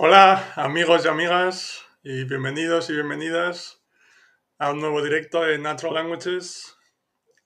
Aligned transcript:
Hola 0.00 0.52
amigos 0.54 1.04
y 1.04 1.08
amigas 1.08 1.84
y 2.04 2.22
bienvenidos 2.22 2.88
y 2.88 2.92
bienvenidas 2.92 3.82
a 4.56 4.70
un 4.70 4.78
nuevo 4.78 5.02
directo 5.02 5.42
de 5.42 5.58
Natural 5.58 5.94
Languages. 5.94 6.78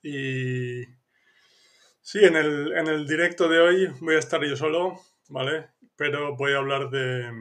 Y 0.02 0.82
sí, 2.02 2.22
en 2.22 2.36
el, 2.36 2.76
en 2.76 2.88
el 2.88 3.06
directo 3.06 3.48
de 3.48 3.58
hoy 3.58 3.86
voy 4.02 4.16
a 4.16 4.18
estar 4.18 4.44
yo 4.44 4.54
solo, 4.54 5.00
¿vale? 5.30 5.70
Pero 5.96 6.36
voy 6.36 6.52
a 6.52 6.58
hablar 6.58 6.90
de, 6.90 7.32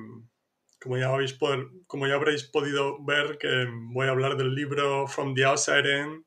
como 0.82 0.97
ya, 0.97 1.09
habéis 1.09 1.34
poder, 1.34 1.68
como 1.88 2.07
ya 2.07 2.14
habréis 2.14 2.46
podido 2.46 3.04
ver, 3.04 3.38
que 3.38 3.68
voy 3.91 4.07
a 4.07 4.12
hablar 4.12 4.38
del 4.38 4.55
libro 4.55 5.07
From 5.07 5.36
the 5.36 5.43
Outside 5.43 6.04
In 6.04 6.25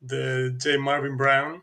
de 0.00 0.56
J. 0.58 0.78
Marvin 0.78 1.18
Brown 1.18 1.62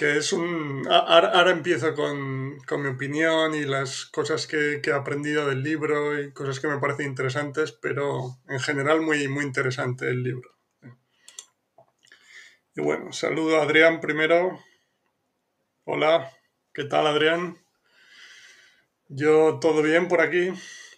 que 0.00 0.16
es 0.16 0.32
un... 0.32 0.88
Ahora, 0.90 1.50
empiezo 1.50 1.94
con, 1.94 2.56
mi 2.56 2.88
opinión 2.88 3.54
y 3.54 3.66
las 3.66 4.06
cosas 4.06 4.46
que, 4.46 4.80
he 4.82 4.92
aprendido 4.94 5.46
del 5.46 5.62
libro 5.62 6.18
y 6.18 6.32
cosas 6.32 6.58
que 6.58 6.68
me 6.68 6.78
parecen 6.78 7.08
interesantes, 7.08 7.72
pero 7.72 8.38
en 8.48 8.60
general 8.60 9.02
muy, 9.02 9.28
muy 9.28 9.44
interesante 9.44 10.08
el 10.08 10.22
libro. 10.22 10.56
Y 12.74 12.80
bueno, 12.80 13.12
saludo 13.12 13.60
a 13.60 13.64
Adrián 13.64 14.00
primero. 14.00 14.58
Hola, 15.84 16.32
¿qué 16.72 16.84
tal 16.84 17.06
Adrián? 17.06 17.58
Yo 19.08 19.58
todo 19.60 19.82
bien 19.82 20.08
por 20.08 20.22
aquí, 20.22 20.50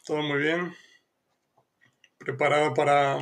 todo 0.07 0.23
muy 0.23 0.39
bien. 0.39 0.77
Preparado 2.19 2.73
para 2.73 3.19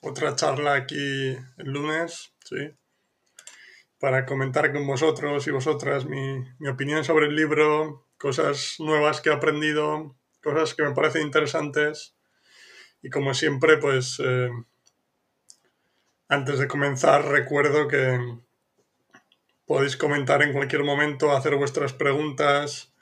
otra 0.00 0.34
charla 0.34 0.74
aquí 0.74 1.36
el 1.58 1.70
lunes, 1.70 2.34
sí 2.44 2.74
para 4.02 4.26
comentar 4.26 4.72
con 4.72 4.84
vosotros 4.84 5.46
y 5.46 5.52
vosotras 5.52 6.06
mi, 6.06 6.44
opinión 6.68 7.04
sobre 7.04 7.26
el 7.26 7.36
libro, 7.36 8.08
cosas 8.18 8.74
nuevas 8.80 9.20
que 9.20 9.30
he 9.30 9.32
aprendido, 9.32 10.16
cosas 10.42 10.74
que 10.74 10.82
me 10.82 10.90
parecen 10.90 11.22
interesantes. 11.22 12.16
Y 13.00 13.10
como 13.10 13.32
siempre, 13.32 13.78
pues 13.78 14.20
eh, 14.20 14.50
antes 16.28 16.58
de 16.58 16.66
comenzar 16.66 17.26
recuerdo 17.26 17.86
que 17.86 18.18
podéis 19.66 19.96
comentar 19.96 20.42
en 20.42 20.52
cualquier 20.52 20.82
momento, 20.82 21.30
hacer 21.30 21.54
vuestras 21.54 21.92
preguntas 21.92 22.92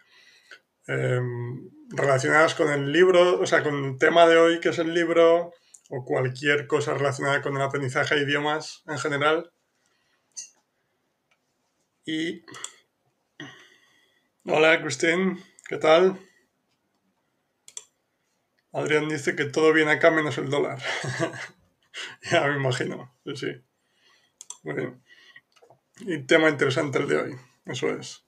em, 0.86 1.70
relacionadas 1.88 2.54
con 2.54 2.70
el 2.70 2.92
libro, 2.92 3.40
o 3.40 3.46
sea, 3.46 3.62
con 3.62 3.84
el 3.86 3.98
tema 3.98 4.26
de 4.26 4.36
hoy 4.36 4.60
que 4.60 4.68
es 4.68 4.78
el 4.78 4.92
libro, 4.92 5.54
o 5.88 6.04
cualquier 6.04 6.66
cosa 6.66 6.92
relacionada 6.92 7.40
con 7.40 7.56
el 7.56 7.62
aprendizaje 7.62 8.16
de 8.16 8.24
idiomas 8.24 8.82
en 8.86 8.98
general. 8.98 9.50
Y... 12.12 12.44
Hola, 14.44 14.82
Cristín, 14.82 15.40
¿qué 15.68 15.76
tal? 15.76 16.18
Adrián 18.72 19.08
dice 19.08 19.36
que 19.36 19.44
todo 19.44 19.72
viene 19.72 19.92
acá 19.92 20.10
menos 20.10 20.36
el 20.38 20.50
dólar. 20.50 20.82
ya 22.32 22.48
me 22.48 22.56
imagino, 22.56 23.16
sí, 23.24 23.36
sí. 23.36 23.64
Muy 24.64 24.74
bien. 24.74 25.04
Y 26.00 26.18
tema 26.24 26.48
interesante 26.48 26.98
el 26.98 27.06
de 27.06 27.16
hoy, 27.16 27.36
eso 27.66 27.88
es. 27.90 28.24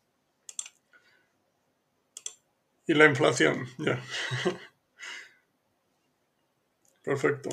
Y 2.87 2.95
la 2.95 3.07
inflación, 3.07 3.67
ya. 3.79 4.01
Perfecto. 7.03 7.49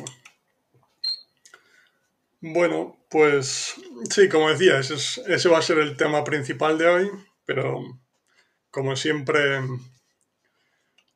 Bueno, 2.41 2.97
pues 3.09 3.75
sí, 4.09 4.29
como 4.29 4.49
decía, 4.49 4.79
ese, 4.79 5.49
va 5.49 5.57
a 5.57 5.61
ser 5.61 5.79
el 5.79 5.97
tema 5.97 6.23
principal 6.23 6.77
de 6.77 6.87
hoy, 6.87 7.11
pero 7.45 7.81
como 8.71 8.95
siempre, 8.95 9.59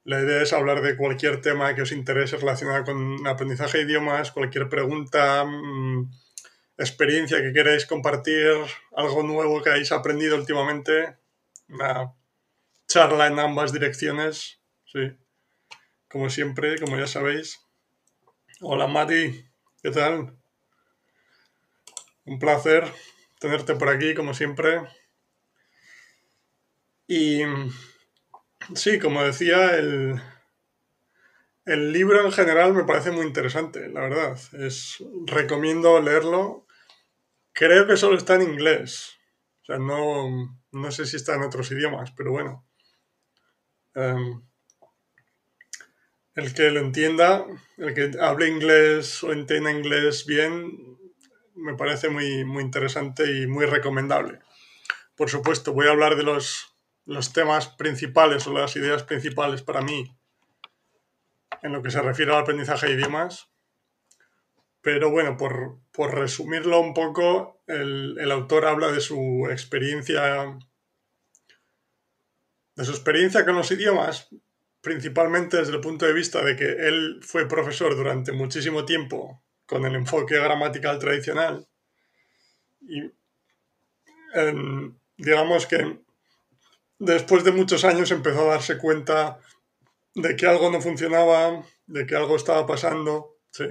la 0.03 0.19
idea 0.21 0.41
es 0.41 0.51
hablar 0.51 0.81
de 0.81 0.97
cualquier 0.97 1.39
tema 1.41 1.75
que 1.75 1.83
os 1.83 1.93
interese 1.93 2.35
relacionado 2.35 2.83
con 2.83 3.25
aprendizaje 3.25 3.77
de 3.77 3.83
idiomas, 3.85 4.33
cualquier 4.33 4.67
pregunta, 4.67 5.45
mm, 5.45 6.11
experiencia 6.77 7.41
que 7.41 7.53
queráis 7.53 7.85
compartir, 7.85 8.57
algo 8.95 9.23
nuevo 9.23 9.61
que 9.61 9.69
hayáis 9.69 9.93
aprendido 9.93 10.35
últimamente, 10.35 11.15
una 11.69 12.13
charla 12.87 13.27
en 13.27 13.39
ambas 13.39 13.71
direcciones, 13.71 14.59
sí, 14.85 15.17
como 16.09 16.29
siempre, 16.29 16.79
como 16.79 16.97
ya 16.97 17.07
sabéis. 17.07 17.61
Hola 18.61 18.87
Mati, 18.87 19.45
¿qué 19.81 19.91
tal? 19.91 20.42
Un 22.25 22.39
placer 22.39 22.91
tenerte 23.39 23.75
por 23.75 23.89
aquí, 23.89 24.13
como 24.13 24.33
siempre. 24.33 24.81
Y 27.07 27.41
sí, 28.75 28.99
como 28.99 29.23
decía, 29.23 29.75
el, 29.75 30.21
el 31.65 31.91
libro 31.91 32.25
en 32.25 32.31
general 32.31 32.73
me 32.73 32.83
parece 32.83 33.11
muy 33.11 33.25
interesante, 33.25 33.89
la 33.89 34.01
verdad. 34.01 34.37
Es, 34.53 35.03
recomiendo 35.25 36.01
leerlo. 36.01 36.65
Creo 37.51 37.87
que 37.87 37.97
solo 37.97 38.17
está 38.17 38.35
en 38.35 38.43
inglés. 38.43 39.17
O 39.61 39.65
sea, 39.65 39.77
no, 39.77 40.59
no 40.71 40.91
sé 40.91 41.05
si 41.05 41.15
está 41.15 41.35
en 41.35 41.43
otros 41.43 41.71
idiomas, 41.71 42.11
pero 42.11 42.31
bueno. 42.31 42.65
Em, 43.95 44.41
el 46.35 46.53
que 46.53 46.71
lo 46.71 46.79
entienda, 46.79 47.45
el 47.77 47.93
que 47.93 48.11
hable 48.19 48.47
inglés 48.47 49.23
o 49.23 49.31
entienda 49.31 49.71
inglés 49.71 50.25
bien, 50.25 50.92
me 51.55 51.75
parece 51.75 52.09
muy, 52.09 52.45
muy 52.45 52.63
interesante 52.63 53.41
y 53.41 53.47
muy 53.47 53.65
recomendable. 53.65 54.39
Por 55.15 55.29
supuesto, 55.29 55.73
voy 55.73 55.87
a 55.87 55.91
hablar 55.91 56.15
de 56.15 56.23
los, 56.23 56.75
los 57.05 57.33
temas 57.33 57.67
principales 57.67 58.47
o 58.47 58.53
las 58.53 58.75
ideas 58.75 59.03
principales 59.03 59.61
para 59.61 59.81
mí 59.81 60.17
en 61.61 61.71
lo 61.71 61.81
que 61.81 61.91
se 61.91 62.01
refiere 62.01 62.33
al 62.33 62.41
aprendizaje 62.41 62.87
de 62.87 62.93
idiomas. 62.93 63.49
Pero 64.81 65.11
bueno, 65.11 65.37
por, 65.37 65.79
por 65.91 66.13
resumirlo 66.13 66.79
un 66.79 66.93
poco, 66.93 67.61
el, 67.67 68.17
el, 68.19 68.31
autor 68.31 68.65
habla 68.65 68.91
de 68.91 68.99
su 68.99 69.47
experiencia, 69.49 70.57
de 72.75 72.83
su 72.83 72.91
experiencia 72.91 73.45
con 73.45 73.55
los 73.55 73.71
idiomas, 73.71 74.27
principalmente 74.81 75.55
desde 75.57 75.73
el 75.73 75.79
punto 75.79 76.05
de 76.05 76.11
vista 76.11 76.43
de 76.43 76.57
que 76.57 76.65
él 76.65 77.21
fue 77.21 77.47
profesor 77.47 77.95
durante 77.95 78.33
muchísimo 78.33 78.83
tiempo 78.83 79.41
con 79.65 79.85
el 79.85 79.95
enfoque 79.95 80.35
gramatical 80.35 80.99
tradicional. 80.99 81.67
Y 82.81 83.11
em, 84.35 84.97
digamos 85.17 85.65
que 85.67 85.99
después 86.99 87.43
de 87.43 87.51
muchos 87.51 87.85
años 87.85 88.11
empezó 88.11 88.41
a 88.41 88.53
darse 88.53 88.77
cuenta 88.77 89.39
de 90.15 90.35
que 90.35 90.47
algo 90.47 90.69
no 90.69 90.81
funcionaba, 90.81 91.63
de 91.87 92.05
que 92.05 92.15
algo 92.15 92.35
estaba 92.35 92.65
pasando, 92.65 93.37
¿sí? 93.51 93.65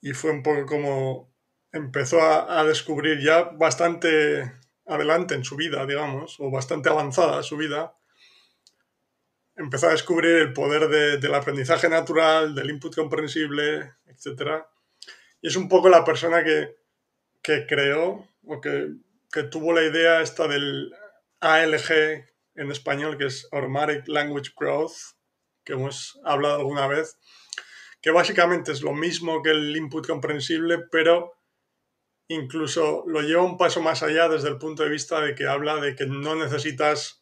Y 0.00 0.12
fue 0.12 0.32
un 0.32 0.42
poco 0.42 0.66
como 0.66 1.32
empezó 1.70 2.20
a, 2.20 2.60
a 2.60 2.64
descubrir 2.64 3.20
ya 3.20 3.44
bastante 3.44 4.52
adelante 4.86 5.34
en 5.34 5.44
su 5.44 5.56
vida, 5.56 5.86
digamos, 5.86 6.38
o 6.40 6.50
bastante 6.50 6.88
avanzada 6.88 7.42
su 7.42 7.56
vida, 7.56 7.94
empezó 9.56 9.88
a 9.88 9.92
descubrir 9.92 10.36
el 10.36 10.52
poder 10.52 10.88
del 11.20 11.34
aprendizaje 11.34 11.88
natural, 11.88 12.54
del 12.54 12.70
input 12.70 12.94
comprensible, 12.94 13.92
etc. 14.06 14.64
Y 15.40 15.48
es 15.48 15.56
un 15.56 15.68
poco 15.68 15.88
la 15.88 16.04
persona 16.04 16.42
que, 16.42 16.76
que 17.42 17.66
creó 17.66 18.28
o 18.44 18.60
que, 18.60 18.88
que, 19.30 19.44
tuvo 19.44 19.72
la 19.72 19.82
idea 19.82 20.20
esta 20.20 20.48
del 20.48 20.92
ALG 21.40 21.90
en 22.54 22.70
español, 22.70 23.18
que 23.18 23.26
es 23.26 23.48
Automatic 23.52 24.08
Language 24.08 24.52
Growth, 24.56 25.16
que 25.64 25.74
hemos 25.74 26.20
hablado 26.24 26.56
alguna 26.56 26.86
vez, 26.86 27.18
que 28.00 28.10
básicamente 28.10 28.72
es 28.72 28.82
lo 28.82 28.92
mismo 28.92 29.42
que 29.42 29.50
el 29.50 29.76
input 29.76 30.06
comprensible, 30.06 30.78
pero 30.90 31.34
incluso 32.28 33.04
lo 33.06 33.20
lleva 33.20 33.42
un 33.42 33.58
paso 33.58 33.80
más 33.80 34.02
allá 34.02 34.28
desde 34.28 34.48
el 34.48 34.58
punto 34.58 34.82
de 34.82 34.90
vista 34.90 35.20
de 35.20 35.34
que 35.34 35.46
habla 35.46 35.76
de 35.76 35.94
que 35.94 36.06
no 36.06 36.34
necesitas 36.34 37.21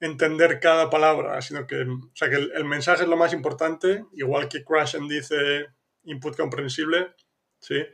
entender 0.00 0.60
cada 0.60 0.88
palabra, 0.88 1.40
sino 1.42 1.66
que, 1.66 1.82
o 1.82 2.10
sea, 2.14 2.30
que 2.30 2.36
el, 2.36 2.64
mensaje 2.64 3.02
es 3.02 3.08
lo 3.08 3.16
más 3.16 3.32
importante, 3.32 4.04
igual 4.14 4.48
que 4.48 4.64
Krashen 4.64 5.06
dice 5.06 5.66
input 6.04 6.36
comprensible, 6.36 7.14
¿sí? 7.60 7.84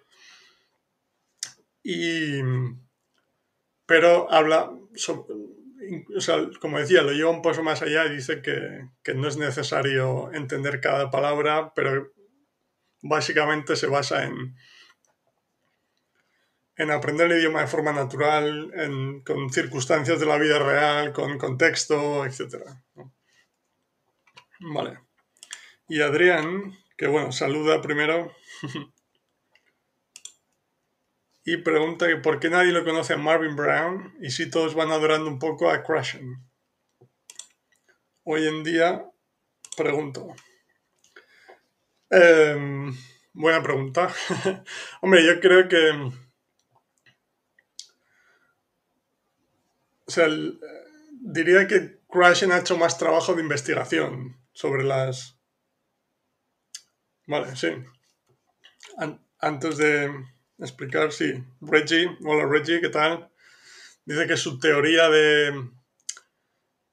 Y, 1.82 2.40
pero 3.86 4.30
habla, 4.32 4.70
o 4.70 6.20
sea, 6.20 6.48
como 6.60 6.78
decía, 6.78 7.02
lo 7.02 7.12
lleva 7.12 7.30
un 7.30 7.42
paso 7.42 7.62
más 7.62 7.82
allá 7.82 8.06
y 8.06 8.16
dice 8.16 8.40
que, 8.40 8.88
que 9.02 9.14
no 9.14 9.28
es 9.28 9.36
necesario 9.36 10.32
entender 10.32 10.80
cada 10.80 11.10
palabra, 11.10 11.72
pero 11.74 12.12
básicamente 13.02 13.76
se 13.76 13.86
basa 13.86 14.24
en 14.24 14.56
en 16.76 16.90
aprender 16.90 17.30
el 17.30 17.38
idioma 17.38 17.62
de 17.62 17.66
forma 17.66 17.92
natural, 17.92 18.72
con 19.24 19.50
circunstancias 19.50 20.20
de 20.20 20.26
la 20.26 20.38
vida 20.38 20.58
real, 20.58 21.12
con 21.12 21.38
contexto, 21.38 22.24
etc. 22.26 22.56
Vale. 24.60 25.00
Y 25.88 26.02
Adrián, 26.02 26.76
que 26.96 27.06
bueno, 27.06 27.32
saluda 27.32 27.80
primero. 27.80 28.34
y 31.44 31.56
pregunta 31.58 32.06
por 32.22 32.40
qué 32.40 32.50
nadie 32.50 32.72
lo 32.72 32.84
conoce 32.84 33.14
a 33.14 33.18
Marvin 33.18 33.56
Brown 33.56 34.14
y 34.20 34.30
si 34.30 34.50
todos 34.50 34.74
van 34.74 34.90
adorando 34.90 35.30
un 35.30 35.38
poco 35.38 35.70
a 35.70 35.82
Crashen. 35.82 36.44
hoy 38.24 38.48
en 38.48 38.64
día, 38.64 39.08
pregunto. 39.76 40.34
Em, 42.10 42.92
buena 43.32 43.62
pregunta. 43.62 44.12
Hombre, 45.00 45.24
yo 45.24 45.40
creo 45.40 45.68
que... 45.68 46.25
O 50.06 50.10
sea, 50.10 50.28
diría 51.20 51.66
que 51.66 52.00
Crashen 52.08 52.52
ha 52.52 52.58
hecho 52.58 52.76
más 52.76 52.98
trabajo 52.98 53.34
de 53.34 53.42
investigación 53.42 54.36
sobre 54.52 54.84
las... 54.84 55.38
Vale, 57.26 57.56
sí. 57.56 57.68
antes 59.40 59.76
de 59.76 60.10
explicar, 60.58 61.12
sí. 61.12 61.42
Reggie, 61.60 62.16
hola 62.24 62.46
Reggie, 62.46 62.80
¿qué 62.80 62.88
tal? 62.88 63.30
Dice 64.04 64.26
que 64.26 64.36
su 64.36 64.60
teoría 64.60 65.08
de 65.10 65.70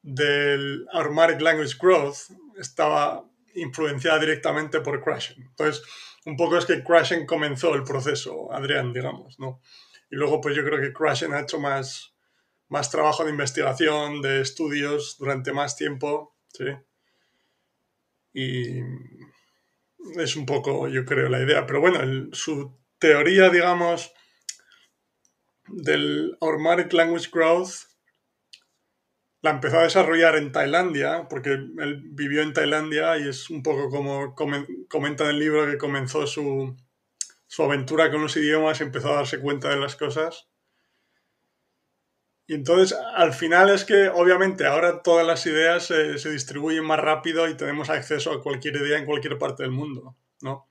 del 0.04 0.86
Automatic 0.92 1.40
Language 1.40 1.76
Growth 1.80 2.30
estaba 2.58 3.24
influenciada 3.54 4.18
directamente 4.18 4.80
por 4.80 5.02
Crashing. 5.02 5.42
Entonces, 5.42 5.82
un 6.26 6.36
poco 6.36 6.58
es 6.58 6.66
que 6.66 6.84
Crashing 6.84 7.24
comenzó 7.24 7.74
el 7.74 7.84
proceso, 7.84 8.52
Adrián, 8.52 8.92
digamos, 8.92 9.38
¿no? 9.38 9.60
Y 10.10 10.16
luego, 10.16 10.40
pues 10.42 10.54
yo 10.54 10.62
creo 10.62 10.80
que 10.80 10.92
Crashing 10.92 11.32
ha 11.32 11.40
hecho 11.40 11.58
más, 11.58 12.13
más 12.68 12.90
trabajo 12.90 13.24
de 13.24 13.30
investigación, 13.30 14.22
de 14.22 14.40
estudios 14.40 15.16
durante 15.18 15.52
más 15.52 15.76
tiempo, 15.76 16.36
¿sí? 16.48 16.64
Y 18.32 18.80
es 20.16 20.36
un 20.36 20.46
poco, 20.46 20.88
yo 20.88 21.04
creo, 21.04 21.28
la 21.28 21.40
idea. 21.40 21.66
Pero 21.66 21.80
bueno, 21.80 22.28
su 22.32 22.76
teoría, 22.98 23.50
digamos, 23.50 24.12
del 25.68 26.36
Automatic 26.40 26.92
Language 26.92 27.30
Growth 27.32 27.94
la 29.44 29.50
empezó 29.50 29.78
a 29.78 29.82
desarrollar 29.82 30.36
en 30.36 30.52
Tailandia, 30.52 31.26
porque 31.28 31.50
él 31.50 32.02
vivió 32.06 32.40
en 32.40 32.54
Tailandia 32.54 33.18
y 33.18 33.28
es 33.28 33.50
un 33.50 33.62
poco 33.62 33.90
como 33.90 34.34
comenta 34.34 35.24
en 35.24 35.30
el 35.30 35.38
libro 35.38 35.66
que 35.66 35.76
comenzó 35.76 36.26
su, 36.26 36.74
aventura 37.58 38.10
con 38.10 38.22
los 38.22 38.36
idiomas 38.38 38.80
y 38.80 38.84
empezó 38.84 39.12
a 39.12 39.16
darse 39.16 39.40
cuenta 39.40 39.68
de 39.68 39.76
las 39.76 39.96
cosas. 39.96 40.48
Y 42.46 42.54
entonces, 42.54 42.96
al 43.16 43.32
final 43.32 43.70
es 43.70 43.84
que, 43.84 44.08
obviamente, 44.08 44.66
ahora 44.66 45.02
todas 45.02 45.26
las 45.26 45.46
ideas 45.46 45.86
se, 45.86 46.18
se, 46.18 46.30
distribuyen 46.30 46.84
más 46.84 47.00
rápido 47.00 47.48
y 47.48 47.56
tenemos 47.56 47.88
acceso 47.88 48.32
a 48.32 48.42
cualquier 48.42 48.76
idea 48.76 48.98
en 48.98 49.06
cualquier 49.06 49.38
parte 49.38 49.62
del 49.62 49.72
mundo, 49.72 50.16
¿no? 50.42 50.68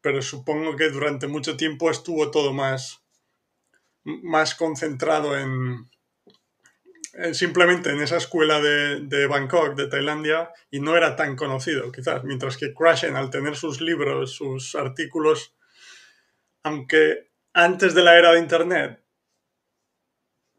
Pero 0.00 0.22
supongo 0.22 0.76
que 0.76 0.88
durante 0.90 1.26
mucho 1.26 1.56
tiempo 1.56 1.90
estuvo 1.90 2.30
todo 2.30 2.52
más, 2.52 3.02
más 4.04 4.54
concentrado 4.54 5.36
en, 5.36 5.90
eh, 7.14 7.34
simplemente 7.34 7.90
en 7.90 8.00
esa 8.00 8.18
escuela 8.18 8.60
de, 8.60 9.26
Bangkok, 9.26 9.74
de 9.74 9.88
Tailandia, 9.88 10.52
y 10.70 10.80
no 10.80 10.96
era 10.96 11.16
tan 11.16 11.34
conocido, 11.34 11.90
quizás. 11.90 12.22
Mientras 12.24 12.56
que 12.56 12.72
Crashen, 12.72 13.16
al 13.16 13.30
tener 13.30 13.56
sus 13.56 13.80
libros, 13.80 14.32
sus 14.32 14.74
artículos, 14.76 15.56
aunque 16.62 17.30
antes 17.52 17.94
de 17.94 18.02
la 18.02 18.16
era 18.16 18.32
de 18.32 18.38
Internet 18.38 19.02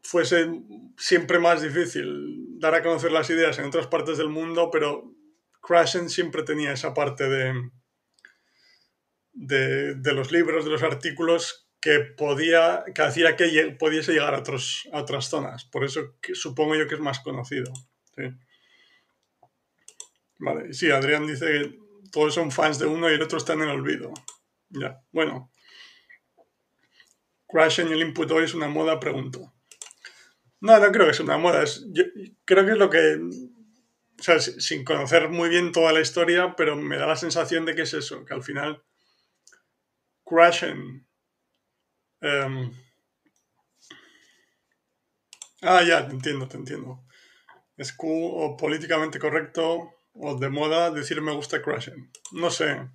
fuese 0.02 0.48
siempre 0.96 1.38
más 1.38 1.62
difícil 1.62 2.58
dar 2.58 2.74
a 2.74 2.82
conocer 2.82 3.12
las 3.12 3.30
ideas 3.30 3.58
en 3.58 3.66
otras 3.66 3.86
partes 3.86 4.18
del 4.18 4.28
mundo, 4.28 4.70
pero 4.70 5.14
Crashen 5.60 6.08
siempre 6.08 6.42
tenía 6.42 6.72
esa 6.72 6.92
parte 6.92 7.28
de, 7.28 7.70
de, 9.32 9.94
de 9.94 10.12
los 10.12 10.32
libros, 10.32 10.64
de 10.64 10.70
los 10.70 10.82
artículos 10.82 11.68
que 11.80 11.98
podía, 11.98 12.84
que 12.94 13.02
hacía 13.02 13.34
que 13.34 13.76
pudiese 13.78 14.12
llegar 14.12 14.34
a, 14.34 14.38
otros, 14.38 14.88
a 14.92 15.00
otras 15.00 15.28
zonas. 15.28 15.64
Por 15.64 15.84
eso 15.84 16.16
supongo 16.32 16.76
yo 16.76 16.86
que 16.86 16.94
es 16.94 17.00
más 17.00 17.18
conocido. 17.18 17.72
¿sí? 18.14 18.22
Vale, 20.38 20.72
sí, 20.72 20.90
Adrián 20.92 21.26
dice 21.26 21.46
que 21.46 21.78
todos 22.12 22.34
son 22.34 22.52
fans 22.52 22.78
de 22.78 22.86
uno 22.86 23.10
y 23.10 23.14
el 23.14 23.22
otro 23.22 23.38
está 23.38 23.54
en 23.54 23.62
el 23.62 23.70
olvido. 23.70 24.12
Ya, 24.68 25.02
bueno. 25.10 25.50
Crash 27.48 27.80
en 27.80 27.92
el 27.92 28.00
input 28.00 28.30
hoy 28.30 28.44
es 28.44 28.54
una 28.54 28.68
moda, 28.68 29.00
pregunto. 29.00 29.52
No, 30.62 30.78
no 30.78 30.92
creo 30.92 31.06
que 31.06 31.14
sea 31.14 31.24
una 31.24 31.38
moda. 31.38 31.64
yo, 31.90 32.04
creo 32.44 32.64
que 32.64 32.72
es 32.72 32.78
lo 32.78 32.88
que. 32.88 33.20
O 34.18 34.22
sea, 34.22 34.38
sin 34.40 34.84
conocer 34.84 35.28
muy 35.28 35.48
bien 35.48 35.72
toda 35.72 35.92
la 35.92 36.00
historia, 36.00 36.54
pero 36.56 36.76
me 36.76 36.96
da 36.96 37.06
la 37.06 37.16
sensación 37.16 37.66
de 37.66 37.74
que 37.74 37.82
es 37.82 37.92
eso, 37.92 38.24
que 38.24 38.34
al 38.34 38.42
final 38.42 38.82
Crashen 40.24 41.06
Em, 42.22 42.70
ah, 45.62 45.82
ya, 45.82 46.06
te 46.06 46.12
entiendo, 46.12 46.46
te 46.48 46.56
entiendo. 46.56 47.04
Es 47.76 47.92
cool 47.92 48.30
o 48.34 48.56
políticamente 48.56 49.18
correcto 49.18 49.92
o 50.14 50.38
de 50.38 50.48
moda 50.48 50.90
decir 50.92 51.20
me 51.20 51.32
gusta 51.32 51.62
Crashing. 51.62 52.10
No 52.32 52.50
sé. 52.50 52.88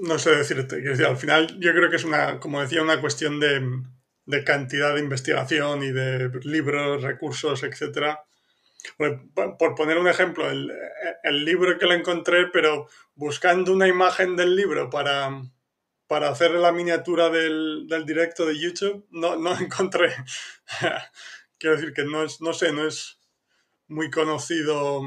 No 0.00 0.18
sé 0.18 0.30
decirte. 0.30 0.76
al 1.06 1.16
final 1.16 1.58
yo 1.60 1.72
creo 1.72 1.90
que 1.90 1.96
es 1.96 2.04
una, 2.04 2.40
como 2.40 2.60
decía, 2.60 2.82
una 2.82 3.00
cuestión 3.00 3.40
de, 3.40 3.60
cantidad 4.44 4.94
de 4.94 5.00
investigación 5.00 5.82
y 5.82 5.92
de 5.92 6.30
libros, 6.44 7.02
recursos, 7.02 7.62
etc. 7.62 8.18
Por, 8.96 9.74
poner 9.74 9.98
un 9.98 10.08
ejemplo, 10.08 10.50
el, 10.50 10.72
el 11.22 11.44
libro 11.44 11.78
que 11.78 11.86
lo 11.86 11.94
encontré, 11.94 12.46
pero 12.52 12.88
buscando 13.14 13.72
una 13.72 13.88
imagen 13.88 14.36
del 14.36 14.56
libro 14.56 14.90
para, 14.90 15.42
para 16.06 16.28
hacer 16.28 16.52
la 16.52 16.72
miniatura 16.72 17.30
del, 17.30 17.86
directo 18.06 18.46
de 18.46 18.58
YouTube, 18.58 19.06
no, 19.10 19.36
no 19.36 19.56
encontré. 19.58 20.14
Quiero 21.58 21.76
decir 21.76 21.92
que 21.92 22.04
no 22.04 22.22
es, 22.22 22.40
no 22.40 22.52
sé, 22.52 22.72
no 22.72 22.86
es 22.86 23.18
muy 23.88 24.10
conocido. 24.10 25.02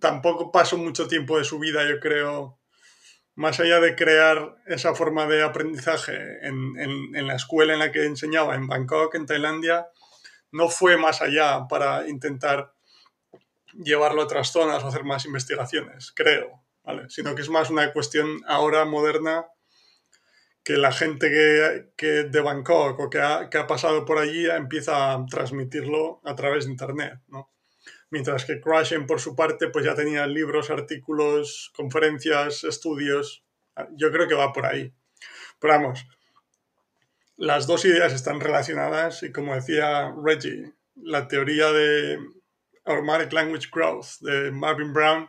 tampoco 0.00 0.52
pasó 0.52 0.76
mucho 0.76 1.08
tiempo 1.08 1.38
de 1.38 1.44
su 1.44 1.58
vida, 1.58 1.88
yo 1.88 1.98
creo, 2.00 2.58
más 3.36 3.60
allá 3.60 3.80
de 3.80 3.94
crear 3.94 4.56
esa 4.66 4.94
forma 4.94 5.26
de 5.26 5.42
aprendizaje 5.42 6.38
en, 6.42 6.74
en, 6.78 7.26
la 7.26 7.36
escuela 7.36 7.74
en 7.74 7.78
la 7.78 7.92
que 7.92 8.06
enseñaba, 8.06 8.54
en 8.54 8.66
Bangkok, 8.66 9.14
en 9.14 9.26
Tailandia, 9.26 9.86
no 10.52 10.70
fue 10.70 10.96
más 10.96 11.20
allá 11.20 11.66
para 11.68 12.08
intentar 12.08 12.72
llevarlo 13.74 14.22
a 14.22 14.24
otras 14.24 14.48
zonas 14.50 14.82
o 14.82 14.88
hacer 14.88 15.04
más 15.04 15.26
investigaciones, 15.26 16.12
creo, 16.16 16.62
¿vale? 16.82 17.10
Sino 17.10 17.34
que 17.34 17.42
es 17.42 17.50
más 17.50 17.68
una 17.68 17.92
cuestión 17.92 18.40
ahora 18.46 18.86
moderna 18.86 19.46
que 20.64 20.78
la 20.78 20.90
gente 20.90 21.30
que, 21.96 22.06
de 22.24 22.40
Bangkok 22.40 22.98
o 22.98 23.10
que 23.10 23.20
ha, 23.20 23.66
pasado 23.68 24.06
por 24.06 24.18
allí 24.18 24.50
empieza 24.50 25.12
a 25.12 25.26
transmitirlo 25.26 26.20
a 26.24 26.34
través 26.34 26.64
de 26.64 26.72
Internet, 26.72 27.20
¿no? 27.28 27.52
Mientras 28.10 28.44
que 28.44 28.60
Crashen, 28.60 29.06
por 29.06 29.20
su 29.20 29.34
parte, 29.34 29.68
pues 29.68 29.84
ya 29.84 29.94
tenía 29.94 30.26
libros, 30.26 30.70
artículos, 30.70 31.72
conferencias, 31.74 32.64
estudios. 32.64 33.44
Yo 33.96 34.12
creo 34.12 34.28
que 34.28 34.34
va 34.34 34.52
por 34.52 34.66
ahí. 34.66 34.92
Pero 35.58 35.74
vamos, 35.74 36.06
las 37.36 37.66
dos 37.66 37.84
ideas 37.84 38.12
están 38.12 38.40
relacionadas 38.40 39.22
y 39.22 39.32
como 39.32 39.54
decía 39.54 40.14
Reggie, 40.22 40.72
la 40.94 41.28
teoría 41.28 41.72
de 41.72 42.18
Automatic 42.84 43.32
Language 43.32 43.68
Growth 43.72 44.20
de 44.20 44.50
Marvin 44.50 44.92
Brown 44.92 45.28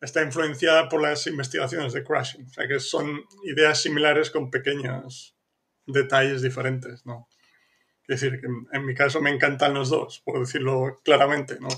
está 0.00 0.22
influenciada 0.22 0.88
por 0.88 1.02
las 1.02 1.26
investigaciones 1.26 1.92
de 1.92 2.04
Crashing. 2.04 2.46
O 2.46 2.50
sea 2.50 2.68
que 2.68 2.80
son 2.80 3.22
ideas 3.44 3.82
similares 3.82 4.30
con 4.30 4.50
pequeños 4.50 5.36
detalles 5.86 6.42
diferentes, 6.42 7.04
¿no? 7.04 7.28
Es 8.06 8.20
decir, 8.20 8.40
que 8.40 8.46
en 8.46 8.84
mi 8.84 8.94
caso 8.94 9.20
me 9.20 9.30
encantan 9.30 9.74
los 9.74 9.88
dos, 9.88 10.20
por 10.24 10.38
decirlo 10.40 11.00
claramente, 11.04 11.58
¿no? 11.60 11.68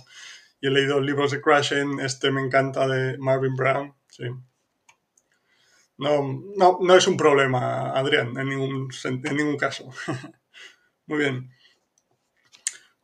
Y 0.60 0.66
he 0.66 0.70
leído 0.70 1.00
libros 1.00 1.30
de 1.30 1.40
Crashing, 1.40 2.00
este 2.00 2.30
me 2.30 2.40
encanta 2.40 2.88
de 2.88 3.16
Marvin 3.18 3.54
Brown, 3.54 3.94
sí. 4.08 4.24
No, 5.98 6.42
no, 6.56 6.78
no 6.80 6.94
es 6.94 7.06
un 7.06 7.16
problema, 7.16 7.92
Adrián, 7.92 8.36
en 8.38 8.48
ningún, 8.48 8.88
en 9.04 9.36
ningún 9.36 9.56
caso. 9.56 9.90
Muy 11.06 11.18
bien. 11.18 11.50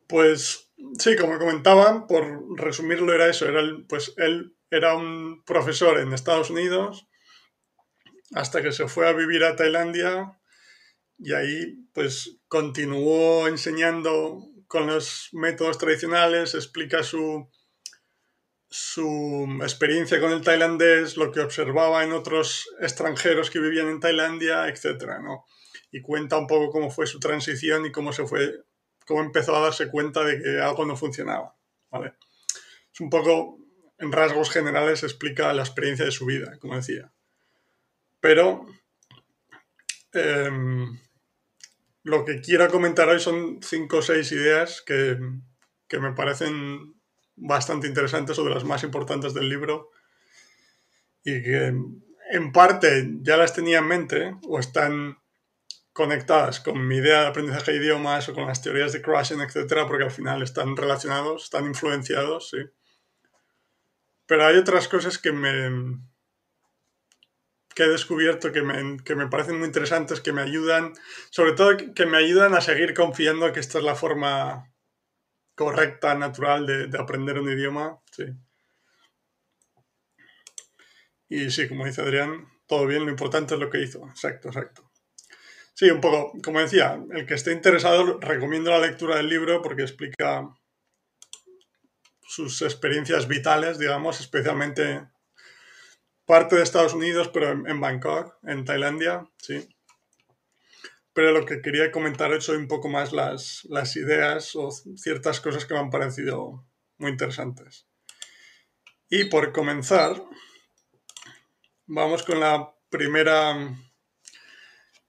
Pues 0.07 0.69
sí, 0.99 1.15
como 1.15 1.39
comentaban, 1.39 2.05
por 2.07 2.59
resumirlo 2.59 3.13
era 3.13 3.27
eso, 3.27 3.47
era 3.47 3.61
pues 3.87 4.13
él 4.17 4.55
era 4.69 4.95
un 4.95 5.43
profesor 5.45 5.99
en 5.99 6.13
Estados 6.13 6.49
Unidos 6.49 7.07
hasta 8.33 8.61
que 8.61 8.71
se 8.71 8.87
fue 8.87 9.07
a 9.07 9.13
vivir 9.13 9.43
a 9.43 9.55
Tailandia 9.55 10.37
y 11.23 11.33
ahí 11.33 11.87
pues 11.93 12.37
continuó 12.49 13.47
enseñando 13.47 14.45
con 14.67 14.87
los 14.87 15.29
métodos 15.31 15.77
tradicionales, 15.77 16.53
explica 16.53 17.01
su, 17.01 17.49
su 18.67 19.59
experiencia 19.61 20.19
con 20.19 20.33
el 20.33 20.41
tailandés, 20.41 21.15
lo 21.15 21.31
que 21.31 21.39
observaba 21.39 22.03
en 22.03 22.11
otros 22.11 22.67
extranjeros 22.81 23.49
que 23.49 23.59
vivían 23.59 23.87
en 23.87 24.01
Tailandia, 24.01 24.67
etc. 24.67 25.13
Y 25.91 26.01
cuenta 26.01 26.37
un 26.37 26.47
poco 26.47 26.71
cómo 26.71 26.91
fue 26.91 27.07
su 27.07 27.19
transición 27.19 27.85
y 27.85 27.91
cómo 27.91 28.11
se 28.11 28.25
fue, 28.25 28.65
cómo 29.05 29.21
empezó 29.21 29.55
a 29.55 29.61
darse 29.61 29.89
cuenta 29.89 30.23
de 30.23 30.41
que 30.41 30.59
algo 30.59 30.85
no 30.85 30.97
funcionaba. 30.97 31.55
¿vale? 31.89 32.15
Es 32.91 32.99
un 32.99 33.09
poco 33.09 33.59
en 33.97 34.11
rasgos 34.11 34.49
generales 34.49 35.03
explica 35.03 35.53
la 35.53 35.61
experiencia 35.61 36.03
de 36.03 36.11
su 36.11 36.25
vida, 36.25 36.57
como 36.59 36.75
decía. 36.75 37.13
Pero 38.19 38.65
em, 40.11 40.99
lo 42.03 42.25
que 42.25 42.41
quiero 42.41 42.69
comentar 42.69 43.07
hoy 43.07 43.19
son 43.19 43.59
cinco 43.61 43.97
o 43.97 44.01
seis 44.01 44.31
ideas 44.31 44.81
que, 44.81 45.17
me 45.99 46.13
parecen 46.13 46.95
bastante 47.35 47.87
interesantes 47.87 48.39
o 48.39 48.43
de 48.43 48.49
las 48.49 48.63
más 48.63 48.83
importantes 48.83 49.35
del 49.35 49.47
libro 49.47 49.91
y 51.23 51.43
que 51.43 51.67
en 52.31 52.51
parte 52.51 53.07
ya 53.21 53.37
las 53.37 53.53
tenía 53.53 53.77
en 53.77 53.87
mente 53.87 54.35
o 54.47 54.57
están 54.57 55.19
conectadas 55.93 56.59
con 56.59 56.87
mi 56.87 56.97
idea 56.97 57.21
de 57.21 57.27
aprendizaje 57.27 57.73
de 57.73 57.77
idiomas 57.77 58.27
o 58.27 58.33
con 58.33 58.47
las 58.47 58.63
teorías 58.63 58.91
de 58.91 59.03
Krashen, 59.03 59.41
etcétera, 59.41 59.87
porque 59.87 60.05
al 60.05 60.11
final 60.11 60.41
están 60.41 60.75
relacionados, 60.75 61.43
están 61.43 61.65
influenciados, 61.65 62.49
sí. 62.49 62.57
Pero 64.25 64.47
hay 64.47 64.57
otras 64.57 64.87
cosas 64.87 65.19
que 65.19 65.31
me 65.31 65.69
que 67.75 67.83
he 67.83 67.87
descubierto 67.89 68.51
que 68.51 68.61
me, 68.61 68.97
que 69.03 69.15
me 69.15 69.27
parecen 69.27 69.57
muy 69.57 69.67
interesantes, 69.67 70.21
que 70.21 70.31
me 70.31 70.41
ayudan, 70.41 70.93
sobre 71.29 71.53
todo 71.53 71.77
que 71.93 72.05
me 72.05 72.17
ayudan 72.17 72.53
a 72.53 72.61
seguir 72.61 72.93
confiando 72.93 73.51
que 73.51 73.59
esta 73.59 73.79
es 73.79 73.83
la 73.83 73.95
forma 73.95 74.71
correcta, 75.55 76.15
natural 76.15 76.65
de, 76.65 76.87
de 76.87 76.99
aprender 76.99 77.39
un 77.39 77.49
idioma. 77.49 77.99
Sí. 78.11 78.25
Y 81.29 81.49
sí, 81.49 81.67
como 81.67 81.85
dice 81.85 82.01
Adrián, 82.01 82.47
todo 82.67 82.85
bien, 82.85 83.05
lo 83.05 83.11
importante 83.11 83.55
es 83.55 83.59
lo 83.59 83.69
que 83.69 83.81
hizo. 83.81 84.07
Exacto, 84.07 84.49
exacto. 84.49 84.91
Sí, 85.73 85.89
un 85.89 85.99
poco, 85.99 86.33
como 86.43 86.59
decía, 86.59 86.99
el 87.11 87.25
que 87.25 87.33
esté 87.33 87.51
interesado 87.51 88.19
recomiendo 88.19 88.69
la 88.69 88.79
lectura 88.79 89.15
del 89.15 89.29
libro 89.29 89.61
porque 89.63 89.81
explica 89.81 90.47
sus 92.21 92.61
experiencias 92.61 93.27
vitales, 93.27 93.79
digamos, 93.79 94.19
especialmente 94.19 95.07
parte 96.25 96.55
de 96.55 96.63
Estados 96.63 96.93
Unidos, 96.93 97.29
pero 97.33 97.51
en, 97.51 97.79
Bangkok, 97.79 98.37
en 98.43 98.65
Tailandia, 98.65 99.27
sí. 99.37 99.67
Pero 101.13 101.31
lo 101.31 101.45
que 101.45 101.61
quería 101.61 101.91
comentar 101.91 102.33
es 102.33 102.49
hoy 102.49 102.57
un 102.57 102.67
poco 102.67 102.89
más 102.89 103.11
las, 103.11 103.65
las 103.65 103.95
ideas 103.95 104.55
o 104.55 104.71
ciertas 104.71 105.39
cosas 105.41 105.65
que 105.65 105.73
me 105.73 105.79
han 105.79 105.89
parecido 105.89 106.65
muy 106.97 107.11
interesantes. 107.11 107.87
Y 109.09 109.25
por 109.25 109.51
comenzar, 109.51 110.23
vamos 111.85 112.23
con 112.23 112.39
la 112.39 112.73
primera 112.89 113.77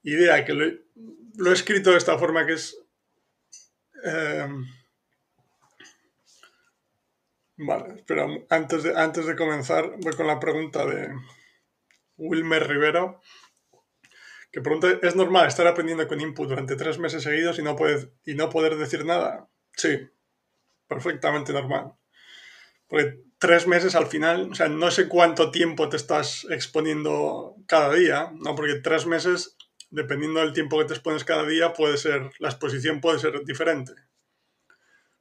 idea 0.03 0.45
que 0.45 0.53
lo, 0.53 1.49
he 1.49 1.53
escrito 1.53 1.91
de 1.91 1.97
esta 1.97 2.17
forma 2.17 2.45
que 2.45 2.53
es... 2.53 2.77
Eh, 4.03 4.47
vale, 7.57 7.95
espera, 7.95 8.27
antes 8.49 8.83
de, 8.83 8.97
antes 8.97 9.25
de 9.25 9.35
comenzar 9.35 9.91
voy 10.01 10.13
con 10.13 10.27
la 10.27 10.39
pregunta 10.39 10.85
de 10.85 11.09
Wilmer 12.17 12.67
Rivera, 12.67 13.19
que 14.51 14.61
pregunta, 14.61 14.87
¿es 15.01 15.15
normal 15.15 15.47
estar 15.47 15.67
aprendiendo 15.67 16.07
con 16.07 16.21
input 16.21 16.47
durante 16.47 16.75
tres 16.75 16.97
meses 16.97 17.23
seguidos 17.23 17.59
y 17.59 17.63
no, 17.63 17.75
y 18.25 18.35
no 18.35 18.49
poder 18.49 18.77
decir 18.77 19.05
nada? 19.05 19.49
Sí, 19.73 19.99
perfectamente 20.87 21.51
normal. 21.51 21.93
Porque 22.87 23.19
tres 23.37 23.67
meses 23.67 23.95
al 23.95 24.07
final, 24.07 24.51
o 24.51 24.55
sea, 24.55 24.69
no 24.69 24.91
sé 24.91 25.09
cuánto 25.09 25.51
tiempo 25.51 25.89
te 25.89 25.97
estás 25.97 26.47
exponiendo 26.49 27.57
cada 27.67 27.93
día, 27.93 28.31
¿no? 28.33 28.55
Porque 28.55 28.75
tres 28.75 29.05
meses 29.05 29.57
dependiendo 29.89 30.39
del 30.41 30.53
tiempo 30.53 30.77
que 30.77 30.85
te 30.85 30.93
expones 30.93 31.23
cada 31.23 31.45
día, 31.45 31.73
puede 31.73 31.97
ser, 31.97 32.31
la 32.39 32.49
exposición 32.49 33.01
puede 33.01 33.19
ser 33.19 33.43
diferente. 33.45 33.93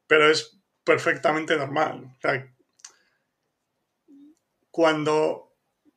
Pero 0.07 0.29
es 0.29 0.59
perfectamente 0.85 1.57
normal. 1.57 2.17
cuando 4.71 5.53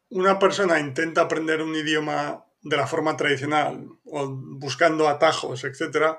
una 0.10 0.38
persona 0.38 0.80
intenta 0.80 1.22
aprender 1.22 1.62
un 1.62 1.76
idioma 1.76 2.46
de 2.62 2.78
la 2.78 2.86
forma 2.86 3.18
tradicional 3.18 3.88
o 4.06 4.28
buscando 4.28 5.08
atajos, 5.08 5.64
etc., 5.64 6.18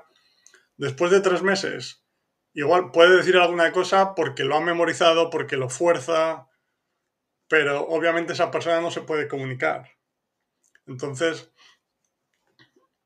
después 0.75 1.11
de 1.11 1.21
tres 1.21 1.41
meses, 1.41 2.03
igual 2.53 2.91
puede 2.91 3.15
decir 3.15 3.37
alguna 3.37 3.71
cosa 3.71 4.13
porque 4.15 4.43
lo 4.43 4.57
ha 4.57 4.61
memorizado, 4.61 5.29
porque 5.29 5.57
lo 5.57 5.69
fuerza, 5.69 6.47
pero 7.47 7.87
obviamente 7.87 8.33
esa 8.33 8.51
persona 8.51 8.81
no 8.81 8.91
se 8.91 9.01
puede 9.01 9.27
comunicar. 9.27 9.89
Entonces, 10.85 11.51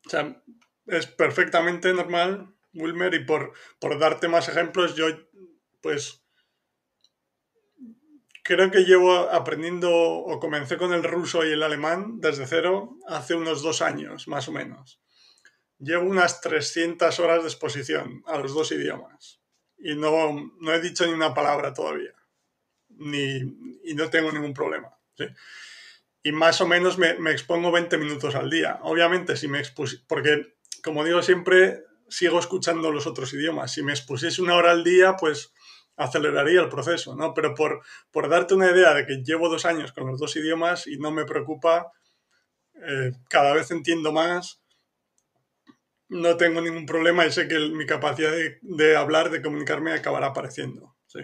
o 0.05 0.10
sea, 0.10 0.41
es 0.88 1.08
perfectamente 1.08 1.93
normal, 1.93 2.53
Wilmer, 2.74 3.13
y 3.13 3.24
por, 3.24 3.53
por 3.79 4.00
darte 4.00 4.27
más 4.27 4.50
ejemplos, 4.50 4.96
yo 4.96 5.08
pues 5.83 6.23
creo 8.43 8.71
que 8.71 8.85
llevo 8.85 9.13
aprendiendo 9.29 9.91
o 9.91 10.39
comencé 10.39 10.77
con 10.77 10.93
el 10.93 11.03
ruso 11.03 11.45
y 11.45 11.51
el 11.51 11.61
alemán 11.61 12.19
desde 12.19 12.47
cero 12.47 12.97
hace 13.07 13.35
unos 13.35 13.61
dos 13.61 13.81
años, 13.81 14.27
más 14.27 14.47
o 14.47 14.51
menos. 14.51 15.01
Llevo 15.77 16.09
unas 16.09 16.41
300 16.41 17.19
horas 17.19 17.43
de 17.43 17.49
exposición 17.49 18.23
a 18.25 18.37
los 18.37 18.53
dos 18.53 18.71
idiomas 18.71 19.41
y 19.77 19.95
no, 19.95 20.51
no 20.59 20.73
he 20.73 20.81
dicho 20.81 21.05
ni 21.05 21.11
una 21.11 21.33
palabra 21.33 21.73
todavía, 21.73 22.13
ni, 22.89 23.41
y 23.83 23.93
no 23.93 24.09
tengo 24.09 24.31
ningún 24.31 24.53
problema. 24.53 24.97
y 26.23 26.31
más 26.31 26.61
o 26.61 26.67
menos 26.67 26.97
me, 26.97 27.09
expongo 27.31 27.71
20 27.71 27.97
minutos 27.97 28.35
al 28.35 28.49
día. 28.49 28.79
Obviamente, 28.83 29.35
si 29.35 29.49
me 29.49 29.59
expuse, 29.59 29.99
porque 30.07 30.55
como 30.81 31.03
digo 31.03 31.21
siempre, 31.21 31.83
sigo 32.09 32.39
escuchando 32.39 32.91
los 32.91 33.07
otros 33.07 33.33
idiomas. 33.33 33.73
Si 33.73 33.83
me 33.83 33.91
expusiese 33.91 34.41
una 34.41 34.55
hora 34.55 34.71
al 34.71 34.83
día, 34.83 35.17
pues 35.17 35.53
aceleraría 35.95 36.62
el 36.62 36.69
proceso, 36.69 37.15
¿no? 37.15 37.33
Pero 37.33 37.53
por, 37.53 37.81
por 38.12 38.29
darte 38.29 38.53
una 38.53 38.71
idea 38.71 38.93
de 38.93 39.05
que 39.05 39.23
llevo 39.23 39.50
dos 39.50 39.65
años 39.65 39.91
con 39.91 40.07
los 40.07 40.19
dos 40.19 40.35
idiomas 40.35 40.88
y 40.88 40.97
no 40.97 41.12
me 41.12 41.25
preocupa, 41.25 41.91
eh, 42.75 43.12
cada 43.29 43.53
vez 43.53 43.71
entiendo 43.71 44.12
más, 44.12 44.62
no 46.09 46.38
tengo 46.38 46.62
ningún 46.62 46.85
problema 46.85 47.25
y 47.25 47.31
sé 47.31 47.47
que 47.47 47.57
mi 47.69 47.85
capacidad 47.85 48.31
de, 48.31 48.59
de 48.62 48.95
hablar, 48.95 49.29
de 49.29 49.41
comunicarme, 49.41 49.93
acabará 49.93 50.27
apareciendo. 50.27 50.95
Sí 51.07 51.19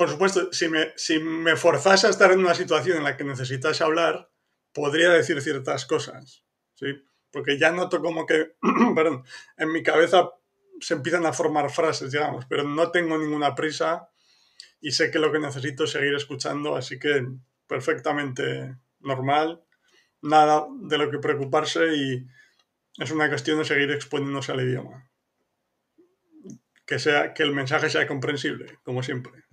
por 0.00 0.08
supuesto, 0.08 0.50
si 0.50 0.66
me, 0.66 0.94
si 0.96 1.18
me 1.18 1.56
forzase 1.56 2.06
a 2.06 2.10
estar 2.10 2.32
en 2.32 2.38
una 2.38 2.54
situación 2.54 2.96
en 2.96 3.04
la 3.04 3.18
que 3.18 3.24
necesitase 3.24 3.84
hablar, 3.84 4.30
podría 4.72 5.10
decir 5.10 5.42
ciertas 5.42 5.84
cosas, 5.84 6.42
¿sí? 6.74 6.86
Porque 7.30 7.58
ya 7.58 7.70
noto 7.70 8.00
como 8.00 8.24
que, 8.24 8.52
perdón, 8.94 9.24
en 9.58 9.70
mi 9.70 9.82
cabeza 9.82 10.30
se 10.80 10.94
empiezan 10.94 11.26
a 11.26 11.32
formar 11.32 11.70
frases, 11.70 12.12
digamos, 12.12 12.46
pero 12.46 12.64
no 12.64 12.90
tengo 12.90 13.18
ninguna 13.18 13.54
prisa 13.54 14.08
y 14.80 14.92
sé 14.92 15.10
que 15.10 15.18
lo 15.18 15.30
que 15.30 15.38
necesito 15.38 15.84
es 15.84 15.90
seguir 15.90 16.14
escuchando, 16.14 16.76
así 16.76 16.98
que 16.98 17.26
perfectamente 17.66 18.76
normal, 19.00 19.62
nada 20.22 20.66
de 20.82 20.98
lo 20.98 21.10
que 21.10 21.18
preocuparse 21.18 21.94
y 21.94 22.26
es 22.98 23.10
una 23.10 23.28
cuestión 23.28 23.58
de 23.58 23.64
seguir 23.64 23.90
exponiéndose 23.90 24.52
al 24.52 24.60
idioma. 24.60 25.08
Que, 26.86 26.98
sea, 26.98 27.34
que 27.34 27.44
el 27.44 27.54
mensaje 27.54 27.88
sea 27.88 28.06
comprensible, 28.06 28.78
como 28.82 29.02
siempre. 29.02 29.44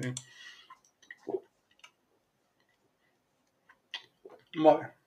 Vale. 4.56 4.84
Ah, 4.84 4.98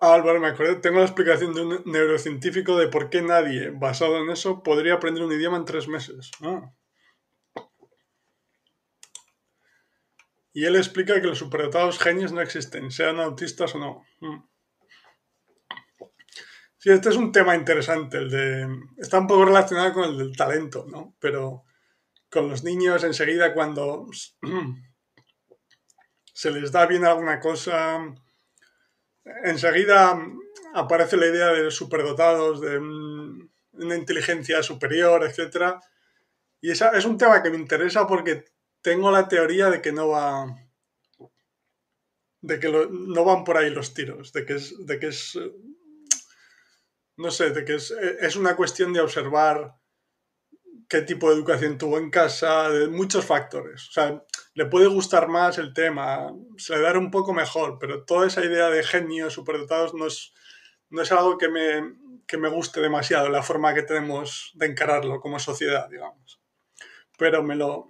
Álvaro, 0.00 0.40
me 0.40 0.48
acuerdo, 0.48 0.80
tengo 0.80 0.98
la 0.98 1.04
explicación 1.04 1.54
de 1.54 1.62
un 1.62 1.82
neurocientífico 1.84 2.76
de 2.76 2.88
por 2.88 3.10
qué 3.10 3.22
nadie, 3.22 3.70
basado 3.70 4.18
en 4.18 4.30
eso, 4.30 4.62
podría 4.62 4.94
aprender 4.94 5.22
un 5.22 5.32
idioma 5.32 5.56
en 5.56 5.64
tres 5.64 5.86
meses. 5.86 6.30
Ah. 6.42 6.72
Y 10.52 10.64
él 10.64 10.74
explica 10.74 11.20
que 11.20 11.28
los 11.28 11.38
superdotados 11.38 12.00
genios 12.00 12.32
no 12.32 12.40
existen, 12.40 12.90
sean 12.90 13.20
autistas 13.20 13.74
o 13.76 13.78
no. 13.78 14.04
Sí, 16.78 16.90
este 16.90 17.10
es 17.10 17.16
un 17.16 17.30
tema 17.30 17.54
interesante, 17.54 18.18
el 18.18 18.30
de... 18.30 18.68
Está 18.96 19.20
un 19.20 19.28
poco 19.28 19.44
relacionado 19.44 19.92
con 19.92 20.04
el 20.04 20.18
del 20.18 20.36
talento, 20.36 20.86
¿no? 20.88 21.14
Pero 21.20 21.64
con 22.30 22.48
los 22.48 22.64
niños 22.64 23.04
enseguida 23.04 23.54
cuando 23.54 24.06
se 26.34 26.50
les 26.50 26.72
da 26.72 26.86
bien 26.86 27.04
alguna 27.04 27.38
cosa, 27.38 28.00
enseguida 29.44 30.20
aparece 30.74 31.16
la 31.16 31.26
idea 31.26 31.48
de 31.48 31.70
superdotados, 31.70 32.60
de 32.60 32.78
una 32.78 33.96
inteligencia 33.96 34.62
superior, 34.62 35.24
etc. 35.24 35.76
Y 36.60 36.70
esa 36.70 36.90
es 36.90 37.04
un 37.04 37.18
tema 37.18 37.42
que 37.42 37.50
me 37.50 37.56
interesa 37.56 38.06
porque 38.06 38.44
tengo 38.82 39.10
la 39.10 39.28
teoría 39.28 39.70
de 39.70 39.80
que 39.80 39.92
no 39.92 40.08
va. 40.08 40.46
de 42.40 42.60
que 42.60 42.68
no 42.68 43.24
van 43.24 43.44
por 43.44 43.56
ahí 43.56 43.70
los 43.70 43.94
tiros, 43.94 44.32
de 44.32 44.44
que 44.44 44.54
es. 44.54 44.74
de 44.86 44.98
que 44.98 45.08
es. 45.08 45.38
no 47.16 47.30
sé, 47.30 47.50
de 47.50 47.64
que 47.64 47.74
es, 47.74 47.90
es 47.90 48.36
una 48.36 48.56
cuestión 48.56 48.92
de 48.92 49.00
observar 49.00 49.77
qué 50.88 51.02
tipo 51.02 51.28
de 51.28 51.36
educación 51.36 51.78
tuvo 51.78 51.98
en 51.98 52.10
casa, 52.10 52.70
de 52.70 52.88
muchos 52.88 53.24
factores. 53.24 53.88
O 53.88 53.92
sea, 53.92 54.24
le 54.54 54.66
puede 54.66 54.86
gustar 54.86 55.28
más 55.28 55.58
el 55.58 55.74
tema, 55.74 56.32
se 56.56 56.74
le 56.74 56.82
dará 56.82 56.98
un 56.98 57.10
poco 57.10 57.32
mejor, 57.34 57.78
pero 57.78 58.04
toda 58.04 58.26
esa 58.26 58.44
idea 58.44 58.70
de 58.70 58.82
genios 58.82 59.34
superdotados 59.34 59.94
no 59.94 60.06
es, 60.06 60.32
no 60.88 61.02
es 61.02 61.12
algo 61.12 61.36
que 61.36 61.48
me, 61.48 61.94
que 62.26 62.38
me 62.38 62.48
guste 62.48 62.80
demasiado, 62.80 63.28
la 63.28 63.42
forma 63.42 63.74
que 63.74 63.82
tenemos 63.82 64.52
de 64.54 64.66
encararlo 64.66 65.20
como 65.20 65.38
sociedad, 65.38 65.88
digamos. 65.90 66.40
Pero 67.18 67.42
me 67.42 67.54
lo, 67.54 67.86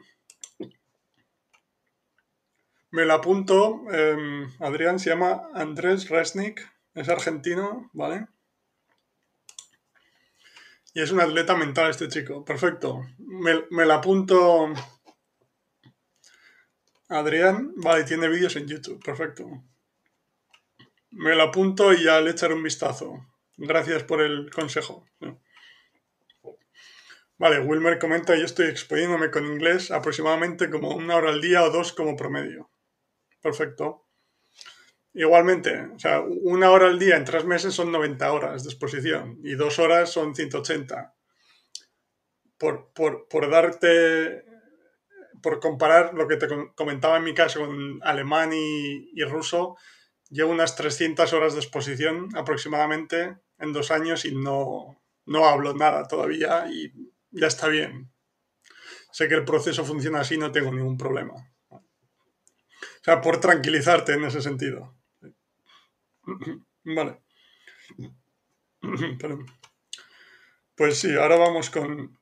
me 2.91 3.05
lo 3.05 3.15
apunto. 3.15 3.83
Em, 3.93 4.51
Adrián 4.61 4.99
se 4.99 5.11
llama 5.11 5.49
Andrés 5.55 6.09
Resnick, 6.09 6.69
es 6.95 7.09
argentino, 7.09 7.91
¿vale? 7.93 8.27
Y 10.95 11.03
es 11.03 11.11
un 11.11 11.21
atleta 11.21 11.55
mental 11.55 11.91
este 11.91 12.09
chico. 12.09 12.45
Perfecto. 12.45 13.01
Me, 13.19 13.65
me 13.71 13.87
la 13.87 13.97
apunto. 13.97 14.73
Adrián, 17.09 17.73
vale, 17.77 18.05
tiene 18.05 18.29
vídeos 18.29 18.57
en 18.57 18.67
YouTube. 18.67 19.03
Perfecto. 19.03 19.47
Me 21.11 21.35
lo 21.35 21.45
apunto 21.45 21.93
y 21.93 22.05
ya 22.05 22.21
le 22.21 22.31
echaré 22.31 22.55
un 22.55 22.63
vistazo. 22.63 23.27
Gracias 23.57 24.05
por 24.05 24.21
el 24.21 24.51
consejo. 24.51 25.07
Vale, 27.39 27.61
Wilmer 27.61 27.99
comenta, 27.99 28.37
yo 28.37 28.45
estoy 28.45 28.67
exponiéndome 28.67 29.31
con 29.31 29.47
inglés 29.47 29.93
aproximadamente 29.93 30.71
como 30.71 30.95
una 30.95 31.17
hora 31.17 31.31
al 31.31 31.41
día 31.41 31.63
o 31.63 31.71
dos 31.71 31.93
como 31.93 32.17
promedio. 32.17 32.71
Perfecto. 33.41 34.08
Igualmente, 35.19 35.81
o 35.97 35.99
sea, 35.99 36.21
una 36.21 36.71
hora 36.71 36.87
al 36.87 36.97
día 37.01 37.17
en 37.17 37.25
tres 37.25 37.45
meses 37.45 37.75
son 37.75 37.91
90 37.91 38.33
horas 38.33 38.63
de 38.63 38.71
exposición 38.71 39.41
y 39.43 39.57
dos 39.57 39.81
horas 39.81 40.13
son 40.13 40.33
180. 40.33 41.13
Por, 42.57 42.93
por, 42.93 43.27
por 43.27 43.51
darte, 43.51 44.45
por 45.43 45.59
comparar 45.59 46.15
lo 46.15 46.29
que 46.29 46.37
te 46.37 46.47
comentaba 46.77 47.17
en 47.17 47.25
mi 47.25 47.35
caso 47.35 47.67
con 47.67 47.99
alemán 48.05 48.53
y, 48.53 49.11
y 49.13 49.25
ruso, 49.25 49.77
llevo 50.31 50.53
unas 50.53 50.77
300 50.77 51.33
horas 51.33 51.55
de 51.55 51.61
exposición 51.63 52.29
aproximadamente 52.37 53.39
en 53.59 53.73
dos 53.73 53.91
años 53.91 54.25
y 54.25 54.37
no, 54.37 55.03
no 55.27 55.47
hablo 55.47 55.75
nada 55.75 56.07
todavía 56.07 56.67
y 56.71 56.93
ya 57.33 57.49
está 57.49 57.67
bien. 57.67 58.13
Sé 59.11 59.27
que 59.27 59.35
el 59.35 59.45
proceso 59.45 59.85
funciona 59.85 60.21
así, 60.21 60.39
no 60.39 60.53
tengo 60.53 60.73
ningún 60.73 60.97
problema. 60.97 61.35
O 61.71 61.83
sea, 63.03 63.21
por 63.21 63.41
tranquilizarte 63.41 64.13
en 64.13 64.23
ese 64.23 64.43
sentido. 64.43 64.98
Vale. 66.85 67.23
Pues 70.75 70.99
sí, 70.99 71.15
ahora 71.17 71.37
vamos 71.37 71.71
con 71.71 72.19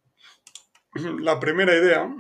la 0.95 1.39
primera 1.39 1.75
idea, 1.77 2.15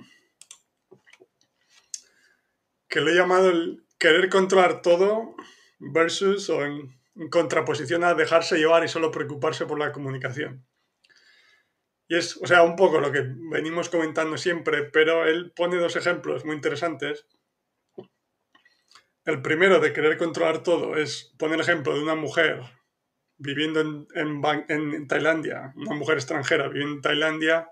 que 2.88 3.00
le 3.00 3.12
he 3.12 3.14
llamado 3.14 3.50
el 3.50 3.84
querer 3.98 4.28
controlar 4.28 4.82
todo 4.82 5.34
versus 5.78 6.50
o 6.50 6.64
en 6.64 6.94
contraposición 7.30 8.04
a 8.04 8.14
dejarse 8.14 8.58
llevar 8.58 8.84
y 8.84 8.88
solo 8.88 9.10
preocuparse 9.10 9.66
por 9.66 9.78
la 9.78 9.92
comunicación. 9.92 10.66
Y 12.08 12.16
es, 12.16 12.36
o 12.36 12.46
sea, 12.46 12.62
un 12.62 12.76
poco 12.76 13.00
lo 13.00 13.10
que 13.10 13.22
venimos 13.50 13.88
comentando 13.88 14.36
siempre, 14.36 14.84
pero 14.84 15.26
él 15.26 15.52
pone 15.56 15.76
dos 15.76 15.96
ejemplos 15.96 16.44
muy 16.44 16.54
interesantes. 16.54 17.26
El 19.26 19.42
primero 19.42 19.80
de 19.80 19.92
querer 19.92 20.16
controlar 20.18 20.62
todo 20.62 20.96
es 20.96 21.34
poner 21.36 21.56
el 21.56 21.62
ejemplo 21.62 21.92
de 21.92 22.00
una 22.00 22.14
mujer 22.14 22.62
viviendo 23.38 23.80
en, 23.80 24.06
en, 24.68 25.08
Tailandia, 25.08 25.72
una 25.74 25.96
mujer 25.96 26.16
extranjera 26.16 26.68
viviendo 26.68 26.94
en 26.94 27.02
Tailandia, 27.02 27.68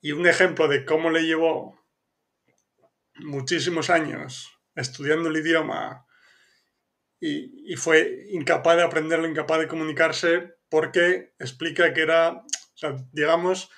y 0.00 0.10
un 0.10 0.26
ejemplo 0.26 0.66
de 0.66 0.84
cómo 0.84 1.10
le 1.10 1.22
llevó 1.22 1.78
muchísimos 3.14 3.90
años 3.90 4.50
estudiando 4.74 5.28
el 5.28 5.36
idioma 5.36 6.04
y, 7.20 7.72
y, 7.72 7.76
fue 7.76 8.26
incapaz 8.30 8.76
de 8.76 8.82
aprenderlo, 8.82 9.28
incapaz 9.28 9.60
de 9.60 9.68
comunicarse 9.68 10.54
porque 10.68 11.34
explica 11.38 11.94
que 11.94 12.00
era, 12.00 12.42
digamos, 13.12 13.70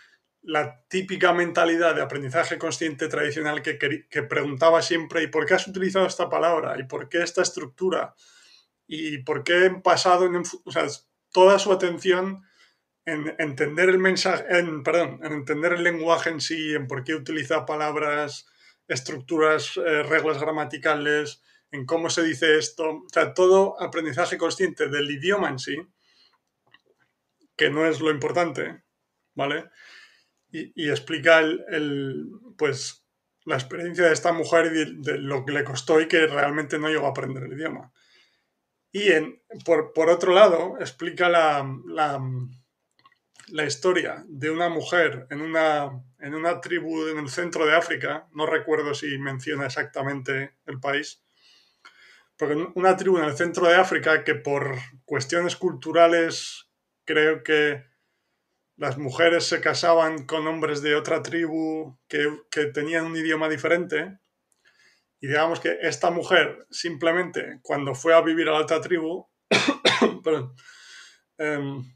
la 0.42 0.84
típica 0.88 1.32
mentalidad 1.32 1.94
de 1.94 2.02
aprendizaje 2.02 2.58
consciente 2.58 3.08
tradicional 3.08 3.62
que, 3.62 4.22
preguntaba 4.22 4.82
siempre 4.82 5.22
¿y 5.22 5.28
por 5.28 5.46
qué 5.46 5.54
has 5.54 5.68
utilizado 5.68 6.06
esta 6.06 6.28
palabra? 6.28 6.78
¿y 6.78 6.84
por 6.84 7.08
qué 7.08 7.22
esta 7.22 7.42
estructura? 7.42 8.14
¿y 8.86 9.18
por 9.18 9.44
qué 9.44 9.66
en 9.66 9.82
pasado? 9.82 10.28
Toda 11.30 11.58
su 11.58 11.72
atención 11.72 12.44
en 13.04 13.34
entender 13.38 13.88
el 13.88 13.98
mensaje, 13.98 14.44
en, 14.50 14.82
perdón, 14.82 15.20
en 15.22 15.32
entender 15.32 15.72
el 15.72 15.82
lenguaje 15.82 16.30
en 16.30 16.40
sí, 16.40 16.74
en 16.74 16.86
por 16.86 17.02
qué 17.02 17.14
utiliza 17.14 17.66
palabras, 17.66 18.46
estructuras, 18.86 19.76
eh, 19.76 20.02
reglas 20.02 20.38
gramaticales, 20.40 21.42
en 21.70 21.86
cómo 21.86 22.10
se 22.10 22.22
dice 22.22 22.58
esto, 22.58 22.90
o 22.90 23.08
sea, 23.10 23.32
todo 23.34 23.80
aprendizaje 23.80 24.36
consciente 24.36 24.88
del 24.88 25.10
idioma 25.10 25.48
en 25.48 25.58
sí, 25.58 25.76
que 27.56 27.70
no 27.70 27.86
es 27.86 28.00
lo 28.00 28.10
importante, 28.10 28.82
¿vale? 29.34 29.70
Y, 30.52 30.90
explica 30.90 31.40
el, 31.40 32.30
pues, 32.58 33.06
la 33.46 33.54
experiencia 33.54 34.04
de 34.04 34.12
esta 34.12 34.32
mujer 34.32 34.66
y 34.66 35.02
de, 35.02 35.18
lo 35.18 35.46
que 35.46 35.52
le 35.52 35.64
costó 35.64 36.00
y 36.00 36.08
que 36.08 36.26
realmente 36.26 36.78
no 36.78 36.88
llegó 36.88 37.06
a 37.06 37.10
aprender 37.10 37.44
el 37.44 37.54
idioma. 37.54 37.90
Y 38.92 39.10
en, 39.10 39.42
por, 39.64 39.94
por, 39.94 40.10
otro 40.10 40.34
lado, 40.34 40.76
explica 40.78 41.30
la, 41.30 41.66
la, 41.86 42.22
la, 43.48 43.64
historia 43.64 44.22
de 44.28 44.50
una 44.50 44.68
mujer 44.68 45.26
en 45.30 45.40
una, 45.40 45.90
en 46.18 46.34
una 46.34 46.60
tribu 46.60 47.08
en 47.08 47.18
el 47.18 47.30
centro 47.30 47.64
de 47.64 47.74
África, 47.74 48.28
no 48.34 48.44
recuerdo 48.44 48.92
si 48.92 49.16
menciona 49.16 49.64
exactamente 49.64 50.56
el 50.66 50.78
país, 50.78 51.22
pero 52.36 52.72
una 52.74 52.96
tribu 52.96 53.16
en 53.18 53.24
el 53.24 53.36
centro 53.36 53.66
de 53.66 53.76
África 53.76 54.24
que 54.24 54.34
por 54.34 54.76
cuestiones 55.06 55.56
culturales 55.56 56.68
creo 57.04 57.42
que 57.42 57.91
las 58.76 58.98
mujeres 58.98 59.44
se 59.44 59.60
casaban 59.60 60.26
con 60.26 60.46
hombres 60.46 60.82
de 60.82 60.94
otra 60.94 61.22
tribu 61.22 61.98
que, 62.08 62.28
tenían 62.72 63.06
un 63.06 63.16
idioma 63.16 63.48
diferente. 63.48 64.18
Y 65.20 65.28
digamos 65.28 65.60
que 65.60 65.78
esta 65.82 66.10
mujer 66.10 66.66
simplemente 66.70 67.60
cuando 67.62 67.94
fue 67.94 68.14
a 68.14 68.20
vivir 68.22 68.48
a 68.48 68.52
la 68.52 68.60
otra 68.60 68.80
tribu, 68.80 69.28
em, 71.38 71.94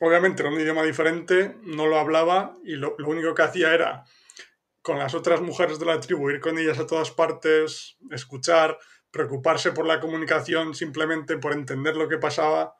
obviamente 0.00 0.42
era 0.42 0.50
un 0.50 0.60
idioma 0.60 0.82
diferente, 0.82 1.56
no 1.62 1.86
lo 1.86 1.98
hablaba 1.98 2.56
y 2.64 2.74
lo, 2.74 2.94
lo, 2.98 3.08
único 3.08 3.34
que 3.34 3.42
hacía 3.42 3.72
era 3.72 4.04
con 4.82 4.98
las 4.98 5.14
otras 5.14 5.40
mujeres 5.40 5.78
de 5.78 5.86
la 5.86 6.00
tribu 6.00 6.28
ir 6.28 6.40
con 6.40 6.58
ellas 6.58 6.78
a 6.78 6.86
todas 6.86 7.10
partes, 7.10 7.96
escuchar, 8.10 8.78
preocuparse 9.10 9.72
por 9.72 9.86
la 9.86 10.00
comunicación, 10.00 10.74
simplemente 10.74 11.38
por 11.38 11.52
entender 11.52 11.96
lo 11.96 12.08
que 12.08 12.18
pasaba 12.18 12.74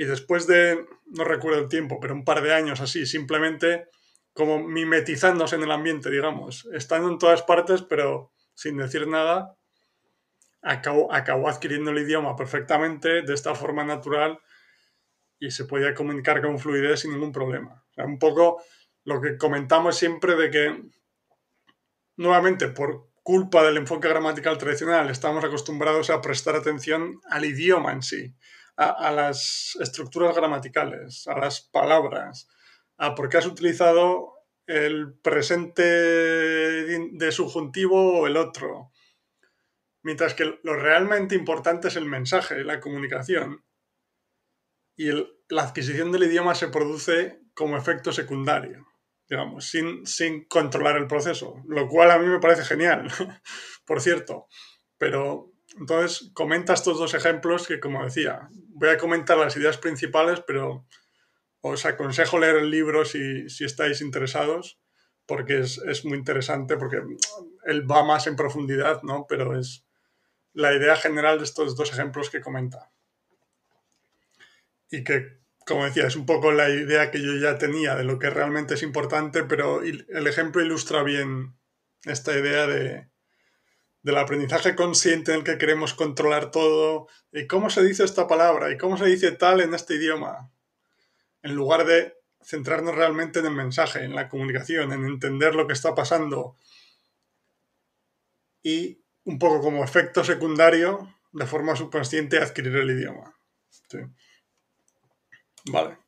y 0.00 0.06
después 0.06 0.46
de, 0.46 0.86
no 1.08 1.24
recuerdo 1.24 1.60
el 1.60 1.68
tiempo, 1.68 2.00
pero 2.00 2.14
un 2.14 2.24
par 2.24 2.40
de 2.40 2.54
años 2.54 2.80
así, 2.80 3.04
simplemente 3.04 3.88
como 4.32 4.58
mimetizándose 4.58 5.56
en 5.56 5.62
el 5.64 5.70
ambiente, 5.70 6.10
digamos, 6.10 6.66
estando 6.72 7.10
en 7.10 7.18
todas 7.18 7.42
partes, 7.42 7.82
pero 7.82 8.32
sin 8.54 8.78
decir 8.78 9.06
nada, 9.06 9.58
acabó, 10.62 11.12
acabó 11.12 11.50
adquiriendo 11.50 11.90
el 11.90 11.98
idioma 11.98 12.34
perfectamente, 12.34 13.20
de 13.20 13.34
esta 13.34 13.54
forma 13.54 13.84
natural, 13.84 14.38
y 15.38 15.50
se 15.50 15.66
podía 15.66 15.92
comunicar 15.92 16.40
con 16.40 16.58
fluidez 16.58 17.00
sin 17.00 17.12
ningún 17.12 17.32
problema. 17.32 17.84
O 17.98 18.02
un 18.02 18.18
poco 18.18 18.62
lo 19.04 19.20
que 19.20 19.36
comentamos 19.36 19.98
siempre 19.98 20.34
de 20.34 20.50
que, 20.50 20.82
nuevamente, 22.16 22.68
por 22.68 23.10
culpa 23.22 23.62
del 23.64 23.76
enfoque 23.76 24.08
gramatical 24.08 24.56
tradicional, 24.56 25.10
estamos 25.10 25.44
acostumbrados 25.44 26.08
a 26.08 26.22
prestar 26.22 26.56
atención 26.56 27.20
al 27.28 27.44
idioma 27.44 27.92
en 27.92 28.00
sí 28.00 28.34
a, 28.80 29.12
las 29.12 29.76
estructuras 29.78 30.34
gramaticales, 30.34 31.26
a 31.26 31.38
las 31.38 31.60
palabras, 31.60 32.48
a 32.96 33.14
por 33.14 33.28
qué 33.28 33.36
has 33.36 33.46
utilizado 33.46 34.32
el 34.66 35.18
presente 35.20 35.82
de 35.82 37.32
subjuntivo 37.32 38.20
o 38.20 38.26
el 38.26 38.38
otro. 38.38 38.90
Mientras 40.02 40.32
que 40.32 40.58
lo 40.62 40.74
realmente 40.76 41.34
importante 41.34 41.88
es 41.88 41.96
el 41.96 42.06
mensaje, 42.06 42.64
la 42.64 42.80
comunicación. 42.80 43.64
Y 44.96 45.10
la 45.48 45.62
adquisición 45.62 46.10
del 46.10 46.24
idioma 46.24 46.54
se 46.54 46.68
produce 46.68 47.40
como 47.54 47.76
efecto 47.76 48.12
secundario, 48.12 48.86
digamos, 49.28 49.66
sin, 49.66 50.06
sin 50.06 50.46
controlar 50.46 50.96
el 50.96 51.06
proceso, 51.06 51.62
lo 51.66 51.86
cual 51.86 52.10
a 52.10 52.18
mí 52.18 52.26
me 52.26 52.38
parece 52.38 52.64
genial, 52.64 53.08
por 53.84 54.00
cierto. 54.00 54.46
Pero 54.96 55.52
entonces 55.78 56.30
comenta 56.34 56.72
estos 56.72 56.98
dos 56.98 57.14
ejemplos 57.14 57.66
que, 57.66 57.80
como 57.80 58.04
decía, 58.04 58.48
voy 58.80 58.88
a 58.88 58.98
comentar 58.98 59.36
las 59.36 59.54
ideas 59.56 59.76
principales, 59.76 60.42
pero 60.46 60.86
os 61.60 61.84
aconsejo 61.84 62.38
leer 62.38 62.56
el 62.56 62.70
libro 62.70 63.04
si, 63.04 63.44
estáis 63.60 64.00
interesados, 64.00 64.80
porque 65.26 65.60
es, 65.60 66.04
muy 66.06 66.16
interesante, 66.16 66.78
porque 66.78 67.02
él 67.66 67.90
va 67.90 68.02
más 68.04 68.26
en 68.26 68.36
profundidad, 68.36 69.02
¿no? 69.02 69.26
Pero 69.28 69.58
es 69.58 69.84
la 70.54 70.72
idea 70.72 70.96
general 70.96 71.38
de 71.38 71.44
estos 71.44 71.76
dos 71.76 71.92
ejemplos 71.92 72.30
que 72.30 72.40
comenta. 72.40 72.90
Y 74.90 75.04
que, 75.04 75.40
como 75.66 75.84
decía, 75.84 76.06
es 76.06 76.16
un 76.16 76.24
poco 76.24 76.50
la 76.50 76.70
idea 76.70 77.10
que 77.10 77.22
yo 77.22 77.36
ya 77.36 77.58
tenía 77.58 77.94
de 77.96 78.04
lo 78.04 78.18
que 78.18 78.30
realmente 78.30 78.74
es 78.74 78.82
importante, 78.82 79.44
pero 79.44 79.82
el 79.82 80.26
ejemplo 80.26 80.62
ilustra 80.62 81.02
bien 81.02 81.54
esta 82.04 82.32
idea 82.32 82.66
de, 82.66 83.10
del 84.02 84.16
aprendizaje 84.16 84.74
consciente 84.74 85.32
en 85.32 85.38
el 85.38 85.44
que 85.44 85.58
queremos 85.58 85.94
controlar 85.94 86.50
todo, 86.50 87.08
y 87.32 87.46
cómo 87.46 87.70
se 87.70 87.82
dice 87.82 88.04
esta 88.04 88.26
palabra, 88.26 88.70
y 88.70 88.78
cómo 88.78 88.96
se 88.96 89.06
dice 89.06 89.32
tal 89.32 89.60
en 89.60 89.74
este 89.74 89.94
idioma, 89.94 90.50
en 91.42 91.54
lugar 91.54 91.84
de 91.84 92.14
centrarnos 92.42 92.94
realmente 92.94 93.40
en 93.40 93.46
el 93.46 93.54
mensaje, 93.54 94.04
en 94.04 94.14
la 94.14 94.28
comunicación, 94.28 94.92
en 94.92 95.04
entender 95.04 95.54
lo 95.54 95.66
que 95.66 95.74
está 95.74 95.94
pasando, 95.94 96.56
y 98.62 99.02
un 99.24 99.38
poco 99.38 99.60
como 99.60 99.84
efecto 99.84 100.24
secundario, 100.24 101.14
de 101.32 101.46
forma 101.46 101.76
subconsciente, 101.76 102.38
adquirir 102.38 102.76
el 102.76 102.90
idioma. 102.90 103.34
Vale. 105.66 105.98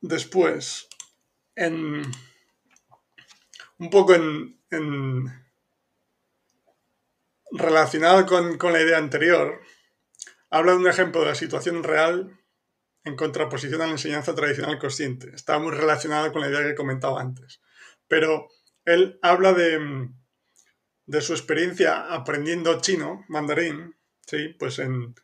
Después, 0.00 0.88
en, 1.54 2.02
un 3.78 3.90
poco 3.90 4.14
en, 4.14 4.58
relacionado 7.52 8.26
con, 8.26 8.58
con, 8.58 8.72
la 8.72 8.80
idea 8.80 8.98
anterior, 8.98 9.60
habla 10.50 10.72
de 10.72 10.78
un 10.78 10.88
ejemplo 10.88 11.20
de 11.20 11.28
la 11.28 11.34
situación 11.34 11.82
real 11.82 12.38
en 13.04 13.16
contraposición 13.16 13.80
a 13.80 13.86
la 13.86 13.92
enseñanza 13.92 14.34
tradicional 14.34 14.78
consciente. 14.78 15.30
Está 15.34 15.58
muy 15.58 15.72
relacionado 15.72 16.32
con 16.32 16.42
la 16.42 16.48
idea 16.48 16.62
que 16.62 16.74
comentaba 16.74 17.20
antes. 17.20 17.60
Pero 18.06 18.48
él 18.84 19.18
habla 19.22 19.52
de, 19.52 20.08
de 21.06 21.20
su 21.20 21.32
experiencia 21.32 22.12
aprendiendo 22.12 22.80
chino, 22.80 23.24
mandarín, 23.28 23.96
¿sí? 24.26 24.54
pues 24.58 24.78
en, 24.78 25.14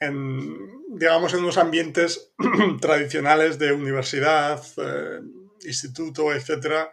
en, 0.00 0.96
digamos, 0.96 1.32
en 1.34 1.40
unos 1.40 1.58
ambientes 1.58 2.34
tradicionales 2.80 3.58
de 3.58 3.72
universidad, 3.72 4.62
eh, 4.76 5.20
instituto, 5.64 6.32
etcétera, 6.32 6.92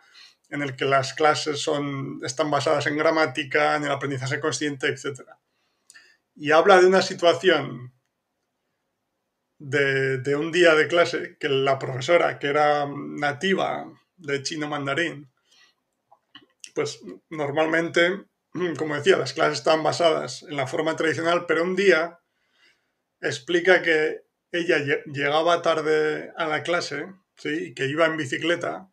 en 0.50 0.62
el 0.62 0.76
que 0.76 0.86
las 0.86 1.14
clases 1.14 1.62
son, 1.62 2.20
están 2.24 2.50
basadas 2.50 2.88
en 2.88 2.98
gramática, 2.98 3.76
en 3.76 3.84
el 3.84 3.92
aprendizaje 3.92 4.40
consciente, 4.40 4.88
etcétera. 4.88 5.40
Y 6.36 6.52
habla 6.52 6.80
de 6.80 6.88
una 6.88 7.02
situación 7.02 7.94
de, 9.60 10.18
de, 10.20 10.36
un 10.36 10.52
día 10.52 10.74
de 10.74 10.88
clase 10.88 11.38
que 11.40 11.50
la 11.50 11.78
profesora, 11.78 12.40
que 12.40 12.48
era 12.48 12.88
nativa 12.88 13.86
de 14.18 14.42
chino 14.42 14.68
mandarín, 14.68 15.32
pues 16.74 17.00
normalmente, 17.30 18.26
como 18.78 18.96
decía, 18.96 19.18
las 19.18 19.34
clases 19.34 19.60
estaban 19.60 19.84
basadas 19.84 20.44
en 20.44 20.56
la 20.56 20.68
forma 20.68 20.96
tradicional, 20.96 21.46
pero 21.46 21.64
un 21.64 21.76
día 21.76 22.20
explica 23.22 23.82
que 23.82 24.24
ella 24.52 24.78
llegaba 25.06 25.62
tarde 25.62 26.32
a 26.38 26.48
la 26.48 26.64
clase, 26.64 27.06
¿sí? 27.36 27.74
que 27.76 27.86
iba 27.86 28.06
en 28.06 28.18
bicicleta 28.18 28.90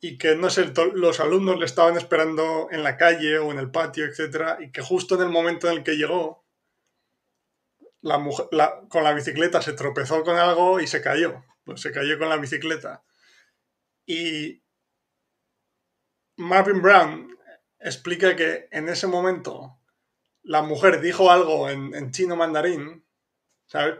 y 0.00 0.18
que, 0.18 0.36
no 0.36 0.50
sé, 0.50 0.72
los 0.94 1.20
alumnos 1.20 1.58
le 1.58 1.64
estaban 1.64 1.96
esperando 1.96 2.68
en 2.70 2.82
la 2.82 2.96
calle 2.96 3.38
o 3.38 3.50
en 3.50 3.58
el 3.58 3.70
patio, 3.70 4.04
etc. 4.04 4.60
Y 4.60 4.70
que 4.70 4.82
justo 4.82 5.14
en 5.14 5.22
el 5.22 5.28
momento 5.30 5.68
en 5.68 5.78
el 5.78 5.84
que 5.84 5.96
llegó, 5.96 6.44
la 8.02 8.18
mujer, 8.18 8.46
con 8.88 9.02
la 9.02 9.14
bicicleta 9.14 9.62
se 9.62 9.72
tropezó 9.72 10.22
con 10.22 10.36
algo 10.36 10.80
y 10.80 10.86
se 10.86 11.00
cayó. 11.00 11.44
Pues 11.64 11.80
se 11.80 11.92
cayó 11.92 12.18
con 12.18 12.28
la 12.28 12.36
bicicleta. 12.36 13.04
Y 14.04 14.62
Marvin 16.36 16.82
Brown 16.82 17.36
explica 17.80 18.36
que 18.36 18.68
en 18.70 18.88
ese 18.88 19.06
momento 19.06 19.80
la 20.42 20.62
mujer 20.62 21.00
dijo 21.00 21.30
algo 21.30 21.68
en, 21.68 22.12
chino 22.12 22.36
mandarín. 22.36 23.04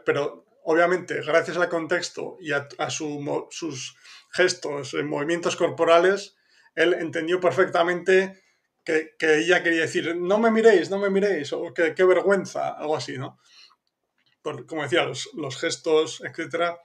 Pero 0.05 0.47
obviamente, 0.65 1.21
gracias 1.23 1.57
al 1.57 1.69
contexto 1.69 2.37
y 2.41 2.53
a, 2.53 2.69
sus 2.91 3.97
gestos, 4.37 4.95
eh, 4.95 5.03
movimientos 5.03 5.57
corporales, 5.57 6.37
él 6.75 6.95
entendió 6.95 7.41
perfectamente 7.41 8.43
que, 8.85 9.17
ella 9.21 9.63
quería 9.63 9.81
decir, 9.81 10.15
no 10.17 10.39
me 10.39 10.51
miréis, 10.51 10.91
no 10.91 10.99
me 10.99 11.11
miréis, 11.11 11.53
o 11.53 11.75
que 11.75 11.95
qué 11.95 12.05
vergüenza, 12.05 12.71
algo 12.71 12.97
así, 12.97 13.19
¿no? 13.19 13.41
como 14.69 14.83
decía, 14.83 15.05
los, 15.05 15.31
los 15.35 15.59
gestos, 15.59 16.23
etc. 16.23 16.77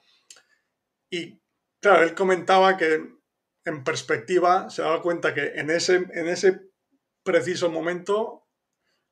Y 1.11 1.39
claro, 1.79 2.01
él 2.01 2.15
comentaba 2.15 2.75
que 2.75 3.07
en 3.65 3.83
perspectiva 3.83 4.71
se 4.71 4.81
daba 4.81 5.03
cuenta 5.03 5.35
que 5.35 5.51
en 5.55 5.69
ese, 5.69 5.95
en 6.13 6.27
ese 6.27 6.61
preciso 7.23 7.69
momento 7.69 8.47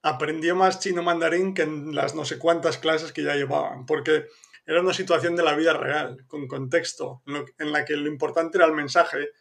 aprendió 0.02 0.56
más 0.56 0.80
chino 0.80 1.04
mandarín 1.04 1.54
que 1.54 1.64
en 1.64 1.94
las 1.94 2.16
no 2.16 2.26
sé 2.26 2.40
cuántas 2.40 2.78
clases 2.78 3.12
que 3.12 3.24
ya 3.24 3.36
llevaban, 3.36 3.86
porque 3.86 4.26
era 4.70 4.82
una 4.82 4.94
situación 4.94 5.36
de 5.36 5.42
la 5.42 5.56
vida 5.56 5.74
real, 5.74 6.26
con 6.28 6.48
contexto, 6.48 7.24
en, 7.58 7.72
la 7.72 7.86
que 7.86 7.96
lo 7.96 8.08
importante 8.08 8.60
era 8.60 8.68
el 8.68 8.74
mensaje 8.74 9.32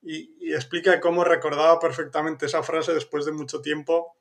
y, 0.00 0.54
explica 0.54 0.98
cómo 0.98 1.24
recordaba 1.24 1.78
perfectamente 1.78 2.46
esa 2.46 2.62
frase 2.62 2.94
después 2.94 3.26
de 3.26 3.32
mucho 3.32 3.60
tiempo, 3.60 4.16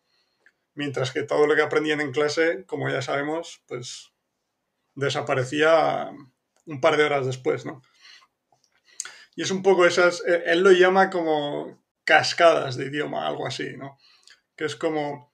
mientras 0.74 1.12
que 1.12 1.24
todo 1.24 1.48
lo 1.48 1.56
que 1.56 1.62
aprendían 1.62 2.02
en 2.02 2.12
clase, 2.12 2.66
como 2.66 2.90
ya 2.90 3.02
sabemos, 3.02 3.64
pues 3.66 4.12
desaparecía 4.94 6.12
un 6.66 6.82
par 6.82 6.98
de 6.98 7.06
horas 7.06 7.26
después, 7.26 7.66
¿no? 7.66 7.82
Y 9.38 9.44
es 9.44 9.52
un 9.52 9.64
poco 9.64 9.86
esas, 9.86 10.22
eh, 10.28 10.44
él 10.48 10.64
lo 10.64 10.74
llama 10.74 11.10
como 11.10 11.82
cascadas 12.04 12.76
de 12.76 12.88
idioma, 12.88 13.26
algo 13.26 13.48
así, 13.48 13.78
¿no? 13.78 13.98
Que 14.58 14.66
es 14.66 14.76
como 14.76 15.27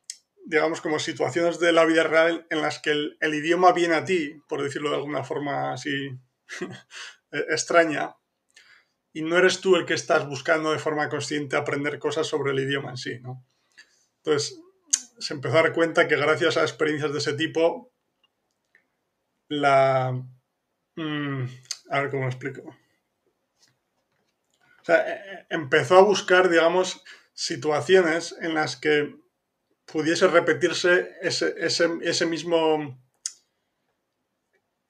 digamos, 0.45 0.82
como 0.82 0.99
situaciones 0.99 1.60
de 1.60 1.71
la 1.71 1.86
vida 1.86 2.03
real 2.03 2.45
en 2.49 2.62
las 2.62 2.79
que 2.79 2.91
el, 2.91 3.34
idioma 3.34 3.71
viene 3.71 3.95
a 3.95 4.06
ti, 4.06 4.41
por 4.47 4.62
decirlo 4.62 4.89
de 4.89 4.97
alguna 4.97 5.23
forma 5.23 5.73
así 5.73 6.10
e, 7.32 7.38
extraña, 7.49 8.15
y 9.13 9.21
no 9.21 9.38
eres 9.38 9.62
tú 9.62 9.75
el 9.75 9.86
que 9.86 9.93
estás 9.93 10.27
buscando 10.27 10.71
de 10.71 10.79
forma 10.79 11.10
consciente 11.10 11.56
aprender 11.56 11.99
cosas 11.99 12.27
sobre 12.27 12.51
el 12.51 12.60
idioma 12.60 12.91
en 12.91 12.97
sí, 12.97 13.19
¿no? 13.21 13.45
Entonces, 14.17 14.60
se 15.19 15.34
empezó 15.34 15.58
a 15.58 15.63
dar 15.63 15.73
cuenta 15.73 16.08
que 16.08 16.17
gracias 16.17 16.58
a 16.58 16.62
experiencias 16.62 17.12
de 17.12 17.19
ese 17.19 17.34
tipo, 17.34 17.93
la... 19.47 20.12
Mm, 20.95 21.45
a 21.89 22.01
ver 22.01 22.10
cómo 22.10 22.23
lo 22.23 22.29
explico. 22.29 22.62
O 24.82 24.86
sea, 24.86 25.08
e, 25.08 25.13
e, 25.13 25.45
empezó 25.49 25.97
a 25.97 26.03
buscar, 26.03 26.49
digamos, 26.49 27.03
situaciones 27.34 28.36
en 28.41 28.53
las 28.53 28.75
que 28.75 29.22
pudiese 29.86 30.28
repetirse 30.28 31.15
ese, 31.22 31.56
ese, 31.58 32.26
mismo... 32.26 33.00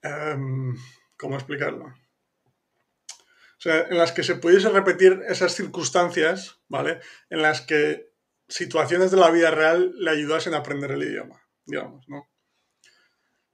Em, 0.02 0.76
¿Cómo 1.16 1.36
explicarlo? 1.36 1.86
O 1.86 3.60
sea, 3.64 3.82
en 3.82 3.96
las 3.96 4.12
que 4.12 4.22
se 4.22 4.34
pudiese 4.34 4.68
repetir 4.68 5.22
esas 5.26 5.54
circunstancias, 5.54 6.60
¿vale? 6.68 7.00
En 7.30 7.40
las 7.40 7.62
que 7.62 8.12
situaciones 8.48 9.10
de 9.10 9.16
la 9.16 9.30
vida 9.30 9.50
real 9.50 9.94
le 9.96 10.10
ayudasen 10.10 10.54
a 10.54 10.58
aprender 10.58 10.90
el 10.90 11.02
idioma, 11.02 11.42
digamos, 11.64 12.06
¿no? 12.08 12.28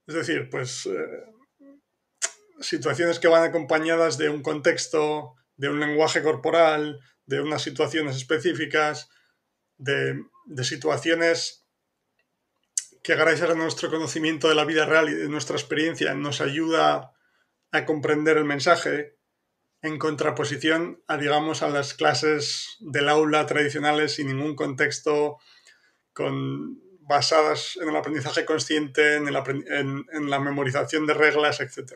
Es 0.07 0.14
decir, 0.14 0.48
pues 0.50 0.87
eh, 0.87 1.24
situaciones 2.61 3.20
que 3.20 3.29
van 3.29 3.44
acompañadas 3.44 4.18
de 4.18 4.29
un 4.29 4.42
contexto, 4.42 5.37
de 5.57 5.68
un 5.68 5.79
lenguaje 5.79 6.22
corporal, 6.22 7.00
de 7.26 7.40
unas 7.40 7.62
situaciones 7.62 8.16
específicas, 8.16 9.09
de, 9.76 10.20
situaciones 10.62 11.66
que 13.02 13.14
gracias 13.14 13.50
a 13.50 13.54
nuestro 13.54 13.90
conocimiento 13.90 14.48
de 14.48 14.54
la 14.54 14.64
vida 14.64 14.86
real 14.86 15.08
y 15.08 15.14
de 15.14 15.28
nuestra 15.28 15.56
experiencia 15.56 16.14
nos 16.14 16.40
ayuda 16.40 17.12
a 17.72 17.84
comprender 17.84 18.36
el 18.36 18.44
mensaje 18.44 19.16
en 19.82 19.98
contraposición 19.98 21.02
a, 21.06 21.16
digamos, 21.16 21.62
a 21.62 21.68
las 21.68 21.94
clases 21.94 22.76
del 22.80 23.08
aula 23.08 23.46
tradicionales 23.46 24.14
sin 24.14 24.26
ningún 24.26 24.54
contexto, 24.54 25.38
con, 26.12 26.78
basadas 27.00 27.76
en 27.80 27.88
el 27.88 27.96
aprendizaje 27.96 28.44
consciente, 28.44 29.16
en, 29.16 29.32
la 29.32 30.38
memorización 30.38 31.06
de 31.06 31.14
reglas, 31.14 31.60
etc. 31.60 31.94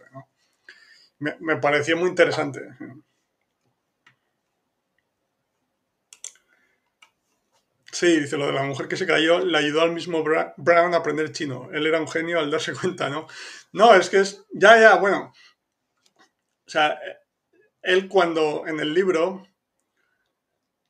Me, 1.19 1.37
me 1.41 1.57
pareció 1.57 1.97
muy 1.97 2.09
interesante. 2.09 2.61
Sí, 7.95 8.19
dice 8.19 8.37
lo 8.37 8.49
de 8.49 8.53
la 8.53 8.65
mujer 8.65 8.89
que 8.89 8.97
se 8.97 9.07
cayó, 9.07 9.39
le 9.39 9.57
ayudó 9.57 9.83
al 9.83 9.93
mismo 9.93 10.25
Brown 10.25 10.95
a 10.95 10.97
aprender 10.97 11.31
chino. 11.31 11.71
Él 11.73 11.87
era 11.87 12.01
un 12.01 12.09
genio 12.09 12.41
al 12.41 12.51
darse 12.51 12.75
cuenta, 12.81 13.09
¿no? 13.09 13.29
No, 13.73 13.95
es 13.95 14.11
que 14.11 14.19
es. 14.19 14.45
Ya, 14.53 14.81
ya, 14.81 14.97
bueno. 14.97 15.33
O 16.67 16.71
sea, 16.71 16.99
él 17.83 18.09
cuando 18.09 18.67
en 18.67 18.81
el 18.81 18.93
libro, 18.95 19.47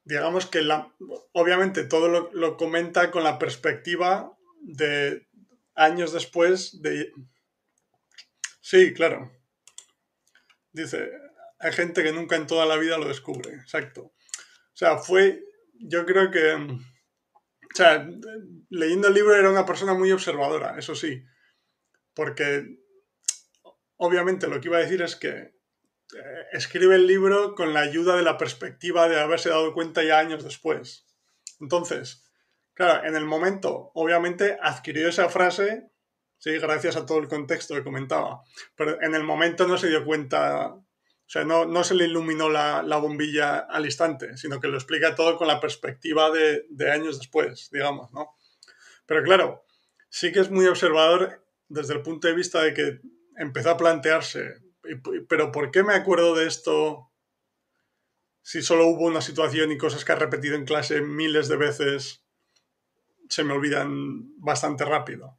digamos 0.05 0.47
que 0.47 0.63
la, 0.63 0.95
obviamente 1.33 1.85
todo 1.85 2.09
lo, 2.09 2.31
lo 2.33 2.57
comenta 2.57 3.11
con 3.11 3.23
la 3.23 3.39
perspectiva 3.39 4.33
de 4.63 5.29
años 5.75 6.11
después 6.11 6.81
de. 6.81 7.13
Sí, 8.63 8.95
claro. 8.95 9.31
Dice, 10.73 11.11
hay 11.59 11.73
gente 11.73 12.03
que 12.03 12.13
nunca 12.13 12.37
en 12.37 12.47
toda 12.47 12.65
la 12.65 12.79
vida 12.79 12.97
lo 12.97 13.09
descubre, 13.09 13.53
exacto. 13.57 14.05
O 14.05 14.77
sea, 14.77 14.97
fue, 14.97 15.45
yo 15.75 16.07
creo 16.07 16.31
que 16.31 16.57
o 17.75 17.77
sea, 17.77 18.09
leyendo 18.71 19.09
el 19.09 19.15
libro 19.15 19.35
era 19.35 19.51
una 19.51 19.67
persona 19.67 19.95
muy 19.95 20.13
observadora, 20.13 20.79
eso 20.79 20.95
sí. 20.95 21.25
Porque 22.15 22.79
obviamente 23.97 24.47
lo 24.47 24.61
que 24.61 24.69
iba 24.69 24.77
a 24.77 24.83
decir 24.83 25.03
es 25.03 25.17
que 25.17 25.31
eh, 25.31 26.47
escribe 26.53 26.95
el 26.95 27.09
libro 27.09 27.57
con 27.57 27.75
la 27.75 27.81
ayuda 27.81 28.17
de 28.17 28.23
la 28.23 28.39
perspectiva 28.39 29.09
de 29.09 29.19
haberse 29.19 29.49
dado 29.49 29.75
cuenta 29.75 30.05
ya 30.05 30.21
años 30.21 30.45
después. 30.45 31.05
Entonces, 31.61 32.25
claro, 32.75 33.05
en 33.09 33.17
el 33.17 33.25
momento, 33.25 33.91
obviamente, 33.95 34.57
adquirió 34.63 35.09
esa 35.09 35.29
frase, 35.29 35.91
sí, 36.39 36.57
gracias 36.59 36.95
a 36.95 37.07
todo 37.07 37.19
el 37.19 37.27
contexto 37.27 37.75
que 37.75 37.83
comentaba, 37.83 38.43
pero 38.77 39.03
en 39.03 39.17
el 39.17 39.25
momento 39.25 39.67
no 39.67 39.79
se 39.79 39.89
dio 39.89 40.05
cuenta 40.05 40.77
o 41.27 41.31
sea, 41.35 41.45
no, 41.45 41.85
se 41.85 41.95
le 41.95 42.05
iluminó 42.05 42.51
la, 42.51 42.83
bombilla 42.99 43.59
al 43.59 43.87
instante, 43.87 44.37
sino 44.37 44.61
que 44.61 44.69
lo 44.69 44.77
explica 44.77 45.15
todo 45.15 45.37
con 45.37 45.49
la 45.49 45.59
perspectiva 45.59 46.31
de, 46.31 46.91
años 46.93 47.19
después, 47.19 47.71
digamos, 47.73 48.13
¿no? 48.13 48.37
Pero 49.07 49.23
claro, 49.23 49.65
sí 50.09 50.33
que 50.33 50.41
es 50.41 50.51
muy 50.51 50.67
observador 50.67 51.45
desde 51.69 51.95
el 51.95 52.03
punto 52.03 52.29
de 52.29 52.35
vista 52.35 52.63
de 52.63 52.75
que 52.75 53.01
empezó 53.37 53.71
a 53.71 53.77
plantearse, 53.77 54.63
pero 55.29 55.51
¿por 55.51 55.71
qué 55.71 55.83
me 55.83 55.95
acuerdo 55.95 56.35
de 56.35 56.47
esto 56.47 57.11
si 58.43 58.61
solo 58.61 58.87
hubo 58.87 59.07
una 59.07 59.23
situación 59.23 59.73
y 59.73 59.79
cosas 59.79 60.05
que 60.05 60.13
ha 60.13 60.17
repetido 60.17 60.57
en 60.57 60.67
clase 60.67 61.01
miles 61.01 61.49
de 61.49 61.57
veces 61.57 62.23
se 63.31 63.45
me 63.45 63.55
olvidan 63.55 64.39
bastante 64.39 64.85
rápido? 64.85 65.39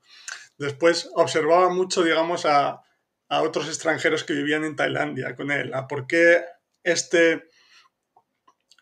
Después 0.57 1.11
observaba 1.13 1.69
mucho, 1.69 2.03
digamos, 2.03 2.45
a, 2.45 2.84
otros 3.29 3.67
extranjeros 3.67 4.23
que 4.23 4.33
vivían 4.33 4.63
en 4.63 4.75
Tailandia 4.75 5.35
con 5.35 5.51
él, 5.51 5.73
a 5.73 5.87
por 5.87 6.07
qué 6.07 6.43
este 6.83 7.49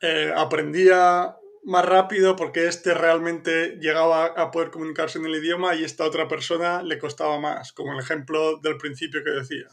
eh, 0.02 0.34
aprendía 0.36 1.36
más 1.66 1.86
rápido, 1.86 2.36
porque 2.36 2.68
este 2.68 2.94
realmente 2.94 3.78
llegaba 3.80 4.26
a 4.26 4.52
poder 4.52 4.70
comunicarse 4.70 5.18
en 5.18 5.26
el 5.26 5.36
idioma 5.36 5.76
y 5.76 5.84
esta 5.84 6.04
otra 6.06 6.28
persona 6.28 6.84
le 6.84 7.00
costaba 7.00 7.40
más, 7.40 7.72
como 7.72 7.94
el 7.94 8.00
ejemplo 8.00 8.58
del 8.58 8.78
principio 8.78 9.24
que 9.24 9.32
decía. 9.32 9.68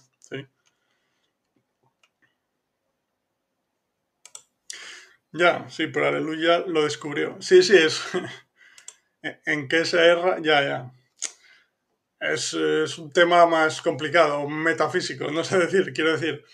Ya, 5.33 5.69
sí, 5.71 5.87
pero 5.87 6.09
Aleluya 6.09 6.61
lo 6.67 6.83
descubrió. 6.83 7.37
Sí, 7.41 7.63
sí, 7.63 7.77
es. 7.77 8.03
¿En 9.47 9.69
qué 9.69 9.85
se 9.85 9.99
erra? 10.05 10.39
Ya, 10.43 10.63
ya. 10.63 10.93
Es, 12.21 12.53
un 12.99 13.11
tema 13.11 13.47
más 13.47 13.81
complicado, 13.81 14.47
metafísico, 14.49 15.31
no 15.31 15.43
sé 15.43 15.59
decir, 15.67 15.93
quiero 15.93 16.13
decir. 16.13 16.45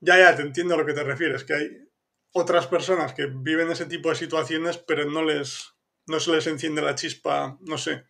Ya, 0.00 0.18
ya, 0.18 0.34
te 0.34 0.42
entiendo 0.42 0.74
a 0.74 0.78
lo 0.78 0.86
que 0.86 0.94
te 0.94 1.04
refieres, 1.04 1.44
que 1.44 1.54
hay 1.54 1.88
otras 2.32 2.66
personas 2.66 3.14
que 3.14 3.26
viven 3.26 3.70
ese 3.70 3.86
tipo 3.86 4.08
de 4.08 4.16
situaciones, 4.16 4.78
pero 4.78 5.04
no 5.04 5.24
les. 5.24 5.74
no 6.06 6.20
se 6.20 6.32
les 6.32 6.46
enciende 6.46 6.82
la 6.82 6.94
chispa, 6.94 7.58
no 7.60 7.78
sé. 7.78 8.04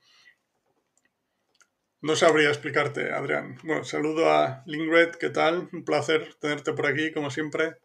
No 2.03 2.17
sabría 2.17 2.49
explicarte, 2.49 3.13
Adrián. 3.13 3.59
Bueno, 3.63 3.85
saludo 3.85 4.31
a 4.31 4.63
Lingred, 4.65 5.11
¿qué 5.17 5.29
tal? 5.29 5.69
Un 5.71 5.85
placer 5.85 6.35
tenerte 6.41 6.73
por 6.73 6.87
aquí, 6.87 7.13
como 7.13 7.31
siempre. 7.31 7.77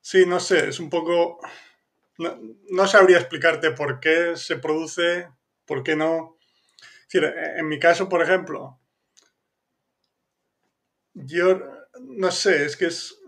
Sí, 0.00 0.24
no 0.24 0.40
sé, 0.40 0.70
es 0.70 0.80
un 0.80 0.88
poco... 0.88 1.38
No, 2.16 2.86
sabría 2.86 3.18
explicarte 3.18 3.72
por 3.72 4.00
qué 4.00 4.32
se 4.36 4.56
produce, 4.56 5.28
por 5.66 5.82
qué 5.82 5.94
no. 5.94 6.37
En 7.12 7.68
mi 7.68 7.78
caso, 7.78 8.08
por 8.08 8.22
ejemplo, 8.22 8.78
yo 11.14 11.60
no 12.00 12.30
sé, 12.30 12.64
es 12.64 12.76
que 12.76 12.86
es... 12.86 13.18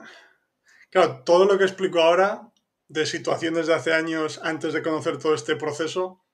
Claro, 0.91 1.23
todo 1.25 1.45
lo 1.45 1.57
que 1.57 1.65
explico 1.65 2.01
ahora 2.01 2.51
de 2.89 3.07
situaciones 3.07 3.69
de 3.69 3.75
hace 3.75 3.93
años 3.93 4.41
antes 4.43 4.73
de 4.73 4.83
conocer 4.83 5.19
todo 5.19 5.35
este 5.35 5.55
proceso, 5.55 6.25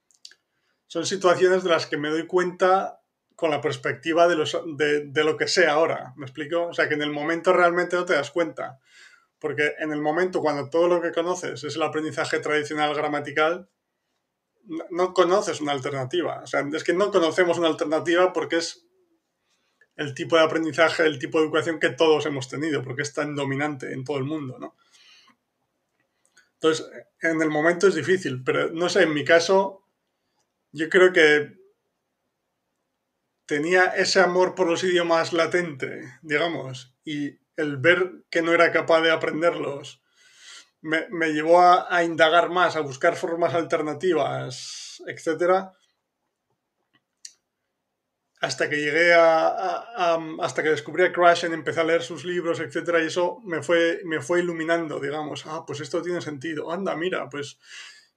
son 0.87 1.05
situaciones 1.05 1.63
de 1.63 1.71
las 1.71 1.87
que 1.87 1.99
me 1.99 2.09
doy 2.09 2.27
cuenta 2.27 3.03
con 3.35 3.51
la 3.51 3.61
perspectiva 3.61 4.27
de, 4.27 4.37
los, 4.37 4.57
de, 4.77 5.07
de, 5.07 5.25
lo 5.25 5.37
que 5.37 5.47
sé 5.47 5.67
ahora. 5.67 6.15
¿Me 6.17 6.25
explico? 6.25 6.69
O 6.69 6.73
sea, 6.73 6.89
que 6.89 6.95
en 6.95 7.03
el 7.03 7.11
momento 7.11 7.53
realmente 7.53 7.97
no 7.97 8.07
te 8.07 8.15
das 8.15 8.31
cuenta. 8.31 8.81
Porque 9.39 9.75
en 9.79 9.93
el 9.93 10.01
momento 10.01 10.41
cuando 10.41 10.71
todo 10.71 10.89
lo 10.89 11.03
que 11.03 11.13
conoces 11.13 11.63
es 11.63 11.77
el 11.77 11.83
aprendizaje 11.83 12.39
tradicional 12.39 12.95
gramatical, 12.95 13.69
no, 14.91 15.15
conoces 15.15 15.61
una 15.61 15.73
alternativa. 15.73 16.43
O 16.43 16.47
sea, 16.47 16.67
es 16.73 16.85
que 16.85 16.93
no 16.93 17.11
conocemos 17.11 17.59
una 17.59 17.69
alternativa 17.69 18.33
porque 18.33 18.57
es 18.57 18.87
el 19.97 20.15
tipo 20.15 20.37
de 20.37 20.43
aprendizaje, 20.43 21.05
el 21.05 21.19
tipo 21.19 21.39
de 21.39 21.45
educación 21.45 21.81
que 21.81 21.91
todos 21.91 22.27
hemos 22.27 22.49
tenido, 22.49 22.83
porque 22.83 23.03
es 23.03 23.15
tan 23.15 23.35
dominante 23.35 23.93
en 23.93 24.05
todo 24.05 24.19
el 24.19 24.25
mundo, 24.25 24.59
¿no? 24.59 24.77
Entonces, 26.55 26.87
en 27.21 27.41
el 27.41 27.51
momento 27.51 27.87
es 27.87 27.95
difícil, 27.95 28.43
pero 28.45 28.71
no 28.71 28.89
sé, 28.89 29.03
en 29.03 29.15
mi 29.15 29.25
caso, 29.25 29.85
yo 30.73 30.89
creo 30.89 31.13
que 31.13 31.59
tenía 33.47 33.85
ese 33.87 34.21
amor 34.21 34.55
por 34.55 34.67
los 34.67 34.83
idiomas 34.83 35.33
latente, 35.33 36.19
digamos, 36.23 36.95
y 37.05 37.39
el 37.57 37.77
ver 37.77 38.25
que 38.31 38.43
no 38.43 38.53
era 38.53 38.73
capaz 38.73 39.01
de 39.03 39.13
aprenderlos 39.13 40.03
me, 40.87 41.33
llevó 41.33 41.61
a, 41.61 42.05
indagar 42.05 42.49
más, 42.49 42.77
a 42.77 42.81
buscar 42.81 43.17
formas 43.17 43.55
alternativas, 43.55 45.03
etc. 45.07 45.67
Hasta 48.41 48.71
que 48.71 48.77
llegué 48.77 49.13
a, 49.15 50.19
hasta 50.41 50.63
que 50.63 50.71
descubrí 50.71 51.05
a 51.05 51.13
Crash 51.13 51.45
y 51.45 51.53
empecé 51.53 51.81
a 51.81 51.85
leer 51.85 52.03
sus 52.03 52.25
libros, 52.25 52.61
etc. 52.61 52.99
Y 53.03 53.07
eso 53.07 53.41
me 53.45 53.63
fue, 53.63 54.01
me 54.05 54.21
fue 54.21 54.41
iluminando, 54.41 55.01
digamos, 55.01 55.45
ah, 55.47 55.65
pues 55.67 55.81
esto 55.81 56.03
tiene 56.03 56.21
sentido, 56.21 56.71
anda, 56.71 56.97
mira, 56.97 57.29
pues... 57.29 57.59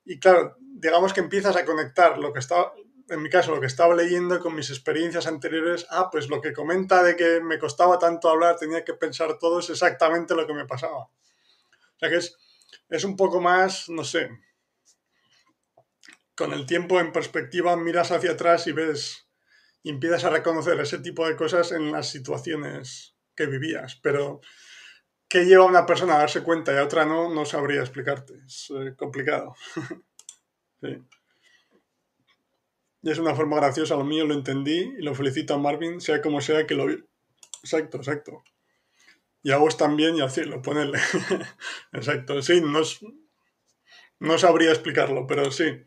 Y 0.05 0.19
claro, 0.19 0.55
digamos 0.60 1.13
que 1.13 1.19
empiezas 1.19 1.55
a 1.55 1.65
conectar 1.65 2.17
lo 2.17 2.34
que 2.34 2.39
está, 2.39 2.71
en 3.10 3.21
mi 3.21 3.29
caso, 3.29 3.53
lo 3.53 3.62
que 3.62 3.67
estaba 3.67 3.93
leyendo 3.93 4.39
con 4.39 4.55
mis 4.55 4.69
experiencias 4.69 5.27
anteriores, 5.27 5.86
ah, 5.89 6.10
pues 6.12 6.29
lo 6.29 6.41
que 6.41 6.53
comenta 6.53 7.03
de 7.03 7.15
que 7.15 7.41
me 7.41 7.60
costaba 7.60 7.99
tanto 7.99 8.29
hablar, 8.29 8.55
tenía 8.58 8.84
que 8.84 8.93
pensar 8.93 9.38
todo, 9.38 9.60
es 9.60 9.69
exactamente 9.69 10.36
lo 10.36 10.47
que 10.47 10.53
me 10.53 10.65
pasaba. 10.65 10.97
O 10.97 11.12
sea 11.99 12.10
que 12.10 12.15
es, 12.15 12.38
es 12.89 13.03
un 13.03 13.15
poco 13.15 13.41
más, 13.41 13.89
no 13.89 14.03
sé, 14.03 14.29
con 16.36 16.53
el 16.53 16.65
tiempo 16.65 16.99
en 16.99 17.12
perspectiva 17.12 17.75
miras 17.75 18.12
hacia 18.12 18.32
atrás 18.32 18.65
y 18.67 18.71
ves, 18.71 19.27
y 19.84 19.89
empiezas 19.89 20.23
a 20.23 20.29
reconocer 20.29 20.79
ese 20.79 20.99
tipo 20.99 21.27
de 21.27 21.36
cosas 21.36 21.71
en 21.71 21.91
las 21.91 22.10
situaciones 22.10 23.15
que 23.36 23.45
vivías, 23.45 23.95
pero 24.01 24.41
¿qué 25.27 25.45
lleva 25.45 25.63
a 25.63 25.67
una 25.67 25.86
persona 25.86 26.15
a 26.15 26.19
darse 26.19 26.43
cuenta 26.43 26.73
y 26.73 26.77
a 26.77 26.84
otra 26.84 27.05
no? 27.05 27.34
No 27.34 27.45
sabría 27.45 27.82
explicarte, 27.82 28.36
es 28.45 28.71
eh, 28.71 28.95
complicado. 28.97 29.55
sí. 30.82 30.97
Y 33.01 33.12
es 33.12 33.17
una 33.17 33.36
forma 33.36 33.58
graciosa, 33.58 33.95
lo 33.95 34.03
mío 34.03 34.25
lo 34.25 34.34
entendí 34.34 34.93
y 34.97 35.01
lo 35.01 35.15
felicito 35.15 35.53
a 35.53 35.58
Marvin, 35.58 36.01
sea 36.01 36.21
como 36.21 36.41
sea 36.41 36.67
que 36.67 36.75
lo. 36.75 36.89
Exacto, 36.89 37.97
exacto. 37.97 38.43
Y 39.41 39.52
a 39.52 39.58
vos 39.58 39.78
también 39.78 40.15
y 40.15 40.21
al 40.21 40.32
cielo, 40.32 40.62
ponerle. 40.62 40.99
exacto, 41.93 42.41
sí, 42.41 42.62
no, 42.62 42.82
no 44.19 44.38
sabría 44.38 44.71
explicarlo, 44.71 45.25
pero 45.28 45.52
sí. 45.52 45.84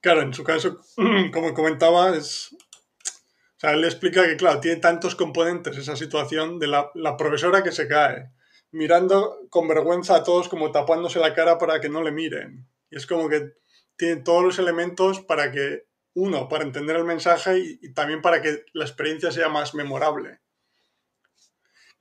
Claro, 0.00 0.22
en 0.22 0.34
su 0.34 0.44
caso, 0.44 0.80
como 1.32 1.54
comentaba, 1.54 2.16
es. 2.16 2.52
O 2.52 3.58
sea, 3.66 3.72
él 3.72 3.84
explica 3.84 4.26
que, 4.26 4.36
claro, 4.36 4.60
tiene 4.60 4.80
tantos 4.80 5.14
componentes 5.14 5.78
esa 5.78 5.96
situación 5.96 6.58
de 6.58 6.66
la, 6.66 6.90
la 6.94 7.16
profesora 7.16 7.62
que 7.62 7.72
se 7.72 7.88
cae, 7.88 8.30
mirando 8.72 9.46
con 9.48 9.68
vergüenza 9.68 10.16
a 10.16 10.24
todos 10.24 10.48
como 10.48 10.72
tapándose 10.72 11.20
la 11.20 11.34
cara 11.34 11.56
para 11.56 11.80
que 11.80 11.88
no 11.88 12.02
le 12.02 12.10
miren. 12.10 12.68
Y 12.90 12.96
es 12.96 13.06
como 13.06 13.28
que 13.28 13.52
tiene 13.96 14.16
todos 14.16 14.42
los 14.42 14.58
elementos 14.58 15.20
para 15.20 15.50
que, 15.52 15.86
uno, 16.14 16.48
para 16.48 16.64
entender 16.64 16.96
el 16.96 17.04
mensaje 17.04 17.58
y, 17.58 17.94
también 17.94 18.20
para 18.20 18.42
que 18.42 18.64
la 18.72 18.84
experiencia 18.84 19.30
sea 19.30 19.48
más 19.48 19.74
memorable. 19.74 20.40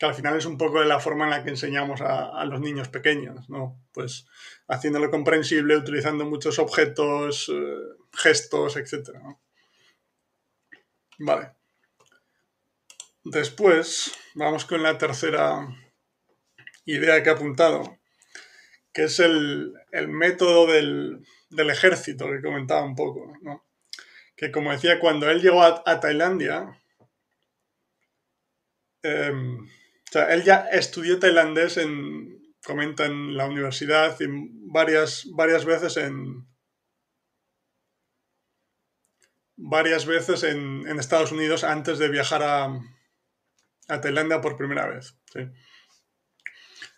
Que 0.03 0.09
al 0.09 0.15
final 0.15 0.35
es 0.35 0.43
un 0.43 0.57
poco 0.57 0.81
de 0.81 0.85
la 0.85 0.99
forma 0.99 1.23
en 1.23 1.29
la 1.29 1.45
que 1.45 1.51
enseñamos 1.51 2.01
a, 2.01 2.43
los 2.43 2.59
niños 2.59 2.89
pequeños, 2.89 3.49
¿no? 3.49 3.79
Pues 3.93 4.27
haciéndolo 4.67 5.09
comprensible, 5.09 5.77
utilizando 5.77 6.25
muchos 6.25 6.59
objetos, 6.59 7.49
eh, 7.49 7.77
gestos, 8.11 8.75
etc. 8.75 9.11
Vale. 11.19 11.53
Después, 13.23 14.11
vamos 14.35 14.65
con 14.65 14.83
la 14.83 14.97
tercera 14.97 15.69
idea 16.83 17.23
que 17.23 17.29
he 17.29 17.31
apuntado, 17.31 17.97
que 18.91 19.05
es 19.05 19.21
el 19.21 19.73
método 20.09 20.67
del, 20.67 21.25
del 21.49 21.69
ejército 21.69 22.29
que 22.29 22.41
comentaba 22.41 22.83
un 22.83 22.95
poco, 22.95 23.37
¿no? 23.41 23.65
Que 24.35 24.51
como 24.51 24.73
decía, 24.73 24.99
cuando 24.99 25.29
él 25.29 25.41
llegó 25.41 25.63
a, 25.63 25.99
Tailandia, 26.01 26.77
em, 29.01 29.69
o 30.13 30.15
sea, 30.15 30.31
él 30.31 30.43
ya 30.43 30.67
estudió 30.71 31.17
tailandés 31.17 31.77
en, 31.77 32.53
comenta 32.63 33.07
en 33.07 33.35
la 33.35 33.47
universidad 33.47 34.15
y 34.21 34.25
varias, 34.71 35.25
varias 35.33 35.65
veces 35.65 35.97
en 35.97 36.47
varias 39.55 40.05
veces 40.05 40.43
en, 40.43 40.85
Estados 40.99 41.31
Unidos 41.31 41.63
antes 41.63 41.97
de 41.97 42.09
viajar 42.09 42.43
a, 42.43 42.79
a 43.87 44.01
Tailandia 44.01 44.39
por 44.39 44.55
primera 44.55 44.85
vez. 44.85 45.17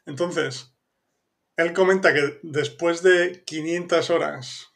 Entonces, 0.06 0.75
él 1.56 1.71
comenta 1.71 2.13
que 2.13 2.41
después 2.43 3.01
de 3.01 3.45
500 3.45 4.10
horas 4.10 4.73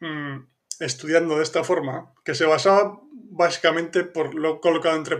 mm, 0.00 0.38
estudiando 0.80 1.36
de 1.36 1.44
esta 1.44 1.62
forma, 1.62 2.12
que 2.24 2.34
se 2.34 2.44
basaba 2.44 3.05
básicamente, 3.36 4.04
por 4.04 4.34
lo 4.34 4.60
colocado 4.60 4.96
entre, 4.96 5.18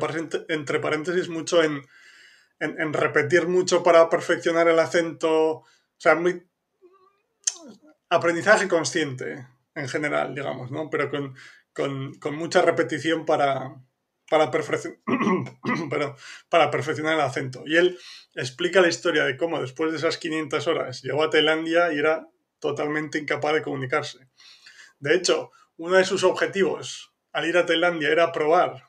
entre 0.49 0.81
paréntesis, 0.81 1.29
mucho 1.29 1.63
en, 1.63 1.83
repetir 2.93 3.47
mucho 3.49 3.83
para 3.83 4.09
perfeccionar 4.09 4.69
el 4.69 4.79
acento, 4.79 5.33
o 5.59 5.67
sea, 5.99 6.15
muy 6.15 6.43
aprendizaje 8.09 8.67
consciente 8.69 9.47
en 9.75 9.89
general, 9.89 10.35
digamos, 10.35 10.71
¿no? 10.71 10.89
Pero 10.89 11.11
con 11.11 12.35
mucha 12.37 12.63
repetición 12.63 13.27
para, 13.27 13.77
para, 14.29 14.51
para 16.49 16.71
perfeccionar 16.71 17.15
el 17.15 17.21
acento. 17.21 17.63
Y 17.67 17.77
él 17.77 17.99
explica 18.35 18.81
la 18.81 18.89
historia 18.89 19.25
de 19.25 19.37
cómo 19.37 19.61
después 19.61 19.93
de 19.93 19.99
esas 19.99 20.19
500 20.19 20.67
horas 20.67 21.03
llegó 21.03 21.23
a 21.23 21.31
Tailandia 21.31 21.93
y 21.93 21.99
era 21.99 22.29
totalmente 22.59 23.19
incapaz 23.19 23.55
de 23.55 23.63
comunicarse. 23.63 24.29
De 24.99 25.15
hecho, 25.15 25.51
uno 25.77 25.97
de 25.97 26.05
sus 26.05 26.25
objetivos 26.25 27.13
al 27.37 27.45
ir 27.45 27.59
a 27.59 27.67
Tailandia 27.67 28.09
era 28.09 28.33
probar. 28.33 28.89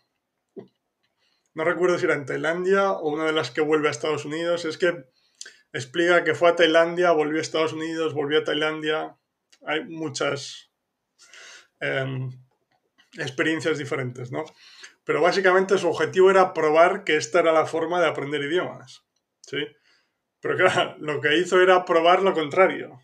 No 1.53 1.65
recuerdo 1.65 1.99
si 1.99 2.05
era 2.05 2.13
en 2.13 2.25
Tailandia 2.25 2.93
o 2.93 3.09
una 3.09 3.25
de 3.25 3.33
las 3.33 3.51
que 3.51 3.59
vuelve 3.59 3.89
a 3.89 3.91
Estados 3.91 4.23
Unidos. 4.23 4.63
Es 4.63 4.77
que 4.77 5.03
explica 5.73 6.23
que 6.23 6.33
fue 6.33 6.47
a 6.47 6.55
Tailandia, 6.55 7.11
volvió 7.11 7.39
a 7.39 7.41
Estados 7.41 7.73
Unidos, 7.73 8.13
volvió 8.13 8.39
a 8.39 8.43
Tailandia. 8.45 9.17
Hay 9.65 9.83
muchas 9.83 10.71
em, 11.81 12.31
experiencias 13.17 13.77
diferentes, 13.77 14.31
¿no? 14.31 14.45
Pero 15.03 15.21
básicamente 15.21 15.77
su 15.77 15.89
objetivo 15.89 16.31
era 16.31 16.53
probar 16.53 17.03
que 17.03 17.17
esta 17.17 17.41
era 17.41 17.51
la 17.51 17.65
forma 17.65 17.99
de 17.99 18.07
aprender 18.07 18.41
idiomas. 18.43 19.03
¿sí? 19.41 19.57
Pero 20.39 20.55
claro, 20.55 20.95
lo 20.99 21.19
que 21.19 21.35
hizo 21.35 21.61
era 21.61 21.83
probar 21.83 22.23
lo 22.23 22.33
contrario. 22.33 22.97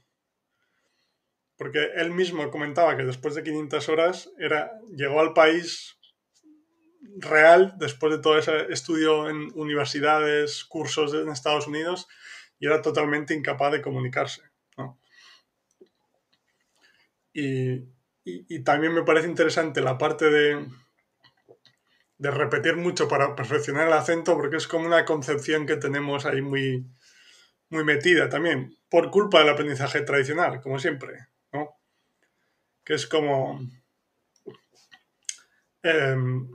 Porque 1.58 1.90
él 1.96 2.12
mismo 2.12 2.50
comentaba 2.50 2.98
que 2.98 3.04
después 3.04 3.36
de 3.36 3.44
500 3.44 3.90
horas 3.90 4.32
era, 4.40 4.72
llegó 4.96 5.20
al 5.20 5.34
país 5.34 5.98
real, 7.18 7.76
después 7.78 8.14
de 8.14 8.20
todo 8.20 8.38
ese 8.38 8.72
estudio 8.72 9.30
en 9.30 9.52
universidades, 9.56 10.64
cursos 10.66 11.14
en 11.14 11.30
Estados 11.30 11.68
Unidos, 11.68 12.08
y 12.60 12.66
era 12.68 12.82
totalmente 12.82 13.34
incapaz 13.34 13.72
de 13.72 13.82
comunicarse. 13.82 14.42
y 17.36 18.64
también 18.64 18.94
me 18.94 19.04
parece 19.04 19.28
interesante 19.28 19.82
la 19.82 19.98
parte 19.98 20.30
de, 20.30 20.68
de 22.24 22.32
repetir 22.32 22.78
mucho 22.78 23.10
para 23.10 23.36
perfeccionar 23.36 23.88
el 23.88 23.94
acento, 23.94 24.36
porque 24.36 24.56
es 24.56 24.68
como 24.68 24.86
una 24.86 25.04
concepción 25.04 25.66
que 25.66 25.76
tenemos 25.76 26.26
ahí 26.26 26.42
muy, 26.42 26.86
muy 27.70 27.84
metida 27.84 28.30
también, 28.30 28.78
por 28.90 29.12
culpa 29.12 29.40
del 29.40 29.50
aprendizaje 29.50 30.02
tradicional, 30.02 30.62
como 30.62 30.80
siempre. 30.80 31.28
Que 32.84 32.96
es 32.96 33.08
como... 33.08 33.60
Em, 35.84 36.50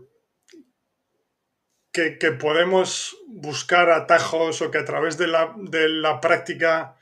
que, 1.93 2.33
podemos 2.33 3.17
buscar 3.27 3.91
atajos 3.91 4.62
o 4.62 4.71
que 4.71 4.79
a 4.79 4.85
través 4.85 5.19
de 5.19 5.27
la, 5.27 5.55
de 5.57 5.88
la 5.88 6.21
práctica 6.21 6.97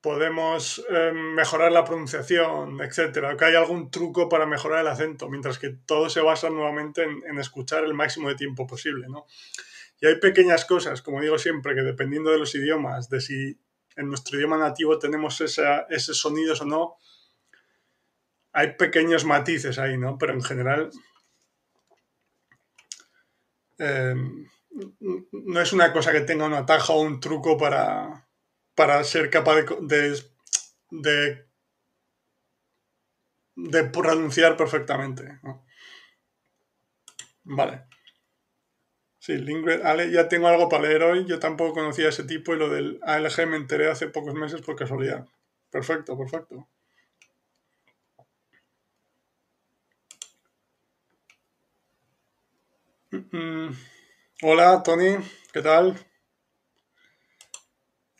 podemos 0.00 0.84
eh, 0.88 1.12
mejorar 1.12 1.72
la 1.72 1.84
pronunciación, 1.84 2.80
etcétera, 2.80 3.36
que 3.36 3.44
hay 3.44 3.54
algún 3.54 3.90
truco 3.90 4.28
para 4.28 4.46
mejorar 4.46 4.80
el 4.80 4.88
acento, 4.88 5.28
mientras 5.28 5.58
que 5.58 5.70
todo 5.70 6.08
se 6.08 6.20
basa 6.20 6.48
nuevamente 6.48 7.02
en, 7.02 7.38
escuchar 7.38 7.84
el 7.84 7.94
máximo 7.94 8.28
de 8.28 8.34
tiempo 8.34 8.66
posible, 8.66 9.06
¿no? 9.08 9.26
Y 10.00 10.06
hay 10.06 10.18
pequeñas 10.18 10.64
cosas, 10.64 11.02
como 11.02 11.20
digo 11.20 11.38
siempre, 11.38 11.74
que 11.74 11.82
dependiendo 11.82 12.30
de 12.30 12.38
los 12.38 12.54
idiomas, 12.54 13.10
de 13.10 13.20
si 13.20 13.60
en 13.96 14.08
nuestro 14.08 14.38
idioma 14.38 14.56
nativo 14.56 14.98
tenemos 14.98 15.42
esos 15.42 16.18
sonidos 16.18 16.62
o 16.62 16.64
no, 16.64 16.96
hay 18.52 18.74
pequeños 18.74 19.24
matices 19.24 19.78
ahí, 19.78 19.96
¿no? 19.96 20.18
Pero 20.18 20.32
en 20.34 20.42
general 20.42 20.90
eh, 23.78 24.14
no 25.32 25.60
es 25.60 25.72
una 25.72 25.92
cosa 25.92 26.12
que 26.12 26.20
tenga 26.20 26.46
un 26.46 26.54
atajo 26.54 26.94
o 26.94 27.02
un 27.02 27.20
truco 27.20 27.56
para, 27.56 28.28
para 28.74 29.02
ser 29.04 29.30
capaz 29.30 29.56
de, 29.82 30.20
de, 30.90 31.46
de, 33.56 33.84
pronunciar 33.84 34.56
perfectamente. 34.56 35.40
Vale. 37.44 37.86
Sí, 39.18 39.36
Lingred, 39.38 39.82
Ale, 39.82 40.10
ya 40.10 40.28
tengo 40.28 40.48
algo 40.48 40.68
para 40.68 40.82
leer 40.82 41.02
hoy. 41.04 41.24
Yo 41.24 41.38
tampoco 41.38 41.74
conocía 41.74 42.08
ese 42.08 42.24
tipo 42.24 42.52
y 42.54 42.58
lo 42.58 42.68
del 42.68 42.98
ALG 43.02 43.46
me 43.46 43.56
enteré 43.56 43.88
hace 43.88 44.08
pocos 44.08 44.34
meses 44.34 44.62
por 44.62 44.74
casualidad. 44.76 45.26
Perfecto, 45.70 46.18
perfecto. 46.18 46.66
Mm, 46.66 46.66
mm. 46.66 47.06
Hola, 54.42 54.82
Tony, 54.84 55.16
¿qué 55.52 55.62
tal? 55.62 55.98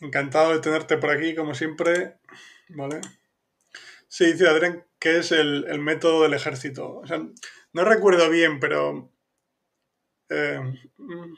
Encantado 0.00 0.52
de 0.52 0.58
tenerte 0.58 0.96
por 0.96 1.10
aquí, 1.10 1.34
como 1.36 1.54
siempre. 1.54 2.18
¿Vale? 2.70 3.00
Sí, 4.08 4.32
dice 4.32 4.48
Adrián 4.48 4.84
que 4.98 5.18
es 5.18 5.30
el, 5.30 5.78
método 5.78 6.24
del 6.24 6.34
ejército. 6.34 7.02
No 7.72 7.84
recuerdo 7.84 8.28
bien, 8.30 8.58
pero. 8.58 9.12
Eh, 10.28 10.60
mm. 10.96 11.34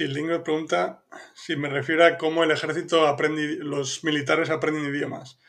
Lingard 0.00 0.44
pregunta 0.44 1.02
si 1.34 1.56
me 1.56 1.68
refiero 1.68 2.04
a 2.04 2.16
cómo 2.18 2.44
el 2.44 2.52
ejército 2.52 3.04
aprende, 3.04 3.56
los 3.56 4.04
militares 4.04 4.48
aprenden 4.48 4.84
idiomas. 4.84 5.40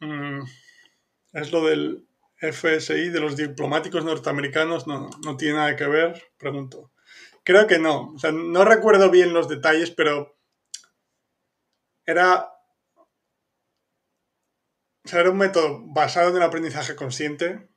Mm, 0.00 0.40
es 1.34 1.52
lo 1.52 1.64
del 1.64 2.04
FSI, 2.36 3.10
de 3.10 3.20
los 3.20 3.36
diplomáticos 3.36 4.04
norteamericanos, 4.04 4.86
no, 4.86 5.08
no 5.24 5.36
tiene 5.36 5.54
nada 5.54 5.76
que 5.76 5.86
ver, 5.86 6.22
pregunto. 6.36 6.92
Creo 7.44 7.66
que 7.66 7.78
no. 7.78 8.12
O 8.12 8.18
sea, 8.18 8.32
no 8.32 8.64
recuerdo 8.64 9.10
bien 9.10 9.32
los 9.32 9.48
detalles, 9.48 9.90
pero 9.90 10.38
era. 12.06 12.50
O 15.04 15.08
sea, 15.08 15.20
era 15.20 15.30
un 15.30 15.36
método 15.36 15.82
basado 15.86 16.30
en 16.30 16.36
el 16.36 16.42
aprendizaje 16.42 16.96
consciente, 16.96 17.68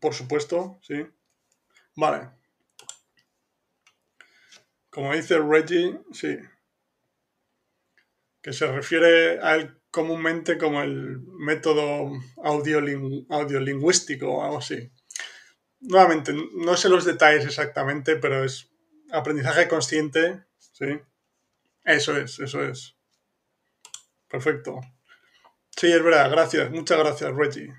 por 0.00 0.14
supuesto, 0.14 0.78
sí. 0.82 1.06
Vale. 1.94 2.30
Como 4.90 5.14
dice 5.14 5.38
Reggie, 5.38 6.00
sí. 6.12 6.36
Que 8.42 8.52
se 8.52 8.66
refiere 8.66 9.40
a 9.40 9.54
él 9.54 9.80
comúnmente 9.96 10.58
como 10.58 10.82
el 10.82 11.20
método 11.38 12.10
audiolingüístico 12.42 14.30
o 14.30 14.44
algo 14.44 14.58
así. 14.58 14.92
Nuevamente, 15.80 16.34
no 16.34 16.76
sé 16.76 16.90
los 16.90 17.06
detalles 17.06 17.46
exactamente, 17.46 18.16
pero 18.16 18.44
es 18.44 18.70
aprendizaje 19.10 19.68
consciente, 19.68 20.44
sí. 20.58 21.00
Eso 21.82 22.14
es, 22.14 22.38
eso 22.40 22.62
es. 22.62 22.94
Perfecto. 24.28 24.80
Sí, 25.74 25.90
es 25.90 26.02
verdad, 26.02 26.30
gracias, 26.30 26.70
muchas 26.70 26.98
gracias, 26.98 27.34
Reggie. 27.34 27.72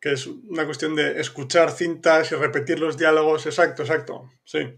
Que 0.00 0.14
es 0.14 0.26
una 0.26 0.66
cuestión 0.66 0.96
de 0.96 1.20
escuchar 1.20 1.70
cintas 1.70 2.32
y 2.32 2.34
repetir 2.34 2.80
los 2.80 2.98
diálogos. 2.98 3.46
Exacto, 3.46 3.82
exacto. 3.82 4.32
Sí. 4.42 4.76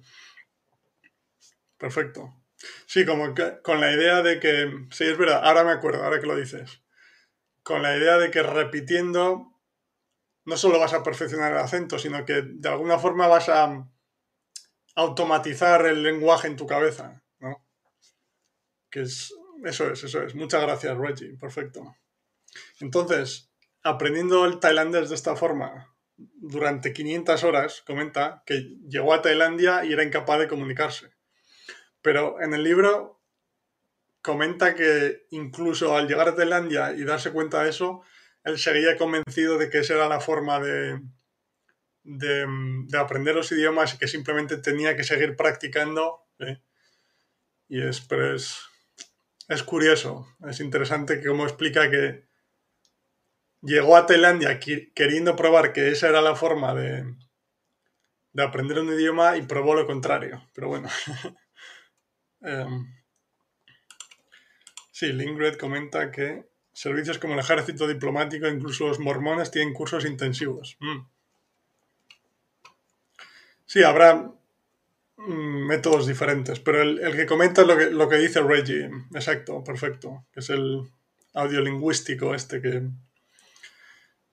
Perfecto. 1.79 2.46
Sí, 2.87 3.05
como 3.05 3.35
que, 3.35 3.61
con 3.63 3.81
la 3.81 3.93
idea 3.93 4.23
de 4.23 4.41
que. 4.41 4.87
Sí, 4.91 5.05
es 5.05 5.19
verdad, 5.19 5.41
ahora 5.45 5.65
me 5.65 5.73
acuerdo, 5.73 6.03
ahora 6.03 6.21
que 6.21 6.27
lo 6.27 6.37
dices. 6.37 6.83
Con 7.63 7.83
la 7.83 7.97
idea 7.97 8.17
de 8.19 8.31
que 8.31 8.43
repitiendo 8.43 9.53
no 10.45 10.57
solo 10.57 10.79
vas 10.79 10.95
a 10.95 11.03
perfeccionar 11.03 11.53
el 11.53 11.59
acento, 11.59 11.99
sino 11.99 12.25
que 12.25 12.43
de 12.43 12.69
alguna 12.69 12.99
forma 12.99 13.27
vas 13.27 13.49
a 13.49 13.85
automatizar 14.95 15.85
el 15.87 16.03
lenguaje 16.03 16.47
en 16.47 16.57
tu 16.57 16.67
cabeza, 16.67 17.23
¿no? 17.41 17.67
Que 18.91 19.03
es, 19.03 19.35
eso 19.65 19.91
es, 19.91 20.05
eso 20.05 20.23
es. 20.23 20.35
Muchas 20.37 20.63
gracias, 20.63 20.97
Reggie. 20.97 21.37
Perfecto. 21.37 21.97
Entonces, 22.81 23.51
aprendiendo 23.83 24.45
el 24.47 24.61
tailandés 24.61 25.09
de 25.09 25.17
esta 25.17 25.35
forma 25.35 25.97
durante 26.17 26.93
500 26.93 27.45
horas, 27.45 27.83
comenta 27.87 28.43
que 28.47 28.79
llegó 28.89 29.13
a 29.13 29.23
Tailandia 29.23 29.85
y 29.85 29.93
era 29.93 30.05
incapaz 30.05 30.39
de 30.39 30.49
comunicarse. 30.49 31.16
Pero 32.07 32.41
en 32.41 32.55
el 32.55 32.63
libro 32.63 33.21
comenta 34.23 34.77
que 34.77 35.27
incluso 35.31 35.97
al 35.97 36.07
llegar 36.07 36.29
a 36.29 36.37
Tailandia 36.37 36.93
y 36.93 37.03
darse 37.03 37.33
cuenta 37.33 37.65
de 37.65 37.71
eso, 37.71 38.01
él 38.45 38.61
seguía 38.61 38.97
convencido 38.97 39.59
de 39.59 39.69
que 39.69 39.79
esa 39.79 39.95
era 39.95 40.09
la 40.09 40.21
forma 40.21 40.61
de, 40.61 41.01
de, 42.05 42.47
aprender 42.97 43.35
los 43.35 43.51
idiomas 43.51 43.93
y 43.93 43.99
que 43.99 44.07
simplemente 44.07 44.57
tenía 44.59 44.95
que 44.95 45.03
seguir 45.03 45.35
practicando. 45.35 46.29
¿eh? 46.39 46.61
Y 47.69 47.83
es, 47.83 48.03
pero 48.03 48.37
es, 48.37 48.61
es 49.49 49.65
curioso, 49.65 50.29
es 50.49 50.61
interesante 50.61 51.21
que 51.21 51.27
como 51.27 51.43
explica 51.43 51.91
que 51.91 52.23
llegó 53.63 53.97
a 53.97 54.07
Tailandia 54.07 54.61
queriendo 54.61 55.35
probar 55.35 55.73
que 55.73 55.91
esa 55.91 56.09
era 56.09 56.23
la 56.23 56.37
forma 56.37 56.73
de, 56.73 57.17
de 58.33 58.43
aprender 58.45 58.79
un 58.79 58.93
idioma 58.93 59.37
y 59.37 59.43
probó 59.43 59.75
lo 59.75 59.89
contrario. 59.89 60.49
Pero 60.55 60.69
bueno. 60.69 60.89
um, 62.41 62.95
sí, 64.93 65.13
Lingred 65.13 65.57
comenta 65.57 66.11
que 66.11 66.47
servicios 66.73 67.19
como 67.19 67.35
el 67.35 67.41
ejército 67.41 67.89
diplomático, 67.89 68.47
incluso 68.47 68.87
los 68.87 68.99
mormones, 68.99 69.51
tienen 69.51 69.73
cursos 69.73 70.05
intensivos. 70.05 70.77
Mm. 70.81 71.07
Sí, 73.65 73.83
habrá 73.83 74.31
mm, 75.17 75.67
métodos 75.67 76.07
diferentes, 76.07 76.61
pero 76.61 76.83
el, 76.83 77.17
que 77.17 77.27
comenta 77.27 77.63
es 77.63 77.67
lo 77.67 77.77
que, 77.77 77.91
lo 77.91 78.09
que 78.09 78.17
dice 78.17 78.43
Reggie. 78.43 78.91
Exacto, 79.15 79.65
perfecto. 79.65 80.27
Que 80.33 80.41
es 80.41 80.51
el 80.51 80.83
audiolingüístico 81.35 82.35
este 82.35 82.61
que, 82.61 82.83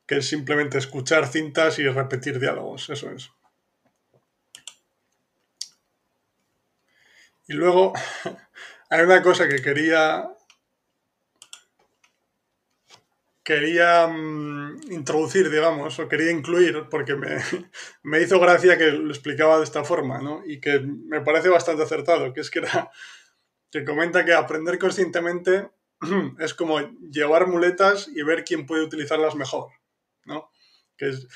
que 0.05 0.17
es 0.17 0.27
simplemente 0.27 0.77
escuchar 0.77 1.27
cintas 1.27 1.79
y 1.79 1.87
repetir 1.87 2.39
diálogos. 2.39 2.89
Eso 2.89 3.09
es. 3.11 3.31
Y 7.53 7.55
luego 7.55 7.93
hay 8.89 9.01
una 9.03 9.21
cosa 9.21 9.47
que 9.47 9.61
quería 9.61 10.27
quería 13.43 14.07
mm, 14.07 14.91
introducir, 14.91 15.51
digamos, 15.51 15.99
o 15.99 16.07
quería 16.07 16.31
incluir, 16.31 16.87
porque 16.89 17.15
me, 17.15 17.37
me, 18.03 18.21
hizo 18.21 18.39
gracia 18.39 18.77
que 18.77 18.91
lo 18.91 19.11
explicaba 19.11 19.57
de 19.57 19.65
esta 19.65 19.83
forma, 19.83 20.19
¿no? 20.19 20.41
Y 20.47 20.59
que 20.59 20.79
me 20.79 21.21
parece 21.21 21.49
bastante 21.49 21.83
acertado, 21.83 22.33
que 22.33 22.41
es 22.41 22.49
que 22.49 22.59
era, 22.59 22.89
que 23.69 23.85
comenta 23.85 24.25
que 24.25 24.33
aprender 24.33 24.79
conscientemente 24.79 25.69
es 26.39 26.55
como 26.55 26.79
llevar 27.11 27.47
muletas 27.47 28.07
y 28.07 28.23
ver 28.23 28.43
quién 28.43 28.65
puede 28.65 28.83
utilizarlas 28.83 29.35
mejor, 29.35 29.73
¿no? 30.25 30.49
Que 30.97 31.09
es, 31.09 31.27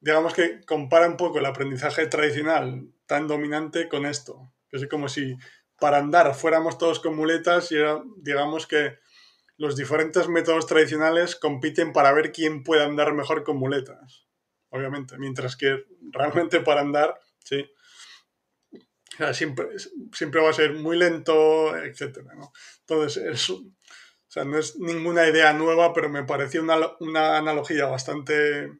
digamos 0.00 0.34
que 0.34 0.64
compara 0.64 1.06
un 1.06 1.16
poco 1.16 1.38
el 1.38 1.46
aprendizaje 1.46 2.06
tradicional 2.06 2.88
tan 3.06 3.28
dominante 3.28 3.88
con 3.88 4.06
esto. 4.06 4.52
Que 4.70 4.76
es 4.76 4.86
como 4.86 5.08
si 5.08 5.36
para 5.80 5.98
andar 5.98 6.34
fuéramos 6.34 6.78
todos 6.78 7.00
con 7.00 7.16
muletas 7.16 7.72
y 7.72 7.76
era, 7.76 8.02
digamos 8.16 8.66
que 8.66 8.98
los 9.56 9.76
diferentes 9.76 10.28
métodos 10.28 10.66
tradicionales 10.66 11.36
compiten 11.36 11.92
para 11.92 12.12
ver 12.12 12.32
quién 12.32 12.62
puede 12.62 12.84
andar 12.84 13.12
mejor 13.12 13.44
con 13.44 13.58
muletas, 13.58 14.26
obviamente, 14.70 15.18
mientras 15.18 15.56
que 15.56 15.84
realmente 16.12 16.60
para 16.60 16.80
andar, 16.80 17.18
sí, 17.44 17.70
siempre, 19.32 19.66
siempre 20.12 20.40
va 20.40 20.50
a 20.50 20.54
ser 20.54 20.72
muy 20.72 20.96
lento, 20.96 21.76
etc. 21.76 22.20
Entonces, 22.80 23.22
eso, 23.22 23.56
o 23.56 24.30
sea, 24.30 24.44
no 24.44 24.58
es 24.58 24.78
ninguna 24.78 25.28
idea 25.28 25.52
nueva, 25.52 25.92
pero 25.92 26.08
me 26.08 26.24
pareció 26.24 26.62
una, 26.62 26.78
una 27.00 27.36
analogía 27.36 27.86
bastante 27.86 28.70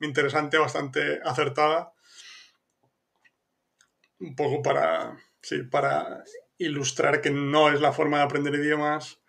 interesante, 0.00 0.58
bastante 0.58 1.20
acertada, 1.24 1.92
un 4.18 4.34
poco 4.36 4.62
para, 4.62 5.16
sí, 5.42 5.62
para 5.62 6.24
ilustrar 6.58 7.20
que 7.20 7.30
no 7.30 7.72
es 7.72 7.80
la 7.80 7.92
forma 7.92 8.18
de 8.18 8.24
aprender 8.24 8.54
idiomas 8.54 9.20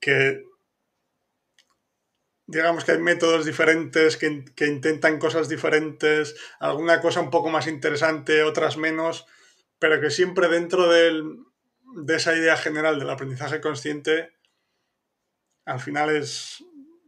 que 0.00 0.44
digamos 2.46 2.84
que 2.84 2.92
hay 2.92 2.98
métodos 2.98 3.44
diferentes 3.44 4.16
que, 4.16 4.44
intentan 4.66 5.18
cosas 5.18 5.48
diferentes, 5.48 6.36
alguna 6.60 7.00
cosa 7.00 7.20
un 7.20 7.30
poco 7.30 7.50
más 7.50 7.66
interesante, 7.66 8.42
otras 8.42 8.76
menos, 8.76 9.26
pero 9.78 10.00
que 10.00 10.10
siempre 10.10 10.48
dentro 10.48 10.88
de 10.88 12.14
esa 12.14 12.36
idea 12.36 12.56
general 12.56 12.98
del 12.98 13.10
aprendizaje 13.10 13.60
consciente, 13.60 14.36
al 15.64 15.80
final 15.80 16.14
es, 16.14 16.64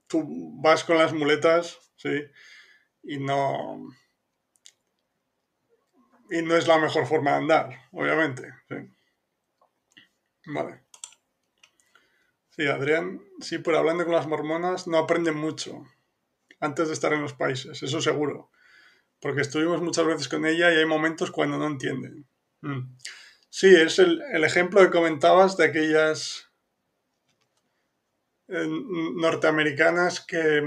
tú 0.08 0.24
vas 0.60 0.82
con 0.82 0.98
las 0.98 1.12
muletas, 1.12 1.78
¿sí? 1.96 2.24
Y 3.04 3.18
no... 3.18 3.88
Y 6.30 6.42
no 6.42 6.56
es 6.56 6.66
la 6.66 6.78
mejor 6.78 7.06
forma 7.06 7.32
de 7.32 7.36
andar, 7.36 7.70
obviamente. 7.92 8.52
Vale. 10.46 10.82
Sí, 12.50 12.66
Adrián, 12.66 13.22
sí, 13.40 13.58
pero 13.58 13.78
hablando 13.78 14.04
con 14.04 14.14
las 14.14 14.26
mormonas 14.26 14.86
no 14.86 14.98
aprenden 14.98 15.36
mucho 15.36 15.86
antes 16.60 16.88
de 16.88 16.94
estar 16.94 17.12
en 17.12 17.22
los 17.22 17.34
países, 17.34 17.82
eso 17.82 18.00
seguro. 18.00 18.50
Porque 19.20 19.42
estuvimos 19.42 19.80
muchas 19.80 20.06
veces 20.06 20.28
con 20.28 20.44
ella 20.44 20.72
y 20.72 20.76
hay 20.76 20.86
momentos 20.86 21.30
cuando 21.30 21.56
no 21.56 21.66
entienden. 21.66 22.26
Mm. 22.62 22.96
Sí, 23.48 23.74
es 23.74 23.98
el, 23.98 24.20
ejemplo 24.44 24.80
que 24.80 24.90
comentabas 24.90 25.56
de 25.56 25.64
aquellas 25.64 26.50
eh, 28.48 28.66
norteamericanas 28.68 30.20
que, 30.20 30.62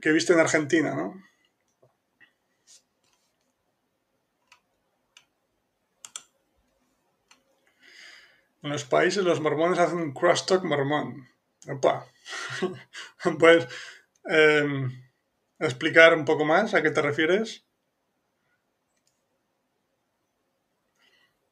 que 0.00 0.12
viste 0.12 0.32
en 0.32 0.40
Argentina, 0.40 0.94
¿no? 0.94 1.22
En 8.62 8.70
los 8.70 8.84
países 8.84 9.24
los 9.24 9.40
mormones 9.40 9.78
hacen 9.78 9.98
un 9.98 10.12
crosstalk 10.12 10.62
mormón. 10.62 11.28
Opa. 11.68 12.06
¿Puedes 13.38 13.66
em, 14.24 14.90
explicar 15.58 16.14
un 16.14 16.24
poco 16.24 16.44
más 16.44 16.74
a 16.74 16.82
qué 16.82 16.90
te 16.90 17.02
refieres? 17.02 17.64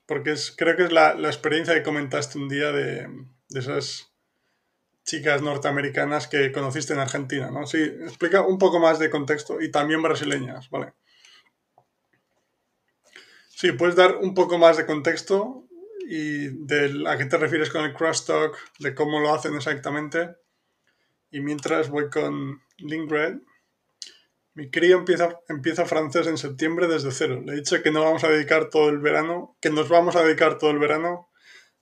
Porque 0.06 0.32
es, 0.32 0.54
creo 0.56 0.76
que 0.76 0.84
es 0.84 0.92
la, 0.92 1.12
experiencia 1.12 1.74
que 1.74 1.82
comentaste 1.82 2.38
un 2.38 2.48
día 2.48 2.72
de, 2.72 3.08
de, 3.48 3.60
esas 3.60 4.12
chicas 5.04 5.42
norteamericanas 5.42 6.26
que 6.26 6.50
conociste 6.52 6.92
en 6.92 6.98
Argentina, 7.00 7.50
¿no? 7.50 7.66
Sí, 7.66 7.78
explica 7.78 8.42
un 8.42 8.58
poco 8.58 8.80
más 8.80 8.98
de 8.98 9.10
contexto 9.10 9.60
y 9.60 9.70
también 9.70 10.02
brasileñas, 10.02 10.68
¿vale? 10.70 10.94
Sí, 13.48 13.72
puedes 13.72 13.94
dar 13.94 14.16
un 14.16 14.34
poco 14.34 14.58
más 14.58 14.76
de 14.76 14.86
contexto 14.86 15.69
y 16.08 16.48
de 16.48 17.04
a 17.08 17.16
qué 17.16 17.26
te 17.26 17.38
refieres 17.38 17.70
con 17.70 17.84
el 17.84 17.94
crosstalk, 17.94 18.56
de 18.78 18.94
cómo 18.94 19.20
lo 19.20 19.34
hacen 19.34 19.54
exactamente. 19.54 20.36
Y 21.30 21.40
mientras 21.40 21.88
voy 21.88 22.10
con 22.10 22.62
Lingred, 22.78 23.38
mi 24.54 24.70
crío 24.70 24.98
empieza, 24.98 25.38
empieza 25.48 25.86
francés 25.86 26.26
en 26.26 26.36
septiembre 26.36 26.88
desde 26.88 27.12
cero. 27.12 27.40
Le 27.44 27.52
he 27.52 27.56
dicho 27.56 27.82
que 27.82 27.90
no 27.90 28.02
vamos 28.02 28.24
a 28.24 28.28
dedicar 28.28 28.68
todo 28.70 28.88
el 28.88 28.98
verano, 28.98 29.56
que 29.60 29.70
nos 29.70 29.88
vamos 29.88 30.16
a 30.16 30.22
dedicar 30.22 30.58
todo 30.58 30.70
el 30.70 30.78
verano 30.78 31.28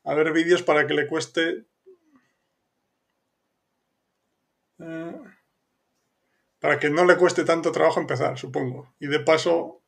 a 0.04 0.14
ver 0.14 0.32
vídeos 0.32 0.62
para 0.62 0.86
que 0.86 0.94
le 0.94 1.06
cueste... 1.06 1.66
Eh, 4.78 5.20
para 6.60 6.78
que 6.78 6.90
no 6.90 7.04
le 7.04 7.16
cueste 7.16 7.44
tanto 7.44 7.72
trabajo 7.72 8.00
empezar, 8.00 8.38
supongo. 8.38 8.94
Y 8.98 9.06
de 9.06 9.20
paso 9.20 9.82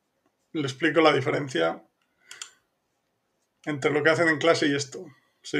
le 0.53 0.63
explico 0.63 1.01
la 1.01 1.13
diferencia 1.13 1.83
entre 3.65 3.91
lo 3.91 4.03
que 4.03 4.09
hacen 4.09 4.27
en 4.27 4.39
clase 4.39 4.67
y 4.67 4.75
esto. 4.75 5.05
Sí. 5.41 5.59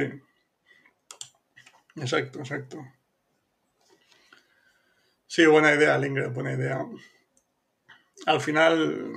Exacto, 1.96 2.40
exacto. 2.40 2.78
Sí, 5.28 5.46
buena 5.46 5.74
idea, 5.74 5.98
Lingred, 5.98 6.32
buena 6.32 6.54
idea. 6.54 6.86
Al 8.26 8.42
final. 8.42 9.14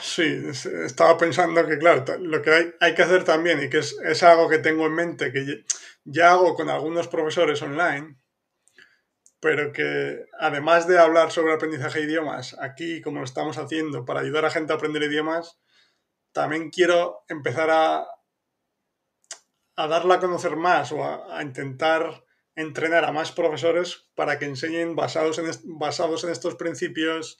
Sí, 0.00 0.42
estaba 0.84 1.16
pensando 1.16 1.64
que, 1.66 1.78
claro, 1.78 2.04
lo 2.18 2.42
que 2.42 2.50
hay, 2.50 2.74
hay 2.80 2.94
que 2.94 3.02
hacer 3.02 3.22
también, 3.22 3.62
y 3.62 3.70
que 3.70 3.78
es, 3.78 3.96
es, 4.04 4.22
algo 4.24 4.48
que 4.48 4.58
tengo 4.58 4.86
en 4.86 4.94
mente, 4.94 5.32
que 5.32 5.64
ya 6.04 6.32
hago 6.32 6.56
con 6.56 6.68
algunos 6.68 7.06
profesores 7.06 7.62
online, 7.62 8.16
pero 9.38 9.72
que 9.72 10.26
además 10.40 10.88
de 10.88 10.98
hablar 10.98 11.30
sobre 11.30 11.52
aprendizaje 11.54 12.00
de 12.00 12.06
idiomas, 12.06 12.56
aquí, 12.60 13.00
como 13.00 13.20
lo 13.20 13.24
estamos 13.24 13.58
haciendo, 13.58 14.04
para 14.04 14.20
ayudar 14.20 14.44
a 14.44 14.50
gente 14.50 14.72
a 14.72 14.76
aprender 14.76 15.04
idiomas, 15.04 15.60
también 16.36 16.68
quiero 16.68 17.24
empezar 17.28 17.70
a, 17.70 18.06
a 19.74 19.86
darla 19.86 20.16
a 20.16 20.20
conocer 20.20 20.54
más 20.54 20.92
o 20.92 21.02
a, 21.02 21.42
intentar 21.42 22.24
entrenar 22.54 23.06
a 23.06 23.12
más 23.12 23.32
profesores 23.32 24.10
para 24.14 24.38
que 24.38 24.44
enseñen 24.44 24.94
basados 24.94 25.38
en, 25.38 25.46
basados 25.78 26.24
en 26.24 26.30
estos 26.30 26.56
principios, 26.56 27.38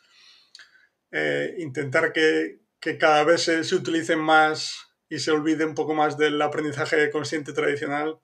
eh, 1.10 1.56
intentar 1.58 2.14
que, 2.14 2.62
cada 2.98 3.22
vez 3.24 3.42
se, 3.42 3.74
utilicen 3.74 4.20
más 4.20 4.74
y 5.10 5.18
se 5.18 5.30
olvide 5.30 5.66
un 5.66 5.74
poco 5.74 5.92
más 5.92 6.16
del 6.16 6.40
aprendizaje 6.40 7.10
consciente 7.10 7.52
tradicional 7.52 8.18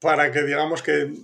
para 0.00 0.30
que 0.32 0.42
digamos 0.42 0.82
que 0.82 1.14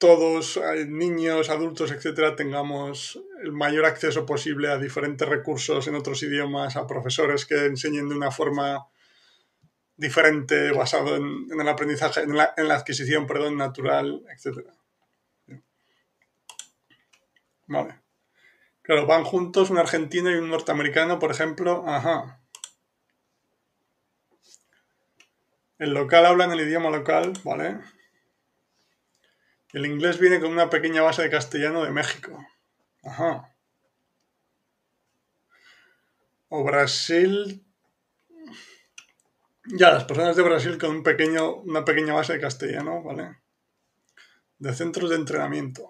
todos, 0.00 0.56
eh, 0.56 0.86
niños, 0.86 1.50
adultos, 1.50 1.92
etcétera, 1.92 2.34
tengamos 2.34 3.20
el 3.42 3.52
mayor 3.52 3.84
acceso 3.84 4.24
posible 4.24 4.68
a 4.70 4.78
diferentes 4.78 5.28
recursos 5.28 5.86
en 5.86 5.94
otros 5.94 6.22
idiomas, 6.22 6.76
a 6.76 6.86
profesores 6.86 7.44
que 7.44 7.66
enseñen 7.66 8.08
de 8.08 8.14
una 8.14 8.30
forma 8.30 8.88
diferente, 9.98 10.72
basado 10.72 11.16
en, 11.16 11.48
el 11.52 11.68
aprendizaje, 11.68 12.22
en 12.22 12.34
la, 12.34 12.74
adquisición, 12.74 13.26
perdón, 13.26 13.58
natural, 13.58 14.22
etcétera. 14.34 14.72
Vale. 17.66 18.00
Claro, 18.80 19.06
van 19.06 19.24
juntos 19.24 19.68
un 19.68 19.76
argentino 19.76 20.30
y 20.30 20.36
un 20.36 20.48
norteamericano, 20.48 21.18
por 21.18 21.30
ejemplo. 21.30 21.84
Ajá. 21.86 22.40
El 25.78 25.92
local 25.92 26.24
habla 26.24 26.46
en 26.46 26.52
el 26.52 26.60
idioma 26.62 26.88
local, 26.88 27.34
¿vale? 27.44 27.78
El 29.72 29.86
inglés 29.86 30.18
viene 30.18 30.40
con 30.40 30.50
una 30.50 30.68
pequeña 30.68 31.02
base 31.02 31.22
de 31.22 31.30
castellano 31.30 31.84
de 31.84 31.90
México. 31.90 32.44
Ajá. 33.04 33.54
O 36.48 36.64
Brasil. 36.64 37.64
Ya, 39.66 39.92
las 39.92 40.04
personas 40.04 40.34
de 40.34 40.42
Brasil 40.42 40.78
con 40.78 40.90
un 40.90 41.02
pequeño, 41.04 41.54
una 41.56 41.84
pequeña 41.84 42.14
base 42.14 42.32
de 42.32 42.40
castellano, 42.40 43.02
¿vale? 43.02 43.38
De 44.58 44.74
centros 44.74 45.10
de 45.10 45.16
entrenamiento. 45.16 45.88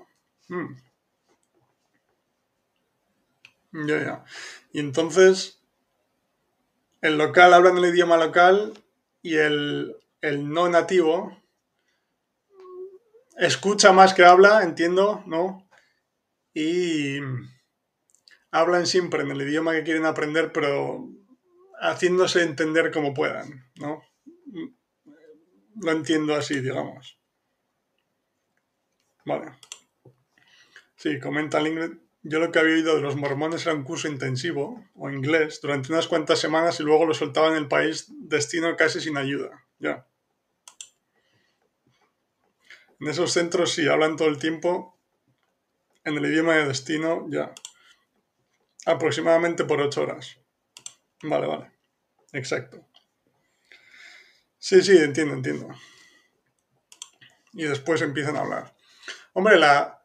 Hmm. 0.49 0.77
Ya, 3.73 4.05
ya. 4.05 4.25
Y 4.73 4.81
entonces, 4.81 5.63
el 7.01 7.17
local 7.17 7.55
habla 7.55 7.71
en 7.71 7.79
el 7.79 7.87
idioma 7.87 8.19
local 8.19 8.75
y 9.23 9.37
el, 9.37 9.97
el 10.21 10.51
no 10.51 10.69
nativo 10.69 11.40
escucha 13.41 13.93
más 13.93 14.15
que 14.15 14.25
habla, 14.25 14.63
entiendo, 14.63 15.25
¿no? 15.27 15.69
Y 16.55 17.19
hablan 18.51 18.87
siempre 18.87 19.23
en 19.23 19.31
el 19.31 19.43
idioma 19.43 19.73
que 19.73 19.85
quieren 19.85 20.07
aprender, 20.07 20.53
pero 20.53 21.09
haciéndose 21.81 22.43
entender 22.43 22.91
como 22.91 23.15
puedan, 23.15 23.65
¿no? 23.77 24.03
lo 25.83 25.93
entiendo 25.93 26.35
así, 26.35 26.61
digamos. 26.61 27.19
Vale. 29.25 29.53
Sí, 30.97 31.19
comenta 31.19 31.61
Ingrid. 31.61 31.99
Yo 32.23 32.39
lo 32.39 32.53
que 32.53 32.59
había 32.59 32.75
oído 32.75 32.97
de 32.97 33.01
los 33.01 33.17
mormones 33.17 33.65
era 33.65 33.75
un 33.75 33.85
curso 33.85 34.07
intensivo, 34.07 34.85
o 34.95 35.09
inglés, 35.09 35.61
durante 35.63 35.91
unas 35.91 36.07
cuantas 36.07 36.39
semanas 36.39 36.79
y 36.79 36.83
luego 36.83 37.07
lo 37.07 37.15
soltaban 37.15 37.53
en 37.53 37.59
el 37.59 37.69
país 37.69 38.09
destino 38.11 38.77
casi 38.77 39.01
sin 39.01 39.17
ayuda. 39.17 39.67
Ya. 39.79 40.07
En 43.01 43.09
esos 43.09 43.33
centros 43.33 43.73
sí 43.73 43.89
hablan 43.89 44.17
todo 44.17 44.29
el 44.29 44.39
tiempo 44.39 44.99
en 46.05 46.17
el 46.17 46.27
idioma 46.27 46.55
de 46.55 46.67
destino, 46.67 47.27
ya. 47.31 47.55
Aproximadamente 48.87 49.65
por 49.65 49.81
ocho 49.81 50.03
horas. 50.03 50.39
Vale, 51.23 51.47
vale. 51.47 51.71
Exacto. 52.33 52.87
Sí, 54.59 54.83
sí, 54.83 54.97
entiendo, 54.99 55.35
entiendo. 55.35 55.69
Y 57.53 57.65
después 57.65 58.03
empiezan 58.03 58.37
a 58.37 58.41
hablar. 58.41 58.75
Hombre, 59.33 59.59
la, 59.59 60.05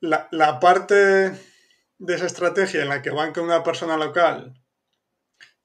la, 0.00 0.60
parte 0.60 0.94
de 0.94 2.14
esa 2.14 2.26
estrategia 2.26 2.82
en 2.82 2.88
la 2.88 3.02
que 3.02 3.10
van 3.10 3.32
con 3.32 3.44
una 3.44 3.62
persona 3.62 3.96
local 3.96 4.60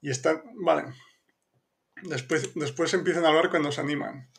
y 0.00 0.10
están, 0.10 0.42
vale, 0.54 0.92
después, 2.02 2.54
después 2.54 2.94
empiezan 2.94 3.24
a 3.24 3.28
hablar 3.28 3.50
cuando 3.50 3.72
se 3.72 3.80
animan. 3.80 4.30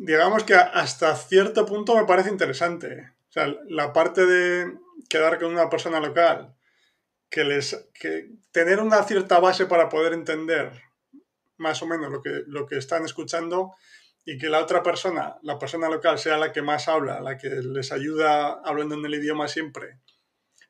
Digamos 0.00 0.44
que 0.44 0.54
hasta 0.54 1.16
cierto 1.16 1.66
punto 1.66 1.96
me 1.96 2.04
parece 2.04 2.30
interesante. 2.30 3.14
O 3.28 3.32
sea, 3.32 3.52
la 3.66 3.92
parte 3.92 4.26
de 4.26 4.78
quedar 5.08 5.40
con 5.40 5.52
una 5.52 5.68
persona 5.68 5.98
local, 5.98 6.54
que 7.28 7.42
les, 7.42 7.88
que 7.94 8.30
tener 8.52 8.78
una 8.78 9.02
cierta 9.02 9.40
base 9.40 9.66
para 9.66 9.88
poder 9.88 10.12
entender 10.12 10.70
más 11.56 11.82
o 11.82 11.86
menos 11.86 12.12
lo 12.12 12.22
que, 12.22 12.44
lo 12.46 12.66
que 12.66 12.78
están 12.78 13.04
escuchando 13.04 13.74
y 14.24 14.38
que 14.38 14.48
la 14.48 14.60
otra 14.60 14.84
persona, 14.84 15.36
la 15.42 15.58
persona 15.58 15.88
local, 15.88 16.16
sea 16.20 16.36
la 16.36 16.52
que 16.52 16.62
más 16.62 16.86
habla, 16.86 17.20
la 17.20 17.36
que 17.36 17.48
les 17.48 17.90
ayuda 17.90 18.60
hablando 18.64 18.94
en 18.94 19.04
el 19.04 19.14
idioma 19.16 19.48
siempre, 19.48 19.98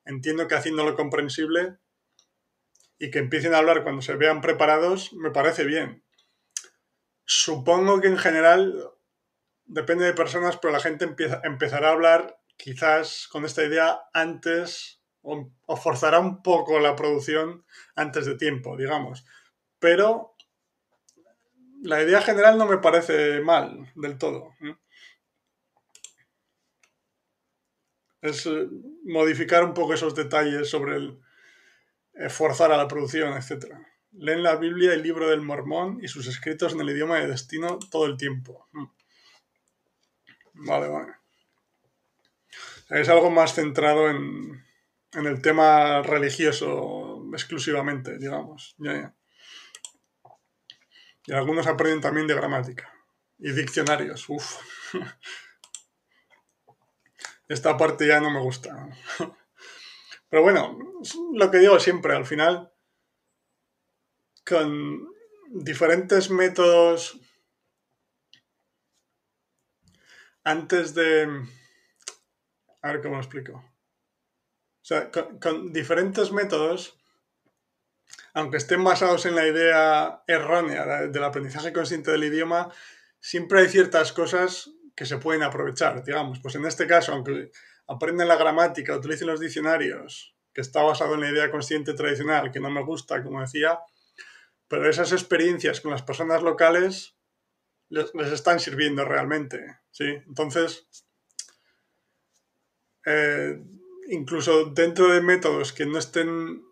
entiendo 0.06 0.48
que 0.48 0.54
haciéndolo 0.54 0.96
comprensible 0.96 1.76
y 2.98 3.10
que 3.10 3.18
empiecen 3.18 3.52
a 3.52 3.58
hablar 3.58 3.82
cuando 3.82 4.00
se 4.00 4.16
vean 4.16 4.40
preparados, 4.40 5.12
me 5.12 5.30
parece 5.30 5.64
bien. 5.64 6.02
Supongo 7.26 8.00
que 8.00 8.08
en 8.08 8.16
general 8.16 8.90
depende 9.68 10.04
de 10.04 10.14
personas, 10.14 10.56
pero 10.56 10.72
la 10.72 10.80
gente 10.80 11.04
empieza, 11.04 11.40
empezará 11.44 11.88
a 11.88 11.92
hablar 11.92 12.40
quizás 12.56 13.28
con 13.30 13.44
esta 13.44 13.64
idea 13.64 14.00
antes 14.12 15.00
o, 15.22 15.76
forzará 15.76 16.18
un 16.20 16.42
poco 16.42 16.80
la 16.80 16.96
producción 16.96 17.64
antes 17.94 18.26
de 18.26 18.36
tiempo, 18.36 18.76
digamos. 18.76 19.24
Pero 19.78 20.34
la 21.82 22.02
idea 22.02 22.20
general 22.22 22.58
no 22.58 22.66
me 22.66 22.78
parece 22.78 23.40
mal 23.40 23.92
del 23.94 24.18
todo. 24.18 24.54
Es 28.20 28.46
eh, 28.46 28.66
modificar 29.04 29.64
un 29.64 29.74
poco 29.74 29.94
esos 29.94 30.14
detalles 30.14 30.68
sobre 30.68 30.96
el 30.96 31.20
eh, 32.14 32.28
forzar 32.30 32.72
a 32.72 32.76
la 32.76 32.88
producción, 32.88 33.34
etc. 33.34 33.66
Leen 34.12 34.42
la 34.42 34.56
Biblia, 34.56 34.94
el 34.94 35.02
libro 35.02 35.28
del 35.28 35.42
Mormón 35.42 35.98
y 36.02 36.08
sus 36.08 36.26
escritos 36.26 36.72
en 36.72 36.80
el 36.80 36.90
idioma 36.90 37.18
de 37.18 37.28
destino 37.28 37.78
todo 37.90 38.06
el 38.06 38.16
tiempo. 38.16 38.66
Vale, 40.58 40.88
vale. 40.88 41.14
Es 42.90 43.08
algo 43.08 43.30
más 43.30 43.54
centrado 43.54 44.08
en, 44.08 44.64
en 45.12 45.26
el 45.26 45.42
tema 45.42 46.02
religioso 46.02 47.22
exclusivamente, 47.32 48.18
digamos. 48.18 48.74
Ya, 48.78 48.92
ya. 48.94 49.14
Y 51.26 51.32
algunos 51.32 51.66
aprenden 51.66 52.00
también 52.00 52.26
de 52.26 52.34
gramática. 52.34 52.92
Y 53.38 53.52
diccionarios. 53.52 54.28
Uf. 54.28 54.56
Esta 57.48 57.76
parte 57.76 58.06
ya 58.06 58.20
no 58.20 58.30
me 58.30 58.40
gusta. 58.40 58.88
Pero 60.30 60.42
bueno, 60.42 60.78
lo 61.34 61.50
que 61.50 61.58
digo 61.58 61.78
siempre, 61.80 62.14
al 62.14 62.26
final, 62.26 62.72
con 64.46 65.08
diferentes 65.50 66.30
métodos, 66.30 67.18
antes 70.50 70.94
de... 70.94 71.44
A 72.82 72.92
ver 72.92 73.02
cómo 73.02 73.16
lo 73.16 73.20
explico. 73.20 73.52
O 73.54 74.84
sea, 74.88 75.10
con 75.10 75.72
diferentes 75.72 76.32
métodos 76.32 76.98
aunque 78.34 78.56
estén 78.56 78.84
basados 78.84 79.26
en 79.26 79.34
la 79.34 79.46
idea 79.46 80.22
errónea 80.26 81.08
del 81.08 81.24
aprendizaje 81.24 81.72
consciente 81.72 82.10
del 82.10 82.24
idioma, 82.24 82.72
siempre 83.20 83.60
hay 83.60 83.68
ciertas 83.68 84.12
cosas 84.12 84.70
que 84.94 85.06
se 85.06 85.18
pueden 85.18 85.42
aprovechar, 85.42 86.04
digamos. 86.04 86.38
Pues 86.40 86.54
en 86.54 86.64
este 86.64 86.86
caso, 86.86 87.12
aunque 87.12 87.50
aprendan 87.86 88.28
la 88.28 88.36
gramática, 88.36 88.96
utilicen 88.96 89.26
los 89.26 89.40
diccionarios, 89.40 90.36
que 90.52 90.60
está 90.60 90.82
basado 90.82 91.14
en 91.14 91.22
la 91.22 91.30
idea 91.30 91.50
consciente 91.50 91.94
tradicional, 91.94 92.52
que 92.52 92.60
no 92.60 92.70
me 92.70 92.84
gusta, 92.84 93.22
como 93.22 93.40
decía, 93.40 93.78
pero 94.68 94.88
esas 94.88 95.12
experiencias 95.12 95.80
con 95.80 95.90
las 95.90 96.02
personas 96.02 96.42
locales 96.42 97.17
les, 97.90 98.32
están 98.32 98.60
sirviendo 98.60 99.04
realmente, 99.04 99.78
¿sí? 99.90 100.06
Entonces, 100.26 100.88
eh, 103.06 103.62
incluso 104.08 104.66
dentro 104.66 105.12
de 105.12 105.20
métodos 105.20 105.72
que 105.72 105.86
no 105.86 105.98
estén 105.98 106.62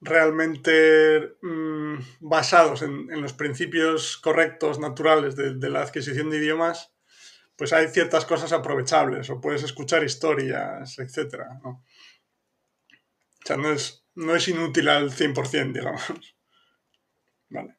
realmente 0.00 1.36
mm, 1.40 1.96
basados 2.20 2.82
en, 2.82 3.08
los 3.20 3.32
principios 3.32 4.18
correctos, 4.18 4.78
naturales 4.78 5.34
de, 5.34 5.70
la 5.70 5.82
adquisición 5.82 6.30
de 6.30 6.38
idiomas, 6.38 6.92
pues 7.56 7.72
hay 7.72 7.88
ciertas 7.88 8.26
cosas 8.26 8.52
aprovechables 8.52 9.30
o 9.30 9.40
puedes 9.40 9.62
escuchar 9.62 10.04
historias, 10.04 10.98
etc. 10.98 11.46
O 11.62 11.82
sea, 13.46 13.56
no 13.56 13.72
es, 13.72 14.04
no 14.14 14.34
es 14.34 14.46
inútil 14.48 14.88
al 14.88 15.10
100%, 15.10 15.72
digamos. 15.72 16.02
Vale. 17.48 17.76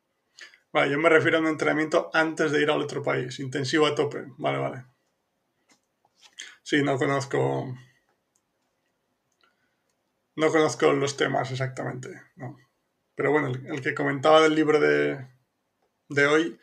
Vale, 0.75 0.91
yo 0.91 0.99
me 0.99 1.07
refiero 1.07 1.37
a 1.37 1.39
un 1.39 1.47
entrenamiento 1.47 2.09
antes 2.11 2.51
de 2.51 2.61
ir 2.61 2.69
al 2.69 2.81
otro 2.81 3.01
país, 3.01 3.39
intensivo 3.39 3.87
a 3.87 3.95
tope. 3.95 4.25
Vale, 4.37 4.57
vale. 4.57 4.85
Sí, 6.63 6.83
no 6.83 6.97
conozco 6.97 7.73
no 10.35 10.51
conozco 10.51 10.91
los 10.91 11.15
temas 11.15 11.49
exactamente, 11.49 12.09
no. 12.35 12.57
Pero 13.15 13.31
bueno, 13.31 13.47
el, 13.47 13.81
que 13.81 13.95
comentaba 13.95 14.41
del 14.41 14.53
libro 14.53 14.81
de, 14.81 15.25
hoy 16.27 16.59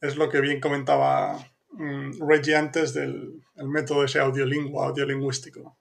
es 0.00 0.16
lo 0.16 0.28
que 0.28 0.40
bien 0.40 0.60
comentaba 0.60 1.36
um, 1.70 2.10
Reggie 2.28 2.56
antes 2.56 2.92
del 2.94 3.44
el 3.54 3.68
método 3.68 4.02
ese 4.02 4.18
audiolingua, 4.18 4.88
audiolingüístico. 4.88 5.78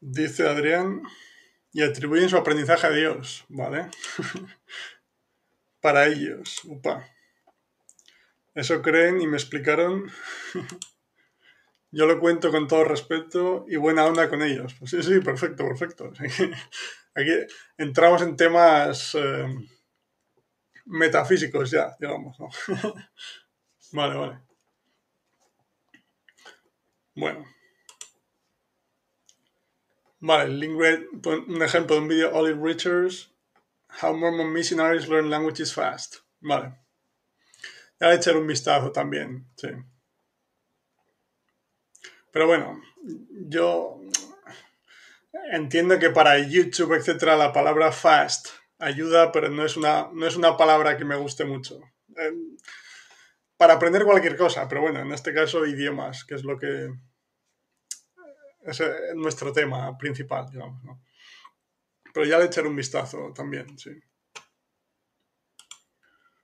Dice 0.00 0.48
Adrián, 0.48 1.04
y 1.72 1.82
atribuyen 1.82 2.28
su 2.28 2.36
aprendizaje 2.36 2.86
a 2.86 2.90
Dios, 2.90 3.44
¿vale? 3.48 3.88
Para 5.80 6.06
ellos, 6.06 6.60
upa. 6.64 7.08
Eso 8.54 8.82
creen 8.82 9.20
y 9.20 9.26
me 9.26 9.36
explicaron 9.36 10.10
yo 11.92 12.06
lo 12.06 12.18
cuento 12.18 12.50
con 12.50 12.66
todo 12.66 12.84
respeto 12.84 13.66
y 13.68 13.76
buena 13.76 14.06
onda 14.06 14.28
con 14.28 14.42
ellos. 14.42 14.74
Pues 14.78 14.90
sí, 14.90 15.02
sí, 15.02 15.20
perfecto, 15.20 15.66
perfecto. 15.66 16.10
Aquí 17.14 17.30
entramos 17.76 18.22
en 18.22 18.36
temas 18.36 19.14
eh, 19.14 19.46
metafísicos 20.86 21.70
ya, 21.70 21.94
digamos. 22.00 22.36
vale, 23.92 24.14
vale. 24.16 24.38
Bueno. 27.14 27.44
Vale, 30.24 30.50
link 30.50 30.78
un 31.48 31.62
ejemplo 31.62 31.96
de 31.96 32.02
un 32.02 32.06
vídeo, 32.06 32.32
Olive 32.32 32.60
Richards, 32.62 33.28
How 34.00 34.14
Mormon 34.14 34.52
Missionaries 34.52 35.08
Learn 35.08 35.28
Languages 35.28 35.74
Fast. 35.74 36.18
Vale. 36.40 36.78
Ya 37.98 38.06
le 38.06 38.14
echar 38.14 38.36
un 38.36 38.46
vistazo 38.46 38.92
también, 38.92 39.48
sí. 39.56 39.68
Pero 42.30 42.46
bueno, 42.46 42.80
yo 43.48 44.00
entiendo 45.50 45.98
que 45.98 46.10
para 46.10 46.38
YouTube, 46.38 46.94
etcétera, 46.94 47.36
la 47.36 47.52
palabra 47.52 47.90
fast 47.90 48.46
ayuda, 48.78 49.32
pero 49.32 49.48
no 49.48 49.64
es 49.64 49.76
una, 49.76 50.08
no 50.12 50.24
es 50.24 50.36
una 50.36 50.56
palabra 50.56 50.96
que 50.96 51.04
me 51.04 51.16
guste 51.16 51.44
mucho. 51.44 51.80
Eh, 52.16 52.32
para 53.56 53.74
aprender 53.74 54.04
cualquier 54.04 54.36
cosa, 54.36 54.68
pero 54.68 54.82
bueno, 54.82 55.00
en 55.00 55.10
este 55.10 55.34
caso 55.34 55.66
idiomas, 55.66 56.24
que 56.24 56.36
es 56.36 56.44
lo 56.44 56.60
que 56.60 56.92
es 58.64 58.82
nuestro 59.14 59.52
tema 59.52 59.96
principal, 59.98 60.50
digamos, 60.50 60.82
¿no? 60.84 61.02
Pero 62.12 62.26
ya 62.26 62.38
le 62.38 62.46
echaré 62.46 62.68
un 62.68 62.76
vistazo 62.76 63.32
también, 63.34 63.78
sí. 63.78 63.90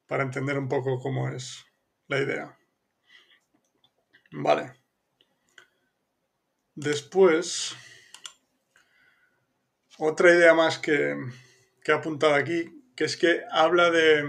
Para 0.06 0.22
entender 0.22 0.58
un 0.58 0.68
poco 0.68 0.98
cómo 0.98 1.28
es 1.28 1.64
la 2.06 2.18
idea. 2.18 2.58
Vale. 4.32 4.72
Después, 6.74 7.76
otra 9.98 10.34
idea 10.34 10.54
más 10.54 10.78
que, 10.78 11.16
que 11.82 11.92
he 11.92 11.94
apuntado 11.94 12.34
aquí, 12.34 12.84
que 12.96 13.04
es 13.04 13.16
que 13.16 13.42
habla 13.50 13.90
de, 13.90 14.28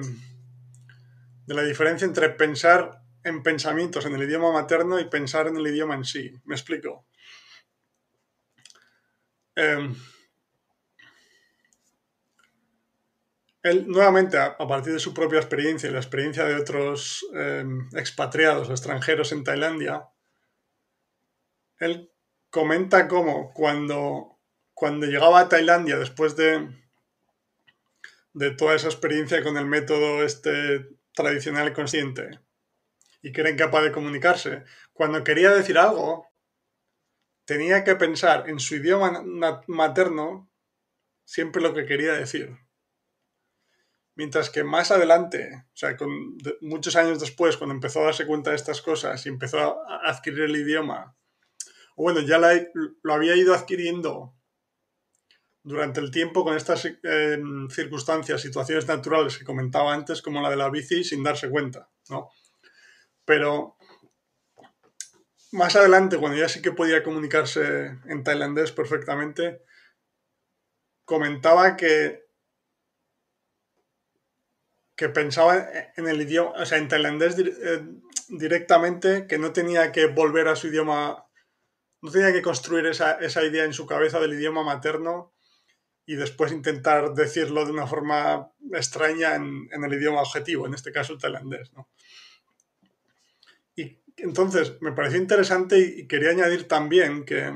de 1.46 1.54
la 1.54 1.64
diferencia 1.64 2.06
entre 2.06 2.30
pensar 2.30 3.02
en 3.24 3.44
pensamientos 3.44 4.06
en 4.06 4.16
el 4.16 4.24
idioma 4.24 4.52
materno 4.52 5.00
y 5.00 5.10
pensar 5.10 5.48
en 5.48 5.58
el 5.58 5.68
idioma 5.68 5.96
en 5.96 6.04
sí. 6.04 6.34
Me 6.46 6.56
explico. 6.56 7.06
Em, 9.56 9.96
él, 13.64 13.88
nuevamente, 13.88 14.38
a, 14.38 14.58
partir 14.58 14.94
de 14.94 15.00
su 15.00 15.14
propia 15.14 15.40
experiencia 15.40 15.90
y 15.90 15.94
la 15.94 16.00
experiencia 16.00 16.46
de 16.46 16.56
otros 16.56 17.26
em, 17.34 17.90
expatriados 17.94 18.70
extranjeros 18.70 19.32
en 19.32 19.44
Tailandia, 19.44 20.08
él 21.80 22.12
comenta 22.50 23.08
cómo 23.08 23.54
cuando, 23.54 24.40
cuando 24.74 25.06
llegaba 25.06 25.42
a 25.42 25.50
Tailandia 25.50 25.98
después 25.98 26.36
de, 26.36 26.70
de 28.34 28.52
toda 28.52 28.76
esa 28.76 28.88
experiencia 28.88 29.44
con 29.44 29.58
el 29.58 29.66
método 29.66 30.24
este 30.24 30.88
tradicional 31.14 31.74
consciente 31.74 32.40
y 33.22 33.32
que 33.32 33.42
era 33.42 33.50
incapaz 33.50 33.84
de 33.84 33.92
comunicarse, 33.92 34.64
cuando 34.94 35.24
quería 35.24 35.52
decir 35.52 35.78
algo, 35.78 36.29
tenía 37.50 37.84
que 37.84 37.96
pensar 37.96 38.48
en 38.48 38.60
su 38.60 38.76
idioma 38.76 39.24
materno 39.66 40.52
siempre 41.26 41.64
lo 41.64 41.74
que 41.74 41.88
quería 41.88 42.14
decir. 42.14 42.56
Mientras 44.14 44.52
que 44.52 44.64
más 44.64 44.92
adelante, 44.92 45.66
o 45.74 45.76
sea, 45.76 45.98
con, 45.98 46.38
muchos 46.62 46.96
años 46.96 47.20
después, 47.20 47.58
cuando 47.58 47.74
empezó 47.74 48.02
a 48.02 48.06
darse 48.06 48.28
cuenta 48.28 48.52
de 48.52 48.56
estas 48.56 48.84
cosas 48.84 49.26
y 49.26 49.30
empezó 49.30 49.58
a 49.58 50.02
adquirir 50.12 50.42
el 50.42 50.58
idioma, 50.58 51.18
o 51.96 52.04
bueno, 52.04 52.20
ya 52.20 52.38
lo 52.38 53.14
había 53.16 53.36
ido 53.36 53.56
adquiriendo 53.56 54.36
durante 55.64 56.02
el 56.02 56.12
tiempo 56.12 56.44
con 56.44 56.56
estas 56.56 56.86
em, 56.86 57.68
circunstancias, 57.72 58.44
situaciones 58.44 58.88
naturales 58.88 59.40
que 59.40 59.44
comentaba 59.44 59.92
antes, 59.92 60.22
como 60.22 60.40
la 60.40 60.52
de 60.52 60.58
la 60.58 60.70
bici, 60.70 61.04
sin 61.04 61.24
darse 61.24 61.50
cuenta, 61.50 61.90
¿no? 62.10 62.30
Pero 63.26 63.79
más 65.52 65.76
adelante, 65.76 66.18
cuando 66.18 66.38
ya 66.38 66.50
sí 66.50 66.62
que 66.62 66.72
podía 66.72 67.04
comunicarse 67.04 67.98
en 68.06 68.24
tailandés 68.24 68.72
perfectamente, 68.72 69.62
comentaba 71.06 71.76
que, 71.76 72.28
que 74.96 75.10
pensaba 75.10 75.68
en 75.96 76.08
el 76.08 76.22
idioma, 76.22 76.52
o 76.52 76.66
sea, 76.66 76.78
en 76.78 76.88
tailandés 76.88 77.38
eh, 77.40 77.84
directamente, 78.30 79.26
que 79.28 79.40
no 79.40 79.52
tenía 79.54 79.92
que 79.92 80.06
volver 80.06 80.48
a 80.48 80.56
su 80.56 80.68
idioma, 80.68 81.26
no 82.02 82.12
tenía 82.12 82.32
que 82.32 82.44
construir 82.44 82.86
esa, 82.86 83.14
esa 83.14 83.44
idea 83.44 83.64
en 83.64 83.74
su 83.74 83.88
cabeza 83.88 84.20
del 84.20 84.34
idioma 84.34 84.64
materno 84.64 85.34
y 86.10 86.16
después 86.16 86.52
intentar 86.52 87.14
decirlo 87.14 87.66
de 87.66 87.72
una 87.72 87.86
forma 87.86 88.52
extraña 88.74 89.36
en, 89.36 89.70
el 89.72 89.94
idioma 89.94 90.22
objetivo, 90.22 90.66
en 90.66 90.74
este 90.74 90.92
caso 90.92 91.14
el 91.14 91.20
tailandés. 91.20 91.72
Y 91.72 91.76
entonces 94.22 94.82
me 94.82 94.92
pareció 94.92 95.20
interesante 95.20 95.80
y 95.80 96.08
quería 96.08 96.32
añadir 96.32 96.68
también 96.68 97.26
que 97.26 97.54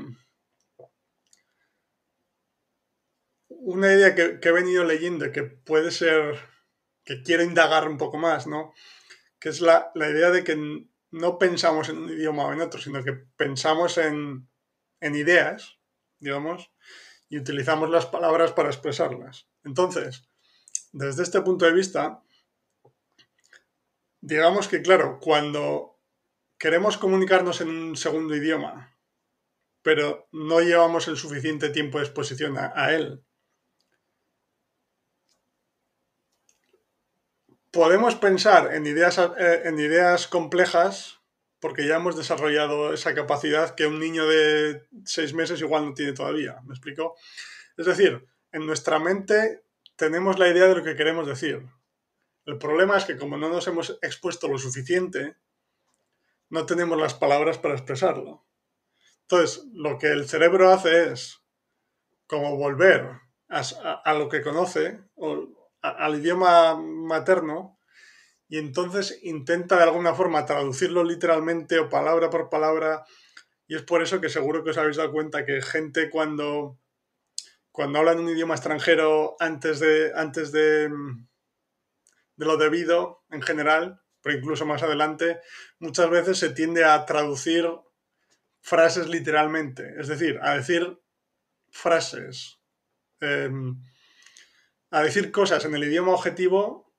una 3.48 3.92
idea 3.92 4.14
que, 4.14 4.38
he 4.40 4.52
venido 4.52 4.84
leyendo 4.84 5.30
que 5.32 5.42
puede 5.42 5.90
ser, 5.90 6.38
que 7.04 7.22
quiero 7.22 7.42
indagar 7.42 7.88
un 7.88 7.98
poco 7.98 8.18
más, 8.18 8.46
¿no? 8.46 8.74
que 9.38 9.48
es 9.48 9.60
la, 9.60 9.90
la 9.94 10.08
idea 10.08 10.30
de 10.30 10.44
que 10.44 10.86
no 11.10 11.38
pensamos 11.38 11.88
en 11.88 11.98
un 11.98 12.10
idioma 12.10 12.46
o 12.46 12.52
en 12.52 12.60
otro, 12.60 12.80
sino 12.80 13.04
que 13.04 13.12
pensamos 13.12 13.98
en, 13.98 14.48
en 15.00 15.14
ideas, 15.14 15.78
digamos, 16.18 16.72
y 17.28 17.38
utilizamos 17.38 17.90
las 17.90 18.06
palabras 18.06 18.52
para 18.52 18.68
expresarlas. 18.68 19.48
Entonces, 19.62 20.28
desde 20.92 21.22
este 21.22 21.40
punto 21.42 21.66
de 21.66 21.72
vista, 21.72 22.22
digamos 24.20 24.68
que, 24.68 24.82
claro, 24.82 25.18
cuando 25.20 25.93
queremos 26.58 26.96
comunicarnos 26.96 27.60
en 27.60 27.68
un 27.68 27.96
segundo 27.96 28.34
idioma, 28.34 28.96
pero 29.82 30.28
no 30.32 30.60
llevamos 30.60 31.08
el 31.08 31.16
suficiente 31.16 31.68
tiempo 31.68 31.98
de 31.98 32.04
exposición 32.04 32.56
a, 32.58 32.92
él, 32.92 33.22
podemos 37.70 38.14
pensar 38.14 38.74
en 38.74 38.86
ideas, 38.86 39.18
eh, 39.18 39.62
en 39.64 39.78
ideas 39.78 40.28
complejas 40.28 41.20
porque 41.64 41.86
ya 41.86 41.96
hemos 41.96 42.14
desarrollado 42.14 42.92
esa 42.92 43.14
capacidad 43.14 43.74
que 43.74 43.86
un 43.86 43.98
niño 43.98 44.26
de 44.26 44.86
seis 45.06 45.32
meses 45.32 45.62
igual 45.62 45.86
no 45.86 45.94
tiene 45.94 46.12
todavía. 46.12 46.60
¿Me 46.66 46.74
explico? 46.74 47.16
Es 47.78 47.86
decir, 47.86 48.28
en 48.52 48.66
nuestra 48.66 48.98
mente 48.98 49.64
tenemos 49.96 50.38
la 50.38 50.48
idea 50.48 50.66
de 50.66 50.74
lo 50.74 50.84
que 50.84 50.94
queremos 50.94 51.26
decir. 51.26 51.66
El 52.44 52.58
problema 52.58 52.98
es 52.98 53.06
que 53.06 53.16
como 53.16 53.38
no 53.38 53.48
nos 53.48 53.66
hemos 53.66 53.98
expuesto 54.02 54.46
lo 54.46 54.58
suficiente, 54.58 55.36
no 56.54 56.66
tenemos 56.66 56.96
las 56.96 57.14
palabras 57.14 57.58
para 57.58 57.74
expresarlo. 57.74 58.46
Entonces, 59.22 59.66
lo 59.72 59.98
que 59.98 60.12
el 60.12 60.28
cerebro 60.28 60.70
hace 60.70 61.10
es 61.10 61.42
como 62.28 62.56
volver 62.56 63.10
a, 63.48 64.14
lo 64.14 64.28
que 64.28 64.40
conoce, 64.40 65.00
al 65.82 66.14
idioma 66.14 66.76
materno, 66.76 67.80
y 68.48 68.58
entonces 68.58 69.18
intenta 69.24 69.78
de 69.78 69.82
alguna 69.82 70.14
forma 70.14 70.46
traducirlo 70.46 71.02
literalmente 71.02 71.80
o 71.80 71.88
palabra 71.88 72.30
por 72.30 72.50
palabra. 72.50 73.04
Y 73.66 73.74
es 73.74 73.82
por 73.82 74.00
eso 74.00 74.20
que 74.20 74.28
seguro 74.28 74.62
que 74.62 74.70
os 74.70 74.78
habéis 74.78 74.96
dado 74.96 75.10
cuenta 75.10 75.44
que 75.44 75.60
gente 75.60 76.08
cuando, 76.08 76.78
cuando 77.72 77.98
hablan 77.98 78.20
un 78.20 78.28
idioma 78.28 78.54
extranjero 78.54 79.34
antes 79.40 79.80
de, 79.80 80.12
antes 80.14 80.52
de, 80.52 80.88
de 82.36 82.46
lo 82.46 82.56
debido 82.58 83.24
en 83.30 83.42
general, 83.42 84.03
pero 84.24 84.38
incluso 84.38 84.64
más 84.64 84.82
adelante, 84.82 85.40
muchas 85.78 86.08
veces 86.08 86.38
se 86.38 86.48
tiende 86.48 86.82
a 86.82 87.04
traducir 87.04 87.68
frases 88.62 89.06
literalmente, 89.06 89.94
es 89.98 90.08
decir, 90.08 90.40
a 90.42 90.56
decir 90.56 90.98
frases, 91.70 92.58
em, 93.20 93.78
a 94.90 95.02
decir 95.02 95.30
cosas 95.30 95.66
en 95.66 95.74
el 95.74 95.84
idioma 95.84 96.12
objetivo 96.12 96.94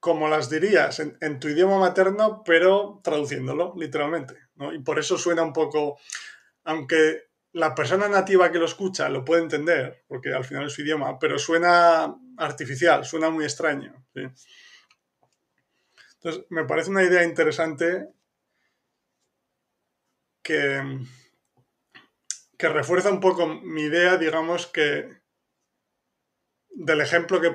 como 0.00 0.28
las 0.28 0.48
dirías 0.48 1.00
en, 1.00 1.38
tu 1.38 1.48
idioma 1.48 1.78
materno, 1.78 2.42
pero 2.46 3.02
traduciéndolo 3.04 3.74
literalmente. 3.76 4.34
Y 4.72 4.78
por 4.78 4.98
eso 4.98 5.18
suena 5.18 5.42
un 5.42 5.52
poco, 5.52 5.98
aunque 6.64 7.24
la 7.52 7.74
persona 7.74 8.08
nativa 8.08 8.50
que 8.50 8.58
lo 8.58 8.64
escucha 8.64 9.10
lo 9.10 9.22
puede 9.22 9.42
entender, 9.42 10.02
porque 10.08 10.32
al 10.32 10.44
final 10.44 10.68
es 10.68 10.72
su 10.72 10.80
idioma, 10.80 11.18
pero 11.18 11.38
suena 11.38 12.16
artificial, 12.38 13.04
suena 13.04 13.28
muy 13.28 13.44
extraño. 13.44 14.06
Entonces, 16.22 16.44
me 16.50 16.64
parece 16.64 16.90
una 16.90 17.02
idea 17.02 17.24
interesante 17.24 18.08
que, 20.42 21.00
que 22.58 22.68
refuerza 22.68 23.10
un 23.10 23.20
poco 23.20 23.46
mi 23.46 23.82
idea, 23.82 24.18
digamos, 24.18 24.66
que 24.66 25.20
del 26.68 27.00
ejemplo 27.00 27.40
que, 27.40 27.54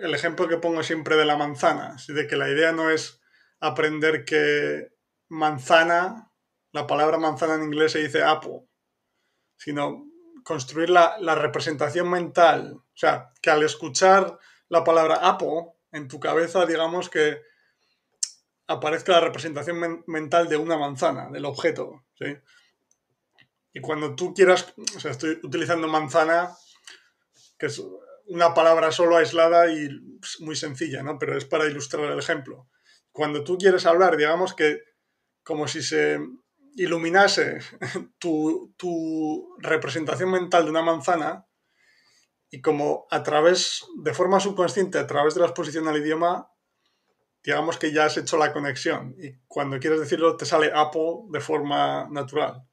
el 0.00 0.14
ejemplo 0.14 0.46
que 0.46 0.58
pongo 0.58 0.82
siempre 0.82 1.16
de 1.16 1.24
la 1.24 1.36
manzana, 1.36 1.96
de 2.06 2.26
que 2.26 2.36
la 2.36 2.50
idea 2.50 2.72
no 2.72 2.90
es 2.90 3.22
aprender 3.60 4.26
que 4.26 4.92
manzana, 5.28 6.30
la 6.72 6.86
palabra 6.86 7.16
manzana 7.16 7.54
en 7.54 7.64
inglés 7.64 7.92
se 7.92 8.00
dice 8.00 8.22
apple, 8.22 8.66
sino 9.56 10.06
construir 10.44 10.90
la, 10.90 11.16
representación 11.34 12.10
mental, 12.10 12.74
o 12.74 12.96
sea, 12.96 13.32
que 13.40 13.50
al 13.50 13.62
escuchar 13.62 14.38
la 14.68 14.84
palabra 14.84 15.16
apple 15.22 15.72
en 15.92 16.08
tu 16.08 16.20
cabeza, 16.20 16.66
digamos 16.66 17.08
que 17.08 17.40
aparezca 18.66 19.12
la 19.12 19.20
representación 19.20 20.04
mental 20.06 20.48
de 20.48 20.56
una 20.56 20.78
manzana, 20.78 21.28
del 21.30 21.44
objeto, 21.44 22.04
¿sí? 22.18 22.36
Y 23.74 23.80
cuando 23.80 24.14
tú 24.14 24.34
quieras, 24.34 24.74
o 24.96 25.00
sea, 25.00 25.10
estoy 25.10 25.38
utilizando 25.42 25.88
manzana, 25.88 26.50
que 27.58 27.66
es 27.66 27.82
una 28.26 28.54
palabra 28.54 28.92
solo 28.92 29.16
aislada 29.16 29.72
y 29.72 29.88
muy 30.40 30.56
sencilla, 30.56 31.02
¿no? 31.02 31.18
Pero 31.18 31.36
es 31.36 31.44
para 31.44 31.66
ilustrar 31.66 32.04
el 32.04 32.18
ejemplo. 32.18 32.68
Cuando 33.12 33.44
tú 33.44 33.56
quieres 33.58 33.86
hablar, 33.86 34.16
digamos 34.16 34.54
que 34.54 34.80
como 35.42 35.66
si 35.68 35.82
se 35.82 36.20
iluminase 36.76 37.58
tu, 38.18 38.74
tu 38.76 39.56
representación 39.58 40.30
mental 40.30 40.64
de 40.64 40.70
una 40.70 40.82
manzana 40.82 41.46
y 42.50 42.60
como 42.60 43.06
a 43.10 43.22
través, 43.22 43.84
de 44.02 44.12
forma 44.12 44.38
subconsciente, 44.38 44.98
a 44.98 45.06
través 45.06 45.34
de 45.34 45.40
la 45.40 45.46
exposición 45.46 45.88
al 45.88 45.96
idioma, 45.96 46.51
digamos 47.42 47.76
que 47.78 47.92
ya 47.92 48.06
has 48.06 48.16
hecho 48.16 48.36
la 48.36 48.52
conexión 48.52 49.14
y 49.18 49.32
cuando 49.46 49.78
quieres 49.80 50.00
decirlo 50.00 50.36
te 50.36 50.46
sale 50.46 50.70
Apple 50.74 51.24
de 51.30 51.40
forma 51.40 52.08
natural. 52.10 52.66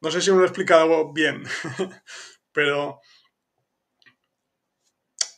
No 0.00 0.10
sé 0.10 0.20
si 0.22 0.30
me 0.30 0.38
lo 0.38 0.44
he 0.44 0.46
explicado 0.46 1.12
bien, 1.12 1.44
pero 2.52 3.00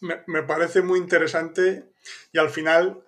me, 0.01 0.43
parece 0.43 0.83
muy 0.83 0.99
interesante 0.99 1.93
y 2.33 2.39
al 2.39 2.51
final 2.51 3.05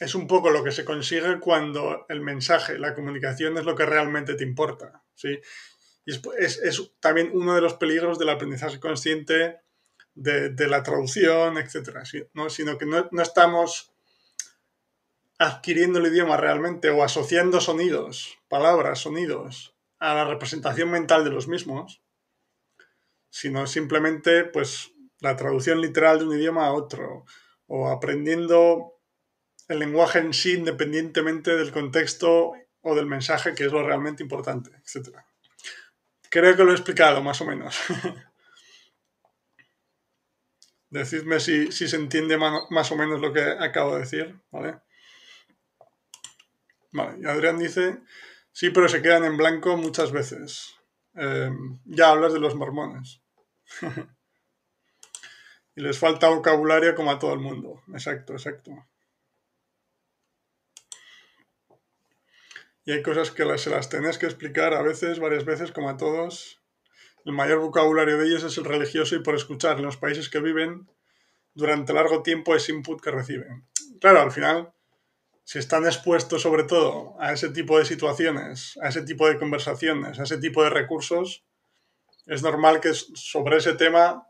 es 0.00 0.14
un 0.14 0.26
poco 0.26 0.50
lo 0.50 0.62
que 0.62 0.70
se 0.70 0.84
consigue 0.84 1.40
cuando 1.40 2.06
el 2.08 2.20
mensaje, 2.20 2.78
la 2.78 2.94
comunicación 2.94 3.58
es 3.58 3.64
lo 3.64 3.74
que 3.74 3.86
realmente 3.86 4.34
te 4.34 4.44
importa. 4.44 5.02
¿sí? 5.14 5.40
Y 6.04 6.12
es, 6.38 6.58
es, 6.58 6.92
también 7.00 7.30
uno 7.34 7.54
de 7.54 7.60
los 7.60 7.74
peligros 7.74 8.18
del 8.18 8.30
aprendizaje 8.30 8.80
consciente 8.80 9.60
de, 10.14 10.68
la 10.68 10.82
traducción, 10.82 11.58
etc. 11.58 11.98
¿no? 12.34 12.50
Sino 12.50 12.78
que 12.78 12.86
no, 12.86 13.08
no, 13.10 13.22
estamos 13.22 13.92
adquiriendo 15.38 16.00
el 16.00 16.06
idioma 16.06 16.36
realmente 16.36 16.90
o 16.90 17.04
asociando 17.04 17.60
sonidos, 17.60 18.38
palabras, 18.48 18.98
sonidos 18.98 19.74
a 20.00 20.14
la 20.14 20.24
representación 20.24 20.90
mental 20.90 21.24
de 21.24 21.30
los 21.30 21.46
mismos, 21.48 22.02
sino 23.30 23.66
simplemente 23.66 24.44
pues 24.44 24.92
la 25.20 25.36
traducción 25.36 25.80
literal 25.80 26.18
de 26.18 26.24
un 26.26 26.36
idioma 26.36 26.66
a 26.66 26.72
otro 26.72 27.24
o 27.66 27.88
aprendiendo 27.88 28.94
el 29.68 29.78
lenguaje 29.78 30.18
en 30.18 30.32
sí 30.32 30.54
independientemente 30.54 31.54
del 31.56 31.72
contexto 31.72 32.52
o 32.80 32.94
del 32.94 33.06
mensaje 33.06 33.54
que 33.54 33.64
es 33.66 33.72
lo 33.72 33.86
realmente 33.86 34.22
importante, 34.22 34.70
etc. 34.70 35.18
Creo 36.30 36.56
que 36.56 36.64
lo 36.64 36.72
he 36.72 36.74
explicado 36.74 37.22
más 37.22 37.40
o 37.40 37.44
menos. 37.44 37.78
Decidme 40.90 41.38
si, 41.38 41.70
se 41.70 41.96
entiende 41.96 42.38
más 42.38 42.92
o 42.92 42.96
menos 42.96 43.20
lo 43.20 43.32
que 43.32 43.42
acabo 43.42 43.94
de 43.94 44.00
decir, 44.00 44.40
¿vale? 44.50 44.78
Vale, 46.92 47.18
y 47.20 47.26
Adrián 47.26 47.58
dice, 47.58 47.98
sí, 48.52 48.70
pero 48.70 48.88
se 48.88 49.02
quedan 49.02 49.24
en 49.24 49.36
blanco 49.36 49.76
muchas 49.76 50.12
veces. 50.12 50.74
Em, 51.14 51.80
ya 51.84 52.10
hablas 52.10 52.32
de 52.32 52.40
los 52.40 52.54
mormones. 52.54 53.20
y 55.76 55.80
les 55.80 55.98
falta 55.98 56.28
vocabulario 56.28 56.94
como 56.94 57.10
a 57.10 57.18
todo 57.18 57.32
el 57.34 57.40
mundo. 57.40 57.82
Exacto, 57.92 58.32
exacto. 58.32 58.86
Y 62.84 62.92
hay 62.92 63.02
cosas 63.02 63.30
que 63.30 63.58
se 63.58 63.68
las 63.68 63.90
tenés 63.90 64.16
que 64.16 64.24
explicar 64.24 64.72
a 64.72 64.80
veces, 64.80 65.18
varias 65.18 65.44
veces, 65.44 65.72
como 65.72 65.90
a 65.90 65.98
todos. 65.98 66.62
El 67.26 67.32
mayor 67.32 67.58
vocabulario 67.58 68.16
de 68.16 68.26
ellos 68.26 68.44
es 68.44 68.56
el 68.56 68.64
religioso 68.64 69.14
y 69.14 69.22
por 69.22 69.34
escuchar 69.34 69.76
en 69.76 69.84
los 69.84 69.98
países 69.98 70.30
que 70.30 70.40
viven 70.40 70.88
durante 71.52 71.92
largo 71.92 72.22
tiempo 72.22 72.54
ese 72.54 72.72
input 72.72 73.02
que 73.02 73.10
reciben. 73.10 73.66
Claro, 74.00 74.22
al 74.22 74.32
final, 74.32 74.72
si 75.48 75.58
están 75.58 75.86
expuestos 75.86 76.42
sobre 76.42 76.64
todo 76.64 77.16
a 77.18 77.32
ese 77.32 77.48
tipo 77.48 77.78
de 77.78 77.86
situaciones, 77.86 78.78
a 78.82 78.88
ese 78.88 79.00
tipo 79.00 79.26
de 79.26 79.38
conversaciones, 79.38 80.18
a 80.18 80.24
ese 80.24 80.36
tipo 80.36 80.62
de 80.62 80.68
recursos, 80.68 81.42
es 82.26 82.42
normal 82.42 82.82
que 82.82 82.92
sobre 82.92 83.56
ese 83.56 83.72
tema 83.72 84.28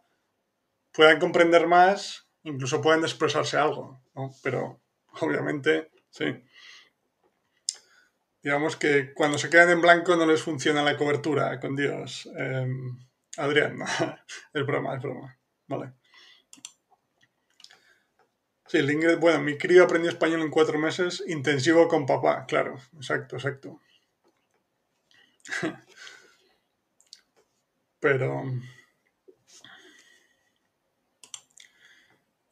puedan 0.92 1.18
comprender 1.18 1.66
más, 1.66 2.28
incluso 2.44 2.80
puedan 2.80 3.00
expresarse 3.00 3.56
algo, 3.56 4.00
¿no? 4.14 4.30
Pero 4.44 4.80
obviamente, 5.20 5.90
sí 6.08 6.24
digamos 8.40 8.76
que 8.76 9.12
cuando 9.12 9.38
se 9.38 9.50
quedan 9.50 9.70
en 9.70 9.80
blanco 9.80 10.14
no 10.14 10.24
les 10.24 10.40
funciona 10.40 10.84
la 10.84 10.96
cobertura 10.96 11.58
con 11.58 11.74
Dios. 11.74 12.30
Em, 12.36 12.96
Adrián, 13.38 13.80
es 14.54 14.64
broma, 14.64 14.94
es 14.94 15.02
broma. 15.02 15.36
Vale. 15.66 15.97
Sí, 18.68 18.78
el 18.78 18.88
inglés, 18.92 19.18
bueno, 19.18 19.40
mi 19.42 19.58
crío 19.58 19.82
aprendió 19.82 20.10
español 20.12 20.42
en 20.42 20.50
cuatro 20.50 20.78
meses, 20.78 21.24
intensivo 21.26 21.88
con 21.88 22.06
papá, 22.06 22.46
claro, 22.46 22.76
exacto, 22.96 23.34
exacto. 23.34 23.80
Pero 28.00 28.28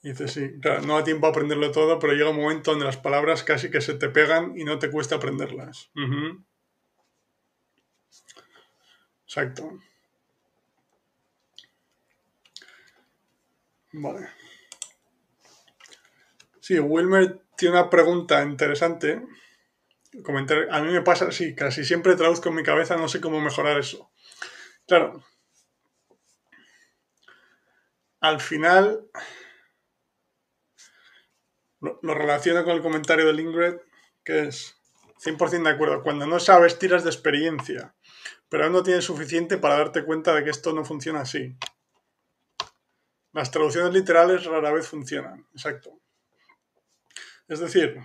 Y 0.02 0.08
dices, 0.10 0.32
sí, 0.32 0.58
claro, 0.62 0.80
no 0.86 0.94
da 0.96 1.04
tiempo 1.04 1.26
a 1.26 1.30
aprenderlo 1.30 1.70
todo, 1.70 1.98
pero 1.98 2.14
llega 2.14 2.30
un 2.30 2.36
momento 2.36 2.70
donde 2.70 2.86
las 2.86 2.96
palabras 2.96 3.42
casi 3.42 3.70
que 3.70 3.82
se 3.82 3.92
te 3.94 4.08
pegan 4.08 4.58
y 4.58 4.64
no 4.64 4.78
te 4.78 4.90
cuesta 4.90 5.16
aprenderlas. 5.16 5.90
Exacto. 9.26 9.78
Vale. 13.92 14.28
Sí, 16.66 16.80
Wilmer 16.80 17.42
tiene 17.56 17.78
una 17.78 17.88
pregunta 17.88 18.42
interesante. 18.42 19.24
Comentar, 20.24 20.66
a 20.68 20.82
mí 20.82 20.90
me 20.90 21.00
pasa 21.00 21.26
así, 21.28 21.54
casi 21.54 21.84
siempre 21.84 22.16
traduzco 22.16 22.48
en 22.48 22.56
mi 22.56 22.64
cabeza, 22.64 22.96
no 22.96 23.08
sé 23.08 23.20
cómo 23.20 23.40
mejorar 23.40 23.78
eso. 23.78 24.10
Claro. 24.84 25.22
Al 28.18 28.40
final, 28.40 29.08
lo, 31.78 32.14
relaciono 32.14 32.64
con 32.64 32.74
el 32.74 32.82
comentario 32.82 33.32
de 33.32 33.40
Ingrid, 33.40 33.76
que 34.24 34.48
es 34.48 34.74
100% 35.24 35.62
de 35.62 35.70
acuerdo. 35.70 36.02
Cuando 36.02 36.26
no 36.26 36.40
sabes, 36.40 36.80
tiras 36.80 37.04
de 37.04 37.10
experiencia, 37.10 37.94
pero 38.48 38.64
aún 38.64 38.72
no 38.72 38.82
tienes 38.82 39.04
suficiente 39.04 39.56
para 39.56 39.76
darte 39.76 40.04
cuenta 40.04 40.34
de 40.34 40.42
que 40.42 40.50
esto 40.50 40.72
no 40.72 40.84
funciona 40.84 41.20
así. 41.20 41.56
Las 43.30 43.52
traducciones 43.52 43.94
literales 43.94 44.44
rara 44.46 44.72
vez 44.72 44.88
funcionan, 44.88 45.46
exacto. 45.52 46.00
Es 47.48 47.60
decir, 47.60 48.00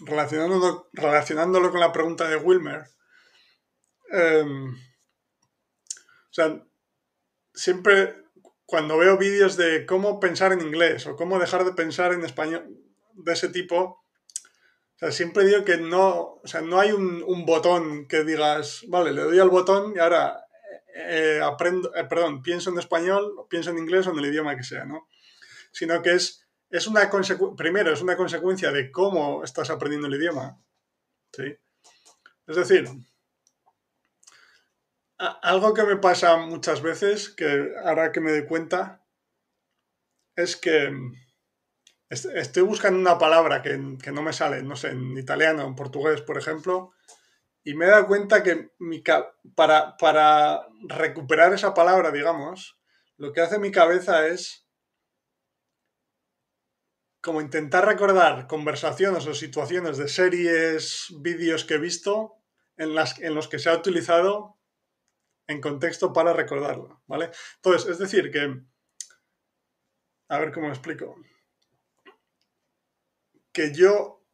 relacionándolo, 0.00 0.88
relacionándolo 0.92 1.70
con 1.70 1.80
la 1.80 1.92
pregunta 1.92 2.28
de 2.28 2.36
Wilmer, 2.36 2.84
em, 4.10 4.74
o 4.74 6.32
sea, 6.32 6.64
siempre 7.52 8.16
cuando 8.64 8.98
veo 8.98 9.16
vídeos 9.16 9.56
de 9.56 9.86
cómo 9.86 10.20
pensar 10.20 10.52
en 10.52 10.60
inglés 10.60 11.06
o 11.06 11.16
cómo 11.16 11.38
dejar 11.38 11.64
de 11.64 11.72
pensar 11.72 12.12
en 12.12 12.24
español, 12.24 12.68
de 13.14 13.32
ese 13.32 13.48
tipo, 13.48 13.76
o 13.80 14.98
sea, 14.98 15.12
siempre 15.12 15.46
digo 15.46 15.64
que 15.64 15.78
no, 15.78 16.40
o 16.42 16.46
sea, 16.46 16.60
no 16.60 16.80
hay 16.80 16.92
un, 16.92 17.46
botón 17.46 18.06
que 18.08 18.24
digas, 18.24 18.82
vale, 18.88 19.12
le 19.12 19.22
doy 19.22 19.38
al 19.38 19.48
botón 19.48 19.94
y 19.94 19.98
ahora 20.00 20.44
eh, 20.94 21.40
aprendo, 21.42 21.94
eh, 21.94 22.04
perdón, 22.04 22.42
pienso 22.42 22.70
en 22.70 22.78
español, 22.78 23.46
pienso 23.48 23.70
en 23.70 23.78
inglés 23.78 24.06
o 24.06 24.10
en 24.10 24.18
el 24.18 24.26
idioma 24.26 24.56
que 24.56 24.64
sea, 24.64 24.84
¿no? 24.84 25.08
Sino 25.72 26.02
que 26.02 26.14
es, 26.14 26.47
es 26.70 26.86
una 26.86 27.10
primero, 27.56 27.92
es 27.92 28.02
una 28.02 28.16
consecuencia 28.16 28.70
de 28.70 28.90
cómo 28.90 29.42
estás 29.44 29.70
aprendiendo 29.70 30.08
el 30.08 30.14
idioma, 30.14 30.60
¿sí? 31.32 31.56
Es 32.46 32.56
decir, 32.56 32.88
algo 35.18 35.74
que 35.74 35.84
me 35.84 35.96
pasa 35.96 36.36
muchas 36.36 36.82
veces, 36.82 37.30
que 37.30 37.72
ahora 37.84 38.12
que 38.12 38.20
me 38.20 38.30
doy 38.30 38.46
cuenta, 38.46 39.04
es 40.36 40.56
que 40.56 40.92
Estoy 42.10 42.62
buscando 42.62 42.98
una 42.98 43.18
palabra 43.18 43.60
que, 43.60 43.76
no 43.76 44.22
me 44.22 44.32
sale, 44.32 44.62
no 44.62 44.76
sé, 44.76 44.88
en 44.88 45.18
italiano, 45.18 45.66
en 45.66 45.74
portugués, 45.74 46.22
por 46.22 46.38
ejemplo, 46.38 46.92
y 47.62 47.74
me 47.74 47.84
he 47.84 47.88
dado 47.88 48.06
cuenta 48.06 48.42
que 48.42 48.70
mi 48.78 49.02
para, 49.54 49.98
para 49.98 50.66
recuperar 50.88 51.52
esa 51.52 51.74
palabra, 51.74 52.10
digamos, 52.10 52.78
lo 53.18 53.34
que 53.34 53.42
hace 53.42 53.58
mi 53.58 53.70
cabeza 53.70 54.26
es 54.26 54.66
como 57.20 57.40
intentar 57.40 57.86
recordar 57.86 58.46
conversaciones 58.46 59.26
o 59.26 59.34
situaciones 59.34 59.98
de 59.98 60.08
series, 60.08 61.06
vídeos 61.20 61.64
que 61.64 61.74
he 61.74 61.78
visto 61.78 62.36
en, 62.76 62.94
las, 62.94 63.18
en 63.20 63.34
los 63.34 63.48
que 63.48 63.58
se 63.58 63.70
ha 63.70 63.74
utilizado 63.74 64.58
en 65.46 65.60
contexto 65.60 66.12
para 66.12 66.32
recordarlo, 66.32 67.02
¿vale? 67.06 67.30
Entonces, 67.56 67.90
es 67.90 67.98
decir, 67.98 68.30
que... 68.30 68.62
A 70.30 70.38
ver 70.38 70.52
cómo 70.52 70.66
lo 70.66 70.74
explico 70.74 71.16
que 73.58 73.74
yo 73.74 74.24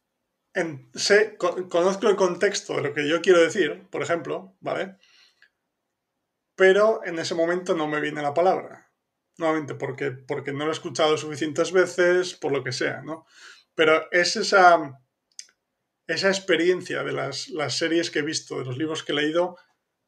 sé, 0.93 1.39
conozco 1.39 2.09
el 2.09 2.17
contexto 2.17 2.77
de 2.77 2.83
lo 2.83 2.93
que 2.93 3.09
yo 3.09 3.23
quiero 3.23 3.41
decir, 3.41 3.89
por 3.89 4.03
ejemplo, 4.03 4.55
¿vale? 4.61 4.99
Pero 6.55 7.01
en 7.07 7.19
ese 7.19 7.35
momento 7.35 7.75
no 7.75 7.89
me 7.89 8.01
viene 8.01 8.21
la 8.21 8.35
palabra. 8.35 8.84
Nuevamente, 9.37 9.75
porque, 9.75 10.13
porque 10.13 10.53
no 10.53 10.65
lo 10.65 10.71
he 10.71 10.75
escuchado 10.75 11.17
suficientes 11.17 11.73
veces, 11.73 12.35
por 12.35 12.53
lo 12.53 12.63
que 12.63 12.73
sea, 12.73 13.03
¿no? 13.03 13.27
Pero 13.75 14.11
es 14.13 14.37
esa, 14.37 15.01
esa 16.07 16.29
experiencia 16.29 17.03
de 17.03 17.13
las, 17.13 17.49
las 17.49 17.77
series 17.77 18.11
que 18.11 18.21
he 18.21 18.23
visto, 18.23 18.59
de 18.59 18.65
los 18.65 18.79
libros 18.79 19.03
que 19.03 19.13
he 19.13 19.17
leído, 19.17 19.57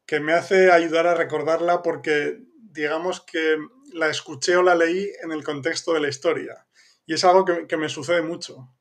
que 0.05 0.19
me 0.19 0.33
hace 0.33 0.71
ayudar 0.71 1.07
a 1.07 1.15
recordarla 1.15 1.81
porque 1.81 2.39
digamos 2.55 3.21
que 3.21 3.57
la 3.93 4.09
escuché 4.09 4.55
o 4.55 4.63
la 4.63 4.75
leí 4.75 5.11
en 5.21 5.31
el 5.31 5.43
contexto 5.43 5.93
de 5.93 5.99
la 5.99 6.07
historia. 6.07 6.65
Y 7.05 7.13
es 7.13 7.23
algo 7.25 7.43
que, 7.43 7.67
que 7.67 7.77
me 7.77 7.89
sucede 7.89 8.21
mucho 8.21 8.73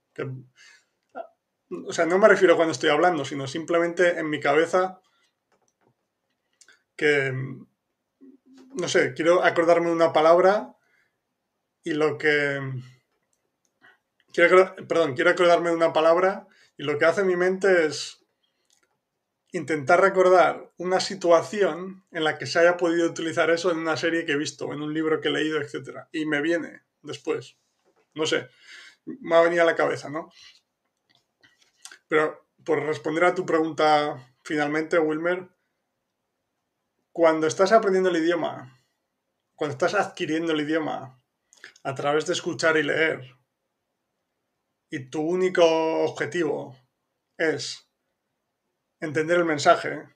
o 1.68 1.92
sea, 1.92 2.06
no 2.06 2.18
me 2.18 2.28
refiero 2.28 2.54
a 2.54 2.56
cuando 2.56 2.72
estoy 2.72 2.90
hablando, 2.90 3.24
sino 3.24 3.46
simplemente 3.46 4.18
en 4.18 4.30
mi 4.30 4.40
cabeza 4.40 5.00
que, 6.96 7.32
no 8.76 8.88
sé, 8.88 9.12
quiero 9.14 9.44
acordarme 9.44 9.88
de 9.88 9.94
una 9.94 10.12
palabra 10.12 10.76
y 11.82 11.94
lo 11.94 12.18
que... 12.18 12.60
Quiero, 14.32 14.74
perdón, 14.86 15.14
quiero 15.14 15.30
acordarme 15.30 15.70
de 15.70 15.76
una 15.76 15.92
palabra 15.92 16.46
y 16.76 16.84
lo 16.84 16.98
que 16.98 17.06
hace 17.06 17.24
mi 17.24 17.36
mente 17.36 17.86
es 17.86 18.22
intentar 19.52 20.00
recordar 20.00 20.72
una 20.76 21.00
situación 21.00 22.04
en 22.12 22.24
la 22.24 22.36
que 22.36 22.46
se 22.46 22.58
haya 22.58 22.76
podido 22.76 23.08
utilizar 23.08 23.50
eso 23.50 23.70
en 23.70 23.78
una 23.78 23.96
serie 23.96 24.26
que 24.26 24.32
he 24.32 24.36
visto, 24.36 24.72
en 24.72 24.82
un 24.82 24.92
libro 24.92 25.20
que 25.20 25.28
he 25.28 25.32
leído, 25.32 25.60
etc. 25.60 26.06
Y 26.12 26.26
me 26.26 26.42
viene 26.42 26.82
después. 27.02 27.56
No 28.14 28.26
sé 28.26 28.48
me 29.06 29.36
ha 29.36 29.40
venido 29.40 29.62
a 29.62 29.66
la 29.66 29.76
cabeza, 29.76 30.10
¿no? 30.10 30.30
Pero 32.08 32.46
por 32.64 32.82
responder 32.82 33.24
a 33.24 33.34
tu 33.34 33.46
pregunta 33.46 34.16
finalmente, 34.42 34.98
Wilmer, 34.98 35.48
cuando 37.16 37.46
estás 37.46 37.72
aprendiendo 37.72 38.10
el 38.10 38.18
idioma, 38.18 38.78
cuando 39.54 39.72
estás 39.72 39.94
adquiriendo 39.94 40.52
el 40.52 40.60
idioma, 40.60 41.18
a 41.82 41.94
través 41.94 42.26
de 42.26 42.34
escuchar 42.34 42.76
y 42.76 42.82
leer, 42.82 43.38
y 44.90 45.08
tu 45.08 45.22
único 45.22 45.64
objetivo 46.04 46.76
es 47.38 47.90
entender 49.00 49.38
el 49.38 49.46
mensaje, 49.46 50.14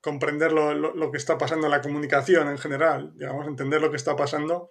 comprender 0.00 0.52
lo, 0.52 1.10
que 1.10 1.18
está 1.18 1.36
pasando 1.36 1.66
en 1.66 1.72
la 1.72 1.82
comunicación 1.82 2.48
en 2.48 2.56
general, 2.56 3.12
digamos, 3.18 3.46
entender 3.46 3.82
lo 3.82 3.90
que 3.90 3.98
está 3.98 4.16
pasando, 4.16 4.70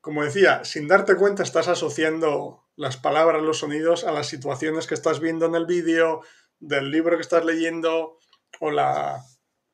como 0.00 0.22
decía, 0.22 0.64
sin 0.64 0.86
darte 0.86 1.16
cuenta 1.16 1.42
estás 1.42 1.66
asociando 1.66 2.68
las 2.76 2.98
palabras, 2.98 3.42
los 3.42 3.58
sonidos 3.58 4.04
a 4.04 4.12
las 4.12 4.28
situaciones 4.28 4.86
que 4.86 4.94
estás 4.94 5.18
viendo 5.18 5.46
en 5.46 5.56
el 5.56 5.66
vídeo, 5.66 6.20
del 6.60 6.92
libro 6.92 7.16
que 7.16 7.22
estás 7.22 7.44
leyendo 7.44 8.16
o 8.60 8.70
la, 8.70 9.24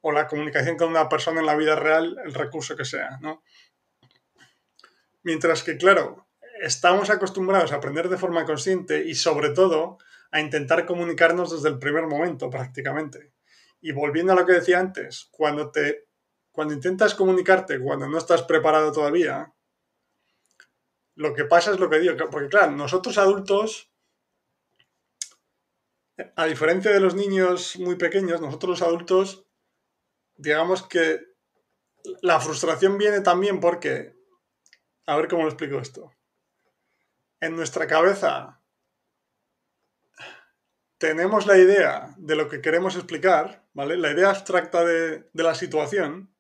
o 0.07 0.13
la 0.13 0.27
comunicación 0.27 0.77
con 0.77 0.91
una 0.91 1.09
persona 1.09 1.41
en 1.41 1.47
la 1.47 1.57
vida 1.57 1.77
real, 1.77 2.19
el 2.23 2.35
recurso 2.35 2.77
que 2.77 2.85
sea, 2.85 3.17
¿no? 3.23 3.43
Mientras 5.23 5.63
que, 5.63 5.79
claro, 5.79 6.29
estamos 6.61 7.09
acostumbrados 7.09 7.73
a 7.73 7.77
aprender 7.77 8.11
de 8.11 8.19
forma 8.19 8.45
consciente 8.45 9.03
y 9.03 9.15
sobre 9.15 9.49
todo 9.51 9.97
a 10.31 10.41
intentar 10.41 10.85
comunicarnos 10.85 11.53
desde 11.53 11.71
el 11.71 11.79
primer 11.79 12.07
momento 12.07 12.51
prácticamente. 12.51 13.33
Y 13.81 13.93
volviendo 13.93 14.35
a 14.35 14.37
lo 14.37 14.45
que 14.45 14.53
decía 14.53 14.79
antes, 14.79 15.29
cuando 15.31 15.71
te 15.71 16.05
cuando 16.53 16.75
intentas 16.75 17.15
comunicarte 17.15 17.81
cuando 17.81 18.07
no 18.07 18.19
estás 18.19 18.43
preparado 18.43 18.93
todavía, 18.93 19.55
lo 21.17 21.33
que 21.33 21.47
pasa 21.47 21.73
es 21.73 21.81
lo 21.81 21.89
que 21.89 21.99
digo, 21.99 22.15
porque 22.31 22.49
claro, 22.49 22.73
nosotros 22.73 23.17
adultos 23.17 23.91
a 26.37 26.45
diferencia 26.45 26.93
de 26.93 27.01
los 27.01 27.15
niños 27.15 27.77
muy 27.79 27.97
pequeños, 27.97 28.41
nosotros 28.43 28.81
los 28.81 28.89
adultos 28.89 29.44
digamos 30.37 30.87
que 30.87 31.21
la 32.23 32.41
frustración 32.41 32.99
viene 32.99 33.21
también 33.21 33.61
porque 33.61 34.15
a 35.07 35.17
ver 35.17 35.29
cómo 35.29 35.43
lo 35.43 35.49
explico 35.49 35.79
esto 35.79 36.13
en 37.41 37.57
nuestra 37.57 37.87
cabeza 37.87 38.61
tenemos 40.99 41.47
la 41.47 41.59
idea 41.59 42.15
de 42.17 42.37
lo 42.37 42.49
que 42.49 42.63
queremos 42.63 42.97
explicar, 42.97 43.67
¿vale? 43.75 43.99
La 43.99 44.13
idea 44.13 44.31
abstracta 44.31 44.85
de, 44.85 45.29
la 45.35 45.55
situación, 45.55 46.35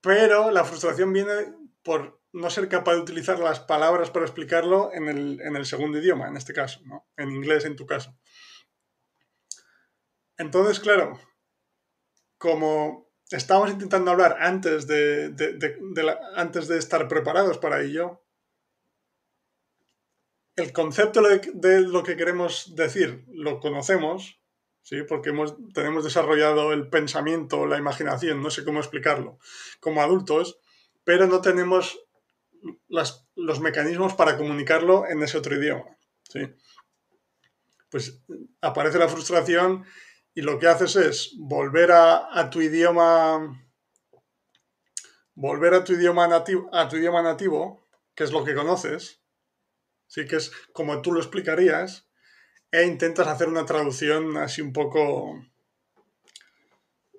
pero 0.00 0.52
la 0.52 0.64
frustración 0.64 1.12
viene 1.12 1.32
por 1.82 2.20
no 2.32 2.48
ser 2.50 2.68
capaz 2.68 2.94
de 2.94 3.00
utilizar 3.00 3.40
las 3.40 3.58
palabras 3.58 4.10
para 4.10 4.26
explicarlo 4.26 4.90
en 4.92 5.08
el, 5.08 5.66
segundo 5.66 5.98
idioma, 5.98 6.28
en 6.28 6.36
este 6.36 6.52
caso, 6.52 6.80
¿no? 6.84 7.08
En 7.16 7.30
inglés, 7.30 7.64
en 7.64 7.74
tu 7.74 7.86
caso. 7.86 8.16
Entonces, 10.36 10.78
claro, 10.78 11.18
como 12.38 13.06
estamos 13.30 13.70
intentando 13.70 14.10
hablar 14.10 14.36
antes 14.40 14.86
de, 14.86 15.34
antes 16.36 16.68
de 16.68 16.78
estar 16.78 17.08
preparados 17.08 17.58
para 17.58 17.82
ello, 17.82 18.22
el 20.56 20.72
concepto 20.72 21.20
de, 21.22 21.80
lo 21.82 22.02
que 22.02 22.16
queremos 22.16 22.74
decir 22.74 23.24
lo 23.28 23.60
conocemos, 23.60 24.40
¿sí? 24.82 25.02
porque 25.02 25.32
tenemos 25.74 26.04
desarrollado 26.04 26.72
el 26.72 26.88
pensamiento, 26.88 27.66
la 27.66 27.76
imaginación, 27.76 28.42
no 28.42 28.50
sé 28.50 28.64
cómo 28.64 28.80
explicarlo, 28.80 29.38
como 29.80 30.00
adultos, 30.00 30.58
pero 31.04 31.26
no 31.26 31.40
tenemos 31.40 32.00
los 32.88 33.60
mecanismos 33.60 34.14
para 34.14 34.36
comunicarlo 34.36 35.06
en 35.06 35.22
ese 35.22 35.38
otro 35.38 35.56
idioma. 35.56 35.96
¿sí? 36.22 36.40
Pues 37.90 38.22
aparece 38.62 38.98
la 38.98 39.08
frustración 39.08 39.84
y 40.36 40.42
lo 40.42 40.58
que 40.58 40.68
haces 40.68 40.96
es 40.96 41.34
volver 41.38 41.90
a, 41.92 42.50
tu 42.50 42.60
idioma 42.60 43.58
volver 45.34 45.72
a 45.72 45.82
tu 45.82 45.94
idioma 45.94 46.28
nativo, 46.28 46.68
a 46.74 46.88
tu 46.88 46.96
idioma 46.96 47.22
nativo, 47.22 47.88
que 48.14 48.24
es 48.24 48.32
lo 48.32 48.44
que 48.44 48.54
conoces, 48.54 49.22
Sí 50.06 50.26
que 50.26 50.36
es 50.36 50.52
como 50.72 51.02
tú 51.02 51.12
lo 51.12 51.20
explicarías 51.20 52.08
e 52.70 52.84
intentas 52.84 53.26
hacer 53.26 53.48
una 53.48 53.64
traducción 53.64 54.36
así 54.36 54.60
un 54.60 54.72
poco, 54.72 55.42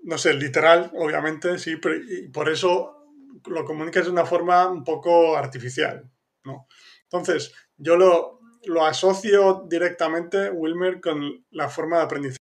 no 0.03 0.17
sé, 0.17 0.35
literal, 0.35 0.91
obviamente, 0.93 1.57
sí, 1.57 1.75
y 2.07 2.27
por 2.29 2.49
eso 2.49 3.09
lo 3.47 3.65
comunicas 3.65 4.05
de 4.05 4.11
una 4.11 4.25
forma 4.25 4.69
un 4.69 4.83
poco 4.83 5.35
artificial, 5.35 6.09
¿no? 6.45 6.67
Entonces, 7.03 7.51
yo 7.77 7.97
lo, 7.97 8.39
lo 8.65 8.85
asocio 8.85 9.65
directamente, 9.67 10.51
Wilmer, 10.51 11.01
con 11.01 11.45
la 11.49 11.67
forma 11.67 11.97
de 11.97 12.03
aprendizaje 12.03 12.46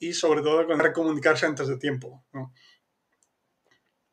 y 0.00 0.14
sobre 0.14 0.40
todo 0.40 0.66
con 0.66 0.92
comunicarse 0.92 1.44
antes 1.44 1.68
de 1.68 1.76
tiempo, 1.76 2.24
¿no? 2.32 2.54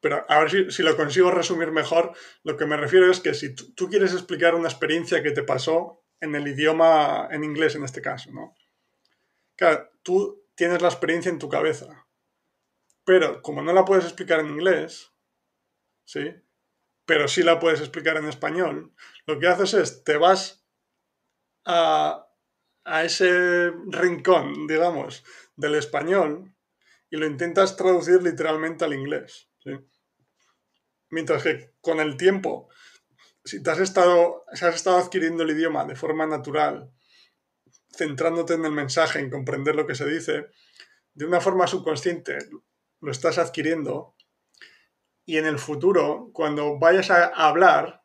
Pero 0.02 0.26
a 0.30 0.40
ver 0.40 0.72
si, 0.72 0.84
lo 0.84 0.96
consigo 0.96 1.32
resumir 1.32 1.72
mejor, 1.72 2.14
lo 2.44 2.56
que 2.56 2.66
me 2.66 2.78
refiero 2.78 3.10
es 3.12 3.20
que 3.20 3.34
si 3.34 3.54
tú, 3.54 3.90
quieres 3.90 4.14
explicar 4.14 4.56
una 4.56 4.70
experiencia 4.70 5.22
que 5.22 5.32
te 5.32 5.44
pasó 5.44 6.06
en 6.22 6.36
el 6.36 6.48
idioma, 6.48 7.28
en 7.32 7.44
inglés 7.44 7.76
en 7.76 7.84
este 7.84 8.02
caso, 8.02 8.32
¿no? 8.32 8.54
Claro, 9.56 9.90
tú 10.04 10.46
tienes 10.56 10.82
la 10.82 10.88
experiencia 10.90 11.30
en 11.30 11.40
tu 11.40 11.50
cabeza, 11.50 12.08
pero 13.04 13.42
como 13.42 13.62
no 13.62 13.74
la 13.74 13.86
puedes 13.86 14.06
explicar 14.06 14.40
en 14.40 14.50
inglés, 14.50 15.12
¿sí? 16.06 16.34
Pero 17.06 17.28
sí 17.28 17.44
la 17.44 17.60
puedes 17.60 17.80
explicar 17.80 18.18
en 18.18 18.26
español, 18.26 18.94
lo 19.26 19.40
que 19.40 19.48
haces 19.48 19.74
es, 19.74 20.04
te 20.04 20.16
vas 20.16 20.66
a, 21.66 22.29
a 22.86 23.04
ese 23.04 23.72
rincón, 23.88 24.68
digamos, 24.68 25.24
del 25.56 25.76
español 25.76 26.54
y 27.10 27.18
lo 27.18 27.26
intentas 27.26 27.76
traducir 27.76 28.22
literalmente 28.22 28.86
al 28.86 28.94
inglés. 28.94 29.50
Mientras 31.10 31.44
que 31.44 31.74
con 31.82 32.00
el 32.00 32.18
tiempo, 32.18 32.70
si 33.44 33.64
te 33.64 33.72
has 33.72 33.80
estado, 33.80 34.46
has 34.52 34.62
estado 34.76 34.98
adquiriendo 34.98 35.44
el 35.44 35.52
idioma 35.52 35.86
de 35.86 35.96
forma 35.96 36.28
natural, 36.28 36.92
centrándote 37.92 38.54
en 38.54 38.66
el 38.66 38.72
mensaje, 38.72 39.20
en 39.20 39.30
comprender 39.30 39.76
lo 39.76 39.88
que 39.88 39.96
se 39.96 40.06
dice, 40.06 40.48
de 41.14 41.26
una 41.26 41.42
forma 41.42 41.68
subconsciente 41.68 42.38
lo 43.02 43.12
estás 43.12 43.38
adquiriendo 43.38 44.16
y 45.26 45.38
en 45.38 45.46
el 45.46 45.60
futuro, 45.60 46.32
cuando 46.34 46.80
vayas 46.80 47.12
a 47.12 47.28
hablar 47.28 48.04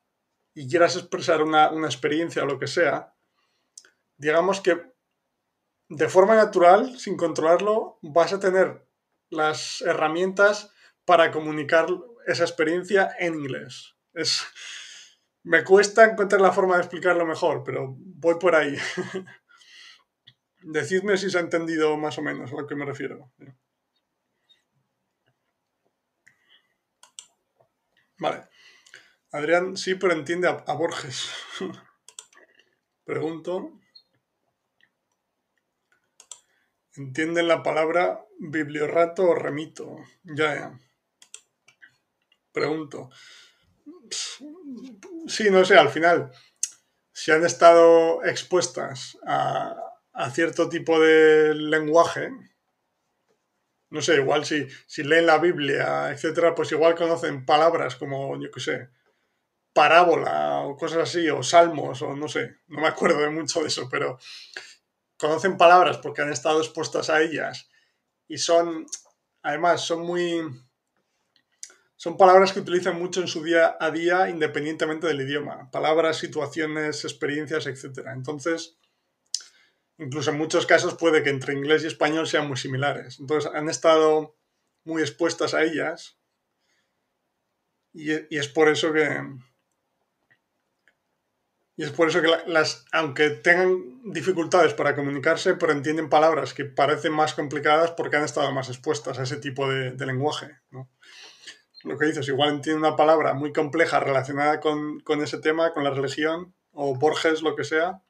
y 0.55 0.69
quieras 0.69 0.97
expresar 0.97 1.43
una, 1.43 1.71
una 1.71 1.87
experiencia 1.87 2.43
o 2.43 2.47
lo 2.47 2.59
que 2.59 2.67
sea, 2.67 3.14
digamos 4.25 4.63
que 4.63 4.81
de 5.91 6.09
forma 6.09 6.35
natural, 6.35 6.99
sin 6.99 7.17
controlarlo, 7.17 7.99
vas 8.01 8.33
a 8.33 8.41
tener 8.41 8.89
las 9.29 9.83
herramientas 9.83 10.73
para 11.05 11.31
comunicar 11.31 11.87
esa 12.27 12.45
experiencia 12.45 13.15
en 13.19 13.35
inglés. 13.35 13.95
Es, 14.15 14.43
me 15.43 15.63
cuesta 15.63 16.05
encontrar 16.05 16.41
la 16.41 16.53
forma 16.53 16.77
de 16.77 16.83
explicarlo 16.83 17.27
mejor, 17.27 17.63
pero 17.65 17.95
voy 17.99 18.37
por 18.41 18.55
ahí. 18.55 18.75
Decidme 20.63 21.19
si 21.19 21.29
se 21.29 21.37
ha 21.37 21.43
entendido 21.43 21.95
más 21.99 22.17
o 22.17 22.23
menos 22.23 22.51
a 22.51 22.57
lo 22.57 22.67
que 22.67 22.77
me 22.77 22.87
refiero. 22.87 23.31
Vale. 28.17 28.49
Adrián 29.33 29.77
sí, 29.77 29.97
pero 29.97 30.15
entiende 30.15 30.49
a, 30.49 30.65
a 30.67 30.73
Borges. 30.73 31.31
Pregunto. 33.05 33.84
¿Entienden 36.97 37.49
la 37.49 37.63
palabra 37.63 38.25
bibliorrato 38.39 39.25
o 39.25 39.35
remito? 39.35 39.97
Ya, 40.23 40.55
ya. 40.55 40.81
Pregunto. 42.53 43.11
Sí, 45.27 45.51
no 45.51 45.65
sé, 45.65 45.77
al 45.77 45.89
final, 45.89 46.31
si 47.13 47.33
han 47.33 47.45
estado 47.45 48.25
expuestas 48.25 49.19
a, 49.27 49.77
cierto 50.33 50.69
tipo 50.69 51.01
de 51.01 51.55
lenguaje, 51.55 52.31
no 53.91 54.01
sé, 54.01 54.17
igual 54.17 54.45
si, 54.45 54.67
si 54.87 55.03
leen 55.03 55.27
la 55.27 55.39
Biblia, 55.39 56.11
etcétera, 56.11 56.55
pues 56.55 56.71
igual 56.73 56.95
conocen 56.95 57.45
palabras 57.45 57.97
como, 57.97 58.41
yo 58.41 58.51
qué 58.53 58.61
sé, 58.61 58.89
parábola 59.73 60.61
o 60.61 60.77
cosas 60.77 60.99
así, 60.99 61.29
o 61.29 61.43
salmos, 61.43 62.03
o 62.03 62.15
no 62.15 62.29
sé, 62.29 62.59
no 62.69 62.81
me 62.81 62.89
acuerdo 62.89 63.21
de 63.21 63.31
mucho 63.31 63.61
de 63.61 63.67
eso, 63.67 63.89
pero 63.91 64.19
conocen 65.19 65.57
palabras 65.57 65.99
porque 65.99 66.23
han 66.23 66.33
estado 66.33 66.61
expuestas 66.61 67.11
a 67.11 67.23
ellas 67.23 67.69
y 68.29 68.39
son, 68.39 68.87
además, 69.43 69.83
son 69.83 70.03
muy 70.03 70.43
son 71.97 72.19
palabras 72.19 72.53
que 72.53 72.61
utilizan 72.61 72.99
mucho 72.99 73.23
en 73.23 73.29
su 73.29 73.43
día 73.43 73.79
a 73.81 73.91
día 73.91 74.29
independientemente 74.29 75.07
del 75.07 75.23
idioma. 75.23 75.71
Palabras, 75.71 76.19
situaciones, 76.19 77.03
experiencias, 77.05 77.67
etc. 77.67 78.09
Entonces, 78.13 78.77
incluso 79.97 80.31
en 80.31 80.37
muchos 80.37 80.67
casos 80.67 80.97
puede 80.97 81.23
que 81.23 81.31
entre 81.31 81.55
inglés 81.55 81.83
y 81.83 81.87
español 81.87 82.27
sean 82.27 82.47
muy 82.47 82.59
similares. 82.59 83.21
Entonces, 83.21 83.51
han 83.55 83.71
estado 83.71 84.37
muy 84.85 85.01
expuestas 85.01 85.55
a 85.55 85.63
ellas 85.63 86.19
y, 87.95 88.13
es 88.13 88.49
por 88.49 88.69
eso 88.69 88.93
que... 88.93 89.09
Y 91.77 91.83
es 91.83 91.91
por 91.91 92.09
eso 92.09 92.23
que 92.23 92.29
las, 92.47 92.85
aunque 92.93 93.31
tengan 93.31 94.01
dificultades 94.05 94.75
para 94.75 94.95
comunicarse, 94.95 95.55
pero 95.55 95.73
entienden 95.73 96.09
palabras 96.09 96.55
que 96.55 96.65
parecen 96.65 97.13
más 97.13 97.35
complicadas 97.35 97.91
porque 97.93 98.17
han 98.17 98.25
estado 98.25 98.53
más 98.53 98.69
expuestas 98.69 99.19
a 99.19 99.25
ese 99.25 99.39
tipo 99.39 99.69
de, 99.69 100.07
lenguaje. 100.07 100.59
lo 101.83 101.99
que 101.99 102.07
dices, 102.07 102.29
igual 102.29 102.51
entiende 102.51 102.87
una 102.87 102.97
palabra 102.97 103.35
muy 103.35 103.53
compleja 103.53 103.99
relacionada 103.99 104.61
con, 104.61 105.01
con 105.01 105.21
ese 105.21 105.39
tema, 105.39 105.73
con 105.73 105.83
la 105.83 105.91
religión, 105.91 106.55
o 106.71 106.95
Borges, 106.97 107.43
lo 107.43 107.57
que 107.57 107.65
sea, 107.65 108.03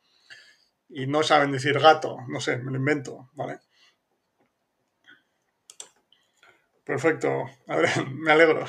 y 0.88 1.06
no 1.06 1.22
saben 1.22 1.52
decir 1.52 1.78
gato, 1.78 2.18
no 2.28 2.40
sé, 2.40 2.58
me 2.58 2.70
lo 2.70 2.76
invento, 2.76 3.30
¿vale? 3.32 3.60
Perfecto, 6.84 7.46
Adrián, 7.66 8.14
me 8.20 8.32
alegro. 8.32 8.66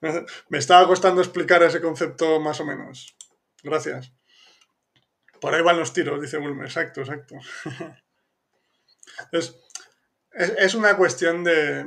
Me 0.48 0.58
estaba 0.58 0.86
costando 0.86 1.20
explicar 1.20 1.62
ese 1.62 1.80
concepto 1.80 2.40
más 2.40 2.60
o 2.60 2.64
menos. 2.66 3.16
Gracias. 3.62 4.12
Por 5.42 5.52
ahí 5.52 5.60
van 5.60 5.76
los 5.76 5.92
tiros, 5.92 6.22
dice 6.22 6.38
Wilmer. 6.38 6.66
Exacto, 6.66 7.00
exacto. 7.00 7.34
es, 9.32 9.58
es, 10.30 10.74
una 10.76 10.96
cuestión 10.96 11.42
de 11.42 11.84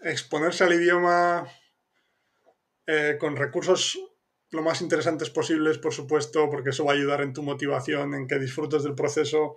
exponerse 0.00 0.62
al 0.62 0.74
idioma 0.74 1.44
eh, 2.86 3.16
con 3.18 3.34
recursos 3.34 3.98
lo 4.50 4.62
más 4.62 4.80
interesantes 4.80 5.28
posibles, 5.28 5.78
por 5.78 5.92
supuesto, 5.92 6.48
porque 6.48 6.70
eso 6.70 6.84
va 6.84 6.92
a 6.92 6.94
ayudar 6.94 7.22
en 7.22 7.32
tu 7.32 7.42
motivación, 7.42 8.14
en 8.14 8.28
que 8.28 8.38
disfrutes 8.38 8.84
del 8.84 8.94
proceso 8.94 9.56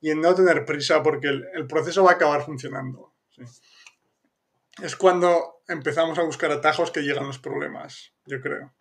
y 0.00 0.10
en 0.10 0.20
no 0.20 0.32
tener 0.32 0.64
prisa, 0.64 1.02
porque 1.02 1.26
el, 1.26 1.66
proceso 1.66 2.04
va 2.04 2.12
a 2.12 2.14
acabar 2.14 2.44
funcionando. 2.44 3.12
Es 4.80 4.94
cuando 4.94 5.62
empezamos 5.66 6.16
a 6.16 6.22
buscar 6.22 6.52
atajos 6.52 6.92
que 6.92 7.00
llegan 7.00 7.26
los 7.26 7.40
problemas, 7.40 8.12
yo 8.24 8.40
creo. 8.40 8.72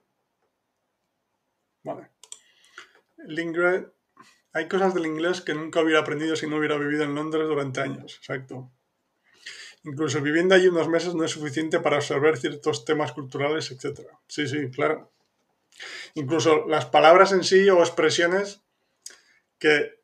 Vale. 1.81 2.11
El 3.27 3.91
hay 4.53 4.67
cosas 4.67 4.93
del 4.95 5.05
inglés 5.05 5.41
que 5.41 5.53
nunca 5.53 5.81
hubiera 5.81 5.99
aprendido 5.99 6.35
si 6.35 6.47
no 6.47 6.57
hubiera 6.57 6.77
vivido 6.77 7.03
en 7.03 7.13
Londres 7.13 7.47
durante 7.47 7.81
años, 7.81 8.15
exacto. 8.17 8.71
Incluso 9.83 10.21
viviendo 10.21 10.55
allí 10.55 10.67
unos 10.67 10.89
meses 10.89 11.13
no 11.13 11.23
es 11.23 11.31
suficiente 11.31 11.79
para 11.79 11.97
absorber 11.97 12.37
ciertos 12.37 12.83
temas 12.85 13.11
culturales, 13.11 13.69
etc. 13.69 14.01
Sí, 14.27 14.47
sí, 14.47 14.71
claro. 14.71 15.11
Incluso 16.15 16.65
las 16.67 16.85
palabras 16.85 17.31
en 17.33 17.43
sí 17.43 17.69
o 17.69 17.79
expresiones 17.79 18.61
que, 19.59 20.01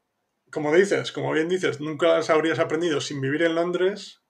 como 0.52 0.74
dices, 0.74 1.12
como 1.12 1.32
bien 1.32 1.50
dices, 1.50 1.80
nunca 1.80 2.10
las 2.10 2.30
habrías 2.30 2.60
aprendido 2.60 3.02
sin 3.02 3.22
vivir 3.22 3.42
en 3.44 3.56
Londres, 3.56 4.22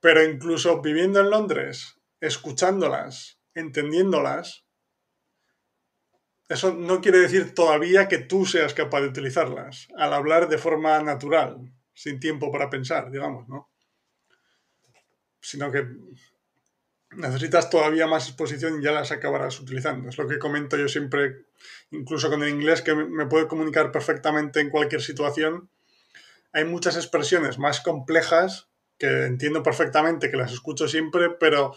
pero 0.00 0.24
incluso 0.24 0.80
viviendo 0.80 1.20
en 1.20 1.30
Londres, 1.30 2.00
escuchándolas, 2.20 3.38
entendiéndolas, 3.54 4.63
eso 6.48 6.74
no 6.74 7.00
quiere 7.00 7.18
decir 7.18 7.54
todavía 7.54 8.08
que 8.08 8.18
tú 8.18 8.44
seas 8.44 8.74
capaz 8.74 9.00
de 9.00 9.08
utilizarlas 9.08 9.88
al 9.96 10.12
hablar 10.12 10.48
de 10.48 10.58
forma 10.58 11.00
natural, 11.00 11.72
sin 11.94 12.20
tiempo 12.20 12.52
para 12.52 12.70
pensar, 12.70 13.10
digamos, 13.10 13.48
¿no? 13.48 13.70
Sino 15.40 15.70
que 15.70 15.86
necesitas 17.16 17.70
todavía 17.70 18.06
más 18.06 18.28
exposición 18.28 18.80
y 18.80 18.84
ya 18.84 18.92
las 18.92 19.12
acabarás 19.12 19.60
utilizando. 19.60 20.08
Es 20.08 20.18
lo 20.18 20.26
que 20.26 20.38
comento 20.38 20.76
yo 20.76 20.88
siempre, 20.88 21.46
incluso 21.90 22.28
con 22.28 22.42
el 22.42 22.50
inglés, 22.50 22.82
que 22.82 22.94
me 22.94 23.26
puedo 23.26 23.48
comunicar 23.48 23.92
perfectamente 23.92 24.60
en 24.60 24.70
cualquier 24.70 25.02
situación. 25.02 25.70
Hay 26.52 26.64
muchas 26.64 26.96
expresiones 26.96 27.58
más 27.58 27.80
complejas 27.80 28.68
que 28.98 29.24
entiendo 29.26 29.62
perfectamente, 29.62 30.30
que 30.30 30.36
las 30.36 30.52
escucho 30.52 30.88
siempre, 30.88 31.30
pero 31.30 31.74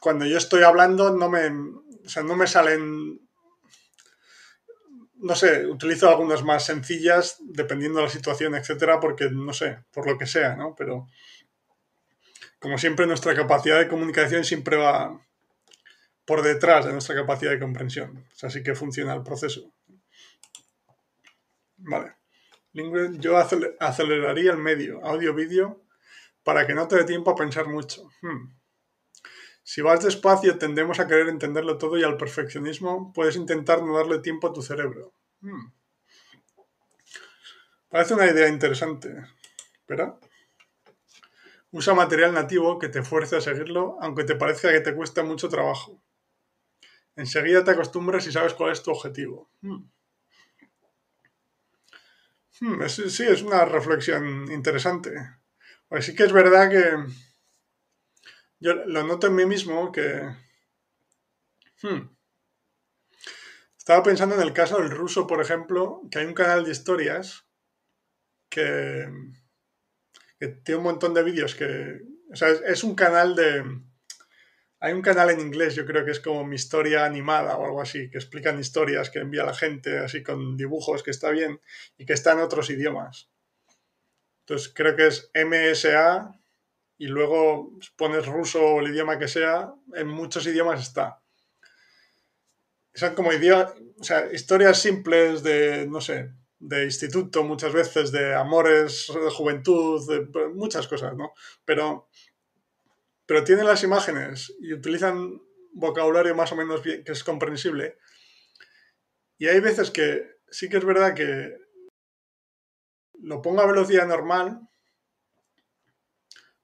cuando 0.00 0.24
yo 0.24 0.38
estoy 0.38 0.62
hablando 0.62 1.16
no 1.16 1.28
me, 1.28 1.50
no 1.50 2.36
me 2.36 2.46
salen, 2.46 3.21
no 5.22 5.36
sé, 5.36 5.66
utilizo 5.66 6.08
algunas 6.08 6.42
más 6.42 6.66
sencillas 6.66 7.36
dependiendo 7.40 7.98
de 7.98 8.06
la 8.06 8.10
situación, 8.10 8.54
etcétera, 8.54 8.98
porque 8.98 9.30
no 9.30 9.52
sé, 9.52 9.78
por 9.92 10.06
lo 10.06 10.18
que 10.18 10.26
sea, 10.26 10.56
¿no? 10.56 10.74
Pero 10.76 11.06
como 12.58 12.76
siempre, 12.76 13.06
nuestra 13.06 13.34
capacidad 13.34 13.78
de 13.78 13.88
comunicación 13.88 14.44
siempre 14.44 14.76
va 14.76 15.20
por 16.24 16.42
detrás 16.42 16.86
de 16.86 16.92
nuestra 16.92 17.14
capacidad 17.14 17.52
de 17.52 17.60
comprensión. 17.60 18.24
así 18.42 18.62
que 18.62 18.74
funciona 18.74 19.14
el 19.14 19.22
proceso. 19.22 19.72
Vale. 21.76 22.14
Yo 22.72 23.36
aceleraría 23.36 24.52
el 24.52 24.58
medio, 24.58 25.04
audio-vídeo, 25.04 25.82
para 26.42 26.66
que 26.66 26.74
no 26.74 26.88
te 26.88 26.96
dé 26.96 27.04
tiempo 27.04 27.30
a 27.30 27.36
pensar 27.36 27.68
mucho. 27.68 28.08
Hmm. 28.22 28.54
Si 29.62 29.80
vas 29.80 30.02
despacio, 30.02 30.58
tendemos 30.58 30.98
a 30.98 31.06
querer 31.06 31.28
entenderlo 31.28 31.78
todo 31.78 31.96
y 31.96 32.02
al 32.02 32.16
perfeccionismo 32.16 33.12
puedes 33.12 33.36
intentar 33.36 33.82
no 33.82 33.96
darle 33.96 34.18
tiempo 34.18 34.48
a 34.48 34.52
tu 34.52 34.62
cerebro. 34.62 35.12
Hmm. 35.40 35.72
Parece 37.88 38.14
una 38.14 38.26
idea 38.26 38.48
interesante. 38.48 39.14
¿Verdad? 39.86 40.18
Usa 41.70 41.94
material 41.94 42.34
nativo 42.34 42.78
que 42.78 42.88
te 42.88 43.02
fuerce 43.02 43.36
a 43.36 43.40
seguirlo, 43.40 43.96
aunque 44.00 44.24
te 44.24 44.36
parezca 44.36 44.72
que 44.72 44.80
te 44.80 44.94
cuesta 44.94 45.22
mucho 45.22 45.48
trabajo. 45.48 46.02
Enseguida 47.16 47.62
te 47.62 47.70
acostumbras 47.70 48.26
y 48.26 48.32
sabes 48.32 48.54
cuál 48.54 48.72
es 48.72 48.82
tu 48.82 48.90
objetivo. 48.90 49.50
Hmm. 49.60 49.84
Hmm, 52.60 52.86
sí, 52.88 53.24
es 53.24 53.42
una 53.42 53.64
reflexión 53.64 54.50
interesante. 54.52 55.12
Pues 55.88 56.06
sí 56.06 56.14
que 56.14 56.24
es 56.24 56.32
verdad 56.32 56.70
que 56.70 56.96
yo 58.62 58.74
lo 58.74 59.02
noto 59.02 59.26
en 59.26 59.34
mí 59.34 59.46
mismo 59.46 59.92
que... 59.92 60.22
Hmm, 61.82 62.16
estaba 63.76 64.02
pensando 64.02 64.36
en 64.36 64.42
el 64.42 64.52
caso 64.52 64.78
del 64.78 64.90
ruso, 64.90 65.26
por 65.26 65.40
ejemplo, 65.40 66.02
que 66.10 66.20
hay 66.20 66.26
un 66.26 66.34
canal 66.34 66.64
de 66.64 66.70
historias 66.70 67.46
que 68.48 69.08
que 70.42 70.48
tiene 70.48 70.78
un 70.78 70.84
montón 70.84 71.14
de 71.14 71.22
vídeos 71.22 71.54
que... 71.54 72.00
O 72.32 72.34
sea, 72.34 72.48
es, 72.48 72.82
un 72.82 72.96
canal 72.96 73.36
de... 73.36 73.62
Hay 74.80 74.92
un 74.92 75.00
canal 75.00 75.30
en 75.30 75.38
inglés, 75.38 75.76
yo 75.76 75.86
creo 75.86 76.04
que 76.04 76.10
es 76.10 76.18
como 76.18 76.44
mi 76.44 76.56
historia 76.56 77.04
animada 77.04 77.56
o 77.56 77.64
algo 77.64 77.80
así, 77.80 78.10
que 78.10 78.18
explican 78.18 78.58
historias 78.58 79.08
que 79.08 79.20
envía 79.20 79.44
la 79.44 79.54
gente, 79.54 80.00
así 80.00 80.24
con 80.24 80.56
dibujos, 80.56 81.04
que 81.04 81.12
está 81.12 81.30
bien, 81.30 81.60
y 81.96 82.06
que 82.06 82.14
está 82.14 82.32
en 82.32 82.40
otros 82.40 82.70
idiomas. 82.70 83.30
Entonces 84.40 84.72
creo 84.74 84.96
que 84.96 85.06
es 85.06 85.30
MSA 85.32 86.41
y 87.02 87.08
luego 87.08 87.80
pones 87.96 88.26
ruso 88.26 88.64
o 88.64 88.80
el 88.80 88.92
idioma 88.92 89.18
que 89.18 89.26
sea, 89.26 89.74
en 89.96 90.06
muchos 90.06 90.46
idiomas 90.46 90.80
está. 90.80 91.20
Son 92.94 93.16
como 93.16 93.32
idiomas, 93.32 93.74
o 93.98 94.04
sea, 94.04 94.32
historias 94.32 94.80
simples 94.80 95.42
de, 95.42 95.88
no 95.88 96.00
sé, 96.00 96.30
de 96.60 96.84
instituto 96.84 97.42
muchas 97.42 97.72
veces, 97.72 98.12
de 98.12 98.36
amores, 98.36 99.12
de 99.12 99.30
juventud, 99.30 100.08
de 100.08 100.48
muchas 100.50 100.86
cosas, 100.86 101.16
¿no? 101.16 101.32
Pero, 101.64 102.08
pero 103.26 103.42
tienen 103.42 103.66
las 103.66 103.82
imágenes 103.82 104.54
y 104.60 104.72
utilizan 104.72 105.42
vocabulario 105.72 106.36
más 106.36 106.52
o 106.52 106.56
menos 106.56 106.84
bien, 106.84 107.02
que 107.02 107.10
es 107.10 107.24
comprensible. 107.24 107.98
Y 109.38 109.48
hay 109.48 109.58
veces 109.58 109.90
que 109.90 110.36
sí 110.48 110.68
que 110.68 110.76
es 110.76 110.84
verdad 110.84 111.16
que 111.16 111.56
lo 113.24 113.42
pongo 113.42 113.60
a 113.60 113.66
velocidad 113.66 114.06
normal, 114.06 114.60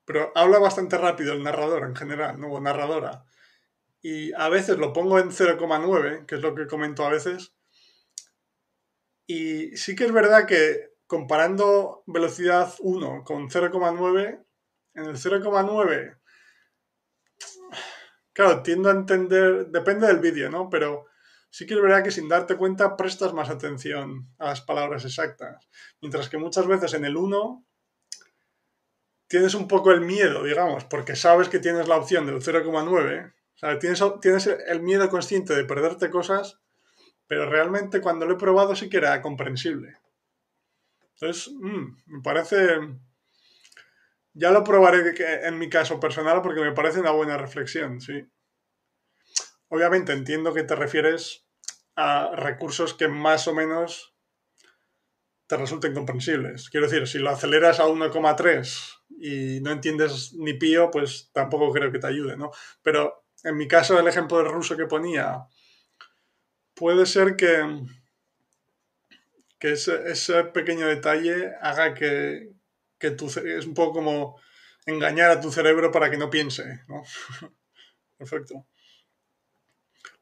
pero 0.08 0.32
habla 0.34 0.58
bastante 0.58 0.96
rápido 0.96 1.34
el 1.34 1.42
narrador 1.42 1.84
en 1.84 1.94
general, 1.94 2.40
¿no? 2.40 2.50
O 2.50 2.60
narradora. 2.62 3.26
Y 4.00 4.32
a 4.32 4.48
veces 4.48 4.78
lo 4.78 4.94
pongo 4.94 5.18
en 5.18 5.28
0,9, 5.28 6.24
que 6.24 6.36
es 6.36 6.40
lo 6.40 6.54
que 6.54 6.66
comento 6.66 7.04
a 7.04 7.10
veces, 7.10 7.52
y 9.26 9.76
sí 9.76 9.94
que 9.94 10.06
es 10.06 10.12
verdad 10.12 10.46
que 10.46 10.94
comparando 11.06 12.04
velocidad 12.06 12.72
1 12.78 13.22
con 13.22 13.50
0,9, 13.50 14.46
en 14.94 15.04
el 15.04 15.16
0,9, 15.16 16.18
claro, 18.32 18.62
tiendo 18.62 18.88
a 18.88 18.92
entender, 18.92 19.66
depende 19.66 20.06
del 20.06 20.20
vídeo, 20.20 20.48
¿no? 20.48 20.70
Pero 20.70 21.04
sí 21.50 21.66
que 21.66 21.74
es 21.74 21.82
verdad 21.82 22.02
que 22.02 22.12
sin 22.12 22.30
darte 22.30 22.56
cuenta 22.56 22.96
prestas 22.96 23.34
más 23.34 23.50
atención 23.50 24.34
a 24.38 24.46
las 24.46 24.62
palabras 24.62 25.04
exactas. 25.04 25.68
Mientras 26.00 26.30
que 26.30 26.38
muchas 26.38 26.66
veces 26.66 26.94
en 26.94 27.04
el 27.04 27.18
1 27.18 27.67
tienes 29.28 29.54
un 29.54 29.68
poco 29.68 29.92
el 29.92 30.00
miedo, 30.00 30.42
digamos, 30.42 30.84
porque 30.84 31.16
sabes 31.16 31.48
que 31.48 31.58
tienes 31.58 31.86
la 31.88 31.96
opción 31.96 32.26
del 32.26 32.42
0,9. 32.42 33.32
O 33.32 33.58
sea, 33.58 33.78
tienes, 33.78 34.02
tienes 34.20 34.46
el 34.46 34.82
miedo 34.82 35.08
consciente 35.08 35.54
de 35.54 35.64
perderte 35.64 36.10
cosas 36.10 36.58
pero 37.28 37.48
realmente 37.48 38.00
cuando 38.00 38.26
lo 38.26 38.34
he 38.34 38.38
probado 38.38 38.74
sí 38.74 38.88
que 38.88 38.96
era 38.96 39.22
comprensible. 39.22 39.98
Entonces, 41.14 41.52
mm, 41.54 41.96
me 42.06 42.22
parece... 42.22 42.78
Ya 44.32 44.50
lo 44.50 44.64
probaré 44.64 45.14
en 45.46 45.58
mi 45.58 45.68
caso 45.68 45.98
personal 45.98 46.42
porque 46.42 46.60
me 46.60 46.72
parece 46.72 47.00
una 47.00 47.10
buena 47.10 47.36
reflexión, 47.36 48.00
sí. 48.00 48.24
Obviamente 49.68 50.12
entiendo 50.12 50.54
que 50.54 50.62
te 50.62 50.76
refieres 50.76 51.44
a 51.96 52.30
recursos 52.34 52.94
que 52.94 53.08
más 53.08 53.48
o 53.48 53.54
menos 53.54 54.14
te 55.48 55.56
resulten 55.56 55.94
comprensibles. 55.94 56.68
Quiero 56.68 56.86
decir, 56.86 57.08
si 57.08 57.18
lo 57.18 57.30
aceleras 57.30 57.80
a 57.80 57.86
1,3 57.86 59.00
y 59.18 59.60
no 59.62 59.72
entiendes 59.72 60.34
ni 60.34 60.52
pío, 60.52 60.90
pues 60.90 61.30
tampoco 61.32 61.72
creo 61.72 61.90
que 61.90 61.98
te 61.98 62.06
ayude, 62.06 62.36
¿no? 62.36 62.50
Pero 62.82 63.24
en 63.42 63.56
mi 63.56 63.66
caso, 63.66 63.98
el 63.98 64.06
ejemplo 64.06 64.36
del 64.36 64.52
ruso 64.52 64.76
que 64.76 64.84
ponía, 64.84 65.46
puede 66.74 67.06
ser 67.06 67.34
que, 67.34 67.62
que 69.58 69.72
ese, 69.72 70.44
pequeño 70.44 70.86
detalle 70.86 71.54
haga 71.62 71.94
que, 71.94 72.52
que 72.98 73.10
tu, 73.12 73.26
es 73.26 73.66
un 73.66 73.74
poco 73.74 73.94
como 73.94 74.38
engañar 74.84 75.30
a 75.30 75.40
tu 75.40 75.50
cerebro 75.50 75.90
para 75.90 76.10
que 76.10 76.18
no 76.18 76.28
piense, 76.28 76.82
¿no? 76.88 77.02
perfecto. 78.18 78.66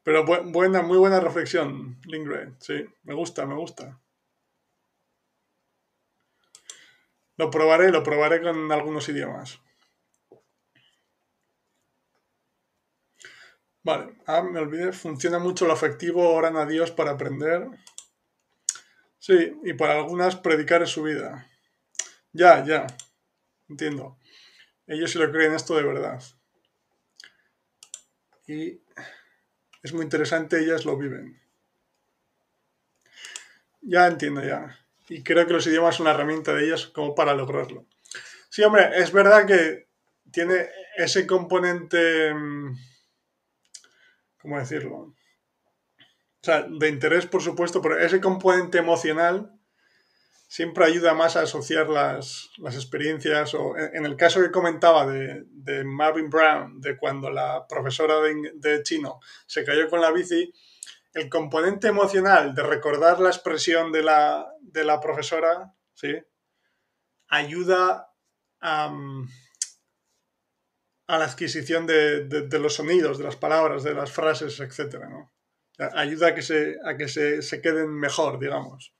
Pero 0.03 0.23
buena, 0.25 0.81
muy 0.83 0.97
buena 0.97 1.19
reflexión, 1.19 1.99
Lingred. 2.05 2.53
Sí, 2.59 2.85
me 3.03 3.13
gusta, 3.13 3.45
me 3.45 3.55
gusta. 3.55 3.99
Lo 7.37 7.51
probaré, 7.51 7.91
lo 7.91 8.03
probaré 8.03 8.41
con 8.41 8.71
algunos 8.71 9.07
idiomas. 9.09 9.59
Vale, 13.83 14.15
ah, 14.25 14.41
me 14.41 14.59
olvidé, 14.59 14.91
funciona 14.91 15.39
mucho 15.39 15.65
lo 15.65 15.73
afectivo, 15.73 16.33
oran 16.33 16.57
a 16.57 16.65
Dios 16.65 16.91
para 16.91 17.11
aprender. 17.11 17.67
Sí, 19.19 19.53
y 19.63 19.73
para 19.73 19.93
algunas 19.95 20.35
predicar 20.35 20.81
es 20.83 20.89
su 20.89 21.03
vida. 21.03 21.47
Ya, 22.33 22.65
ya, 22.65 22.87
entiendo. 23.69 24.17
Ellos 24.87 25.11
sí 25.11 25.19
lo 25.19 25.31
creen 25.31 25.53
esto 25.53 25.75
de 25.75 25.83
verdad. 25.83 26.21
Y 28.47 28.81
es 29.83 29.93
muy 29.93 30.03
interesante, 30.03 30.59
ellas 30.59 30.85
lo 30.85 30.97
viven. 30.97 31.41
Ya 33.81 34.07
entiendo, 34.07 34.43
ya. 34.43 34.86
Y 35.09 35.23
creo 35.23 35.47
que 35.47 35.53
los 35.53 35.67
idiomas 35.67 35.95
son 35.95 36.05
una 36.05 36.13
herramienta 36.13 36.53
de 36.53 36.65
ellas 36.65 36.87
como 36.87 37.15
para 37.15 37.33
lograrlo. 37.33 37.85
Sí, 38.49 38.63
hombre, 38.63 38.89
es 38.95 39.11
verdad 39.11 39.45
que 39.45 39.87
tiene 40.31 40.69
ese 40.97 41.25
componente 41.25 42.33
mm, 42.33 42.75
¿cómo 44.47 44.59
decirlo? 44.59 44.95
O 44.97 45.15
sea, 46.41 46.61
de 46.61 46.87
interés, 46.87 47.25
por 47.25 47.41
supuesto, 47.41 47.81
pero 47.81 47.99
ese 47.99 48.21
componente 48.21 48.77
emocional 48.77 49.51
siempre 50.47 50.85
ayuda 50.85 51.13
más 51.13 51.35
a 51.35 51.41
asociar 51.41 51.89
las, 51.89 52.49
experiencias. 52.63 53.53
O 53.55 53.75
en, 53.75 54.05
el 54.05 54.15
caso 54.15 54.41
que 54.41 54.51
comentaba 54.51 55.05
de, 55.05 55.83
Marvin 55.83 56.29
Brown, 56.29 56.79
de 56.79 56.95
cuando 56.95 57.29
la 57.29 57.67
profesora 57.67 58.15
de, 58.21 58.83
chino 58.83 59.19
se 59.45 59.65
cayó 59.65 59.89
con 59.89 59.99
la 59.99 60.11
bici, 60.11 60.53
el 61.17 61.29
componente 61.29 61.87
emocional 61.87 62.53
de 62.53 62.61
recordar 62.61 63.19
la 63.19 63.29
expresión 63.29 63.91
de 63.91 64.03
la, 64.03 64.99
profesora, 65.01 65.73
¿sí? 65.93 66.15
Ayuda 67.27 68.13
a 68.61 68.91
la 71.07 71.25
adquisición 71.25 71.87
de, 71.87 72.47
los 72.59 72.75
sonidos, 72.75 73.17
de 73.17 73.23
las 73.23 73.35
palabras, 73.35 73.83
de 73.83 73.95
las 73.95 74.11
frases, 74.11 74.59
etc. 74.59 75.03
Ayuda 75.95 76.27
a 76.27 76.35
que, 76.35 76.43
se, 76.43 76.77
a 76.85 76.95
que 76.95 77.07
se, 77.07 77.61
queden 77.61 77.89
mejor, 77.89 78.39
digamos, 78.39 78.93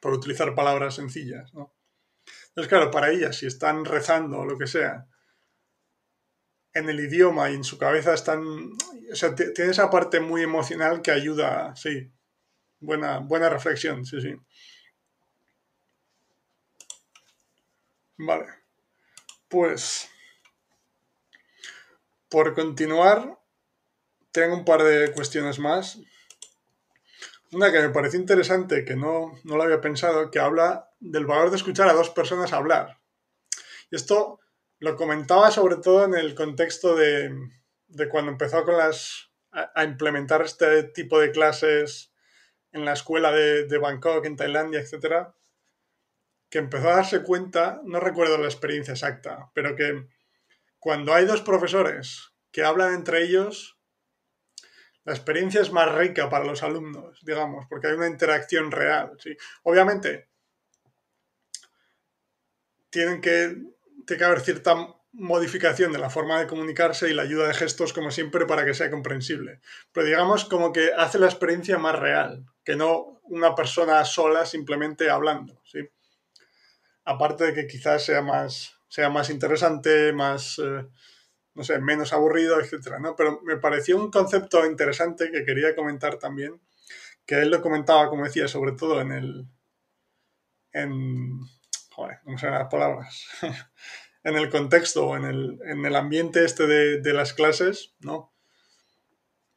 por 0.00 0.12
utilizar 0.12 0.54
palabras 0.54 0.94
sencillas. 0.94 1.50
Entonces, 1.50 2.68
claro, 2.68 2.92
para 2.92 3.10
ellas, 3.10 3.36
si 3.36 3.46
están 3.46 3.84
rezando 3.84 4.38
o 4.38 4.46
lo 4.46 4.56
que 4.56 4.68
sea, 4.68 5.08
en 6.76 6.88
el 6.90 7.00
idioma 7.00 7.50
y 7.50 7.54
en 7.54 7.64
su 7.64 7.78
cabeza 7.78 8.14
están... 8.14 8.44
O 9.10 9.14
sea, 9.14 9.34
tiene 9.34 9.70
esa 9.70 9.90
parte 9.90 10.20
muy 10.20 10.42
emocional 10.42 11.00
que 11.00 11.10
ayuda, 11.10 11.74
sí. 11.74 12.10
Buena, 12.80 13.18
buena 13.18 13.48
reflexión, 13.48 14.04
sí, 14.04 14.20
sí. 14.20 14.34
Vale. 18.18 18.46
Pues 19.48 20.10
por 22.28 22.54
continuar, 22.54 23.38
tengo 24.32 24.56
un 24.56 24.64
par 24.64 24.82
de 24.82 25.12
cuestiones 25.12 25.58
más. 25.58 25.98
Una 27.52 27.72
que 27.72 27.80
me 27.80 27.90
parece 27.90 28.16
interesante, 28.16 28.84
que 28.84 28.96
no, 28.96 29.32
no 29.44 29.56
lo 29.56 29.62
había 29.62 29.80
pensado, 29.80 30.30
que 30.30 30.40
habla 30.40 30.90
del 31.00 31.24
valor 31.24 31.50
de 31.50 31.56
escuchar 31.56 31.88
a 31.88 31.94
dos 31.94 32.10
personas 32.10 32.52
hablar. 32.52 32.98
Y 33.90 33.96
esto 33.96 34.40
lo 34.78 34.96
comentaba 34.96 35.50
sobre 35.50 35.76
todo 35.76 36.04
en 36.04 36.14
el 36.14 36.34
contexto 36.34 36.94
de, 36.94 37.32
cuando 38.10 38.32
empezó 38.32 38.64
con 38.64 38.76
las, 38.76 39.30
a, 39.52 39.84
implementar 39.84 40.42
este 40.42 40.82
tipo 40.84 41.18
de 41.18 41.30
clases 41.30 42.12
en 42.72 42.84
la 42.84 42.92
escuela 42.92 43.32
de, 43.32 43.66
de 43.66 43.78
Bangkok, 43.78 44.24
en 44.26 44.36
Tailandia, 44.36 44.80
etc. 44.80 45.28
Que 46.50 46.58
empezó 46.58 46.90
a 46.90 46.96
darse 46.96 47.22
cuenta, 47.22 47.80
no 47.84 48.00
recuerdo 48.00 48.38
la 48.38 48.46
experiencia 48.46 48.92
exacta, 48.92 49.50
pero 49.54 49.74
que 49.76 50.06
cuando 50.78 51.14
hay 51.14 51.24
dos 51.24 51.40
profesores 51.40 52.32
que 52.52 52.64
hablan 52.64 52.94
entre 52.94 53.22
ellos, 53.22 53.76
la 55.06 55.14
experiencia 55.14 55.60
es 55.60 55.70
más 55.70 55.94
rica 55.94 56.28
para 56.28 56.44
los 56.44 56.64
alumnos, 56.64 57.20
digamos, 57.24 57.64
porque 57.68 57.86
hay 57.86 57.94
una 57.94 58.08
interacción 58.08 58.72
real. 58.72 59.16
¿sí? 59.20 59.36
Obviamente, 59.62 60.28
tienen 62.90 63.20
que, 63.20 63.56
tiene 64.06 64.18
que 64.18 64.24
haber 64.24 64.40
cierta 64.40 64.74
modificación 65.12 65.92
de 65.92 65.98
la 65.98 66.10
forma 66.10 66.38
de 66.38 66.46
comunicarse 66.46 67.10
y 67.10 67.14
la 67.14 67.22
ayuda 67.22 67.48
de 67.48 67.54
gestos, 67.54 67.92
como 67.92 68.10
siempre, 68.10 68.46
para 68.46 68.64
que 68.64 68.74
sea 68.74 68.90
comprensible. 68.90 69.60
Pero 69.92 70.06
digamos 70.06 70.44
como 70.44 70.72
que 70.72 70.90
hace 70.96 71.18
la 71.18 71.26
experiencia 71.26 71.78
más 71.78 71.98
real, 71.98 72.46
que 72.64 72.76
no 72.76 73.20
una 73.24 73.54
persona 73.54 74.04
sola 74.04 74.46
simplemente 74.46 75.10
hablando. 75.10 75.60
¿sí? 75.64 75.80
Aparte 77.04 77.44
de 77.44 77.54
que 77.54 77.66
quizás 77.66 78.04
sea 78.04 78.22
más 78.22 78.76
sea 78.88 79.10
más 79.10 79.30
interesante, 79.30 80.12
más, 80.12 80.58
eh, 80.58 80.86
no 81.54 81.64
sé, 81.64 81.78
menos 81.80 82.12
aburrido, 82.12 82.60
etcétera, 82.60 82.98
¿no? 82.98 83.16
Pero 83.16 83.40
me 83.42 83.56
pareció 83.56 83.96
un 83.96 84.10
concepto 84.10 84.64
interesante 84.66 85.30
que 85.30 85.44
quería 85.44 85.74
comentar 85.74 86.18
también, 86.18 86.60
que 87.26 87.36
él 87.42 87.50
lo 87.50 87.60
comentaba, 87.62 88.08
como 88.08 88.24
decía, 88.24 88.48
sobre 88.48 88.72
todo 88.72 89.00
en 89.00 89.12
el, 89.12 89.46
en, 90.72 91.40
joder, 91.96 92.18
no 92.26 92.36
sé 92.36 92.50
las 92.50 92.68
palabras, 92.68 93.26
en 94.22 94.36
el 94.36 94.50
contexto 94.50 95.06
o 95.06 95.16
en 95.16 95.24
el, 95.24 95.58
en 95.64 95.86
el 95.86 95.96
ambiente 95.96 96.44
este 96.44 96.66
de, 96.66 97.00
de 97.00 97.12
las 97.14 97.32
clases, 97.32 97.94
¿no? 98.00 98.32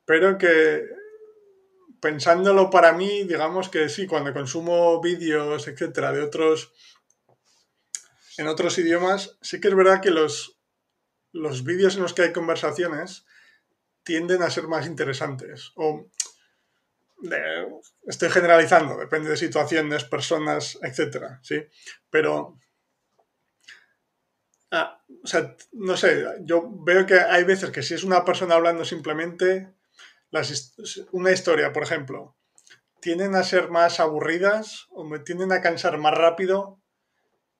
Pero 0.05 0.37
que 0.37 0.87
pensándolo 1.99 2.69
para 2.69 2.93
mí, 2.93 3.23
digamos 3.25 3.67
que 3.67 3.89
sí, 3.89 4.07
cuando 4.07 4.33
consumo 4.33 5.01
vídeos, 5.01 5.67
etcétera, 5.67 6.13
de 6.13 6.21
otros 6.21 6.71
en 8.37 8.47
otros 8.47 8.77
idiomas, 8.77 9.37
sí 9.41 9.59
que 9.59 9.67
es 9.67 9.75
verdad 9.75 10.01
que 10.01 10.11
los, 10.11 10.61
los 11.33 11.65
vídeos 11.65 11.97
en 11.97 12.03
los 12.03 12.13
que 12.13 12.21
hay 12.21 12.31
conversaciones 12.31 13.25
tienden 14.03 14.43
a 14.43 14.49
ser 14.49 14.69
más 14.69 14.87
interesantes. 14.87 15.73
O 15.75 16.07
estoy 18.05 18.29
generalizando, 18.29 18.97
depende 18.97 19.29
de 19.29 19.37
situaciones, 19.37 20.03
personas, 20.05 20.77
etcétera, 20.81 21.39
¿sí? 21.43 21.63
Pero, 22.09 22.59
ah, 24.71 25.03
o 25.23 25.27
sea, 25.27 25.55
no 25.73 25.97
sé, 25.97 26.25
yo 26.41 26.69
veo 26.83 27.05
que 27.05 27.19
hay 27.19 27.43
veces 27.43 27.71
que 27.71 27.83
si 27.83 27.93
es 27.93 28.03
una 28.03 28.23
persona 28.23 28.55
hablando 28.55 28.85
simplemente, 28.85 29.73
una 31.11 31.31
historia, 31.31 31.73
por 31.73 31.83
ejemplo, 31.83 32.37
tienden 33.01 33.35
a 33.35 33.43
ser 33.43 33.69
más 33.69 33.99
aburridas 33.99 34.87
o 34.91 35.03
me 35.03 35.19
tienden 35.19 35.51
a 35.51 35.61
cansar 35.61 35.97
más 35.97 36.13
rápido 36.13 36.81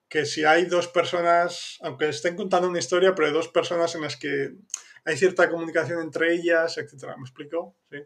que 0.10 0.26
si 0.26 0.44
hay 0.44 0.66
dos 0.66 0.88
personas, 0.88 1.78
aunque 1.82 2.10
estén 2.10 2.36
contando 2.36 2.68
una 2.68 2.80
historia, 2.80 3.14
pero 3.14 3.28
hay 3.28 3.34
dos 3.34 3.48
personas 3.48 3.94
en 3.96 4.02
las 4.02 4.18
que 4.18 4.56
hay 5.06 5.18
cierta 5.18 5.50
comunicación 5.50 6.02
entre 6.02 6.34
ellas, 6.34 6.78
etcétera. 6.78 7.16
¿Me 7.16 7.24
explico? 7.24 7.78
Sí. 7.92 7.98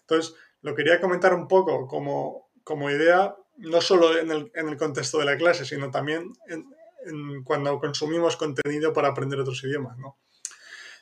Entonces, 0.00 0.34
lo 0.64 0.74
quería 0.74 0.98
comentar 0.98 1.34
un 1.34 1.46
poco 1.46 1.86
como, 1.86 2.50
como 2.64 2.90
idea, 2.90 3.36
no 3.58 3.82
solo 3.82 4.18
en 4.18 4.30
el, 4.30 4.50
en 4.54 4.70
el, 4.70 4.78
contexto 4.78 5.18
de 5.18 5.26
la 5.26 5.36
clase, 5.36 5.66
sino 5.66 5.90
también 5.90 6.32
cuando 7.44 7.78
consumimos 7.78 8.38
contenido 8.38 8.94
para 8.94 9.08
aprender 9.08 9.38
otros 9.38 9.62
idiomas, 9.62 9.98
¿no? 9.98 10.18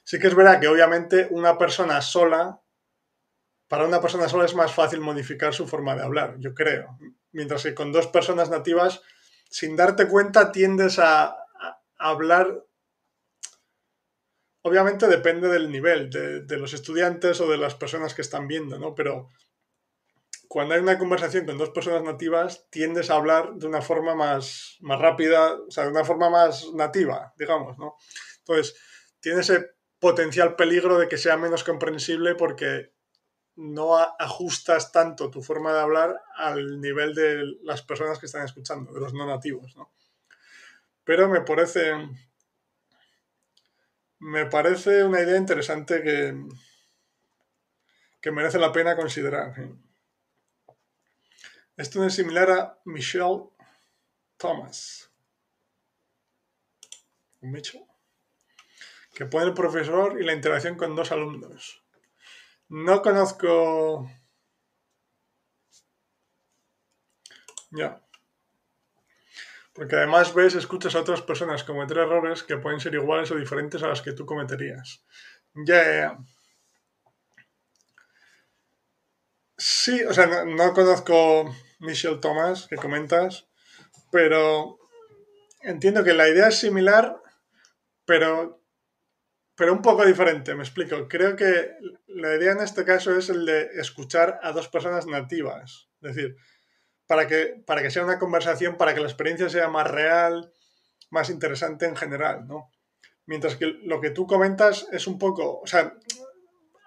Sí 0.03 0.19
que 0.19 0.27
es 0.27 0.35
verdad 0.35 0.61
que 0.61 0.67
obviamente 0.67 1.29
una 1.31 1.57
persona 1.57 2.03
sola, 2.03 2.61
para 3.69 3.87
una 3.87 4.01
persona 4.01 4.29
sola 4.29 4.47
es 4.47 4.55
más 4.57 4.75
fácil 4.75 5.01
modificar 5.01 5.55
su 5.55 5.69
forma 5.69 5.95
de 5.95 6.03
hablar, 6.03 6.35
yo 6.41 6.55
creo. 6.55 6.99
Mientras 7.31 7.63
que 7.63 7.73
con 7.73 7.93
dos 7.93 8.09
personas 8.09 8.51
nativas 8.51 9.01
sin 9.49 9.77
darte 9.77 10.09
cuenta 10.09 10.51
tiendes 10.51 10.99
a, 10.99 11.37
hablar 11.99 12.65
obviamente 14.63 15.07
depende 15.07 15.47
del 15.49 15.71
nivel 15.71 16.11
de, 16.11 16.59
los 16.59 16.75
estudiantes 16.75 17.41
o 17.41 17.49
de 17.49 17.59
las 17.59 17.77
personas 17.77 18.13
que 18.13 18.23
están 18.23 18.49
viendo, 18.49 18.77
¿no? 18.77 18.97
Pero 18.97 19.29
cuando 20.53 20.75
hay 20.75 20.83
una 20.83 20.99
conversación 20.99 21.47
con 21.47 21.57
dos 21.57 21.71
personas 21.71 22.03
nativas, 22.03 22.67
tiendes 22.69 23.09
a 23.09 23.15
hablar 23.15 23.55
de 23.55 23.67
una 23.67 23.81
forma 23.81 24.15
más, 24.15 24.77
más 24.81 25.01
rápida, 25.01 25.55
o 25.55 25.71
sea, 25.71 25.85
de 25.85 25.91
una 25.91 26.05
forma 26.05 26.29
más 26.29 26.75
nativa, 26.75 27.33
digamos, 27.39 27.79
¿no? 27.79 27.97
Entonces, 28.41 28.77
tiene 29.19 29.41
ese 29.41 29.71
potencial 29.99 30.55
peligro 30.55 30.99
de 30.99 31.09
que 31.09 31.17
sea 31.17 31.39
menos 31.39 31.65
comprensible 31.65 32.35
porque 32.35 32.93
no 33.57 33.97
ajustas 33.97 34.93
tanto 34.93 35.31
tu 35.31 35.43
forma 35.43 35.73
de 35.73 35.81
hablar 35.81 36.21
al 36.37 36.83
nivel 36.83 37.15
de 37.15 37.57
las 37.63 37.81
personas 37.81 38.19
que 38.19 38.27
están 38.27 38.45
escuchando, 38.45 38.93
de 38.93 39.01
los 39.01 39.15
no 39.15 39.25
nativos, 39.27 39.75
¿no? 39.75 39.91
Pero 41.03 41.31
me 41.31 41.41
parece. 41.41 41.95
Me 44.19 44.45
parece 44.45 45.03
una 45.03 45.23
idea 45.23 45.39
interesante 45.39 46.03
que, 46.03 46.39
que 48.21 48.31
merece 48.31 48.59
la 48.59 48.71
pena 48.71 48.97
considerar. 48.97 49.55
Esto 51.83 52.05
es 52.05 52.15
similar 52.15 52.49
a 52.49 52.79
Michelle 52.85 53.51
Thomas. 54.37 55.11
Mitchell 57.41 57.85
que 59.13 59.27
pone 59.27 59.47
el 59.47 59.53
profesor 59.53 60.17
y 60.21 60.25
la 60.25 60.33
interacción 60.33 60.77
con 60.77 60.95
dos 60.95 61.11
alumnos. 61.11 61.83
No 62.69 63.03
conozco... 63.03 64.09
Ya. 67.73 68.01
Porque 69.73 69.97
además 69.97 70.33
ves, 70.35 70.55
escuchas 70.55 70.95
a 70.95 71.01
otras 71.01 71.23
personas 71.23 71.65
cometer 71.65 71.99
errores 71.99 72.45
que 72.45 72.59
pueden 72.59 72.79
ser 72.79 72.95
iguales 72.95 73.33
o 73.33 73.35
diferentes 73.35 73.83
a 73.83 73.89
las 73.89 74.03
que 74.03 74.13
tú 74.13 74.25
cometerías. 74.25 75.05
Ya, 75.53 76.17
Sí, 79.65 80.03
o 80.03 80.13
sea, 80.13 80.45
no 80.45 80.73
conozco 80.73 81.55
Michelle 81.83 82.19
Thomas, 82.19 82.69
que 82.69 82.77
comentas, 82.77 83.49
pero 84.11 84.79
entiendo 85.63 86.05
que 86.05 86.15
la 86.15 86.29
idea 86.29 86.49
es 86.49 86.59
similar, 86.59 87.21
pero, 88.05 88.63
pero 89.57 89.73
un 89.73 89.83
poco 89.83 90.07
diferente, 90.07 90.55
me 90.55 90.63
explico. 90.63 91.09
Creo 91.09 91.35
que 91.35 91.73
la 92.07 92.37
idea 92.37 92.53
en 92.53 92.61
este 92.61 92.85
caso 92.85 93.17
es 93.17 93.29
el 93.31 93.45
de 93.45 93.69
escuchar 93.75 94.39
a 94.43 94.53
dos 94.53 94.69
personas 94.69 95.07
nativas, 95.07 95.89
es 96.01 96.15
decir, 96.15 96.37
para 97.07 97.27
que, 97.27 97.63
para 97.67 97.83
que 97.83 97.91
sea 97.91 98.05
una 98.05 98.19
conversación, 98.19 98.77
para 98.77 98.95
que 98.95 99.01
la 99.01 99.09
experiencia 99.09 99.49
sea 99.49 99.69
más 99.69 99.91
real, 99.91 100.53
más 101.11 101.31
interesante 101.31 101.87
en 101.87 101.97
general, 101.97 102.47
¿no? 102.47 102.71
Mientras 103.27 103.57
que 103.57 103.67
lo 103.67 104.01
que 104.01 104.11
tú 104.11 104.27
comentas 104.27 104.87
es 104.93 105.09
un 105.09 105.19
poco, 105.19 105.61
o 105.61 105.67
sea, 105.67 105.95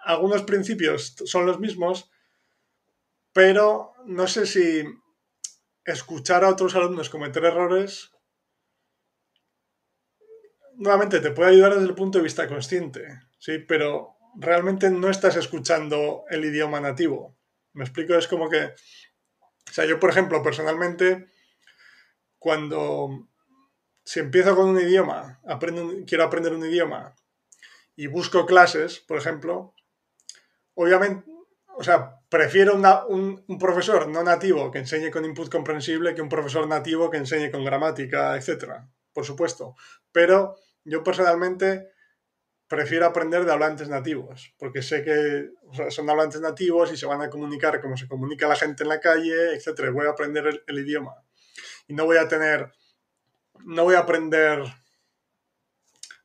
algunos 0.05 0.43
principios 0.43 1.15
son 1.25 1.45
los 1.45 1.59
mismos, 1.59 2.09
pero 3.33 3.94
no 4.05 4.27
sé 4.27 4.45
si 4.45 4.83
escuchar 5.83 6.43
a 6.43 6.49
otros 6.49 6.75
alumnos 6.75 7.09
cometer 7.09 7.45
errores 7.45 8.11
nuevamente 10.77 11.19
te 11.19 11.31
puede 11.31 11.51
ayudar 11.51 11.73
desde 11.73 11.87
el 11.87 11.95
punto 11.95 12.17
de 12.17 12.23
vista 12.23 12.47
consciente, 12.47 13.21
sí, 13.39 13.59
pero 13.59 14.17
realmente 14.35 14.89
no 14.89 15.09
estás 15.09 15.35
escuchando 15.35 16.25
el 16.29 16.45
idioma 16.45 16.79
nativo. 16.79 17.37
Me 17.73 17.83
explico, 17.83 18.15
es 18.15 18.27
como 18.27 18.49
que, 18.49 18.65
o 18.65 19.71
sea, 19.71 19.85
yo 19.85 19.99
por 19.99 20.09
ejemplo, 20.09 20.43
personalmente, 20.43 21.27
cuando 22.37 23.29
si 24.03 24.19
empiezo 24.19 24.55
con 24.55 24.69
un 24.69 24.79
idioma, 24.79 25.39
aprendo, 25.47 25.91
quiero 26.05 26.23
aprender 26.23 26.53
un 26.53 26.65
idioma 26.65 27.15
y 27.95 28.07
busco 28.07 28.45
clases, 28.45 28.99
por 28.99 29.17
ejemplo, 29.17 29.73
obviamente, 30.75 31.29
o 31.77 31.83
sea, 31.83 32.21
prefiero 32.29 32.75
un, 32.75 33.59
profesor 33.59 34.07
no 34.07 34.23
nativo 34.23 34.71
que 34.71 34.79
enseñe 34.79 35.11
con 35.11 35.25
input 35.25 35.51
comprensible 35.51 36.15
que 36.15 36.21
un 36.21 36.29
profesor 36.29 36.67
nativo 36.67 37.09
que 37.09 37.17
enseñe 37.17 37.51
con 37.51 37.65
gramática, 37.65 38.35
etcétera, 38.35 38.89
por 39.13 39.25
supuesto. 39.25 39.75
Pero 40.11 40.55
yo 40.85 41.03
personalmente 41.03 41.91
prefiero 42.67 43.05
aprender 43.05 43.45
de 43.45 43.51
hablantes 43.51 43.89
nativos, 43.89 44.53
porque 44.57 44.81
sé 44.81 45.03
que 45.03 45.49
son 45.89 46.09
hablantes 46.09 46.41
nativos 46.41 46.91
y 46.91 46.97
se 46.97 47.05
van 47.05 47.21
a 47.21 47.29
comunicar 47.29 47.81
como 47.81 47.97
se 47.97 48.07
comunica 48.07 48.47
la 48.47 48.55
gente 48.55 48.83
en 48.83 48.89
la 48.89 48.99
calle, 48.99 49.53
etcétera. 49.55 49.91
Voy 49.91 50.07
a 50.07 50.11
aprender 50.11 50.47
el, 50.47 50.63
el 50.67 50.79
idioma. 50.79 51.13
Y 51.87 51.93
no 51.93 52.05
voy 52.05 52.17
a 52.17 52.27
tener, 52.27 52.71
no 53.65 53.83
voy 53.83 53.95
a 53.95 53.99
aprender, 53.99 54.63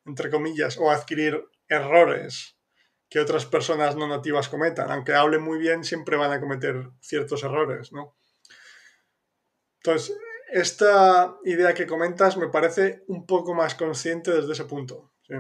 entre 0.07 0.31
comillas, 0.31 0.79
o 0.79 0.91
adquirir 0.91 1.45
errores 1.69 2.60
que 3.11 3.21
otras 3.21 3.45
personas 3.45 3.97
no 3.97 4.07
nativas 4.07 4.49
cometan. 4.49 4.91
Aunque 4.91 5.15
hablen 5.15 5.43
muy 5.43 5.59
bien, 5.59 5.85
siempre 5.85 6.17
van 6.17 6.33
a 6.33 6.41
cometer 6.41 6.91
ciertos 7.01 7.43
errores, 7.43 7.93
¿no? 7.93 8.17
Entonces, 9.79 10.17
esta 10.53 11.37
idea 11.45 11.75
que 11.75 11.87
comentas 11.87 12.37
me 12.37 12.49
parece 12.49 13.05
un 13.09 13.27
poco 13.27 13.53
más 13.55 13.75
consciente 13.75 14.31
desde 14.31 14.53
ese 14.53 14.65
punto. 14.65 15.13
¿sí? 15.27 15.35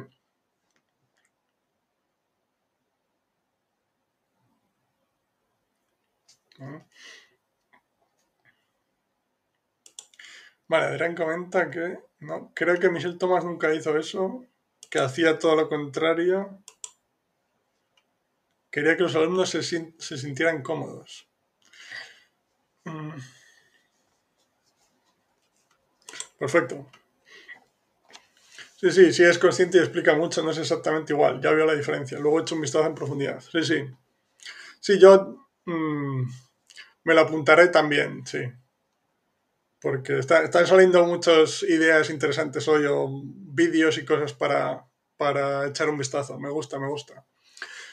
Vale, 10.68 10.86
Adrián 10.86 11.14
comenta 11.14 11.70
que 11.70 11.98
no, 12.20 12.52
creo 12.54 12.78
que 12.78 12.90
Michelle 12.90 13.18
Thomas 13.18 13.44
nunca 13.44 13.74
hizo 13.74 13.96
eso, 13.96 14.44
que 14.90 15.00
hacía 15.00 15.38
todo 15.38 15.56
lo 15.56 15.68
contrario. 15.68 16.62
Quería 18.70 18.96
que 18.96 19.02
los 19.02 19.14
alumnos 19.16 19.50
se, 19.50 19.62
sintieran 20.18 20.62
cómodos. 20.62 21.28
Mm. 22.84 23.18
Perfecto. 26.38 26.86
Sí, 28.76 28.90
sí, 28.90 29.12
sí 29.12 29.24
es 29.24 29.38
consciente 29.38 29.76
y 29.76 29.80
explica 29.80 30.14
mucho, 30.14 30.42
no 30.42 30.50
es 30.52 30.58
exactamente 30.58 31.12
igual. 31.12 31.40
Ya 31.40 31.52
veo 31.52 31.66
la 31.66 31.74
diferencia. 31.74 32.18
Luego 32.18 32.38
he 32.38 32.42
hecho 32.42 32.54
un 32.54 32.62
vistazo 32.62 32.86
en 32.86 32.94
profundidad. 32.94 33.40
Sí, 33.40 33.62
sí. 33.62 33.84
Sí, 34.80 34.98
yo 34.98 35.48
mmm, 35.66 36.24
me 37.04 37.14
lo 37.14 37.20
apuntaré 37.20 37.68
también, 37.68 38.26
sí. 38.26 38.40
Porque 39.80 40.18
está, 40.18 40.42
están 40.44 40.66
saliendo 40.66 41.04
muchas 41.06 41.62
ideas 41.62 42.10
interesantes 42.10 42.68
hoy 42.68 42.84
o 42.88 43.08
vídeos 43.24 43.98
y 43.98 44.04
cosas 44.04 44.32
para, 44.32 44.86
para 45.16 45.66
echar 45.68 45.88
un 45.88 45.98
vistazo. 45.98 46.38
Me 46.38 46.50
gusta, 46.50 46.78
me 46.78 46.88
gusta. 46.88 47.26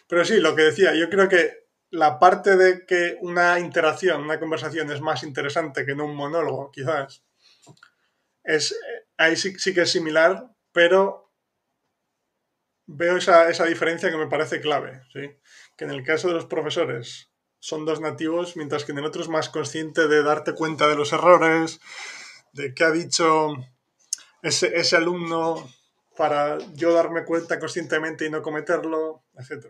Pero 0.07 0.25
sí, 0.25 0.39
lo 0.39 0.55
que 0.55 0.63
decía, 0.63 0.95
yo 0.95 1.09
creo 1.09 1.27
que 1.27 1.67
la 1.89 2.19
parte 2.19 2.55
de 2.55 2.85
que 2.85 3.17
una 3.21 3.59
interacción, 3.59 4.23
una 4.23 4.39
conversación 4.39 4.91
es 4.91 5.01
más 5.01 5.23
interesante 5.23 5.85
que 5.85 5.95
no 5.95 6.05
un 6.05 6.15
monólogo, 6.15 6.71
quizás, 6.71 7.23
es, 8.43 8.77
ahí 9.17 9.35
sí, 9.35 9.57
sí, 9.57 9.73
que 9.73 9.81
es 9.81 9.91
similar, 9.91 10.49
pero 10.71 11.33
veo 12.85 13.17
esa, 13.17 13.49
esa, 13.49 13.65
diferencia 13.65 14.09
que 14.09 14.17
me 14.17 14.27
parece 14.27 14.61
clave, 14.61 15.01
¿sí? 15.11 15.29
que 15.75 15.85
en 15.85 15.91
el 15.91 16.03
caso 16.03 16.29
de 16.29 16.35
los 16.35 16.45
profesores 16.45 17.29
son 17.59 17.85
dos 17.85 17.99
nativos, 17.99 18.55
mientras 18.55 18.85
que 18.85 18.93
en 18.93 18.99
el 18.99 19.05
otro 19.05 19.21
es 19.21 19.27
más 19.27 19.49
consciente 19.49 20.07
de 20.07 20.23
darte 20.23 20.53
cuenta 20.53 20.87
de 20.87 20.95
los 20.95 21.11
errores, 21.11 21.81
de 22.53 22.73
qué 22.73 22.85
ha 22.85 22.91
dicho 22.91 23.55
ese, 24.41 24.77
ese 24.77 24.95
alumno 24.95 25.69
para 26.17 26.57
yo 26.73 26.93
darme 26.93 27.23
cuenta 27.23 27.59
conscientemente 27.59 28.25
y 28.25 28.29
no 28.29 28.41
cometerlo, 28.41 29.25
etc. 29.37 29.67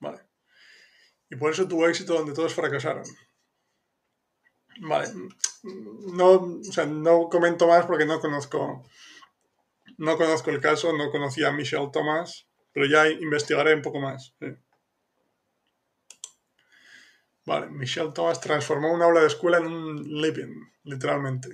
Vale. 0.00 0.20
Y 1.30 1.36
por 1.36 1.52
eso 1.52 1.68
tuvo 1.68 1.86
éxito 1.86 2.14
donde 2.14 2.34
todos 2.34 2.54
fracasaron. 2.54 3.04
Vale. 4.80 5.08
No, 5.62 6.30
o 6.32 6.62
sea, 6.64 6.86
no 6.86 7.28
comento 7.28 7.66
más 7.66 7.86
porque 7.86 8.06
no 8.06 8.20
conozco, 8.20 8.84
no 9.98 10.16
conozco 10.16 10.50
el 10.50 10.60
caso, 10.60 10.92
no 10.96 11.10
conocía 11.10 11.48
a 11.48 11.52
Michelle 11.52 11.90
Thomas, 11.92 12.48
pero 12.72 12.86
ya 12.86 13.08
investigaré 13.08 13.74
un 13.74 13.82
poco 13.82 14.00
más. 14.00 14.34
Vale, 17.44 17.68
Michelle 17.70 18.12
Thomas 18.12 18.40
transformó 18.40 18.92
una 18.92 19.06
aula 19.06 19.22
de 19.22 19.28
escuela 19.28 19.58
en 19.58 19.66
un 19.66 20.20
living, 20.20 20.54
literalmente. 20.84 21.48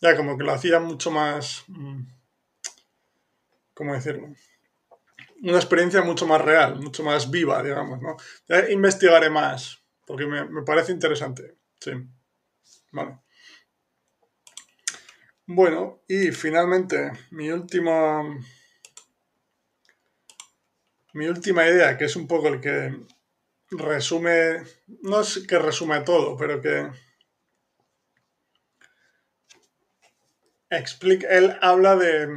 Ya, 0.00 0.16
como 0.16 0.36
que 0.36 0.44
lo 0.44 0.52
hacía 0.52 0.80
mucho 0.80 1.10
más. 1.10 1.64
Mm, 1.68 2.02
¿Cómo 3.74 3.94
decirlo? 3.94 4.28
Una 5.42 5.56
experiencia 5.56 6.02
mucho 6.02 6.26
más 6.26 6.40
real, 6.40 6.76
mucho 6.80 7.02
más 7.02 7.30
viva, 7.30 7.62
digamos, 7.62 8.00
¿no? 8.00 8.16
Ya 8.48 8.70
investigaré 8.70 9.30
más, 9.30 9.78
porque 10.06 10.26
me, 10.26 10.46
me 10.46 10.62
parece 10.62 10.92
interesante. 10.92 11.56
Sí. 11.80 11.92
Vale. 12.92 13.18
Bueno, 15.48 16.02
y 16.08 16.32
finalmente, 16.32 17.12
mi 17.30 17.50
última. 17.50 18.22
Mi 21.12 21.28
última 21.28 21.66
idea, 21.66 21.96
que 21.96 22.06
es 22.06 22.16
un 22.16 22.26
poco 22.26 22.48
el 22.48 22.60
que 22.60 22.96
resume. 23.70 24.64
No 25.02 25.20
es 25.20 25.46
que 25.46 25.58
resume 25.58 26.00
todo, 26.00 26.36
pero 26.36 26.60
que. 26.60 26.90
Explica. 30.70 31.28
Él 31.28 31.56
habla 31.60 31.96
de. 31.96 32.28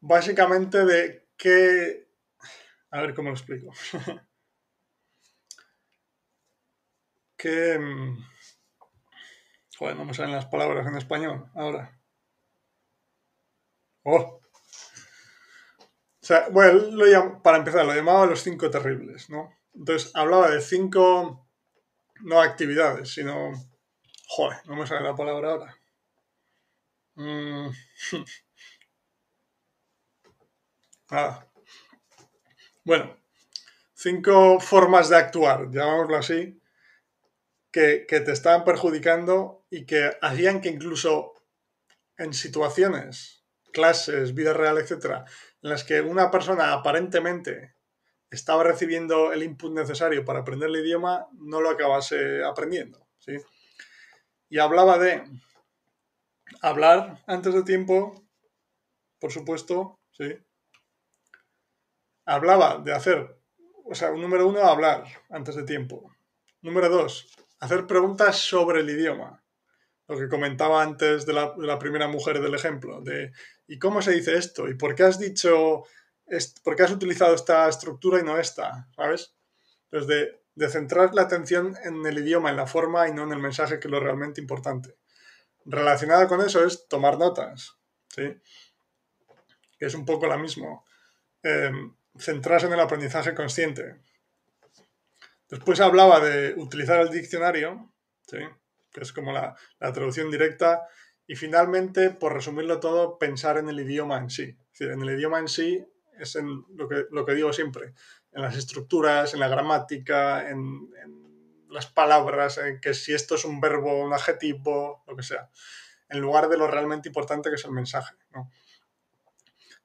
Básicamente 0.00 0.84
de 0.84 1.28
qué. 1.36 2.08
A 2.90 3.00
ver 3.00 3.14
cómo 3.14 3.30
lo 3.30 3.34
explico. 3.34 3.72
que... 7.38 7.78
Mm, 7.78 8.18
joder, 9.78 9.96
no 9.96 10.04
me 10.04 10.12
salen 10.12 10.34
las 10.34 10.46
palabras 10.46 10.86
en 10.86 10.96
español 10.96 11.50
ahora. 11.54 11.98
Oh. 14.02 14.40
O 16.20 16.26
sea, 16.28 16.48
bueno, 16.50 17.40
para 17.42 17.58
empezar, 17.58 17.86
lo 17.86 17.94
llamaba 17.94 18.26
los 18.26 18.42
cinco 18.42 18.68
terribles, 18.68 19.30
¿no? 19.30 19.56
Entonces, 19.72 20.14
hablaba 20.14 20.50
de 20.50 20.60
cinco, 20.60 21.48
no 22.20 22.40
actividades, 22.42 23.14
sino... 23.14 23.52
Joder, 24.26 24.58
no 24.66 24.76
me 24.76 24.86
sale 24.86 25.04
la 25.04 25.16
palabra 25.16 25.52
ahora. 25.52 25.76
Mm. 27.18 27.70
ah. 31.10 31.44
Bueno, 32.84 33.16
cinco 33.92 34.60
formas 34.60 35.08
de 35.08 35.16
actuar, 35.16 35.68
llamámoslo 35.70 36.16
así, 36.16 36.62
que, 37.72 38.06
que, 38.08 38.20
te 38.20 38.30
estaban 38.30 38.64
perjudicando 38.64 39.66
y 39.68 39.84
que 39.84 40.16
hacían 40.22 40.60
que 40.60 40.68
incluso 40.68 41.34
en 42.16 42.32
situaciones 42.32 43.44
clases, 43.72 44.32
vida 44.34 44.52
real, 44.52 44.78
etcétera, 44.78 45.24
en 45.60 45.70
las 45.70 45.82
que 45.82 46.00
una 46.00 46.30
persona 46.30 46.72
aparentemente 46.72 47.74
estaba 48.30 48.62
recibiendo 48.62 49.32
el 49.32 49.42
input 49.42 49.72
necesario 49.72 50.24
para 50.24 50.40
aprender 50.40 50.68
el 50.68 50.76
idioma, 50.76 51.26
no 51.32 51.60
lo 51.60 51.70
acabase 51.70 52.44
aprendiendo. 52.44 53.08
¿sí? 53.18 53.36
Y 54.48 54.58
hablaba 54.58 54.98
de 54.98 55.24
hablar 56.62 57.22
antes 57.26 57.54
de 57.54 57.62
tiempo, 57.62 58.26
por 59.20 59.32
supuesto, 59.32 59.98
¿sí? 60.12 60.36
Hablaba 62.26 62.78
de 62.78 62.92
hacer, 62.92 63.40
o 63.84 63.94
sea, 63.94 64.10
número 64.10 64.46
uno, 64.46 64.60
hablar 64.60 65.04
antes 65.30 65.56
de 65.56 65.64
tiempo. 65.64 66.14
Número 66.60 66.88
dos, 66.88 67.32
hacer 67.60 67.86
preguntas 67.86 68.36
sobre 68.36 68.80
el 68.80 68.90
idioma. 68.90 69.42
Lo 70.06 70.18
que 70.18 70.28
comentaba 70.28 70.82
antes 70.82 71.26
de 71.26 71.32
la, 71.34 71.78
primera 71.78 72.08
mujer 72.08 72.40
del 72.40 72.54
ejemplo, 72.54 73.00
de 73.02 73.32
¿y 73.66 73.78
cómo 73.78 74.00
se 74.00 74.12
dice 74.12 74.36
esto? 74.36 74.68
¿Y 74.68 74.74
por 74.74 74.94
qué 74.94 75.02
has 75.04 75.18
dicho 75.18 75.84
¿por 76.62 76.76
qué 76.76 76.82
has 76.82 76.92
utilizado 76.92 77.34
esta 77.34 77.68
estructura 77.68 78.20
y 78.20 78.24
no 78.24 78.38
esta? 78.38 78.88
¿Sabes? 78.94 79.34
Pues 79.90 80.06
de, 80.06 80.38
centrar 80.68 81.14
la 81.14 81.22
atención 81.22 81.76
en 81.84 82.04
el 82.04 82.18
idioma, 82.18 82.50
en 82.50 82.56
la 82.56 82.66
forma 82.66 83.08
y 83.08 83.12
no 83.12 83.22
en 83.22 83.32
el 83.32 83.38
mensaje, 83.38 83.78
que 83.78 83.88
es 83.88 83.92
lo 83.92 84.00
realmente 84.00 84.40
importante. 84.40 84.96
Relacionada 85.70 86.26
con 86.28 86.40
eso 86.40 86.64
es 86.64 86.88
tomar 86.88 87.18
notas, 87.18 87.76
¿sí? 88.08 88.36
Que 89.78 89.86
es 89.86 89.94
un 89.94 90.04
poco 90.04 90.26
la 90.26 90.38
misma. 90.38 90.80
Em, 91.42 91.94
centrarse 92.18 92.66
en 92.66 92.72
el 92.72 92.80
aprendizaje 92.80 93.34
consciente. 93.34 94.00
Después 95.48 95.80
hablaba 95.80 96.20
de 96.20 96.54
utilizar 96.56 97.00
el 97.00 97.10
diccionario, 97.10 97.92
¿sí? 98.26 98.38
que 98.92 99.00
es 99.00 99.12
como 99.12 99.32
la, 99.32 99.54
la, 99.78 99.92
traducción 99.92 100.30
directa. 100.30 100.88
Y 101.26 101.36
finalmente, 101.36 102.10
por 102.10 102.34
resumirlo 102.34 102.80
todo, 102.80 103.18
pensar 103.18 103.58
en 103.58 103.68
el 103.68 103.80
idioma 103.80 104.18
en 104.18 104.30
sí. 104.30 104.56
Es 104.72 104.80
en 104.80 105.02
el 105.02 105.10
idioma 105.10 105.38
en 105.38 105.48
sí 105.48 105.86
es 106.20 106.38
lo 106.74 106.88
que, 106.88 107.06
lo 107.10 107.24
que 107.24 107.34
digo 107.34 107.52
siempre, 107.52 107.94
en 108.32 108.42
las 108.42 108.56
estructuras, 108.56 109.34
en 109.34 109.40
la 109.40 109.48
gramática, 109.48 110.48
en, 110.48 110.90
las 111.70 111.86
palabras, 111.86 112.58
en 112.58 112.80
que 112.80 112.94
si 112.94 113.14
esto 113.14 113.34
es 113.34 113.44
un 113.44 113.60
verbo, 113.60 114.02
un 114.02 114.12
adjetivo, 114.12 115.04
lo 115.06 115.16
que 115.16 115.22
sea, 115.22 115.50
en 116.08 116.20
lugar 116.20 116.48
de 116.48 116.56
lo 116.56 116.66
realmente 116.66 117.08
importante 117.08 117.48
que 117.50 117.56
es 117.56 117.64
el 117.64 117.72
mensaje. 117.72 118.14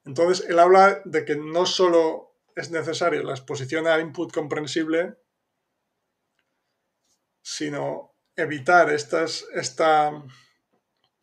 Entonces, 0.04 0.46
él 0.48 0.58
habla 0.58 1.00
de 1.04 1.24
que 1.24 1.36
no 1.36 1.66
solo 1.66 2.36
es 2.56 2.70
necesario 2.70 3.22
la 3.22 3.32
exposición 3.32 3.86
al 3.86 4.00
input 4.00 4.32
comprensible, 4.32 5.18
sino 7.42 8.14
evitar 8.36 8.90
estas, 8.90 9.46
esta, 9.54 10.10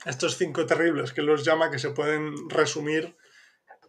estos 0.05 0.37
cinco 0.37 0.65
terribles 0.65 1.13
que 1.13 1.21
los 1.21 1.43
llama, 1.43 1.71
que 1.71 1.79
se 1.79 1.91
pueden 1.91 2.49
resumir 2.49 3.15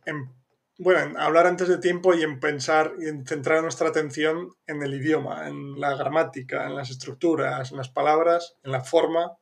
en 0.06 0.41
bueno, 0.82 1.00
en 1.00 1.16
hablar 1.16 1.46
antes 1.46 1.68
de 1.68 1.78
tiempo 1.78 2.12
y 2.12 2.22
en 2.22 2.40
pensar 2.40 2.94
y 2.98 3.06
en 3.06 3.24
centrar 3.24 3.62
nuestra 3.62 3.88
atención 3.88 4.52
en 4.66 4.82
el 4.82 4.94
idioma, 4.94 5.46
en 5.46 5.78
la 5.78 5.94
gramática, 5.94 6.66
en 6.66 6.74
las 6.74 6.90
estructuras, 6.90 7.70
en 7.70 7.76
las 7.76 7.88
palabras, 7.88 8.56
en 8.64 8.72
la 8.72 8.80
forma 8.82 9.36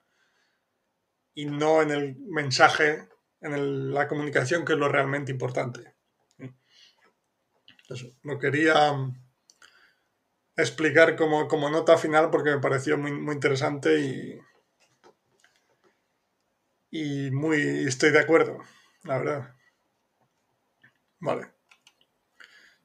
y 1.34 1.46
no 1.46 1.80
en 1.80 1.92
el 1.92 2.16
mensaje, 2.18 3.08
en 3.40 3.94
la 3.94 4.06
comunicación, 4.06 4.66
que 4.66 4.74
es 4.74 4.78
lo 4.78 4.90
realmente 4.90 5.32
importante. 5.32 5.94
Eso, 7.88 8.08
lo 8.22 8.38
quería 8.38 8.94
explicar 10.56 11.16
como, 11.16 11.70
nota 11.70 11.96
final 11.96 12.30
porque 12.30 12.50
me 12.50 12.60
pareció 12.60 12.98
muy, 12.98 13.12
muy 13.12 13.34
interesante 13.34 13.98
y, 13.98 14.40
y 16.90 17.30
muy 17.30 17.86
estoy 17.86 18.10
de 18.10 18.20
acuerdo, 18.20 18.58
la 19.04 19.18
verdad. 19.18 19.59
Vale. 21.20 21.52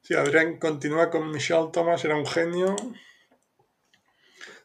Sí, 0.02 0.14
Adrián 0.14 0.58
continúa 0.58 1.10
con 1.10 1.30
Michelle 1.30 1.70
Thomas, 1.72 2.04
era 2.04 2.16
un 2.16 2.26
genio. 2.26 2.76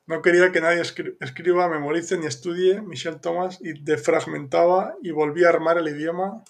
No 0.05 0.21
quería 0.21 0.51
que 0.51 0.61
nadie 0.61 0.81
escriba, 0.81 1.69
memorice 1.69 2.17
ni 2.17 2.27
estudie 2.27 2.81
Michelle 2.81 3.19
Thomas 3.19 3.59
y 3.61 3.81
defragmentaba 3.81 4.95
y 5.01 5.11
volvía 5.11 5.47
a 5.47 5.51
armar 5.51 5.77
el 5.77 5.87
idioma 5.87 6.43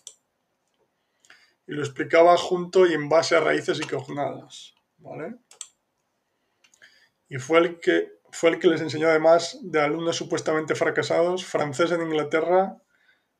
y 1.68 1.74
lo 1.74 1.82
explicaba 1.82 2.36
junto 2.38 2.86
y 2.86 2.94
en 2.94 3.08
base 3.08 3.36
a 3.36 3.40
raíces 3.40 3.80
y 3.80 3.88
cognadas. 3.88 4.74
¿Vale? 4.98 5.36
Y 7.30 7.38
fue 7.38 7.60
el 7.60 7.80
que 7.80 8.20
fue 8.32 8.50
el 8.50 8.60
que 8.60 8.68
les 8.68 8.82
enseñó 8.82 9.08
además 9.08 9.60
de 9.62 9.80
alumnos 9.80 10.16
supuestamente 10.16 10.76
fracasados, 10.76 11.46
francés 11.46 11.92
en 11.92 12.02
Inglaterra, 12.02 12.82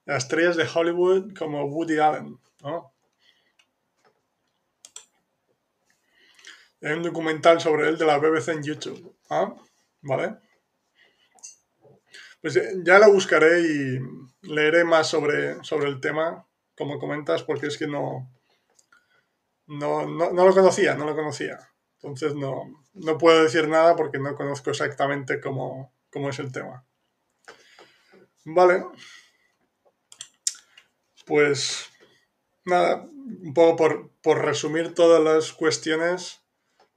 a 0.06 0.16
estrellas 0.18 0.56
de 0.56 0.68
Hollywood 0.74 1.34
como 1.38 1.66
Woody 1.66 2.00
Allen. 2.00 2.40
¿no? 2.62 2.94
Hay 6.82 6.94
un 6.94 7.04
documental 7.04 7.62
sobre 7.62 7.88
él 7.90 7.98
de 7.98 8.06
la 8.06 8.18
BBC 8.18 8.50
en 8.50 8.64
YouTube. 8.64 9.16
¿Ah? 9.30 9.54
¿Vale? 10.02 10.38
Pues 12.42 12.56
eh, 12.56 12.74
ya 12.84 12.98
la 12.98 13.08
buscaré 13.08 13.62
y 13.62 14.00
leeré 14.42 14.84
más 14.84 15.08
sobre, 15.08 15.64
sobre 15.64 15.90
el 15.90 16.02
tema, 16.02 16.48
como 16.76 16.98
comentas, 16.98 17.44
porque 17.44 17.68
es 17.68 17.78
que 17.78 17.86
no, 17.86 18.32
no, 19.68 20.06
lo 20.06 20.54
conocía, 20.54 20.96
no 20.96 21.06
lo 21.06 21.16
conocía. 21.16 21.60
Entonces 22.02 22.34
no, 22.34 22.64
no 22.94 23.18
puedo 23.20 23.44
decir 23.44 23.68
nada 23.68 23.96
porque 23.96 24.18
no 24.18 24.36
conozco 24.36 24.72
exactamente 24.72 25.40
cómo, 25.40 25.94
es 26.12 26.40
el 26.40 26.52
tema. 26.52 26.84
Vale. 28.44 28.86
Pues 31.28 31.92
nada, 32.66 33.04
un 33.04 33.54
poco 33.54 33.76
por, 33.76 34.12
por 34.24 34.44
resumir 34.44 34.96
todas 34.96 35.24
las 35.24 35.54
cuestiones 35.54 36.41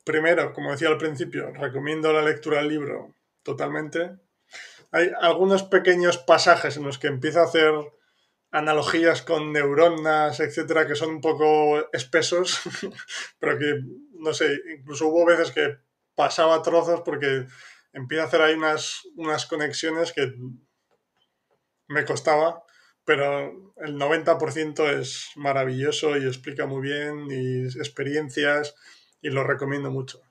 Primero, 0.04 0.52
como 0.52 0.70
decía 0.70 0.88
al 0.88 0.98
principio, 0.98 1.50
recomiendo 1.52 2.12
la 2.12 2.22
lectura 2.22 2.58
del 2.58 2.68
libro 2.68 3.14
totalmente. 3.42 4.12
Hay 4.92 5.10
algunos 5.20 5.62
pequeños 5.62 6.18
pasajes 6.18 6.76
en 6.76 6.84
los 6.84 6.98
que 6.98 7.06
empieza 7.06 7.40
a 7.40 7.44
hacer 7.44 7.72
analogías 8.50 9.22
con 9.22 9.52
neuronas, 9.52 10.38
etcétera, 10.40 10.86
que 10.86 10.94
son 10.94 11.10
un 11.10 11.20
poco 11.20 11.90
espesos, 11.92 12.60
pero 13.40 13.58
que, 13.58 13.80
no 14.12 14.32
sé, 14.32 14.60
incluso 14.78 15.08
hubo 15.08 15.24
veces 15.24 15.50
que 15.50 15.78
pasaba 16.14 16.62
trozos 16.62 17.00
porque 17.00 17.46
empieza 17.92 18.24
a 18.24 18.26
hacer 18.26 18.42
ahí 18.42 18.54
unas, 18.54 19.02
unas 19.16 19.46
conexiones 19.46 20.12
que 20.12 20.34
me 21.88 22.04
costaba, 22.04 22.62
pero 23.04 23.74
el 23.78 23.96
90% 23.96 25.00
es 25.00 25.30
maravilloso 25.34 26.16
y 26.16 26.26
explica 26.26 26.66
muy 26.66 26.82
bien 26.82 27.26
y 27.30 27.66
experiencias 27.78 28.74
y 29.24 29.30
lo 29.30 29.42
recomiendo 29.42 29.90
mucho. 29.90 30.22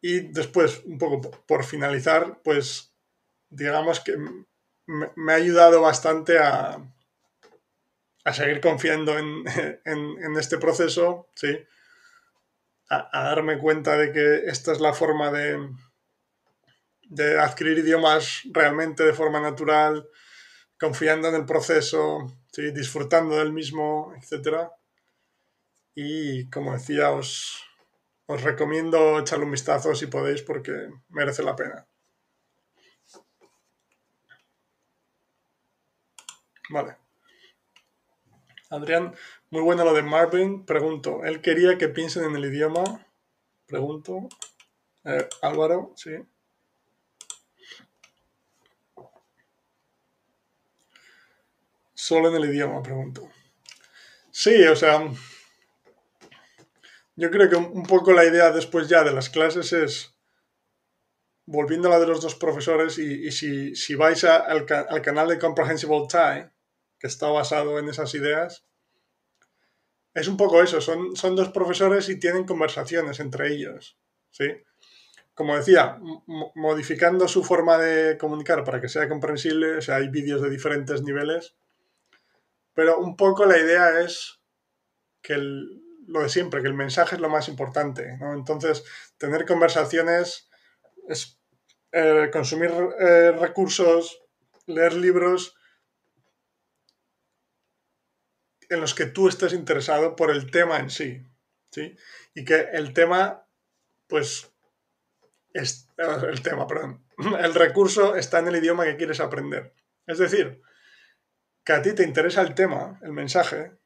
Y 0.00 0.20
después, 0.20 0.80
un 0.84 0.96
poco 0.96 1.20
por 1.44 1.64
finalizar, 1.64 2.40
pues 2.44 2.94
digamos 3.50 3.98
que 3.98 4.16
me, 4.86 5.32
ha 5.32 5.34
ayudado 5.34 5.80
bastante 5.80 6.38
a, 6.38 6.78
a 8.24 8.32
seguir 8.32 8.60
confiando 8.60 9.18
en, 9.18 9.44
este 10.38 10.58
proceso, 10.58 11.28
¿sí? 11.34 11.48
A, 12.88 13.24
darme 13.24 13.58
cuenta 13.58 13.98
de 13.98 14.12
que 14.12 14.44
esta 14.46 14.70
es 14.70 14.80
la 14.80 14.94
forma 14.94 15.32
de, 15.32 15.58
de 17.08 17.40
adquirir 17.40 17.78
idiomas 17.78 18.42
realmente 18.52 19.02
de 19.02 19.14
forma 19.14 19.40
natural, 19.40 20.08
confiando 20.78 21.26
en 21.26 21.34
el 21.34 21.44
proceso, 21.44 22.38
¿sí? 22.52 22.70
disfrutando 22.70 23.36
del 23.36 23.52
mismo, 23.52 24.14
etcétera. 24.16 24.72
Y 26.00 26.48
como 26.48 26.74
decía, 26.74 27.10
os, 27.10 27.64
recomiendo 28.28 29.18
echarle 29.18 29.46
un 29.46 29.50
vistazo 29.50 29.96
si 29.96 30.06
podéis 30.06 30.42
porque 30.42 30.90
merece 31.08 31.42
la 31.42 31.56
pena. 31.56 31.88
Vale. 36.70 36.98
Adrián, 38.70 39.12
muy 39.50 39.62
bueno 39.62 39.84
lo 39.84 39.92
de 39.92 40.04
Marvin. 40.04 40.64
Pregunto, 40.64 41.24
¿él 41.24 41.42
quería 41.42 41.76
que 41.78 41.88
piensen 41.88 42.26
en 42.26 42.36
el 42.36 42.44
idioma? 42.44 42.84
Pregunto. 43.66 44.28
Eh, 45.02 45.28
Álvaro, 45.42 45.94
sí. 45.96 46.12
Solo 51.92 52.28
en 52.28 52.36
el 52.36 52.54
idioma, 52.54 52.84
pregunto. 52.84 53.28
Sí, 54.30 54.62
o 54.62 54.76
sea, 54.76 55.02
yo 57.18 57.32
creo 57.32 57.50
que 57.50 57.56
un 57.56 57.82
poco 57.82 58.12
la 58.12 58.24
idea 58.24 58.52
después 58.52 58.88
ya 58.88 59.02
de 59.02 59.12
las 59.12 59.28
clases 59.28 59.72
es, 59.72 60.16
volviendo 61.46 61.88
a 61.88 61.90
la 61.90 61.98
de 61.98 62.06
los 62.06 62.22
dos 62.22 62.36
profesores, 62.36 62.96
y, 62.96 63.32
si, 63.32 63.94
vais 63.96 64.22
al, 64.22 64.64
canal 65.02 65.26
de 65.26 65.38
Comprehensible 65.40 66.06
Tie, 66.08 66.48
que 66.96 67.08
está 67.08 67.26
basado 67.28 67.80
en 67.80 67.88
esas 67.88 68.14
ideas, 68.14 68.64
es 70.14 70.28
un 70.28 70.36
poco 70.36 70.62
eso, 70.62 70.80
son, 70.80 71.16
son 71.16 71.34
dos 71.34 71.48
profesores 71.48 72.08
y 72.08 72.20
tienen 72.20 72.46
conversaciones 72.46 73.18
entre 73.18 73.52
ellos, 73.52 73.98
¿sí? 74.30 74.46
Como 75.34 75.56
decía, 75.56 75.98
modificando 76.54 77.26
su 77.26 77.42
forma 77.42 77.78
de 77.78 78.16
comunicar 78.16 78.62
para 78.62 78.80
que 78.80 78.88
sea 78.88 79.08
comprensible, 79.08 79.78
o 79.78 79.82
sea, 79.82 79.96
hay 79.96 80.08
vídeos 80.08 80.40
de 80.40 80.50
diferentes 80.50 81.02
niveles, 81.02 81.56
Pero 82.74 83.00
un 83.00 83.16
poco 83.16 83.44
la 83.44 83.58
idea 83.58 84.02
es 84.02 84.38
que 85.20 85.34
lo 86.08 86.22
de 86.22 86.28
siempre, 86.28 86.62
que 86.62 86.68
el 86.68 86.74
mensaje 86.74 87.16
es 87.16 87.20
lo 87.20 87.28
más 87.28 87.48
importante. 87.48 88.16
¿no? 88.18 88.32
Entonces, 88.32 88.84
tener 89.18 89.46
conversaciones 89.46 90.48
es 91.06 91.38
eh, 91.92 92.30
consumir 92.32 92.70
eh, 92.98 93.32
recursos, 93.32 94.22
leer 94.66 94.94
libros 94.94 95.54
en 98.68 98.80
los 98.80 98.94
que 98.94 99.06
tú 99.06 99.28
estés 99.28 99.52
interesado 99.52 100.16
por 100.16 100.30
el 100.30 100.50
tema 100.50 100.78
en 100.78 100.90
sí. 100.90 101.26
¿sí? 101.70 101.96
Y 102.34 102.44
que 102.44 102.68
el 102.72 102.92
tema, 102.92 103.46
pues, 104.06 104.50
es, 105.52 105.88
el 105.96 106.42
tema, 106.42 106.66
perdón, 106.66 107.04
el 107.40 107.54
recurso 107.54 108.16
está 108.16 108.38
en 108.38 108.48
el 108.48 108.56
idioma 108.56 108.84
que 108.84 108.96
quieres 108.96 109.20
aprender. 109.20 109.74
Es 110.06 110.18
decir, 110.18 110.62
que 111.64 111.72
a 111.74 111.82
ti 111.82 111.92
te 111.92 112.02
interesa 112.02 112.40
el 112.40 112.54
tema, 112.54 112.98
el 113.02 113.12
mensaje, 113.12 113.77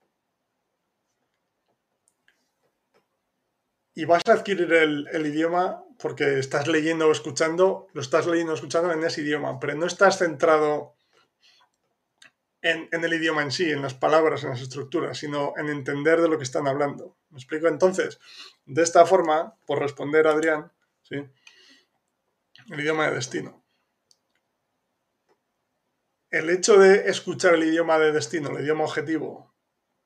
y 3.95 4.05
vas 4.05 4.23
a 4.27 4.33
adquirir 4.33 4.73
el, 4.73 5.27
idioma 5.27 5.85
porque 5.99 6.39
estás 6.39 6.67
leyendo 6.67 7.09
o 7.09 7.13
escuchando, 7.13 7.89
lo 7.93 8.01
estás 8.01 8.27
leyendo 8.27 8.53
o 8.53 8.55
escuchando 8.55 8.91
en 8.93 9.05
ese 9.05 9.21
idioma, 9.21 9.61
pero 9.61 9.75
no 9.75 9.87
estás 9.87 10.19
centrado 10.19 10.97
en, 12.63 12.89
el 12.93 13.13
idioma 13.13 13.43
en 13.43 13.51
sí, 13.51 13.71
en 13.71 13.83
las 13.83 13.95
palabras, 13.95 14.45
en 14.45 14.51
las 14.51 14.63
estructuras, 14.63 15.19
sino 15.19 15.53
en 15.57 15.69
entender 15.69 16.21
de 16.21 16.29
lo 16.29 16.39
que 16.39 16.45
están 16.45 16.67
hablando. 16.69 17.17
¿Me 17.31 17.39
explico? 17.39 17.69
Entonces, 17.69 18.19
de 18.65 18.83
esta 18.83 19.05
forma, 19.05 19.57
por 19.67 19.81
responder 19.81 20.27
a 20.27 20.33
Adrián, 20.33 20.73
¿sí? 21.03 21.17
el 22.71 22.81
idioma 22.81 23.09
de 23.09 23.17
destino. 23.17 23.63
El 26.31 26.49
hecho 26.49 26.79
de 26.79 27.11
escuchar 27.11 27.55
el 27.55 27.65
idioma 27.65 27.99
de 27.99 28.13
destino, 28.13 28.51
el 28.51 28.65
idioma 28.65 28.85
objetivo, 28.85 29.52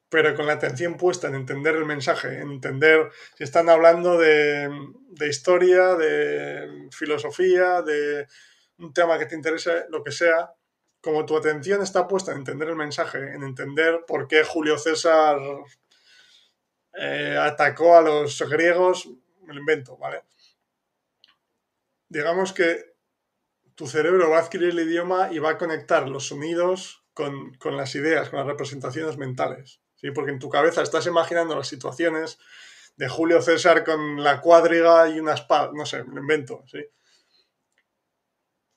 pero 0.09 0.35
con 0.35 0.47
la 0.47 0.55
atención 0.55 0.97
puesta 0.97 1.29
en 1.29 1.35
entender 1.35 1.75
el 1.75 1.85
mensaje, 1.85 2.41
en 2.41 2.51
entender 2.53 3.11
si 3.35 3.45
están 3.45 3.69
hablando 3.69 4.17
de, 4.17 4.71
historia, 5.29 5.95
de 5.95 6.89
filosofía, 6.93 7.83
de 7.83 8.27
un 8.79 8.93
tema 8.93 9.19
que 9.19 9.27
te 9.27 9.35
interese, 9.35 9.87
lo 9.91 10.05
que 10.05 10.13
sea, 10.13 10.53
como 11.01 11.27
tu 11.27 11.37
atención 11.37 11.83
está 11.83 12.07
puesta 12.07 12.33
en 12.33 12.39
entender 12.39 12.69
el 12.69 12.77
mensaje, 12.77 13.19
en 13.19 13.43
entender 13.43 14.05
por 14.07 14.29
qué 14.29 14.45
Julio 14.45 14.79
César 14.79 15.39
eh, 16.95 17.37
atacó 17.41 17.97
a 17.97 18.03
los 18.03 18.41
griegos, 18.49 19.09
me 19.43 19.55
lo 19.55 19.61
invento, 19.61 19.97
¿vale? 19.97 20.23
Digamos 22.09 22.53
que 22.53 22.95
tu 23.75 23.87
cerebro 23.87 24.31
va 24.31 24.39
a 24.39 24.43
adquirir 24.43 24.71
el 24.71 24.89
idioma 24.89 25.31
y 25.33 25.41
va 25.41 25.51
a 25.51 25.59
conectar 25.59 26.09
los 26.09 26.29
sonidos 26.29 27.05
con, 27.13 27.55
con 27.55 27.77
las 27.77 27.95
ideas, 27.97 28.31
con 28.31 28.39
las 28.39 28.49
representaciones 28.49 29.17
mentales. 29.19 29.81
¿Sí? 29.97 30.11
Porque 30.11 30.31
en 30.31 30.39
tu 30.39 30.49
cabeza 30.49 30.83
estás 30.83 31.07
imaginando 31.07 31.57
las 31.57 31.69
situaciones 31.69 32.39
de 32.97 33.09
Julio 33.09 33.43
César 33.43 33.85
con 33.85 34.23
la 34.23 34.41
cuadriga 34.41 35.09
y 35.09 35.21
una 35.21 35.35
espada, 35.35 35.71
no 35.75 35.85
sé, 35.85 36.05
lo 36.05 36.21
invento, 36.21 36.65
¿sí? 36.67 36.85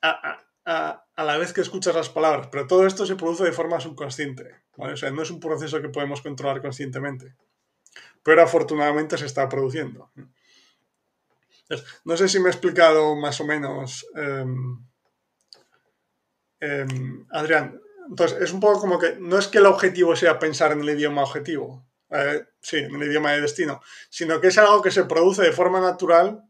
A, 0.01 0.45
la 1.17 1.37
vez 1.37 1.51
que 1.51 1.61
escuchas 1.61 1.95
las 1.95 2.09
palabras, 2.09 2.47
pero 2.51 2.67
todo 2.67 2.85
esto 2.85 3.05
se 3.05 3.15
produce 3.15 3.43
de 3.43 3.51
forma 3.51 3.79
subconsciente, 3.79 4.63
O 4.77 4.95
sea, 4.95 5.11
no 5.11 5.23
es 5.23 5.31
un 5.31 5.39
proceso 5.39 5.81
que 5.81 5.89
podemos 5.89 6.21
controlar 6.21 6.61
conscientemente, 6.61 7.35
pero 8.23 8.43
afortunadamente 8.43 9.17
se 9.17 9.25
está 9.25 9.49
produciendo. 9.49 10.11
No 12.05 12.17
sé 12.17 12.29
si 12.29 12.39
me 12.39 12.47
he 12.47 12.51
explicado 12.51 13.15
más 13.15 13.39
o 13.41 13.45
menos, 13.45 14.05
em, 14.15 14.85
em, 16.59 17.25
Adrián, 17.29 17.81
entonces, 18.09 18.41
es 18.41 18.51
un 18.51 18.59
poco 18.59 18.79
como 18.79 18.97
que 18.97 19.17
no 19.19 19.37
es 19.37 19.47
que 19.47 19.59
el 19.59 19.67
objetivo 19.67 20.15
sea 20.15 20.39
pensar 20.39 20.71
en 20.71 20.81
el 20.81 20.89
idioma 20.89 21.21
objetivo, 21.21 21.87
eh, 22.09 22.43
sí, 22.59 22.77
en 22.77 22.95
el 22.95 23.03
idioma 23.03 23.33
de 23.33 23.41
destino, 23.41 23.81
sino 24.09 24.41
que 24.41 24.47
es 24.47 24.57
algo 24.57 24.81
que 24.81 24.89
se 24.89 25.05
produce 25.05 25.43
de 25.43 25.51
forma 25.51 25.79
natural 25.79 26.43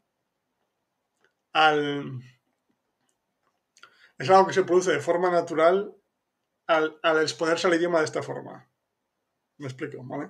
al... 1.51 2.21
Es 4.17 4.29
algo 4.29 4.47
que 4.47 4.53
se 4.53 4.63
produce 4.63 4.91
de 4.91 5.01
forma 5.01 5.29
natural 5.31 5.93
al, 6.67 6.97
al 7.03 7.21
exponerse 7.21 7.67
al 7.67 7.75
idioma 7.75 7.99
de 7.99 8.05
esta 8.05 8.23
forma. 8.23 8.69
Me 9.57 9.67
explico, 9.67 10.01
¿vale? 10.03 10.29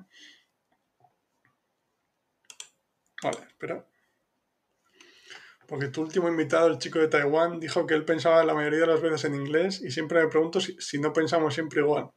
Vale, 3.21 3.37
espera. 3.47 3.85
Porque 5.69 5.89
tu 5.89 6.01
último 6.01 6.27
invitado, 6.27 6.67
el 6.67 6.79
chico 6.79 6.97
de 6.97 7.07
Taiwán, 7.07 7.59
dijo 7.59 7.85
que 7.85 7.93
él 7.93 8.03
pensaba 8.03 8.43
la 8.43 8.55
mayoría 8.55 8.79
de 8.79 8.87
las 8.87 9.01
veces 9.01 9.25
en 9.25 9.35
inglés 9.35 9.81
y 9.81 9.91
siempre 9.91 10.19
me 10.19 10.27
pregunto 10.27 10.59
si, 10.59 10.99
no 10.99 11.13
pensamos 11.13 11.53
siempre 11.53 11.81
igual. 11.81 12.09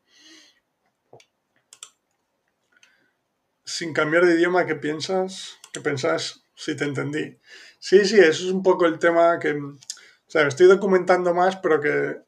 Sin 3.63 3.93
cambiar 3.93 4.25
de 4.25 4.37
idioma, 4.37 4.65
¿qué 4.65 4.75
piensas? 4.75 5.59
¿Qué 5.71 5.83
pensás? 5.83 6.47
Si 6.55 6.75
te 6.75 6.85
entendí. 6.85 7.39
Sí, 7.79 8.07
sí, 8.07 8.19
eso 8.19 8.47
es 8.47 8.53
un 8.53 8.63
poco 8.63 8.87
el 8.87 8.99
tema 8.99 9.39
que... 9.39 9.53
O 9.53 9.79
sea, 10.27 10.49
estoy 10.49 10.67
documentando 10.67 11.35
más, 11.35 11.57
pero 11.57 11.79
que 11.79 12.23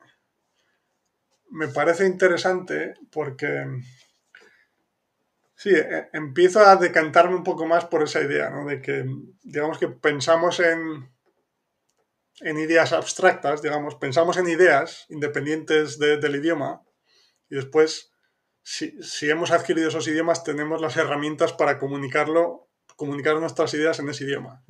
me 1.48 1.68
parece 1.68 2.04
interesante 2.04 2.96
porque... 3.10 3.64
Sí, 5.54 5.70
e, 5.70 6.10
empiezo 6.12 6.60
a 6.60 6.76
decantarme 6.76 7.36
un 7.36 7.44
poco 7.44 7.64
más 7.64 7.86
por 7.86 8.02
esa 8.02 8.20
idea, 8.20 8.50
¿no? 8.50 8.66
De 8.66 8.82
que, 8.82 9.06
digamos 9.42 9.78
que 9.78 9.88
pensamos 9.88 10.60
en, 10.60 11.13
en 12.40 12.58
ideas 12.58 12.92
abstractas, 12.92 13.62
digamos, 13.62 13.94
pensamos 13.96 14.36
en 14.36 14.48
ideas 14.48 15.06
independientes 15.08 15.98
del 15.98 16.36
idioma 16.36 16.82
y 17.48 17.56
después, 17.56 18.12
si, 18.62 18.96
hemos 19.30 19.50
adquirido 19.50 19.88
esos 19.88 20.08
idiomas, 20.08 20.42
tenemos 20.42 20.80
las 20.80 20.96
herramientas 20.96 21.52
para 21.52 21.78
comunicarlo, 21.78 22.68
comunicar 22.96 23.38
nuestras 23.38 23.72
ideas 23.74 23.98
en 24.00 24.08
ese 24.08 24.24
idioma. 24.24 24.64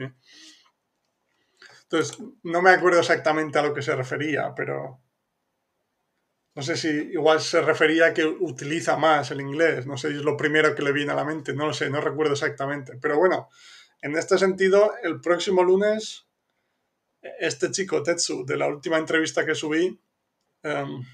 Entonces, 1.84 2.18
no 2.42 2.60
me 2.60 2.70
acuerdo 2.70 3.00
exactamente 3.00 3.58
a 3.58 3.62
lo 3.62 3.72
que 3.72 3.82
se 3.82 3.94
refería, 3.94 4.52
pero 4.54 5.00
no 6.54 6.62
sé 6.62 6.76
si 6.76 6.88
igual 6.88 7.40
se 7.40 7.62
refería 7.62 8.06
a 8.06 8.14
que 8.14 8.24
utiliza 8.24 8.96
más 8.96 9.30
el 9.30 9.40
inglés, 9.40 9.86
no 9.86 9.96
sé 9.96 10.10
si 10.10 10.16
es 10.16 10.22
lo 10.22 10.36
primero 10.36 10.74
que 10.74 10.82
le 10.82 10.92
viene 10.92 11.12
a 11.12 11.16
la 11.16 11.24
mente, 11.24 11.52
no 11.52 11.66
lo 11.66 11.72
sé, 11.72 11.90
no 11.90 12.00
recuerdo 12.00 12.34
exactamente. 12.34 12.96
Pero 13.00 13.18
bueno, 13.18 13.48
en 14.02 14.16
este 14.16 14.38
sentido, 14.38 14.94
el 15.02 15.20
próximo 15.20 15.62
lunes 15.62 16.23
este 17.38 17.70
chico, 17.70 18.02
Tetsu, 18.02 18.44
de 18.44 18.56
la 18.56 18.66
última 18.66 18.98
entrevista 18.98 19.44
que 19.44 19.54
subí, 19.54 19.98
em, 20.62 21.04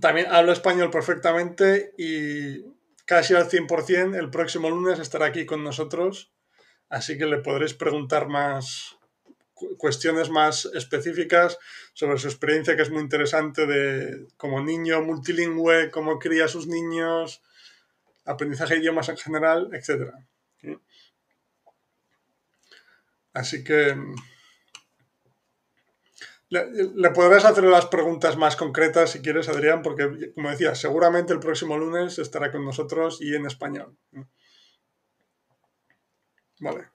también 0.00 0.26
habla 0.30 0.52
español 0.52 0.90
perfectamente 0.90 1.92
y 1.96 2.62
casi 3.04 3.34
al 3.34 3.48
100% 3.48 4.18
el 4.18 4.30
próximo 4.30 4.70
lunes 4.70 4.98
estará 4.98 5.26
aquí 5.26 5.46
con 5.46 5.64
nosotros, 5.64 6.32
así 6.88 7.18
que 7.18 7.26
le 7.26 7.38
podréis 7.38 7.74
preguntar 7.74 8.28
más 8.28 8.96
cuestiones 9.78 10.30
más 10.30 10.64
específicas 10.74 11.58
sobre 11.92 12.18
su 12.18 12.28
experiencia 12.28 12.76
que 12.76 12.82
es 12.82 12.90
muy 12.90 13.00
interesante 13.00 13.66
de 13.66 14.26
como 14.36 14.60
niño 14.60 15.02
multilingüe, 15.02 15.90
cómo 15.90 16.18
cría 16.18 16.46
a 16.46 16.48
sus 16.48 16.66
niños, 16.66 17.42
aprendizaje 18.24 18.74
de 18.74 18.80
idiomas 18.80 19.08
en 19.08 19.16
general, 19.16 19.70
etc. 19.72 20.12
Así 23.32 23.64
que 23.64 23.96
le, 26.52 27.10
podrás 27.10 27.46
hacer 27.46 27.64
las 27.64 27.86
preguntas 27.86 28.36
más 28.36 28.56
concretas 28.56 29.10
si 29.10 29.22
quieres, 29.22 29.48
Adrián, 29.48 29.80
porque, 29.80 30.32
como 30.34 30.50
decía, 30.50 30.74
seguramente 30.74 31.32
el 31.32 31.40
próximo 31.40 31.78
lunes 31.78 32.18
estará 32.18 32.52
con 32.52 32.64
nosotros 32.64 33.22
y 33.22 33.34
en 33.34 33.46
español. 33.46 33.96
Vale. 36.60 36.90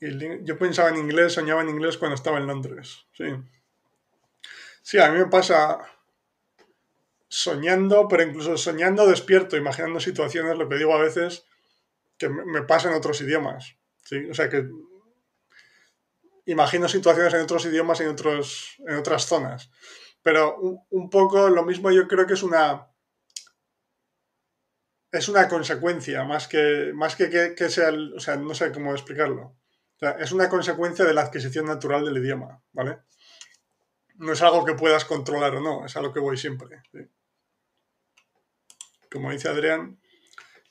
yo 0.00 0.56
pensaba 0.56 0.90
en 0.90 0.98
inglés, 0.98 1.32
soñaba 1.32 1.62
en 1.62 1.70
inglés 1.70 1.98
cuando 1.98 2.14
estaba 2.14 2.38
en 2.38 2.46
Londres. 2.46 3.06
Sí. 3.12 3.24
Sí, 4.82 4.98
a 4.98 5.10
mí 5.10 5.18
me 5.18 5.26
pasa 5.26 5.80
soñando, 7.28 8.06
pero 8.08 8.22
incluso 8.22 8.56
soñando 8.56 9.06
despierto, 9.06 9.56
imaginando 9.56 9.98
situaciones, 9.98 10.56
lo 10.56 10.68
que 10.68 10.76
digo 10.76 10.94
a 10.94 11.02
veces, 11.02 11.44
que 12.18 12.28
me 12.28 12.62
pasa 12.62 12.88
en 12.88 12.94
otros 12.94 13.20
idiomas. 13.20 13.76
¿sí? 14.04 14.28
O 14.30 14.34
sea 14.34 14.48
que 14.48 14.68
imagino 16.48 16.88
situaciones 16.88 17.34
en 17.34 17.42
otros 17.42 17.66
idiomas 17.66 18.00
y 18.00 18.04
en, 18.04 18.10
otros, 18.10 18.76
en 18.86 18.96
otras 18.96 19.26
zonas. 19.26 19.70
Pero 20.22 20.56
un, 20.90 21.10
poco 21.10 21.48
lo 21.48 21.64
mismo 21.64 21.90
yo 21.90 22.08
creo 22.08 22.26
que 22.26 22.34
es 22.34 22.42
una... 22.42 22.86
Es 25.10 25.28
una 25.28 25.48
consecuencia, 25.48 26.24
más 26.24 26.48
que, 26.48 26.92
más 26.94 27.16
que, 27.16 27.54
que, 27.54 27.68
sea... 27.70 27.90
o 28.14 28.20
sea, 28.20 28.36
no 28.36 28.54
sé 28.54 28.72
cómo 28.72 28.92
explicarlo. 28.92 29.56
es 30.18 30.32
una 30.32 30.48
consecuencia 30.48 31.04
de 31.04 31.14
la 31.14 31.22
adquisición 31.22 31.66
natural 31.66 32.04
del 32.04 32.18
idioma, 32.18 32.62
¿vale? 32.72 32.98
No 34.16 34.32
es 34.32 34.42
algo 34.42 34.64
que 34.64 34.74
puedas 34.74 35.04
controlar 35.04 35.54
o 35.54 35.60
no, 35.60 35.86
es 35.86 35.96
algo 35.96 36.12
que 36.12 36.20
voy 36.20 36.36
siempre. 36.36 36.82
Como 39.10 39.30
dice 39.30 39.48
Adrián, 39.48 39.98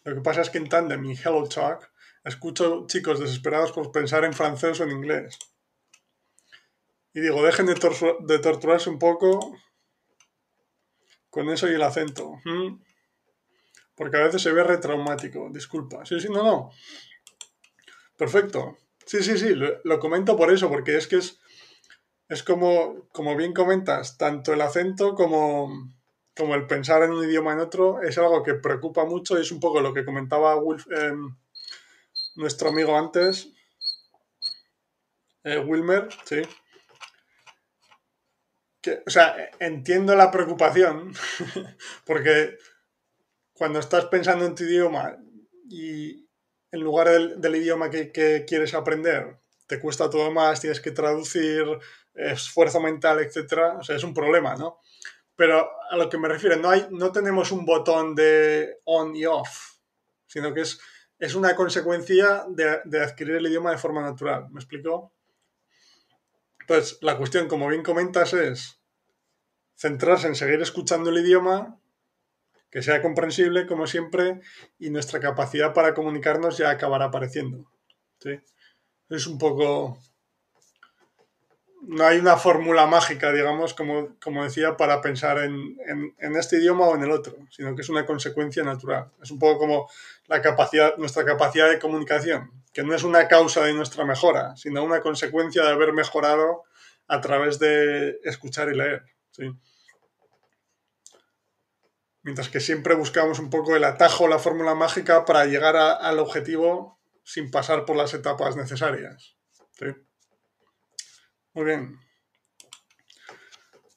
lo 0.08 0.16
que 0.16 0.22
pasa 0.22 0.40
es 0.42 0.50
que 0.50 0.58
en 0.58 0.70
Tandem 0.70 1.04
y 1.04 1.18
Hello 1.18 1.44
Talk 1.44 1.92
escucho 2.24 2.86
chicos 2.88 3.20
desesperados 3.20 3.74
por 3.74 3.92
pensar 3.92 4.24
en 4.24 4.34
francés 4.34 4.80
o 4.80 4.86
en 4.86 4.92
inglés. 4.92 5.38
Y 7.14 7.20
digo, 7.20 7.44
dejen 7.44 7.66
de, 7.66 7.76
torturarse 8.40 8.90
un 8.90 9.00
poco 9.00 9.58
Con 11.30 11.50
eso 11.50 11.70
y 11.70 11.74
el 11.74 11.82
acento. 11.82 12.36
Mm. 12.46 12.82
Porque 13.96 14.18
a 14.18 14.24
veces 14.24 14.42
se 14.42 14.54
ve 14.54 14.64
retraumático. 14.64 15.50
Disculpa. 15.52 16.06
Sí, 16.06 16.22
sí, 16.22 16.30
no, 16.30 16.42
no. 16.42 16.72
Perfecto. 18.16 18.78
Sí, 19.06 19.24
sí, 19.24 19.38
sí. 19.38 19.56
Lo, 19.56 20.00
comento 20.00 20.38
por 20.38 20.52
eso, 20.52 20.70
porque 20.70 20.96
es 20.96 21.08
que 21.08 21.18
es, 21.18 21.40
es 22.30 22.44
como, 22.44 23.10
como 23.10 23.36
bien 23.36 23.54
comentas, 23.54 24.18
tanto 24.18 24.54
el 24.54 24.62
acento 24.62 25.16
como, 25.16 25.97
como 26.38 26.56
el 26.56 26.68
pensar 26.68 27.04
en 27.04 27.12
un 27.12 27.26
idioma 27.26 27.54
en 27.54 27.60
otro 27.60 28.02
es 28.02 28.18
algo 28.18 28.44
que 28.44 28.54
preocupa 28.54 29.06
mucho 29.06 29.38
y 29.38 29.42
es 29.42 29.52
un 29.52 29.60
poco 29.60 29.82
lo 29.82 29.94
que 29.94 30.06
comentaba 30.06 30.56
em, 30.92 31.36
nuestro 32.36 32.70
amigo 32.70 32.98
antes, 32.98 33.50
eh, 35.44 35.60
Wilmer, 35.60 36.10
sí. 36.26 36.42
o 39.06 39.10
sea, 39.10 39.50
entiendo 39.60 40.16
la 40.16 40.30
preocupación, 40.30 41.14
porque 42.06 42.58
cuando 43.54 43.80
estás 43.80 44.06
pensando 44.06 44.46
en 44.46 44.56
tu 44.56 44.64
idioma 44.64 45.18
y 45.70 46.28
en 46.72 46.80
lugar 46.82 47.10
del, 47.10 47.56
idioma 47.56 47.90
que, 47.90 48.46
quieres 48.48 48.74
aprender, 48.74 49.40
te 49.68 49.80
cuesta 49.80 50.10
todo 50.10 50.32
más, 50.32 50.62
tienes 50.62 50.80
que 50.80 50.92
traducir, 50.92 51.66
esfuerzo 52.14 52.80
mental, 52.80 53.20
etc. 53.20 53.78
O 53.80 53.84
sea, 53.84 53.96
es 53.96 54.04
un 54.04 54.14
problema, 54.14 54.56
¿no? 54.56 54.80
Pero 55.38 55.70
a 55.90 55.96
lo 55.96 56.10
que 56.10 56.18
me 56.18 56.28
refiero, 56.28 56.58
no, 56.58 56.70
hay, 56.70 56.88
no 56.90 57.14
tenemos 57.14 57.54
un 57.54 57.66
botón 57.66 58.16
de 58.16 58.80
on 58.84 59.16
y 59.16 59.26
off, 59.26 59.78
sino 60.26 60.54
que 60.54 60.62
es, 60.62 60.80
es 61.20 61.36
una 61.36 61.56
consecuencia 61.56 62.44
de, 62.50 62.82
de 62.84 63.04
adquirir 63.04 63.36
el 63.36 63.48
idioma 63.48 63.72
de 63.72 63.78
forma 63.78 64.02
natural. 64.02 64.48
¿Me 64.50 64.60
explico? 64.60 65.14
Entonces, 66.60 66.98
la 67.02 67.18
cuestión, 67.18 67.48
como 67.48 67.70
bien 67.70 67.84
comentas, 67.84 68.34
es 68.34 68.82
centrarse 69.78 70.28
en 70.28 70.36
seguir 70.36 70.62
escuchando 70.62 71.12
el 71.12 71.20
idioma 71.20 71.80
que 72.70 72.82
sea 72.82 73.02
comprensible, 73.02 73.66
como 73.68 73.88
siempre, 73.88 74.42
y 74.78 74.90
nuestra 74.90 75.20
capacidad 75.20 75.74
para 75.74 75.94
comunicarnos 75.94 76.58
ya 76.58 76.70
acabará 76.70 77.06
apareciendo. 77.06 77.72
¿sí? 78.20 78.40
Es 79.10 79.28
un 79.28 79.38
poco... 79.38 79.98
No 81.90 82.06
hay 82.06 82.18
una 82.18 82.36
fórmula 82.36 82.86
mágica, 82.86 83.32
digamos, 83.32 83.74
como, 83.74 84.18
como 84.22 84.44
decía, 84.44 84.76
para 84.76 85.00
pensar 85.00 85.38
en, 85.40 85.78
en, 86.20 86.36
este 86.36 86.58
idioma 86.58 86.86
o 86.86 86.96
en 86.96 87.04
el 87.04 87.12
otro, 87.12 87.34
sino 87.50 87.74
que 87.76 87.82
es 87.82 87.88
una 87.88 88.06
consecuencia 88.06 88.62
natural. 88.64 89.10
Es 89.24 89.32
un 89.32 89.40
poco 89.40 89.60
como 89.60 89.90
la 90.28 90.42
capacidad, 90.42 90.98
nuestra 90.98 91.24
capacidad 91.24 91.70
de 91.70 91.80
comunicación, 91.80 92.52
que 92.74 92.84
no 92.84 92.94
es 92.94 93.04
una 93.04 93.30
causa 93.30 93.64
de 93.64 93.74
nuestra 93.74 94.04
mejora, 94.04 94.58
sino 94.58 94.84
una 94.84 95.00
consecuencia 95.00 95.64
de 95.64 95.72
haber 95.72 95.94
mejorado 95.94 96.64
a 97.08 97.22
través 97.22 97.58
de 97.58 98.20
escuchar 98.24 98.68
y 98.68 98.76
leer. 98.76 99.04
¿sí? 99.32 99.50
Mientras 102.22 102.50
que 102.50 102.60
siempre 102.60 102.96
buscamos 102.96 103.40
un 103.40 103.50
poco 103.50 103.78
el 103.78 103.86
atajo, 103.86 104.28
la 104.28 104.40
fórmula 104.40 104.76
mágica 104.76 105.24
para 105.24 105.46
llegar 105.46 105.78
al 105.78 106.20
objetivo 106.20 107.00
sin 107.24 107.50
pasar 107.50 107.86
por 107.86 107.96
las 107.96 108.14
etapas 108.14 108.58
necesarias. 108.58 109.38
Muy 111.58 111.66
bien. 111.66 112.00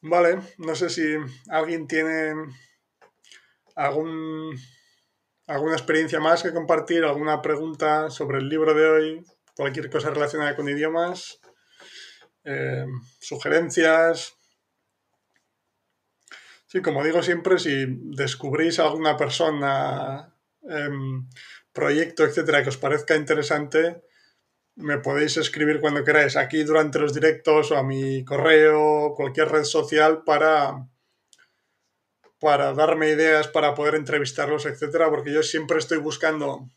Vale, 0.00 0.38
no 0.56 0.74
sé 0.74 0.88
si 0.88 1.02
alguien 1.50 1.86
tiene 1.86 2.32
algún, 3.76 4.58
alguna 5.46 5.74
experiencia 5.74 6.20
más 6.20 6.42
que 6.42 6.54
compartir, 6.54 7.04
alguna 7.04 7.42
pregunta 7.42 8.08
sobre 8.08 8.38
el 8.38 8.48
libro 8.48 8.72
de 8.72 8.88
hoy, 8.88 9.24
cualquier 9.54 9.90
cosa 9.90 10.08
relacionada 10.08 10.56
con 10.56 10.70
idiomas, 10.70 11.38
eh, 12.44 12.86
sugerencias, 13.20 14.38
Sí, 16.66 16.80
como 16.80 17.02
digo 17.04 17.20
siempre, 17.22 17.58
si 17.58 17.84
descubrís 17.88 18.78
alguna 18.78 19.16
persona, 19.16 20.32
em, 20.62 21.28
proyecto, 21.72 22.24
etcétera, 22.24 22.62
que 22.62 22.68
os 22.68 22.76
parezca 22.76 23.16
interesante, 23.16 24.02
me 24.80 24.98
podéis 24.98 25.36
escribir 25.36 25.80
cuando 25.80 26.04
queráis, 26.04 26.36
aquí 26.36 26.62
durante 26.64 26.98
los 26.98 27.14
directos 27.14 27.70
o 27.70 27.76
a 27.76 27.82
mi 27.82 28.24
correo, 28.24 29.14
cualquier 29.14 29.48
red 29.48 29.64
social 29.64 30.24
para, 30.24 30.86
para 32.38 32.72
darme 32.72 33.10
ideas, 33.10 33.48
para 33.48 33.74
poder 33.74 33.94
entrevistarlos, 33.94 34.66
etcétera, 34.66 35.10
porque 35.10 35.32
yo 35.32 35.42
siempre 35.42 35.78
estoy 35.78 35.98
buscando. 35.98 36.70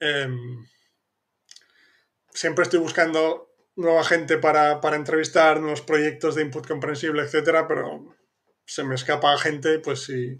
Em, 0.00 0.66
siempre 2.32 2.62
estoy 2.62 2.80
buscando 2.80 3.54
nueva 3.76 4.04
gente 4.04 4.38
para, 4.38 4.80
para, 4.80 4.96
entrevistar, 4.96 5.60
nuevos 5.60 5.82
proyectos 5.82 6.34
de 6.34 6.42
input 6.42 6.66
comprensible, 6.66 7.22
etcétera, 7.22 7.68
pero 7.68 8.16
se 8.64 8.84
me 8.84 8.94
escapa 8.94 9.36
gente, 9.38 9.78
pues 9.78 10.04
si, 10.04 10.36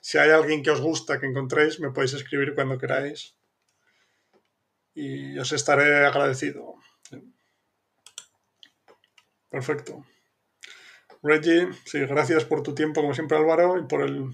si 0.00 0.18
hay 0.18 0.30
alguien 0.30 0.62
que 0.62 0.70
os 0.70 0.80
gusta, 0.80 1.18
que 1.18 1.26
encontréis, 1.26 1.80
me 1.80 1.90
podéis 1.90 2.14
escribir 2.14 2.54
cuando 2.54 2.78
queráis. 2.78 3.39
Y 5.00 5.38
os 5.38 5.50
estaré 5.52 6.04
agradecido. 6.04 6.74
Perfecto. 9.48 10.04
Reggie, 11.22 11.70
sí, 11.86 12.00
gracias 12.00 12.44
por 12.44 12.62
tu 12.62 12.74
tiempo, 12.74 13.00
como 13.00 13.14
siempre, 13.14 13.38
Álvaro, 13.38 13.78
y 13.78 13.86
por 13.86 14.02
el 14.02 14.30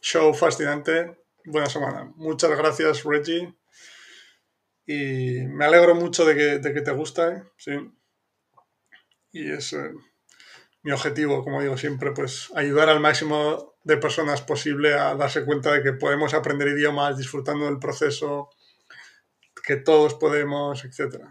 show 0.00 0.32
fascinante. 0.34 1.18
Buena 1.44 1.68
semana. 1.68 2.12
Muchas 2.14 2.56
gracias, 2.56 3.02
Reggie. 3.02 3.56
Y 4.86 5.40
me 5.48 5.64
alegro 5.64 5.96
mucho 5.96 6.24
de 6.24 6.36
que, 6.36 6.58
de 6.60 6.72
que 6.72 6.82
te 6.82 6.92
guste, 6.92 7.42
sí. 7.56 7.72
Y 9.32 9.50
es, 9.50 9.72
eh, 9.72 9.90
mi 10.84 10.92
objetivo, 10.92 11.42
como 11.42 11.60
digo 11.60 11.76
siempre, 11.76 12.12
pues 12.12 12.52
ayudar 12.54 12.88
al 12.88 13.00
máximo 13.00 13.74
de 13.82 13.96
personas 13.96 14.42
posible 14.42 14.94
a 14.94 15.16
darse 15.16 15.44
cuenta 15.44 15.72
de 15.72 15.82
que 15.82 15.92
podemos 15.92 16.34
aprender 16.34 16.68
idiomas 16.68 17.18
disfrutando 17.18 17.64
del 17.64 17.80
proceso, 17.80 18.48
que 19.62 19.76
todos 19.76 20.14
podemos, 20.14 20.84
etc. 20.84 21.24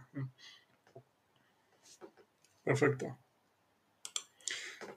Perfecto. 2.64 3.18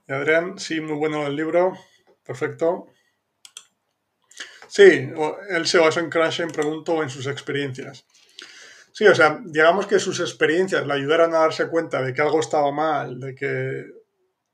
Y 0.06 0.12
Adrián, 0.12 0.58
sí, 0.58 0.80
muy 0.80 0.96
bueno 0.96 1.26
el 1.26 1.34
libro. 1.34 1.76
Perfecto. 2.24 2.86
Sí, 4.68 5.10
él 5.50 5.66
se 5.66 5.78
basó 5.78 6.00
en 6.00 6.10
Crashen, 6.10 6.50
pregunto, 6.50 7.02
en 7.02 7.10
sus 7.10 7.26
experiencias. 7.26 8.06
Sí, 8.92 9.06
o 9.06 9.14
sea, 9.14 9.40
digamos 9.44 9.86
que 9.86 9.98
sus 9.98 10.20
experiencias 10.20 10.86
le 10.86 10.94
ayudaron 10.94 11.34
a 11.34 11.38
darse 11.38 11.68
cuenta 11.68 12.02
de 12.02 12.14
que 12.14 12.22
algo 12.22 12.40
estaba 12.40 12.70
mal, 12.70 13.18
de 13.18 13.34
que 13.34 13.84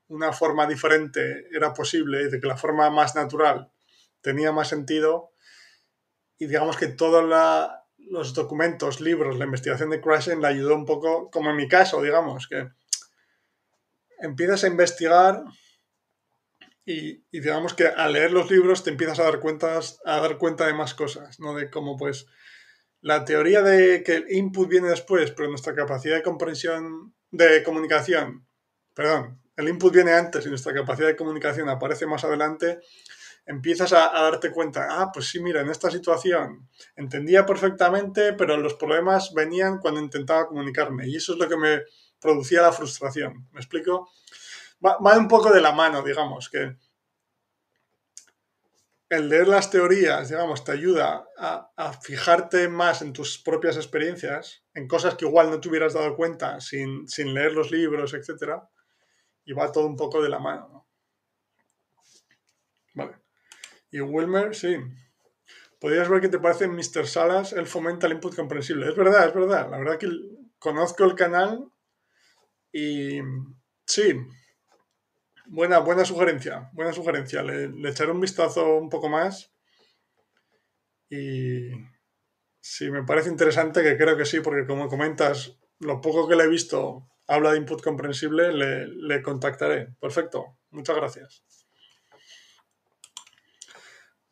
una 0.07 0.33
forma 0.33 0.67
diferente 0.67 1.47
era 1.51 1.73
posible 1.73 2.23
y 2.23 2.29
de 2.29 2.39
que 2.39 2.47
la 2.47 2.57
forma 2.57 2.89
más 2.89 3.15
natural 3.15 3.71
tenía 4.21 4.51
más 4.51 4.67
sentido 4.67 5.31
y 6.37 6.47
digamos 6.47 6.75
que 6.75 6.87
todos 6.87 7.23
los 8.11 8.33
documentos, 8.33 8.99
libros, 8.99 9.37
la 9.37 9.45
investigación 9.45 9.89
de 9.89 10.01
Krashen 10.01 10.41
le 10.41 10.47
ayudó 10.47 10.75
un 10.75 10.85
poco, 10.85 11.31
como 11.31 11.49
en 11.49 11.55
mi 11.55 11.69
caso, 11.69 12.01
digamos, 12.01 12.47
que 12.47 12.67
empiezas 14.19 14.65
a 14.65 14.67
investigar 14.67 15.43
y, 16.85 17.23
digamos 17.31 17.73
que 17.73 17.87
al 17.87 18.11
leer 18.11 18.33
los 18.33 18.51
libros 18.51 18.83
te 18.83 18.89
empiezas 18.89 19.19
a 19.19 19.23
dar, 19.23 19.39
cuentas, 19.39 20.01
a 20.03 20.19
dar 20.19 20.37
cuenta 20.37 20.67
de 20.67 20.73
más 20.73 20.93
cosas, 20.93 21.39
¿no? 21.39 21.55
De 21.55 21.69
cómo 21.69 21.95
pues 21.95 22.27
la 22.99 23.23
teoría 23.23 23.61
de 23.61 24.03
que 24.03 24.15
el 24.15 24.31
input 24.31 24.67
viene 24.67 24.89
después, 24.89 25.31
pero 25.31 25.47
nuestra 25.47 25.73
capacidad 25.73 26.17
de 26.17 26.23
comprensión, 26.23 27.15
de 27.31 27.63
comunicación, 27.63 28.45
perdón, 28.93 29.41
el 29.55 29.69
input 29.69 29.93
viene 29.93 30.11
antes 30.11 30.45
y 30.45 30.49
nuestra 30.49 30.73
capacidad 30.73 31.07
de 31.07 31.15
comunicación 31.15 31.69
aparece 31.69 32.05
más 32.05 32.25
adelante, 32.25 32.81
empiezas 33.45 33.93
a, 33.93 34.11
darte 34.11 34.51
cuenta, 34.51 34.87
ah, 34.89 35.11
pues 35.13 35.27
sí, 35.27 35.39
mira, 35.41 35.61
en 35.61 35.69
esta 35.69 35.89
situación 35.89 36.69
entendía 36.95 37.45
perfectamente, 37.45 38.33
pero 38.33 38.57
los 38.57 38.75
problemas 38.75 39.33
venían 39.33 39.79
cuando 39.79 39.99
intentaba 39.99 40.47
comunicarme 40.47 41.07
y 41.07 41.15
eso 41.15 41.33
es 41.33 41.39
lo 41.39 41.49
que 41.49 41.57
me 41.57 41.81
producía 42.19 42.61
la 42.61 42.71
frustración. 42.71 43.47
¿Me 43.51 43.59
explico? 43.59 44.09
Va, 44.85 44.97
un 45.17 45.27
poco 45.27 45.51
de 45.51 45.61
la 45.61 45.71
mano, 45.71 46.01
digamos, 46.01 46.49
que 46.49 46.75
el 49.09 49.27
leer 49.27 49.47
las 49.47 49.69
teorías, 49.69 50.29
digamos, 50.29 50.63
te 50.63 50.71
ayuda 50.71 51.27
a, 51.37 51.93
fijarte 52.01 52.69
más 52.69 53.01
en 53.01 53.11
tus 53.11 53.37
propias 53.37 53.75
experiencias, 53.75 54.63
en 54.73 54.87
cosas 54.87 55.15
que 55.15 55.25
igual 55.25 55.49
no 55.51 55.59
te 55.59 55.67
hubieras 55.67 55.93
dado 55.93 56.15
cuenta 56.15 56.61
sin, 56.61 57.07
sin 57.07 57.33
leer 57.33 57.53
los 57.53 57.71
libros, 57.71 58.13
etcétera 58.13 58.69
y 59.45 59.53
va 59.53 59.71
todo 59.71 59.87
un 59.87 59.95
poco 59.95 60.21
de 60.21 60.29
la 60.29 60.39
mano. 60.39 60.67
¿no? 60.69 60.87
Vale. 62.93 63.17
Y 63.91 63.99
Wilmer, 63.99 64.55
sí. 64.55 64.77
Podrías 65.79 66.09
ver 66.09 66.21
qué 66.21 66.29
te 66.29 66.39
parece 66.39 66.67
Mr. 66.67 67.07
Salas, 67.07 67.53
él 67.53 67.67
fomenta 67.67 68.07
el 68.07 68.13
input 68.13 68.35
comprensible. 68.35 68.87
Es 68.87 68.95
verdad, 68.95 69.27
es 69.27 69.33
verdad. 69.33 69.69
La 69.69 69.77
verdad 69.77 69.97
que 69.97 70.09
conozco 70.59 71.03
el 71.03 71.15
canal 71.15 71.71
y 72.71 73.19
sí. 73.85 74.15
Buena, 75.47 75.79
buena 75.79 76.05
sugerencia, 76.05 76.69
buena 76.73 76.93
sugerencia. 76.93 77.43
Le, 77.43 77.69
le 77.69 77.89
echaré 77.89 78.11
un 78.11 78.21
vistazo 78.21 78.77
un 78.77 78.89
poco 78.89 79.09
más. 79.09 79.51
Y 81.09 81.71
sí, 82.61 82.89
me 82.89 83.03
parece 83.03 83.29
interesante 83.29 83.83
que 83.83 83.97
creo 83.97 84.15
que 84.15 84.25
sí, 84.25 84.39
porque 84.39 84.65
como 84.65 84.87
comentas, 84.87 85.59
lo 85.79 85.99
poco 85.99 86.27
que 86.27 86.35
le 86.35 86.43
he 86.43 86.47
visto 86.47 87.11
habla 87.27 87.51
de 87.51 87.57
input 87.57 87.81
comprensible, 87.81 88.51
le, 88.51 89.21
contactaré. 89.21 89.95
Perfecto, 89.99 90.57
muchas 90.69 90.95
gracias. 90.95 91.43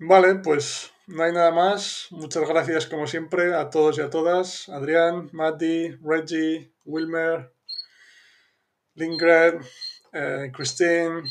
Vale, 0.02 0.36
pues 0.36 0.94
no 1.08 1.24
hay 1.24 1.34
nada 1.34 1.52
más. 1.52 2.08
Muchas 2.12 2.48
gracias 2.48 2.88
como 2.88 3.06
siempre 3.06 3.54
a 3.54 3.70
todos 3.70 3.98
y 3.98 4.02
a 4.02 4.10
todas. 4.10 4.70
Adrián, 4.70 5.30
Matti, 5.34 5.90
Reggie, 6.02 6.72
Wilmer, 6.86 7.54
Lingred, 8.96 9.60
eh, 10.14 10.52
Christine, 10.54 11.24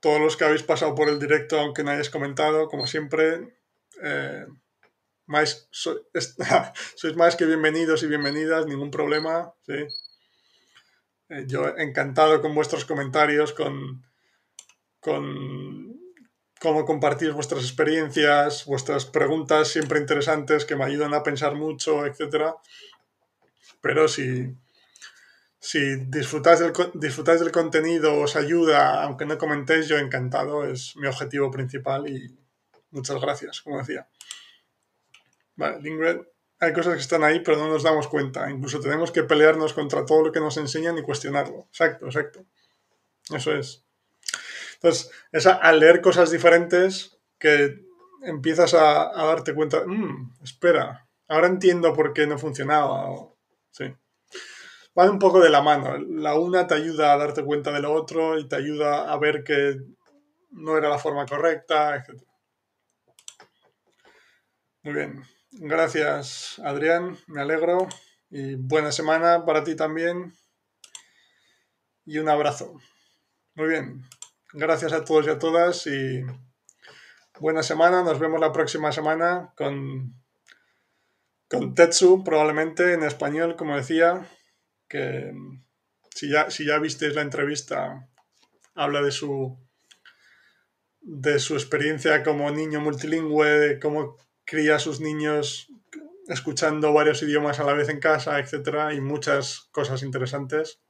todos 0.00 0.18
los 0.18 0.38
que 0.38 0.44
habéis 0.44 0.62
pasado 0.62 0.94
por 0.94 1.10
el 1.10 1.18
directo, 1.18 1.60
aunque 1.60 1.84
no 1.84 1.90
hayáis 1.90 2.08
comentado, 2.08 2.68
como 2.68 2.86
siempre. 2.86 3.58
Eh, 4.02 4.46
sois 5.70 7.16
más 7.16 7.36
que 7.36 7.44
bienvenidos 7.44 8.02
y 8.02 8.06
bienvenidas, 8.06 8.64
ningún 8.64 8.90
problema. 8.90 9.52
¿sí? 9.66 9.74
Eh, 11.28 11.44
yo 11.46 11.76
encantado 11.76 12.40
con 12.40 12.54
vuestros 12.54 12.86
comentarios, 12.86 13.52
con, 13.52 14.02
con 15.00 15.89
cómo 16.60 16.84
compartís 16.84 17.32
vuestras 17.32 17.64
experiencias, 17.64 18.66
vuestras 18.66 19.06
preguntas 19.06 19.68
siempre 19.68 19.98
interesantes 19.98 20.66
que 20.66 20.76
me 20.76 20.84
ayudan 20.84 21.14
a 21.14 21.22
pensar 21.22 21.54
mucho, 21.54 22.04
etc. 22.04 22.54
Pero 23.80 24.06
si, 24.06 24.54
si 25.58 25.96
disfrutáis 25.96 26.60
del, 26.60 26.72
disfrutáis 26.94 27.40
del 27.40 27.50
contenido, 27.50 28.20
os 28.20 28.36
ayuda, 28.36 29.02
aunque 29.02 29.24
no 29.24 29.38
comentéis, 29.38 29.88
yo 29.88 29.96
encantado, 29.96 30.64
es 30.64 30.94
mi 30.96 31.06
objetivo 31.06 31.50
principal 31.50 32.06
y 32.08 32.38
muchas 32.90 33.18
gracias, 33.20 33.62
como 33.62 33.78
decía. 33.78 34.06
Vale, 35.56 35.80
Lingred, 35.80 36.20
hay 36.58 36.74
cosas 36.74 36.94
que 36.94 37.00
están 37.00 37.24
ahí, 37.24 37.40
pero 37.40 37.56
no 37.56 37.68
nos 37.68 37.82
damos 37.82 38.06
cuenta. 38.06 38.50
Incluso 38.50 38.80
tenemos 38.80 39.10
que 39.10 39.22
pelearnos 39.22 39.72
contra 39.72 40.04
todo 40.04 40.26
lo 40.26 40.32
que 40.32 40.40
nos 40.40 40.58
enseñan 40.58 40.98
y 40.98 41.02
cuestionarlo. 41.02 41.68
Exacto, 41.70 42.04
exacto. 42.04 42.44
Eso 43.30 43.54
es. 43.54 43.82
Entonces, 44.82 45.10
es 45.30 45.46
al 45.46 45.78
leer 45.78 46.00
cosas 46.00 46.30
diferentes 46.30 47.18
que 47.38 47.84
empiezas 48.22 48.72
a, 48.72 49.12
darte 49.14 49.54
cuenta, 49.54 49.84
mmm, 49.84 50.32
espera, 50.42 51.06
ahora 51.28 51.48
entiendo 51.48 51.92
por 51.92 52.14
qué 52.14 52.26
no 52.26 52.38
funcionaba. 52.38 53.06
sí. 53.70 53.94
Van 54.94 55.10
un 55.10 55.18
poco 55.18 55.40
de 55.40 55.50
la 55.50 55.62
mano. 55.62 55.96
La 55.98 56.34
una 56.34 56.66
te 56.66 56.74
ayuda 56.74 57.12
a 57.12 57.16
darte 57.16 57.44
cuenta 57.44 57.70
de 57.70 57.80
lo 57.80 57.92
otro 57.92 58.38
y 58.38 58.48
te 58.48 58.56
ayuda 58.56 59.12
a 59.12 59.18
ver 59.18 59.44
que 59.44 59.76
no 60.50 60.76
era 60.76 60.88
la 60.88 60.98
forma 60.98 61.26
correcta, 61.26 61.94
etc. 61.94 62.20
Muy 64.82 64.94
bien. 64.94 65.22
Gracias, 65.52 66.58
Adrián. 66.64 67.18
Me 67.28 67.40
alegro. 67.40 67.86
Y 68.30 68.56
buena 68.56 68.92
semana 68.92 69.44
para 69.44 69.62
ti 69.62 69.76
también. 69.76 70.34
Y 72.04 72.18
un 72.18 72.28
abrazo. 72.28 72.80
Muy 73.54 73.68
bien. 73.68 74.04
Gracias 74.52 74.92
a 74.92 75.04
todos 75.04 75.26
y 75.26 75.30
a 75.30 75.38
todas 75.38 75.86
y 75.86 76.24
buena 77.38 77.62
semana. 77.62 78.02
Nos 78.02 78.18
vemos 78.18 78.40
la 78.40 78.50
próxima 78.50 78.90
semana 78.90 79.52
con, 79.56 80.20
con 81.48 81.74
Tetsu, 81.76 82.24
probablemente 82.24 82.94
en 82.94 83.04
español, 83.04 83.54
como 83.54 83.76
decía, 83.76 84.26
que 84.88 85.32
si 86.12 86.30
ya, 86.30 86.50
si 86.50 86.66
ya 86.66 86.80
visteis 86.80 87.14
la 87.14 87.22
entrevista, 87.22 88.08
habla 88.74 89.02
de 89.02 89.12
su 89.12 89.56
de 91.00 91.38
su 91.38 91.54
experiencia 91.54 92.24
como 92.24 92.50
niño 92.50 92.80
multilingüe, 92.80 93.48
de 93.48 93.78
cómo 93.78 94.16
cría 94.44 94.76
a 94.76 94.80
sus 94.80 95.00
niños 95.00 95.68
escuchando 96.26 96.92
varios 96.92 97.22
idiomas 97.22 97.60
a 97.60 97.64
la 97.64 97.72
vez 97.72 97.88
en 97.88 98.00
casa, 98.00 98.40
etcétera, 98.40 98.94
y 98.94 99.00
muchas 99.00 99.68
cosas 99.70 100.02
interesantes. 100.02 100.80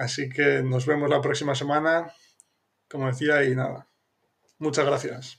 Así 0.00 0.30
que 0.30 0.62
nos 0.62 0.86
vemos 0.86 1.10
la 1.10 1.20
próxima 1.20 1.54
semana, 1.54 2.10
como 2.88 3.06
decía, 3.08 3.44
y 3.44 3.54
nada. 3.54 3.86
Muchas 4.58 4.86
gracias. 4.86 5.38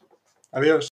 Adiós. 0.51 0.85